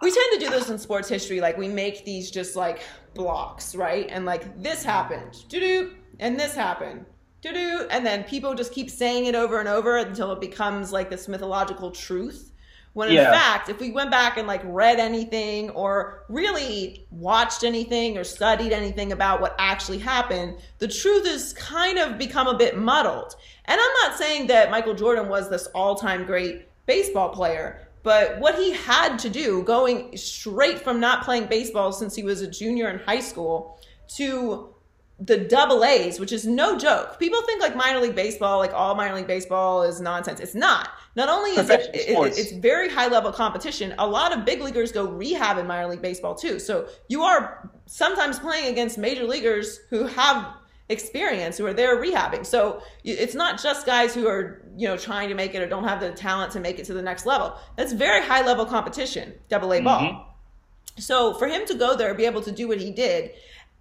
We 0.00 0.10
tend 0.10 0.26
to 0.34 0.38
do 0.38 0.50
this 0.50 0.70
in 0.70 0.78
sports 0.78 1.08
history, 1.08 1.40
like 1.40 1.58
we 1.58 1.68
make 1.68 2.04
these 2.04 2.30
just 2.30 2.56
like 2.56 2.82
blocks, 3.14 3.74
right? 3.74 4.06
And 4.10 4.24
like 4.24 4.62
this 4.62 4.82
happened, 4.82 5.44
doo 5.48 5.60
doo, 5.60 5.94
and 6.18 6.38
this 6.38 6.54
happened, 6.54 7.04
doo 7.42 7.52
doo, 7.52 7.86
and 7.90 8.04
then 8.04 8.24
people 8.24 8.54
just 8.54 8.72
keep 8.72 8.88
saying 8.90 9.26
it 9.26 9.34
over 9.34 9.60
and 9.60 9.68
over 9.68 9.98
until 9.98 10.32
it 10.32 10.40
becomes 10.40 10.92
like 10.92 11.10
this 11.10 11.28
mythological 11.28 11.90
truth. 11.90 12.52
When 12.94 13.08
in 13.08 13.14
Yeah. 13.16 13.30
fact, 13.30 13.68
if 13.68 13.78
we 13.78 13.90
went 13.90 14.10
back 14.10 14.38
and 14.38 14.48
like 14.48 14.62
read 14.64 14.98
anything 14.98 15.68
or 15.70 16.24
really 16.30 17.06
watched 17.10 17.62
anything 17.62 18.16
or 18.16 18.24
studied 18.24 18.72
anything 18.72 19.12
about 19.12 19.42
what 19.42 19.54
actually 19.58 19.98
happened, 19.98 20.56
the 20.78 20.88
truth 20.88 21.26
has 21.26 21.52
kind 21.52 21.98
of 21.98 22.16
become 22.16 22.46
a 22.46 22.56
bit 22.56 22.78
muddled. 22.78 23.34
And 23.66 23.78
I'm 23.78 24.10
not 24.10 24.18
saying 24.18 24.46
that 24.46 24.70
Michael 24.70 24.94
Jordan 24.94 25.28
was 25.28 25.50
this 25.50 25.66
all 25.74 25.94
time 25.96 26.24
great 26.24 26.66
baseball 26.86 27.28
player, 27.28 27.85
but 28.06 28.38
what 28.38 28.54
he 28.54 28.70
had 28.72 29.18
to 29.18 29.28
do 29.28 29.64
going 29.64 30.16
straight 30.16 30.78
from 30.78 31.00
not 31.00 31.24
playing 31.24 31.46
baseball 31.46 31.90
since 31.90 32.14
he 32.14 32.22
was 32.22 32.40
a 32.40 32.46
junior 32.48 32.88
in 32.88 33.00
high 33.00 33.18
school 33.18 33.80
to 34.16 34.72
the 35.18 35.38
double 35.38 35.82
A's, 35.82 36.20
which 36.20 36.30
is 36.30 36.46
no 36.46 36.78
joke. 36.78 37.18
People 37.18 37.42
think 37.42 37.60
like 37.60 37.74
minor 37.74 37.98
league 38.00 38.14
baseball, 38.14 38.58
like 38.58 38.72
all 38.72 38.94
minor 38.94 39.16
league 39.16 39.26
baseball 39.26 39.82
is 39.82 40.00
nonsense. 40.00 40.38
It's 40.38 40.54
not. 40.54 40.90
Not 41.16 41.28
only 41.28 41.50
is 41.62 41.68
it, 41.94 41.96
it- 42.10 42.16
it's 42.38 42.52
very 42.52 42.88
high 42.88 43.08
level 43.08 43.32
competition, 43.32 43.92
a 43.98 44.06
lot 44.06 44.32
of 44.36 44.44
big 44.44 44.60
leaguers 44.60 44.92
go 44.92 45.04
rehab 45.08 45.58
in 45.58 45.66
minor 45.66 45.88
league 45.88 46.02
baseball 46.02 46.36
too. 46.36 46.60
So 46.60 46.86
you 47.08 47.24
are 47.24 47.68
sometimes 47.86 48.38
playing 48.38 48.70
against 48.70 48.98
major 48.98 49.24
leaguers 49.24 49.80
who 49.90 50.04
have 50.06 50.46
experience, 50.88 51.58
who 51.58 51.66
are 51.66 51.72
there 51.72 52.00
rehabbing. 52.00 52.46
So 52.46 52.80
it's 53.02 53.34
not 53.34 53.60
just 53.60 53.86
guys 53.86 54.14
who 54.14 54.28
are, 54.28 54.62
you 54.76 54.86
know, 54.86 54.96
trying 54.96 55.28
to 55.30 55.34
make 55.34 55.54
it 55.54 55.62
or 55.62 55.68
don't 55.68 55.84
have 55.84 56.00
the 56.00 56.12
talent 56.12 56.52
to 56.52 56.60
make 56.60 56.78
it 56.78 56.84
to 56.86 56.94
the 56.94 57.02
next 57.02 57.26
level. 57.26 57.56
That's 57.76 57.92
very 57.92 58.24
high 58.24 58.46
level 58.46 58.64
competition, 58.64 59.34
double 59.48 59.72
A 59.72 59.80
ball. 59.80 60.00
Mm-hmm. 60.00 61.00
So 61.00 61.34
for 61.34 61.48
him 61.48 61.66
to 61.66 61.74
go 61.74 61.96
there, 61.96 62.14
be 62.14 62.24
able 62.24 62.42
to 62.42 62.52
do 62.52 62.68
what 62.68 62.78
he 62.78 62.90
did, 62.90 63.32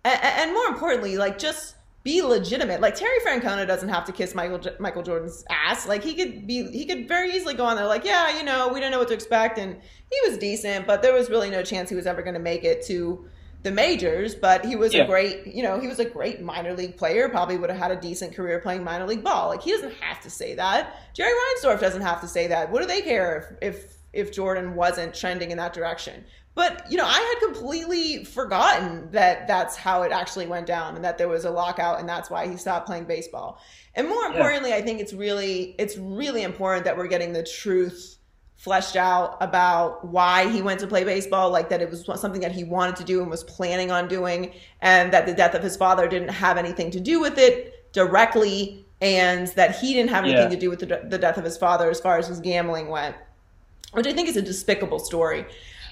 and, 0.03 0.19
and 0.21 0.53
more 0.53 0.65
importantly, 0.65 1.17
like 1.17 1.37
just 1.37 1.75
be 2.03 2.21
legitimate. 2.21 2.81
Like 2.81 2.95
Terry 2.95 3.19
Francona 3.25 3.65
doesn't 3.65 3.89
have 3.89 4.05
to 4.05 4.11
kiss 4.11 4.35
Michael 4.35 4.61
Michael 4.79 5.01
Jordan's 5.01 5.45
ass. 5.49 5.87
Like 5.87 6.03
he 6.03 6.13
could 6.13 6.45
be, 6.45 6.69
he 6.71 6.85
could 6.85 7.07
very 7.07 7.31
easily 7.31 7.53
go 7.53 7.65
on 7.65 7.75
there 7.75 7.85
like, 7.85 8.03
yeah, 8.03 8.37
you 8.37 8.43
know, 8.43 8.67
we 8.67 8.79
didn't 8.79 8.91
know 8.91 8.99
what 8.99 9.07
to 9.09 9.13
expect, 9.13 9.57
and 9.57 9.75
he 10.11 10.29
was 10.29 10.37
decent, 10.37 10.87
but 10.87 11.01
there 11.01 11.13
was 11.13 11.29
really 11.29 11.49
no 11.49 11.63
chance 11.63 11.89
he 11.89 11.95
was 11.95 12.07
ever 12.07 12.21
going 12.21 12.33
to 12.33 12.39
make 12.39 12.63
it 12.63 12.85
to 12.87 13.27
the 13.65 13.71
majors. 13.71 14.33
But 14.33 14.63
he 14.63 14.77
was 14.77 14.93
Yeah. 14.93 15.03
a 15.03 15.07
great, 15.07 15.47
you 15.47 15.61
know, 15.63 15.79
he 15.79 15.87
was 15.87 15.99
a 15.99 16.05
great 16.05 16.41
minor 16.41 16.73
league 16.73 16.95
player. 16.95 17.27
Probably 17.27 17.57
would 17.57 17.69
have 17.69 17.79
had 17.79 17.91
a 17.91 17.97
decent 17.97 18.33
career 18.35 18.59
playing 18.59 18.83
minor 18.85 19.05
league 19.05 19.23
ball. 19.23 19.49
Like 19.49 19.61
he 19.61 19.71
doesn't 19.71 19.93
have 19.99 20.21
to 20.21 20.29
say 20.29 20.55
that. 20.55 20.95
Jerry 21.13 21.33
Reinsdorf 21.33 21.81
doesn't 21.81 22.03
have 22.03 22.21
to 22.21 22.27
say 22.27 22.47
that. 22.47 22.71
What 22.71 22.81
do 22.81 22.87
they 22.87 23.01
care 23.01 23.57
if 23.61 23.75
if 23.75 23.95
if 24.13 24.31
Jordan 24.31 24.75
wasn't 24.75 25.13
trending 25.13 25.51
in 25.51 25.57
that 25.57 25.73
direction? 25.73 26.23
But 26.53 26.89
you 26.89 26.97
know, 26.97 27.05
I 27.05 27.19
had 27.19 27.53
completely 27.53 28.23
forgotten 28.23 29.09
that 29.11 29.45
that's 29.45 29.75
how 29.75 30.03
it 30.03 30.13
actually 30.13 30.47
went 30.47 30.67
down, 30.67 30.95
and 30.95 31.03
that 31.03 31.17
there 31.17 31.27
was 31.27 31.43
a 31.43 31.51
lockout, 31.51 31.99
and 31.99 32.07
that's 32.07 32.29
why 32.29 32.47
he 32.47 32.55
stopped 32.55 32.87
playing 32.87 33.03
baseball. 33.05 33.59
And 33.93 34.07
more 34.07 34.23
importantly, 34.25 34.73
I 34.73 34.81
think 34.81 35.01
it's 35.01 35.11
really 35.11 35.75
it's 35.77 35.97
really 35.97 36.43
important 36.43 36.85
that 36.85 36.95
we're 36.97 37.07
getting 37.07 37.33
the 37.33 37.43
truth 37.43 38.14
fleshed 38.57 38.95
out 38.95 39.37
about 39.41 40.05
why 40.05 40.49
he 40.49 40.61
went 40.61 40.79
to 40.79 40.87
play 40.87 41.03
baseball, 41.03 41.51
like 41.51 41.69
that 41.69 41.81
it 41.81 41.89
was 41.89 42.05
something 42.19 42.41
that 42.41 42.51
he 42.51 42.63
wanted 42.63 42.95
to 42.95 43.03
do 43.03 43.21
and 43.21 43.29
was 43.29 43.43
planning 43.43 43.91
on 43.91 44.07
doing, 44.07 44.51
and 44.81 45.13
that 45.13 45.25
the 45.25 45.33
death 45.33 45.53
of 45.53 45.61
his 45.61 45.75
father 45.77 46.07
didn't 46.07 46.29
have 46.29 46.57
anything 46.57 46.89
to 46.91 46.99
do 46.99 47.19
with 47.19 47.37
it 47.37 47.91
directly, 47.93 48.85
and 49.01 49.47
that 49.49 49.77
he 49.79 49.93
didn't 49.93 50.09
have 50.09 50.23
anything 50.23 50.43
Yeah. 50.43 50.49
to 50.49 50.57
do 50.59 50.69
with 50.69 50.79
the, 50.79 51.01
the 51.07 51.17
death 51.17 51.37
of 51.37 51.43
his 51.43 51.57
father 51.57 51.89
as 51.89 51.99
far 51.99 52.17
as 52.17 52.27
his 52.27 52.39
gambling 52.39 52.87
went, 52.87 53.15
which 53.91 54.07
I 54.07 54.13
think 54.13 54.29
is 54.29 54.37
a 54.37 54.41
despicable 54.41 54.99
story. 54.99 55.45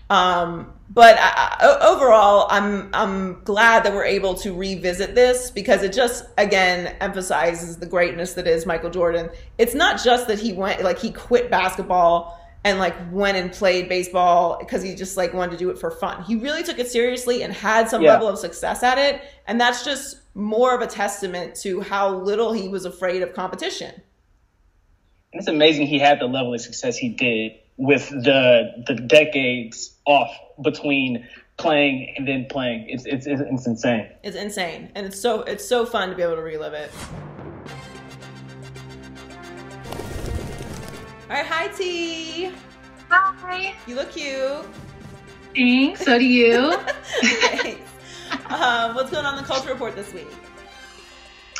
Um, 0.09 0.74
but 0.89 1.18
I, 1.20 1.78
overall, 1.82 2.47
I'm 2.49 2.89
I'm 2.93 3.41
glad 3.45 3.84
that 3.84 3.93
we're 3.93 4.03
able 4.05 4.34
to 4.36 4.53
revisit 4.53 5.16
this 5.16 5.49
because 5.49 5.82
it 5.82 5.93
just 5.93 6.26
again 6.38 6.95
emphasizes 6.99 7.78
the 7.78 7.86
greatness 7.86 8.34
that 8.34 8.45
is 8.45 8.66
Michael 8.66 8.89
Jordan. 8.89 9.30
It's 9.57 9.74
not 9.74 10.03
just 10.03 10.28
that 10.28 10.39
he 10.39 10.51
went 10.53 10.84
like 10.84 10.99
he 10.99 11.09
quit 11.11 11.49
basketball 11.49 12.39
and 12.64 12.80
like 12.80 12.95
went 13.11 13.38
and 13.38 13.51
played 13.51 13.89
baseball 13.89 14.57
because 14.59 14.82
he 14.82 14.95
just 14.95 15.18
like 15.18 15.34
wanted 15.34 15.51
to 15.51 15.57
do 15.57 15.70
it 15.70 15.78
for 15.78 15.91
fun. 15.91 16.24
He 16.24 16.36
really 16.36 16.64
took 16.64 16.80
it 16.80 16.89
seriously 16.89 17.43
and 17.43 17.53
had 17.53 17.89
some 17.89 18.01
Yeah. 18.01 18.14
level 18.14 18.28
of 18.30 18.39
success 18.39 18.84
at 18.84 18.97
it, 18.97 19.22
and 19.47 19.59
that's 19.59 19.84
just 19.84 20.18
more 20.36 20.74
of 20.74 20.82
a 20.82 20.88
testament 20.88 21.55
to 21.55 21.82
how 21.82 22.16
little 22.16 22.53
he 22.53 22.68
was 22.68 22.86
afraid 22.86 23.22
of 23.22 23.34
competition. 23.34 23.93
And 25.34 25.39
it's 25.41 25.47
amazing 25.47 25.88
he 25.88 25.99
had 25.99 26.20
the 26.20 26.26
level 26.26 26.53
of 26.53 26.61
success 26.61 26.95
he 26.97 27.09
did 27.09 27.53
with 27.78 28.07
the 28.09 28.84
the 28.88 28.95
decades 28.95 29.95
off 30.05 30.30
between 30.61 31.28
playing 31.57 32.14
and 32.18 32.28
then 32.28 32.45
playing. 32.49 32.86
It's 32.88 33.05
it's 33.05 33.26
it's, 33.28 33.41
it's 33.41 33.68
insane. 33.68 34.09
It's 34.24 34.38
insane, 34.38 34.89
and 34.95 35.05
it's 35.05 35.20
so 35.20 35.41
it's 35.41 35.68
so 35.68 35.86
fun 35.86 36.09
to 36.09 36.16
be 36.16 36.24
able 36.24 36.36
to 36.36 36.41
relive 36.41 36.74
it. 36.74 36.91
All 41.34 41.39
right, 41.39 41.47
hi 41.47 41.67
T. 41.69 42.51
Hi. 43.09 43.73
You 43.88 43.95
look 43.95 44.11
cute. 44.11 44.63
Thanks. 45.55 46.05
So 46.05 46.19
do 46.19 46.23
you. 46.23 46.77
Thanks. 47.23 47.89
Um, 48.51 48.93
what's 48.93 49.09
going 49.09 49.25
on 49.25 49.39
in 49.39 49.41
the 49.41 49.47
culture 49.47 49.69
report 49.69 49.95
this 49.95 50.13
week? 50.13 50.27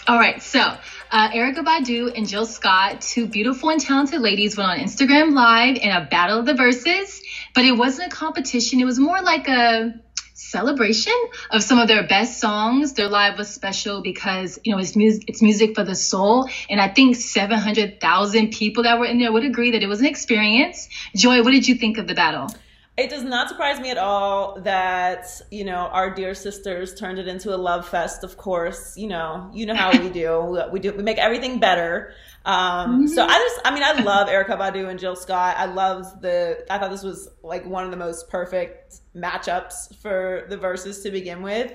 All 0.08 0.20
right. 0.20 0.44
So, 0.44 0.60
uh, 0.60 1.30
Erykah 1.32 1.66
Badu 1.66 2.16
and 2.16 2.28
Jill 2.28 2.46
Scott, 2.46 3.02
two 3.02 3.26
beautiful 3.26 3.72
and 3.72 3.82
talented 3.82 4.22
ladies, 4.22 4.56
went 4.56 4.70
on 4.70 4.78
Instagram 4.78 5.34
Live 5.34 5.78
in 5.78 5.90
a 5.90 6.06
battle 6.06 6.38
of 6.38 6.46
the 6.46 6.54
verses, 6.54 7.24
but 7.56 7.66
it 7.66 7.72
wasn't 7.72 8.14
a 8.14 8.16
competition. 8.16 8.80
It 8.80 8.86
was 8.86 9.00
more 9.00 9.24
like 9.24 9.48
a 9.48 9.96
celebration 10.34 11.14
of 11.52 11.64
some 11.64 11.80
of 11.80 11.88
their 11.88 12.06
best 12.08 12.40
songs. 12.40 12.94
Their 12.94 13.08
live 13.08 13.38
was 13.38 13.50
special 13.50 14.02
because 14.02 14.60
you 14.64 14.72
know 14.72 14.80
it's 14.80 14.96
music, 14.96 15.24
it's 15.28 15.42
music 15.42 15.76
for 15.76 15.84
the 15.84 15.96
soul, 15.96 16.50
and 16.70 16.82
I 16.82 16.88
think 16.88 17.16
700,000 17.16 18.52
people 18.52 18.84
that 18.84 19.00
were 19.00 19.06
in 19.06 19.20
there 19.20 19.32
would 19.32 19.44
agree 19.44 19.72
that 19.72 19.84
it 19.84 19.88
was 19.88 20.00
an 20.00 20.06
experience. 20.06 20.90
Joy, 21.16 21.42
what 21.44 21.52
did 21.52 21.68
you 21.68 21.76
think 21.76 21.98
of 21.98 22.08
the 22.08 22.16
battle? 22.16 22.50
It 22.96 23.10
does 23.10 23.24
not 23.24 23.50
surprise 23.50 23.80
me 23.80 23.90
at 23.90 23.98
all 23.98 24.62
that 24.62 25.26
you 25.50 25.64
know 25.64 25.90
our 25.92 26.14
dear 26.14 26.36
sisters 26.36 26.94
turned 26.94 27.18
it 27.18 27.28
into 27.28 27.54
a 27.54 27.58
love 27.58 27.88
fest. 27.88 28.24
Of 28.24 28.38
course, 28.38 28.96
you 28.98 29.08
know 29.08 29.50
you 29.54 29.66
know 29.66 29.76
how 29.76 29.92
we 29.92 30.10
do. 30.10 30.60
We 30.72 30.80
do 30.80 30.94
we 30.94 31.02
make 31.02 31.18
everything 31.18 31.60
better. 31.60 32.14
Um, 32.46 33.08
So 33.08 33.24
I 33.26 33.38
just 33.38 33.62
I 33.66 33.74
mean 33.74 33.84
I 33.84 34.02
love 34.02 34.28
Erykah 34.28 34.58
Badu 34.58 34.90
and 34.90 35.00
Jill 35.00 35.16
Scott. 35.16 35.56
I 35.58 35.66
loved 35.66 36.22
the. 36.22 36.66
I 36.70 36.78
thought 36.78 36.92
this 36.92 37.04
was 37.04 37.30
like 37.42 37.66
one 37.66 37.86
of 37.86 37.92
the 37.92 37.98
most 37.98 38.30
perfect 38.30 39.00
matchups 39.16 39.96
for 40.02 40.46
the 40.50 40.58
verses 40.58 41.02
to 41.04 41.12
begin 41.12 41.42
with. 41.42 41.72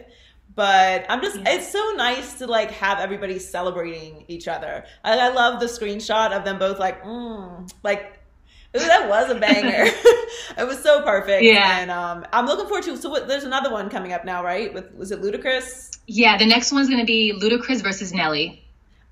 But 0.55 1.07
I'm 1.09 1.23
just, 1.23 1.37
it's 1.47 1.71
so 1.71 1.93
nice 1.97 2.39
to 2.39 2.47
like 2.47 2.73
have 2.73 2.99
everybody 2.99 3.39
celebrating 3.39 4.25
each 4.27 4.49
other. 4.49 4.85
I, 5.05 5.17
I 5.17 5.29
love 5.29 5.61
the 5.61 5.67
screenshot 5.67 6.33
of 6.33 6.45
them 6.45 6.59
both 6.59 6.81
like, 6.81 7.05
mm, 7.05 7.71
like 7.85 8.19
Ooh, 8.77 8.81
that 8.81 9.09
was 9.09 9.31
a 9.31 9.35
banger. 9.35 9.85
it 10.59 10.67
was 10.67 10.83
so 10.83 11.03
perfect. 11.03 11.43
Yeah. 11.43 11.81
And 11.81 11.91
um, 11.91 12.27
I'm 12.33 12.47
looking 12.47 12.67
forward 12.67 12.85
to. 12.85 12.97
So 12.97 13.09
what, 13.09 13.27
there's 13.27 13.45
another 13.45 13.71
one 13.71 13.89
coming 13.89 14.13
up 14.13 14.25
now, 14.25 14.45
right? 14.45 14.73
With 14.75 14.93
was 14.95 15.11
it 15.11 15.23
Ludacris? 15.23 15.99
Yeah, 16.07 16.37
the 16.37 16.47
next 16.47 16.73
one's 16.73 16.91
gonna 16.91 17.07
be 17.07 17.33
Ludacris 17.41 17.83
versus 17.83 18.13
Nelly. 18.13 18.68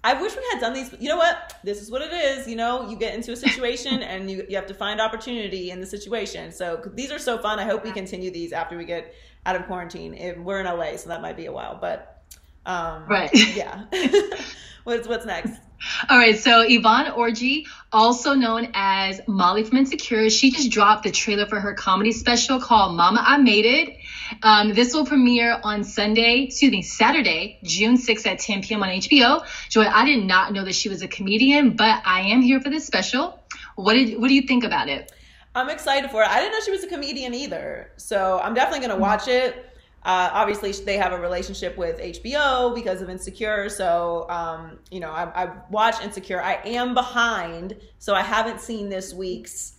I 0.06 0.14
wish 0.22 0.36
we 0.36 0.42
had 0.52 0.60
done 0.60 0.72
these. 0.72 0.94
You 1.00 1.08
know 1.08 1.16
what? 1.16 1.56
This 1.64 1.82
is 1.82 1.90
what 1.90 2.00
it 2.00 2.12
is. 2.12 2.46
You 2.46 2.54
know, 2.54 2.88
you 2.88 2.96
get 2.96 3.12
into 3.12 3.32
a 3.32 3.36
situation 3.36 4.02
and 4.12 4.30
you 4.30 4.46
you 4.48 4.54
have 4.54 4.66
to 4.66 4.74
find 4.74 5.00
opportunity 5.00 5.72
in 5.72 5.80
the 5.80 5.86
situation. 5.86 6.52
So 6.52 6.80
these 6.94 7.10
are 7.10 7.18
so 7.18 7.38
fun. 7.38 7.58
I 7.58 7.64
hope 7.64 7.82
we 7.82 7.90
continue 7.90 8.30
these 8.30 8.52
after 8.52 8.78
we 8.78 8.84
get 8.84 9.12
out 9.46 9.56
of 9.56 9.66
quarantine. 9.66 10.14
If 10.14 10.38
we're 10.38 10.60
in 10.60 10.66
LA, 10.66 10.96
so 10.96 11.08
that 11.08 11.22
might 11.22 11.36
be 11.36 11.46
a 11.46 11.52
while. 11.52 11.76
But 11.80 12.22
um, 12.64 13.06
Right. 13.06 13.30
Yeah. 13.56 13.86
what's 14.84 15.08
what's 15.08 15.26
next? 15.26 15.60
All 16.08 16.16
right, 16.16 16.38
so 16.38 16.64
Yvonne 16.66 17.06
Orji, 17.06 17.66
also 17.92 18.32
known 18.32 18.70
as 18.72 19.20
Molly 19.26 19.62
from 19.62 19.76
Insecure, 19.76 20.30
she 20.30 20.50
just 20.50 20.70
dropped 20.70 21.02
the 21.04 21.10
trailer 21.10 21.46
for 21.46 21.60
her 21.60 21.74
comedy 21.74 22.12
special 22.12 22.60
called 22.60 22.96
Mama 22.96 23.22
I 23.24 23.36
Made 23.36 23.66
It. 23.66 23.98
Um, 24.42 24.72
this 24.72 24.94
will 24.94 25.06
premiere 25.06 25.60
on 25.62 25.84
Sunday, 25.84 26.42
excuse 26.42 26.72
me, 26.72 26.82
Saturday, 26.82 27.58
June 27.62 27.96
6th 27.96 28.26
at 28.26 28.38
10 28.38 28.62
p.m. 28.62 28.82
on 28.82 28.88
HBO. 28.88 29.44
Joy, 29.68 29.84
I 29.84 30.04
did 30.04 30.24
not 30.24 30.52
know 30.52 30.64
that 30.64 30.74
she 30.74 30.88
was 30.88 31.02
a 31.02 31.08
comedian, 31.08 31.76
but 31.76 32.02
I 32.04 32.20
am 32.22 32.42
here 32.42 32.60
for 32.60 32.70
this 32.70 32.86
special. 32.86 33.38
What 33.76 33.94
did 33.94 34.20
what 34.20 34.28
do 34.28 34.34
you 34.34 34.42
think 34.42 34.64
about 34.64 34.88
it? 34.88 35.12
I'm 35.54 35.70
excited 35.70 36.10
for 36.10 36.22
it. 36.22 36.28
I 36.28 36.40
didn't 36.40 36.52
know 36.52 36.60
she 36.64 36.70
was 36.70 36.84
a 36.84 36.88
comedian 36.88 37.34
either, 37.34 37.92
so 37.96 38.40
I'm 38.42 38.54
definitely 38.54 38.86
gonna 38.86 39.00
watch 39.00 39.28
it. 39.28 39.66
Uh, 40.06 40.30
obviously, 40.32 40.70
they 40.70 40.96
have 40.98 41.12
a 41.12 41.18
relationship 41.18 41.76
with 41.76 41.98
HBO 41.98 42.72
because 42.74 43.02
of 43.02 43.10
Insecure. 43.10 43.68
So, 43.68 44.26
um, 44.28 44.78
you 44.88 45.00
know, 45.00 45.10
I, 45.10 45.44
I 45.44 45.52
watched 45.68 46.00
Insecure. 46.02 46.40
I 46.40 46.60
am 46.64 46.94
behind, 46.94 47.76
so 47.98 48.14
I 48.14 48.22
haven't 48.22 48.60
seen 48.60 48.88
this 48.88 49.12
week's 49.12 49.75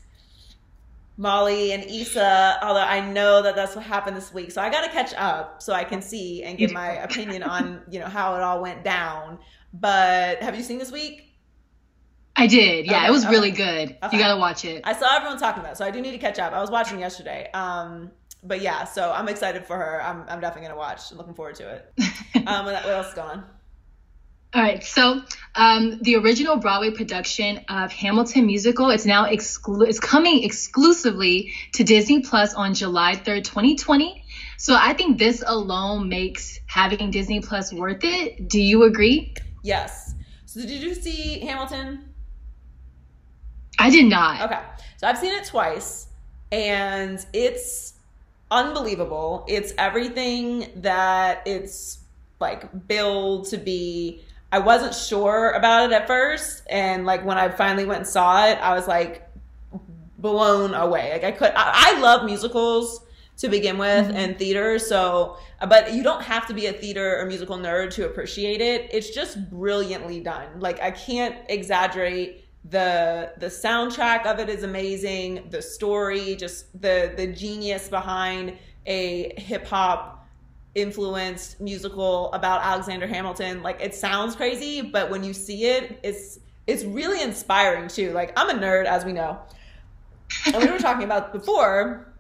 Molly 1.18 1.72
and 1.74 1.84
Issa. 1.84 2.59
Although 2.61 2.80
I 2.80 3.01
know 3.01 3.41
that 3.41 3.55
that's 3.55 3.76
what 3.76 3.84
happened 3.84 4.15
this 4.15 4.34
week, 4.34 4.51
so 4.51 4.61
I 4.61 4.70
got 4.70 4.86
to 4.86 4.91
catch 4.91 5.13
up 5.15 5.61
so 5.61 5.74
I 5.74 5.84
can 5.84 6.01
see 6.01 6.43
and 6.43 6.57
give 6.57 6.72
my 6.72 6.91
opinion 7.03 7.43
on 7.43 7.82
you 7.89 7.99
know 7.99 8.07
how 8.07 8.36
it 8.36 8.41
all 8.41 8.61
went 8.61 8.84
down. 8.84 9.39
But 9.74 10.41
have 10.41 10.55
you 10.55 10.63
seen 10.63 10.78
this 10.78 10.91
week? 10.91 11.24
I 12.36 12.45
did. 12.47 12.86
Yeah, 12.86 12.97
Okay, 12.97 13.07
it 13.07 13.11
was 13.11 13.24
okay. 13.26 13.32
really 13.32 13.51
good. 13.51 13.97
Okay. 14.03 14.15
You 14.15 14.22
got 14.24 14.34
to 14.34 14.39
watch 14.39 14.63
it. 14.63 14.82
I 14.86 14.93
saw 14.93 15.15
everyone 15.15 15.39
talking 15.39 15.59
about 15.59 15.74
it, 15.74 15.78
so 15.78 15.86
I 15.86 15.91
do 15.91 15.99
need 16.01 16.11
to 16.11 16.20
catch 16.20 16.38
up. 16.38 16.53
I 16.53 16.61
was 16.61 16.70
watching 16.70 16.99
yesterday. 16.99 17.49
Um, 17.51 18.11
but 18.43 18.61
yeah, 18.61 18.84
so 18.84 19.11
I'm 19.11 19.28
excited 19.28 19.65
for 19.65 19.76
her. 19.76 20.01
I'm, 20.03 20.24
I'm 20.30 20.39
definitely 20.39 20.68
gonna 20.68 20.78
watch. 20.78 21.11
I'm 21.11 21.18
looking 21.18 21.34
forward 21.34 21.55
to 21.55 21.68
it. 21.70 21.93
um, 22.47 22.65
what, 22.65 22.76
what 22.76 22.86
else 22.86 23.07
is 23.07 23.13
going 23.15 23.30
on? 23.30 23.45
All 24.54 24.62
right, 24.62 24.82
so 24.84 25.22
um, 25.56 26.00
the 26.02 26.16
original 26.16 26.56
Broadway 26.56 26.91
production 26.91 27.66
of 27.68 27.91
Hamilton 27.91 28.45
musical 28.45 28.89
it's 28.91 29.06
now 29.06 29.26
exclu- 29.26 29.88
it's 29.88 30.00
coming 30.00 30.43
exclusively 30.43 31.54
to 31.74 31.84
Disney 31.84 32.22
Plus 32.22 32.54
on 32.54 32.74
July 32.74 33.16
third, 33.16 33.43
2020. 33.43 34.24
So 34.58 34.76
I 34.76 34.93
think 34.93 35.18
this 35.18 35.43
alone 35.45 36.10
makes 36.10 36.60
having 36.66 37.12
Disney 37.12 37.41
Plus 37.41 37.74
worth 37.74 38.04
it. 38.04 38.48
Do 38.48 38.62
you 38.62 38.84
agree? 38.84 39.34
Yes. 39.64 40.16
So 40.45 40.62
did 40.62 40.82
you 40.82 40.95
see 40.95 41.39
Hamilton? 41.39 42.14
I 43.78 43.89
did 43.89 44.06
not. 44.06 44.41
Okay. 44.50 44.62
So 44.98 45.08
I've 45.08 45.18
seen 45.18 45.34
it 45.34 45.45
twice, 45.45 46.08
and 46.52 47.24
it's 47.34 47.93
unbelievable. 48.50 49.45
It's 49.48 49.74
everything 49.78 50.72
that 50.78 51.43
it's 51.45 52.00
like 52.39 52.88
billed 52.88 53.48
to 53.50 53.58
be. 53.58 54.24
I 54.52 54.60
wasn't 54.60 54.93
sure 54.93 55.52
about 55.52 55.91
it 55.91 55.93
at 55.93 56.08
first, 56.08 56.64
and 56.70 57.06
like 57.06 57.26
when 57.26 57.38
I 57.38 57.50
finally 57.50 57.86
went 57.86 58.00
and 58.00 58.08
saw 58.08 58.48
it, 58.48 58.58
I 58.60 58.74
was 58.74 58.88
like 58.88 59.28
blown 60.18 60.74
away. 60.74 61.12
Like 61.14 61.24
I 61.24 61.32
could. 61.32 61.52
I, 61.56 61.95
I 61.95 62.00
love 62.00 62.26
musicals 62.26 63.02
to 63.38 63.50
begin 63.50 63.78
with 63.78 64.08
mm-hmm. 64.08 64.18
and 64.18 64.39
theater. 64.39 64.80
So, 64.80 65.38
but 65.68 65.93
you 65.93 66.04
don't 66.04 66.24
have 66.24 66.48
to 66.48 66.54
be 66.54 66.68
a 66.68 66.74
theater 66.74 67.20
or 67.20 67.26
musical 67.26 67.58
nerd 67.58 67.91
to 67.95 68.06
appreciate 68.06 68.62
it. 68.62 68.89
It's 68.91 69.12
just 69.12 69.50
brilliantly 69.50 70.22
done. 70.22 70.60
Like 70.60 70.82
I 70.82 70.91
can't 70.91 71.36
exaggerate 71.50 72.45
the 72.70 73.34
the 73.38 73.48
soundtrack 73.48 74.26
of 74.26 74.39
it 74.39 74.50
is 74.50 74.64
amazing. 74.64 75.48
The 75.50 75.62
story, 75.62 76.36
just 76.36 76.80
the 76.82 77.14
the 77.16 77.28
genius 77.28 77.89
behind 77.89 78.58
a 78.86 79.34
hip 79.39 79.66
hop 79.68 80.16
influenced 80.78 81.59
musical 81.59 82.32
about 82.34 82.61
Alexander 82.63 83.07
Hamilton. 83.07 83.63
Like 83.63 83.82
it 83.82 83.95
sounds 83.95 84.36
crazy, 84.36 84.82
but 84.82 85.09
when 85.09 85.23
you 85.23 85.34
see 85.34 85.65
it, 85.65 85.99
it's 86.03 86.39
it's 86.67 86.84
really 86.86 87.21
inspiring 87.21 87.88
too. 87.89 88.11
Like 88.13 88.34
I'm 88.38 88.49
a 88.49 88.59
nerd, 88.59 88.86
as 88.86 89.05
we 89.05 89.13
know, 89.13 89.39
and 90.45 90.57
we 90.63 90.69
were 90.71 90.80
talking 90.80 91.03
about 91.03 91.34
before 91.34 92.13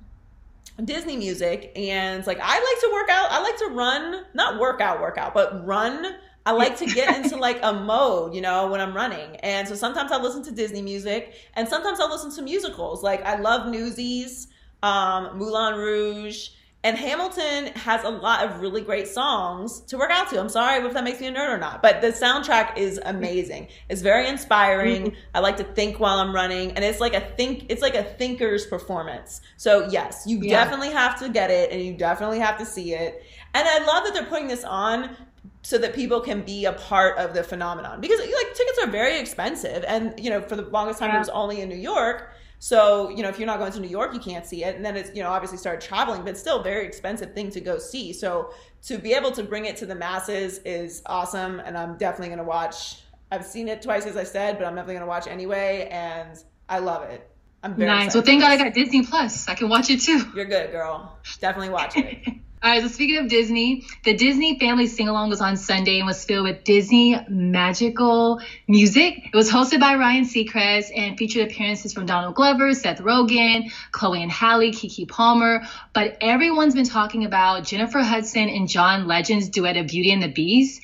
Disney 0.83 1.17
music, 1.17 1.71
and 1.75 2.25
like 2.27 2.39
I 2.41 2.53
like 2.53 2.81
to 2.81 2.89
work 2.93 3.09
out. 3.09 3.31
I 3.31 3.41
like 3.41 3.57
to 3.59 3.67
run, 3.67 4.25
not 4.33 4.59
work 4.59 4.81
out, 4.81 5.01
work 5.01 5.17
out, 5.17 5.33
but 5.33 5.65
run. 5.65 6.15
I 6.45 6.51
like 6.51 6.77
to 6.77 6.85
get 6.85 7.15
into 7.17 7.35
like 7.47 7.59
a 7.63 7.73
mode, 7.73 8.33
you 8.33 8.41
know, 8.41 8.67
when 8.67 8.79
I'm 8.79 8.95
running. 8.95 9.35
And 9.37 9.67
so 9.67 9.75
sometimes 9.75 10.11
I 10.13 10.17
listen 10.21 10.43
to 10.43 10.51
Disney 10.51 10.81
music, 10.81 11.33
and 11.55 11.67
sometimes 11.67 11.99
I 11.99 12.05
listen 12.07 12.31
to 12.35 12.41
musicals. 12.41 13.03
Like 13.03 13.23
I 13.25 13.37
love 13.39 13.67
Newsies. 13.69 14.47
um, 14.83 15.37
Moulin 15.37 15.75
Rouge. 15.75 16.49
And 16.83 16.95
Hamilton 16.97 17.67
has 17.73 18.03
a 18.03 18.09
lot 18.09 18.45
of 18.45 18.61
really 18.61 18.81
great 18.81 19.07
songs 19.07 19.81
to 19.81 19.97
work 19.97 20.11
out 20.11 20.29
to. 20.29 20.39
I'm 20.39 20.47
sorry 20.47 20.85
if 20.85 20.93
that 20.93 21.03
makes 21.03 21.19
me 21.19 21.27
a 21.27 21.33
nerd 21.33 21.49
or 21.49 21.57
not, 21.57 21.81
but 21.81 22.01
the 22.01 22.09
soundtrack 22.09 22.77
is 22.77 22.99
amazing. 23.03 23.67
It's 23.89 24.01
very 24.01 24.27
inspiring. 24.27 25.07
Mm-hmm. 25.07 25.19
I 25.33 25.39
like 25.39 25.57
to 25.57 25.63
think 25.63 25.99
while 25.99 26.19
I'm 26.19 26.33
running, 26.33 26.71
and 26.71 26.85
it's 26.85 26.99
like 26.99 27.13
a 27.13 27.19
think. 27.35 27.65
It's 27.69 27.81
like 27.81 27.95
a 27.95 28.03
thinker's 28.03 28.65
performance. 28.67 29.41
So 29.57 29.89
yes, 29.89 30.23
you 30.27 30.39
Yeah. 30.41 30.63
definitely 30.63 30.91
have 30.91 31.19
to 31.19 31.29
get 31.29 31.49
it, 31.49 31.71
and 31.71 31.81
you 31.81 31.93
definitely 31.93 32.39
have 32.39 32.57
to 32.59 32.65
see 32.65 32.93
it. 32.93 33.23
And 33.53 33.67
I 33.67 33.79
love 33.79 34.05
that 34.05 34.13
they're 34.13 34.25
putting 34.25 34.47
this 34.47 34.63
on 34.63 35.17
so 35.63 35.77
that 35.79 35.93
people 35.93 36.21
can 36.21 36.43
be 36.43 36.65
a 36.65 36.73
part 36.73 37.17
of 37.17 37.33
the 37.33 37.43
phenomenon 37.43 37.99
because 37.99 38.19
like 38.19 38.53
tickets 38.53 38.79
are 38.81 38.87
very 38.87 39.19
expensive 39.19 39.83
and 39.87 40.17
you 40.17 40.29
know 40.29 40.39
for 40.41 40.55
the 40.55 40.61
longest 40.61 40.99
time 40.99 41.13
it 41.13 41.19
was 41.19 41.27
only 41.29 41.59
in 41.59 41.67
new 41.67 41.75
york 41.75 42.31
so 42.59 43.09
you 43.09 43.21
know 43.23 43.29
if 43.29 43.37
you're 43.37 43.45
not 43.47 43.59
going 43.59 43.71
to 43.71 43.79
new 43.79 43.87
york 43.87 44.13
you 44.13 44.19
can't 44.19 44.45
see 44.45 44.63
it. 44.63 44.75
And 44.75 44.83
then 44.85 44.95
it's 44.97 45.15
you 45.15 45.21
know 45.23 45.29
obviously 45.29 45.57
started 45.57 45.81
traveling 45.87 46.23
but 46.23 46.37
still 46.37 46.61
very 46.63 46.85
expensive 46.85 47.33
thing 47.33 47.49
to 47.51 47.61
go 47.61 47.77
see. 47.77 48.13
So 48.13 48.51
to 48.87 48.97
be 48.97 49.13
able 49.13 49.31
to 49.31 49.43
bring 49.43 49.65
it 49.65 49.77
to 49.77 49.85
the 49.85 49.95
masses 49.95 50.59
is 50.65 51.01
awesome. 51.05 51.59
And 51.59 51.77
i'm 51.77 51.97
definitely 51.97 52.27
going 52.29 52.39
to 52.39 52.43
watch 52.43 53.01
i've 53.31 53.45
seen 53.45 53.67
it 53.67 53.81
twice 53.81 54.05
as 54.05 54.15
i 54.17 54.23
said 54.23 54.57
but 54.57 54.65
i'm 54.65 54.75
definitely 54.75 54.95
going 54.95 55.05
to 55.05 55.07
watch 55.09 55.27
anyway. 55.27 55.87
And 55.91 56.37
i 56.69 56.79
love 56.79 57.03
it. 57.09 57.29
I'm 57.63 57.75
very 57.75 57.87
Nice. 57.89 58.05
excited. 58.07 58.17
Well, 58.19 58.25
thank 58.25 58.41
God 58.41 58.51
I 58.51 58.57
got 58.63 58.73
Disney 58.73 59.05
Plus. 59.05 59.47
I 59.47 59.55
can 59.55 59.67
watch 59.67 59.89
it 59.89 60.01
too. 60.01 60.21
you're 60.35 60.45
good 60.45 60.71
girl. 60.71 61.17
Definitely 61.39 61.69
watch 61.69 61.97
it 61.97 62.19
All 62.63 62.71
right, 62.71 62.81
so 62.81 62.87
speaking 62.87 63.17
of 63.17 63.29
Disney, 63.29 63.85
the 64.03 64.15
Disney 64.15 64.57
Family 64.57 64.87
Sing 64.87 65.07
Along 65.07 65.29
was 65.29 65.41
on 65.41 65.57
Sunday 65.57 65.99
and 65.99 66.07
was 66.07 66.25
filled 66.25 66.43
with 66.43 66.63
Disney 66.63 67.15
magical 67.29 68.41
music. 68.67 69.27
It 69.31 69.35
was 69.35 69.47
hosted 69.47 69.79
by 69.79 69.93
Ryan 69.93 70.23
Seacrest 70.23 70.89
and 70.95 71.15
featured 71.19 71.47
appearances 71.47 71.93
from 71.93 72.07
Donald 72.07 72.33
Glover, 72.33 72.73
Seth 72.73 72.99
Rogen, 72.99 73.71
Chloe 73.91 74.23
and 74.23 74.31
Halle, 74.31 74.71
Keke 74.71 75.07
Palmer. 75.07 75.67
But 75.93 76.17
everyone's 76.19 76.73
been 76.73 76.85
talking 76.85 77.25
about 77.25 77.63
Jennifer 77.63 77.99
Hudson 77.99 78.49
and 78.49 78.67
John 78.67 79.05
Legend's 79.05 79.49
duet 79.49 79.77
of 79.77 79.85
Beauty 79.85 80.11
and 80.11 80.23
the 80.23 80.27
Beast. 80.27 80.81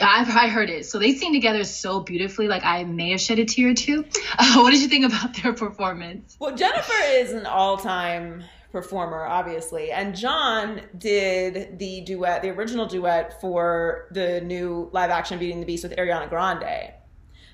I've 0.00 0.28
I 0.28 0.46
heard 0.46 0.70
it. 0.70 0.86
So 0.86 1.00
they 1.00 1.14
sing 1.14 1.32
together 1.32 1.64
so 1.64 1.98
beautifully, 1.98 2.46
like 2.46 2.64
I 2.64 2.84
may 2.84 3.10
have 3.10 3.20
shed 3.20 3.40
a 3.40 3.44
tear 3.44 3.70
or 3.70 3.74
two. 3.74 4.04
Uh, 4.38 4.54
what 4.62 4.70
did 4.70 4.82
you 4.82 4.88
think 4.88 5.12
about 5.12 5.34
their 5.42 5.52
performance? 5.52 6.36
Well, 6.38 6.54
Jennifer 6.54 6.94
is 7.08 7.32
an 7.32 7.44
all-time 7.46 8.44
performer, 8.82 9.24
obviously, 9.24 9.90
and 9.90 10.14
John 10.14 10.82
did 10.96 11.78
the 11.78 12.02
duet, 12.02 12.42
the 12.42 12.50
original 12.50 12.86
duet 12.86 13.40
for 13.40 14.08
the 14.12 14.40
new 14.40 14.88
live-action 14.92 15.38
Beauty 15.38 15.52
and 15.52 15.62
the 15.62 15.66
Beast 15.66 15.82
with 15.82 15.96
Ariana 15.96 16.28
Grande. 16.28 16.92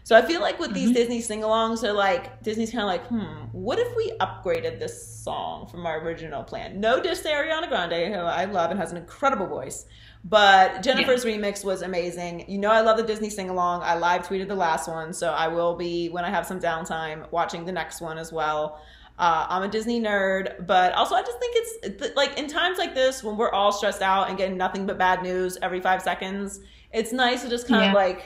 So 0.02 0.14
I 0.14 0.20
feel 0.20 0.42
like 0.42 0.58
with 0.58 0.74
these 0.74 0.92
Disney 0.92 1.22
sing-alongs, 1.22 1.80
they're 1.80 1.94
like 1.94 2.42
Disney's 2.42 2.70
kind 2.70 2.82
of 2.82 2.88
like, 2.88 3.06
hmm, 3.06 3.46
what 3.52 3.78
if 3.78 3.96
we 3.96 4.12
upgraded 4.20 4.78
this 4.78 5.22
song 5.24 5.66
from 5.66 5.86
our 5.86 5.98
original 6.04 6.42
plan? 6.42 6.78
No 6.78 7.00
diss 7.00 7.22
to 7.22 7.28
Ariana 7.28 7.68
Grande, 7.70 8.12
who 8.12 8.20
I 8.20 8.44
love 8.44 8.70
and 8.70 8.78
has 8.78 8.92
an 8.92 8.98
incredible 8.98 9.46
voice. 9.46 9.86
But 10.22 10.82
Jennifer's 10.82 11.24
remix 11.24 11.64
was 11.64 11.80
amazing. 11.80 12.50
You 12.50 12.58
know, 12.58 12.70
I 12.70 12.82
love 12.82 12.98
the 12.98 13.02
Disney 13.02 13.30
sing 13.30 13.48
along. 13.48 13.80
I 13.82 13.96
live 13.96 14.28
tweeted 14.28 14.48
the 14.48 14.54
last 14.54 14.88
one, 14.88 15.14
so 15.14 15.32
I 15.32 15.48
will 15.48 15.74
be, 15.74 16.10
when 16.10 16.26
I 16.26 16.28
have 16.28 16.44
some 16.46 16.60
downtime, 16.60 17.30
watching 17.32 17.64
the 17.64 17.72
next 17.72 18.02
one 18.02 18.18
as 18.18 18.30
well. 18.30 18.82
Uh, 19.18 19.46
I'm 19.48 19.62
a 19.62 19.68
Disney 19.68 20.00
nerd, 20.00 20.66
but 20.66 20.92
also 20.94 21.14
I 21.14 21.22
just 21.22 21.38
think 21.38 21.56
it's 21.56 22.16
like 22.16 22.36
in 22.36 22.48
times 22.48 22.78
like 22.78 22.94
this 22.94 23.22
when 23.22 23.36
we're 23.36 23.50
all 23.52 23.70
stressed 23.70 24.02
out 24.02 24.28
and 24.28 24.36
getting 24.36 24.56
nothing 24.56 24.86
but 24.86 24.98
bad 24.98 25.22
news 25.22 25.56
every 25.62 25.80
five 25.80 26.02
seconds, 26.02 26.60
it's 26.92 27.12
nice 27.12 27.42
to 27.42 27.48
just 27.48 27.68
kind 27.68 27.82
Yeah. 27.82 27.88
of 27.90 27.94
like 27.94 28.24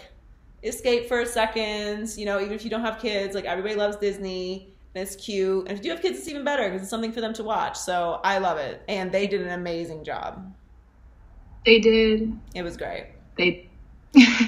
escape 0.63 1.07
for 1.09 1.21
a 1.21 1.27
second. 1.27 2.17
You 2.17 2.25
know, 2.25 2.41
even 2.41 2.53
if 2.55 2.65
you 2.65 2.71
don't 2.71 2.81
have 2.81 2.99
kids, 3.01 3.35
like 3.35 3.45
everybody 3.45 3.75
loves 3.75 3.97
Disney. 3.97 4.73
And 4.95 5.07
it's 5.07 5.15
cute. 5.17 5.69
And 5.69 5.79
if 5.79 5.85
you 5.85 5.91
do 5.91 5.91
have 5.91 6.01
kids, 6.01 6.19
it's 6.19 6.29
even 6.29 6.45
better 6.45 6.65
because 6.65 6.81
it's 6.81 6.91
something 6.91 7.13
for 7.13 7.21
them 7.21 7.35
to 7.35 7.45
watch. 7.45 7.77
So 7.77 8.21
I 8.25 8.39
love 8.39 8.57
it. 8.57 8.83
And 8.89 9.13
they 9.13 9.27
did 9.27 9.43
an 9.43 9.51
amazing 9.51 10.03
job. 10.05 10.51
They 11.67 11.79
did. 11.81 12.33
It 12.55 12.63
was 12.63 12.79
great. 12.79 13.09
They 13.37 13.69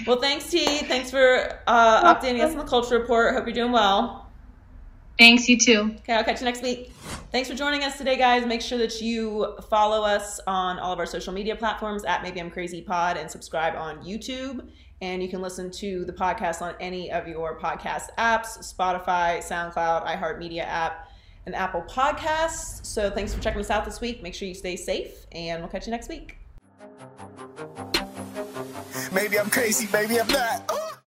Well, 0.06 0.18
thanks, 0.18 0.48
T. 0.50 0.64
Thanks 0.64 1.10
for 1.10 1.60
uh, 1.66 2.14
updating 2.14 2.40
us 2.42 2.52
on 2.52 2.58
the 2.58 2.64
culture 2.64 2.98
report. 2.98 3.34
Hope 3.34 3.44
you're 3.46 3.54
doing 3.54 3.72
well. 3.72 4.29
Thanks, 5.20 5.50
you 5.50 5.58
too. 5.58 5.94
Okay, 5.98 6.14
I'll 6.14 6.24
catch 6.24 6.40
you 6.40 6.46
next 6.46 6.62
week. 6.62 6.94
Thanks 7.30 7.46
for 7.46 7.54
joining 7.54 7.84
us 7.84 7.98
today, 7.98 8.16
guys. 8.16 8.46
Make 8.46 8.62
sure 8.62 8.78
that 8.78 9.02
you 9.02 9.54
follow 9.68 10.02
us 10.02 10.40
on 10.46 10.78
all 10.78 10.94
of 10.94 10.98
our 10.98 11.04
social 11.04 11.34
media 11.34 11.54
platforms 11.54 12.06
at 12.06 12.22
Maybe 12.22 12.40
I'm 12.40 12.50
Crazy 12.50 12.80
Pod 12.80 13.18
and 13.18 13.30
subscribe 13.30 13.76
on 13.76 13.98
YouTube. 14.02 14.66
And 15.02 15.22
you 15.22 15.28
can 15.28 15.42
listen 15.42 15.70
to 15.72 16.06
the 16.06 16.12
podcast 16.14 16.62
on 16.62 16.74
any 16.80 17.12
of 17.12 17.28
your 17.28 17.58
podcast 17.58 18.04
apps 18.16 18.74
Spotify, 18.74 19.46
SoundCloud, 19.46 20.06
iHeartMedia 20.06 20.64
app, 20.64 21.10
and 21.44 21.54
Apple 21.54 21.82
Podcasts. 21.82 22.86
So 22.86 23.10
thanks 23.10 23.34
for 23.34 23.42
checking 23.42 23.60
us 23.60 23.68
out 23.68 23.84
this 23.84 24.00
week. 24.00 24.22
Make 24.22 24.32
sure 24.32 24.48
you 24.48 24.54
stay 24.54 24.76
safe, 24.76 25.26
and 25.32 25.60
we'll 25.60 25.70
catch 25.70 25.86
you 25.86 25.90
next 25.90 26.08
week. 26.08 26.38
Maybe 29.12 29.38
I'm 29.38 29.50
crazy, 29.50 29.86
maybe 29.92 30.18
I'm 30.18 30.28
not. 30.28 30.89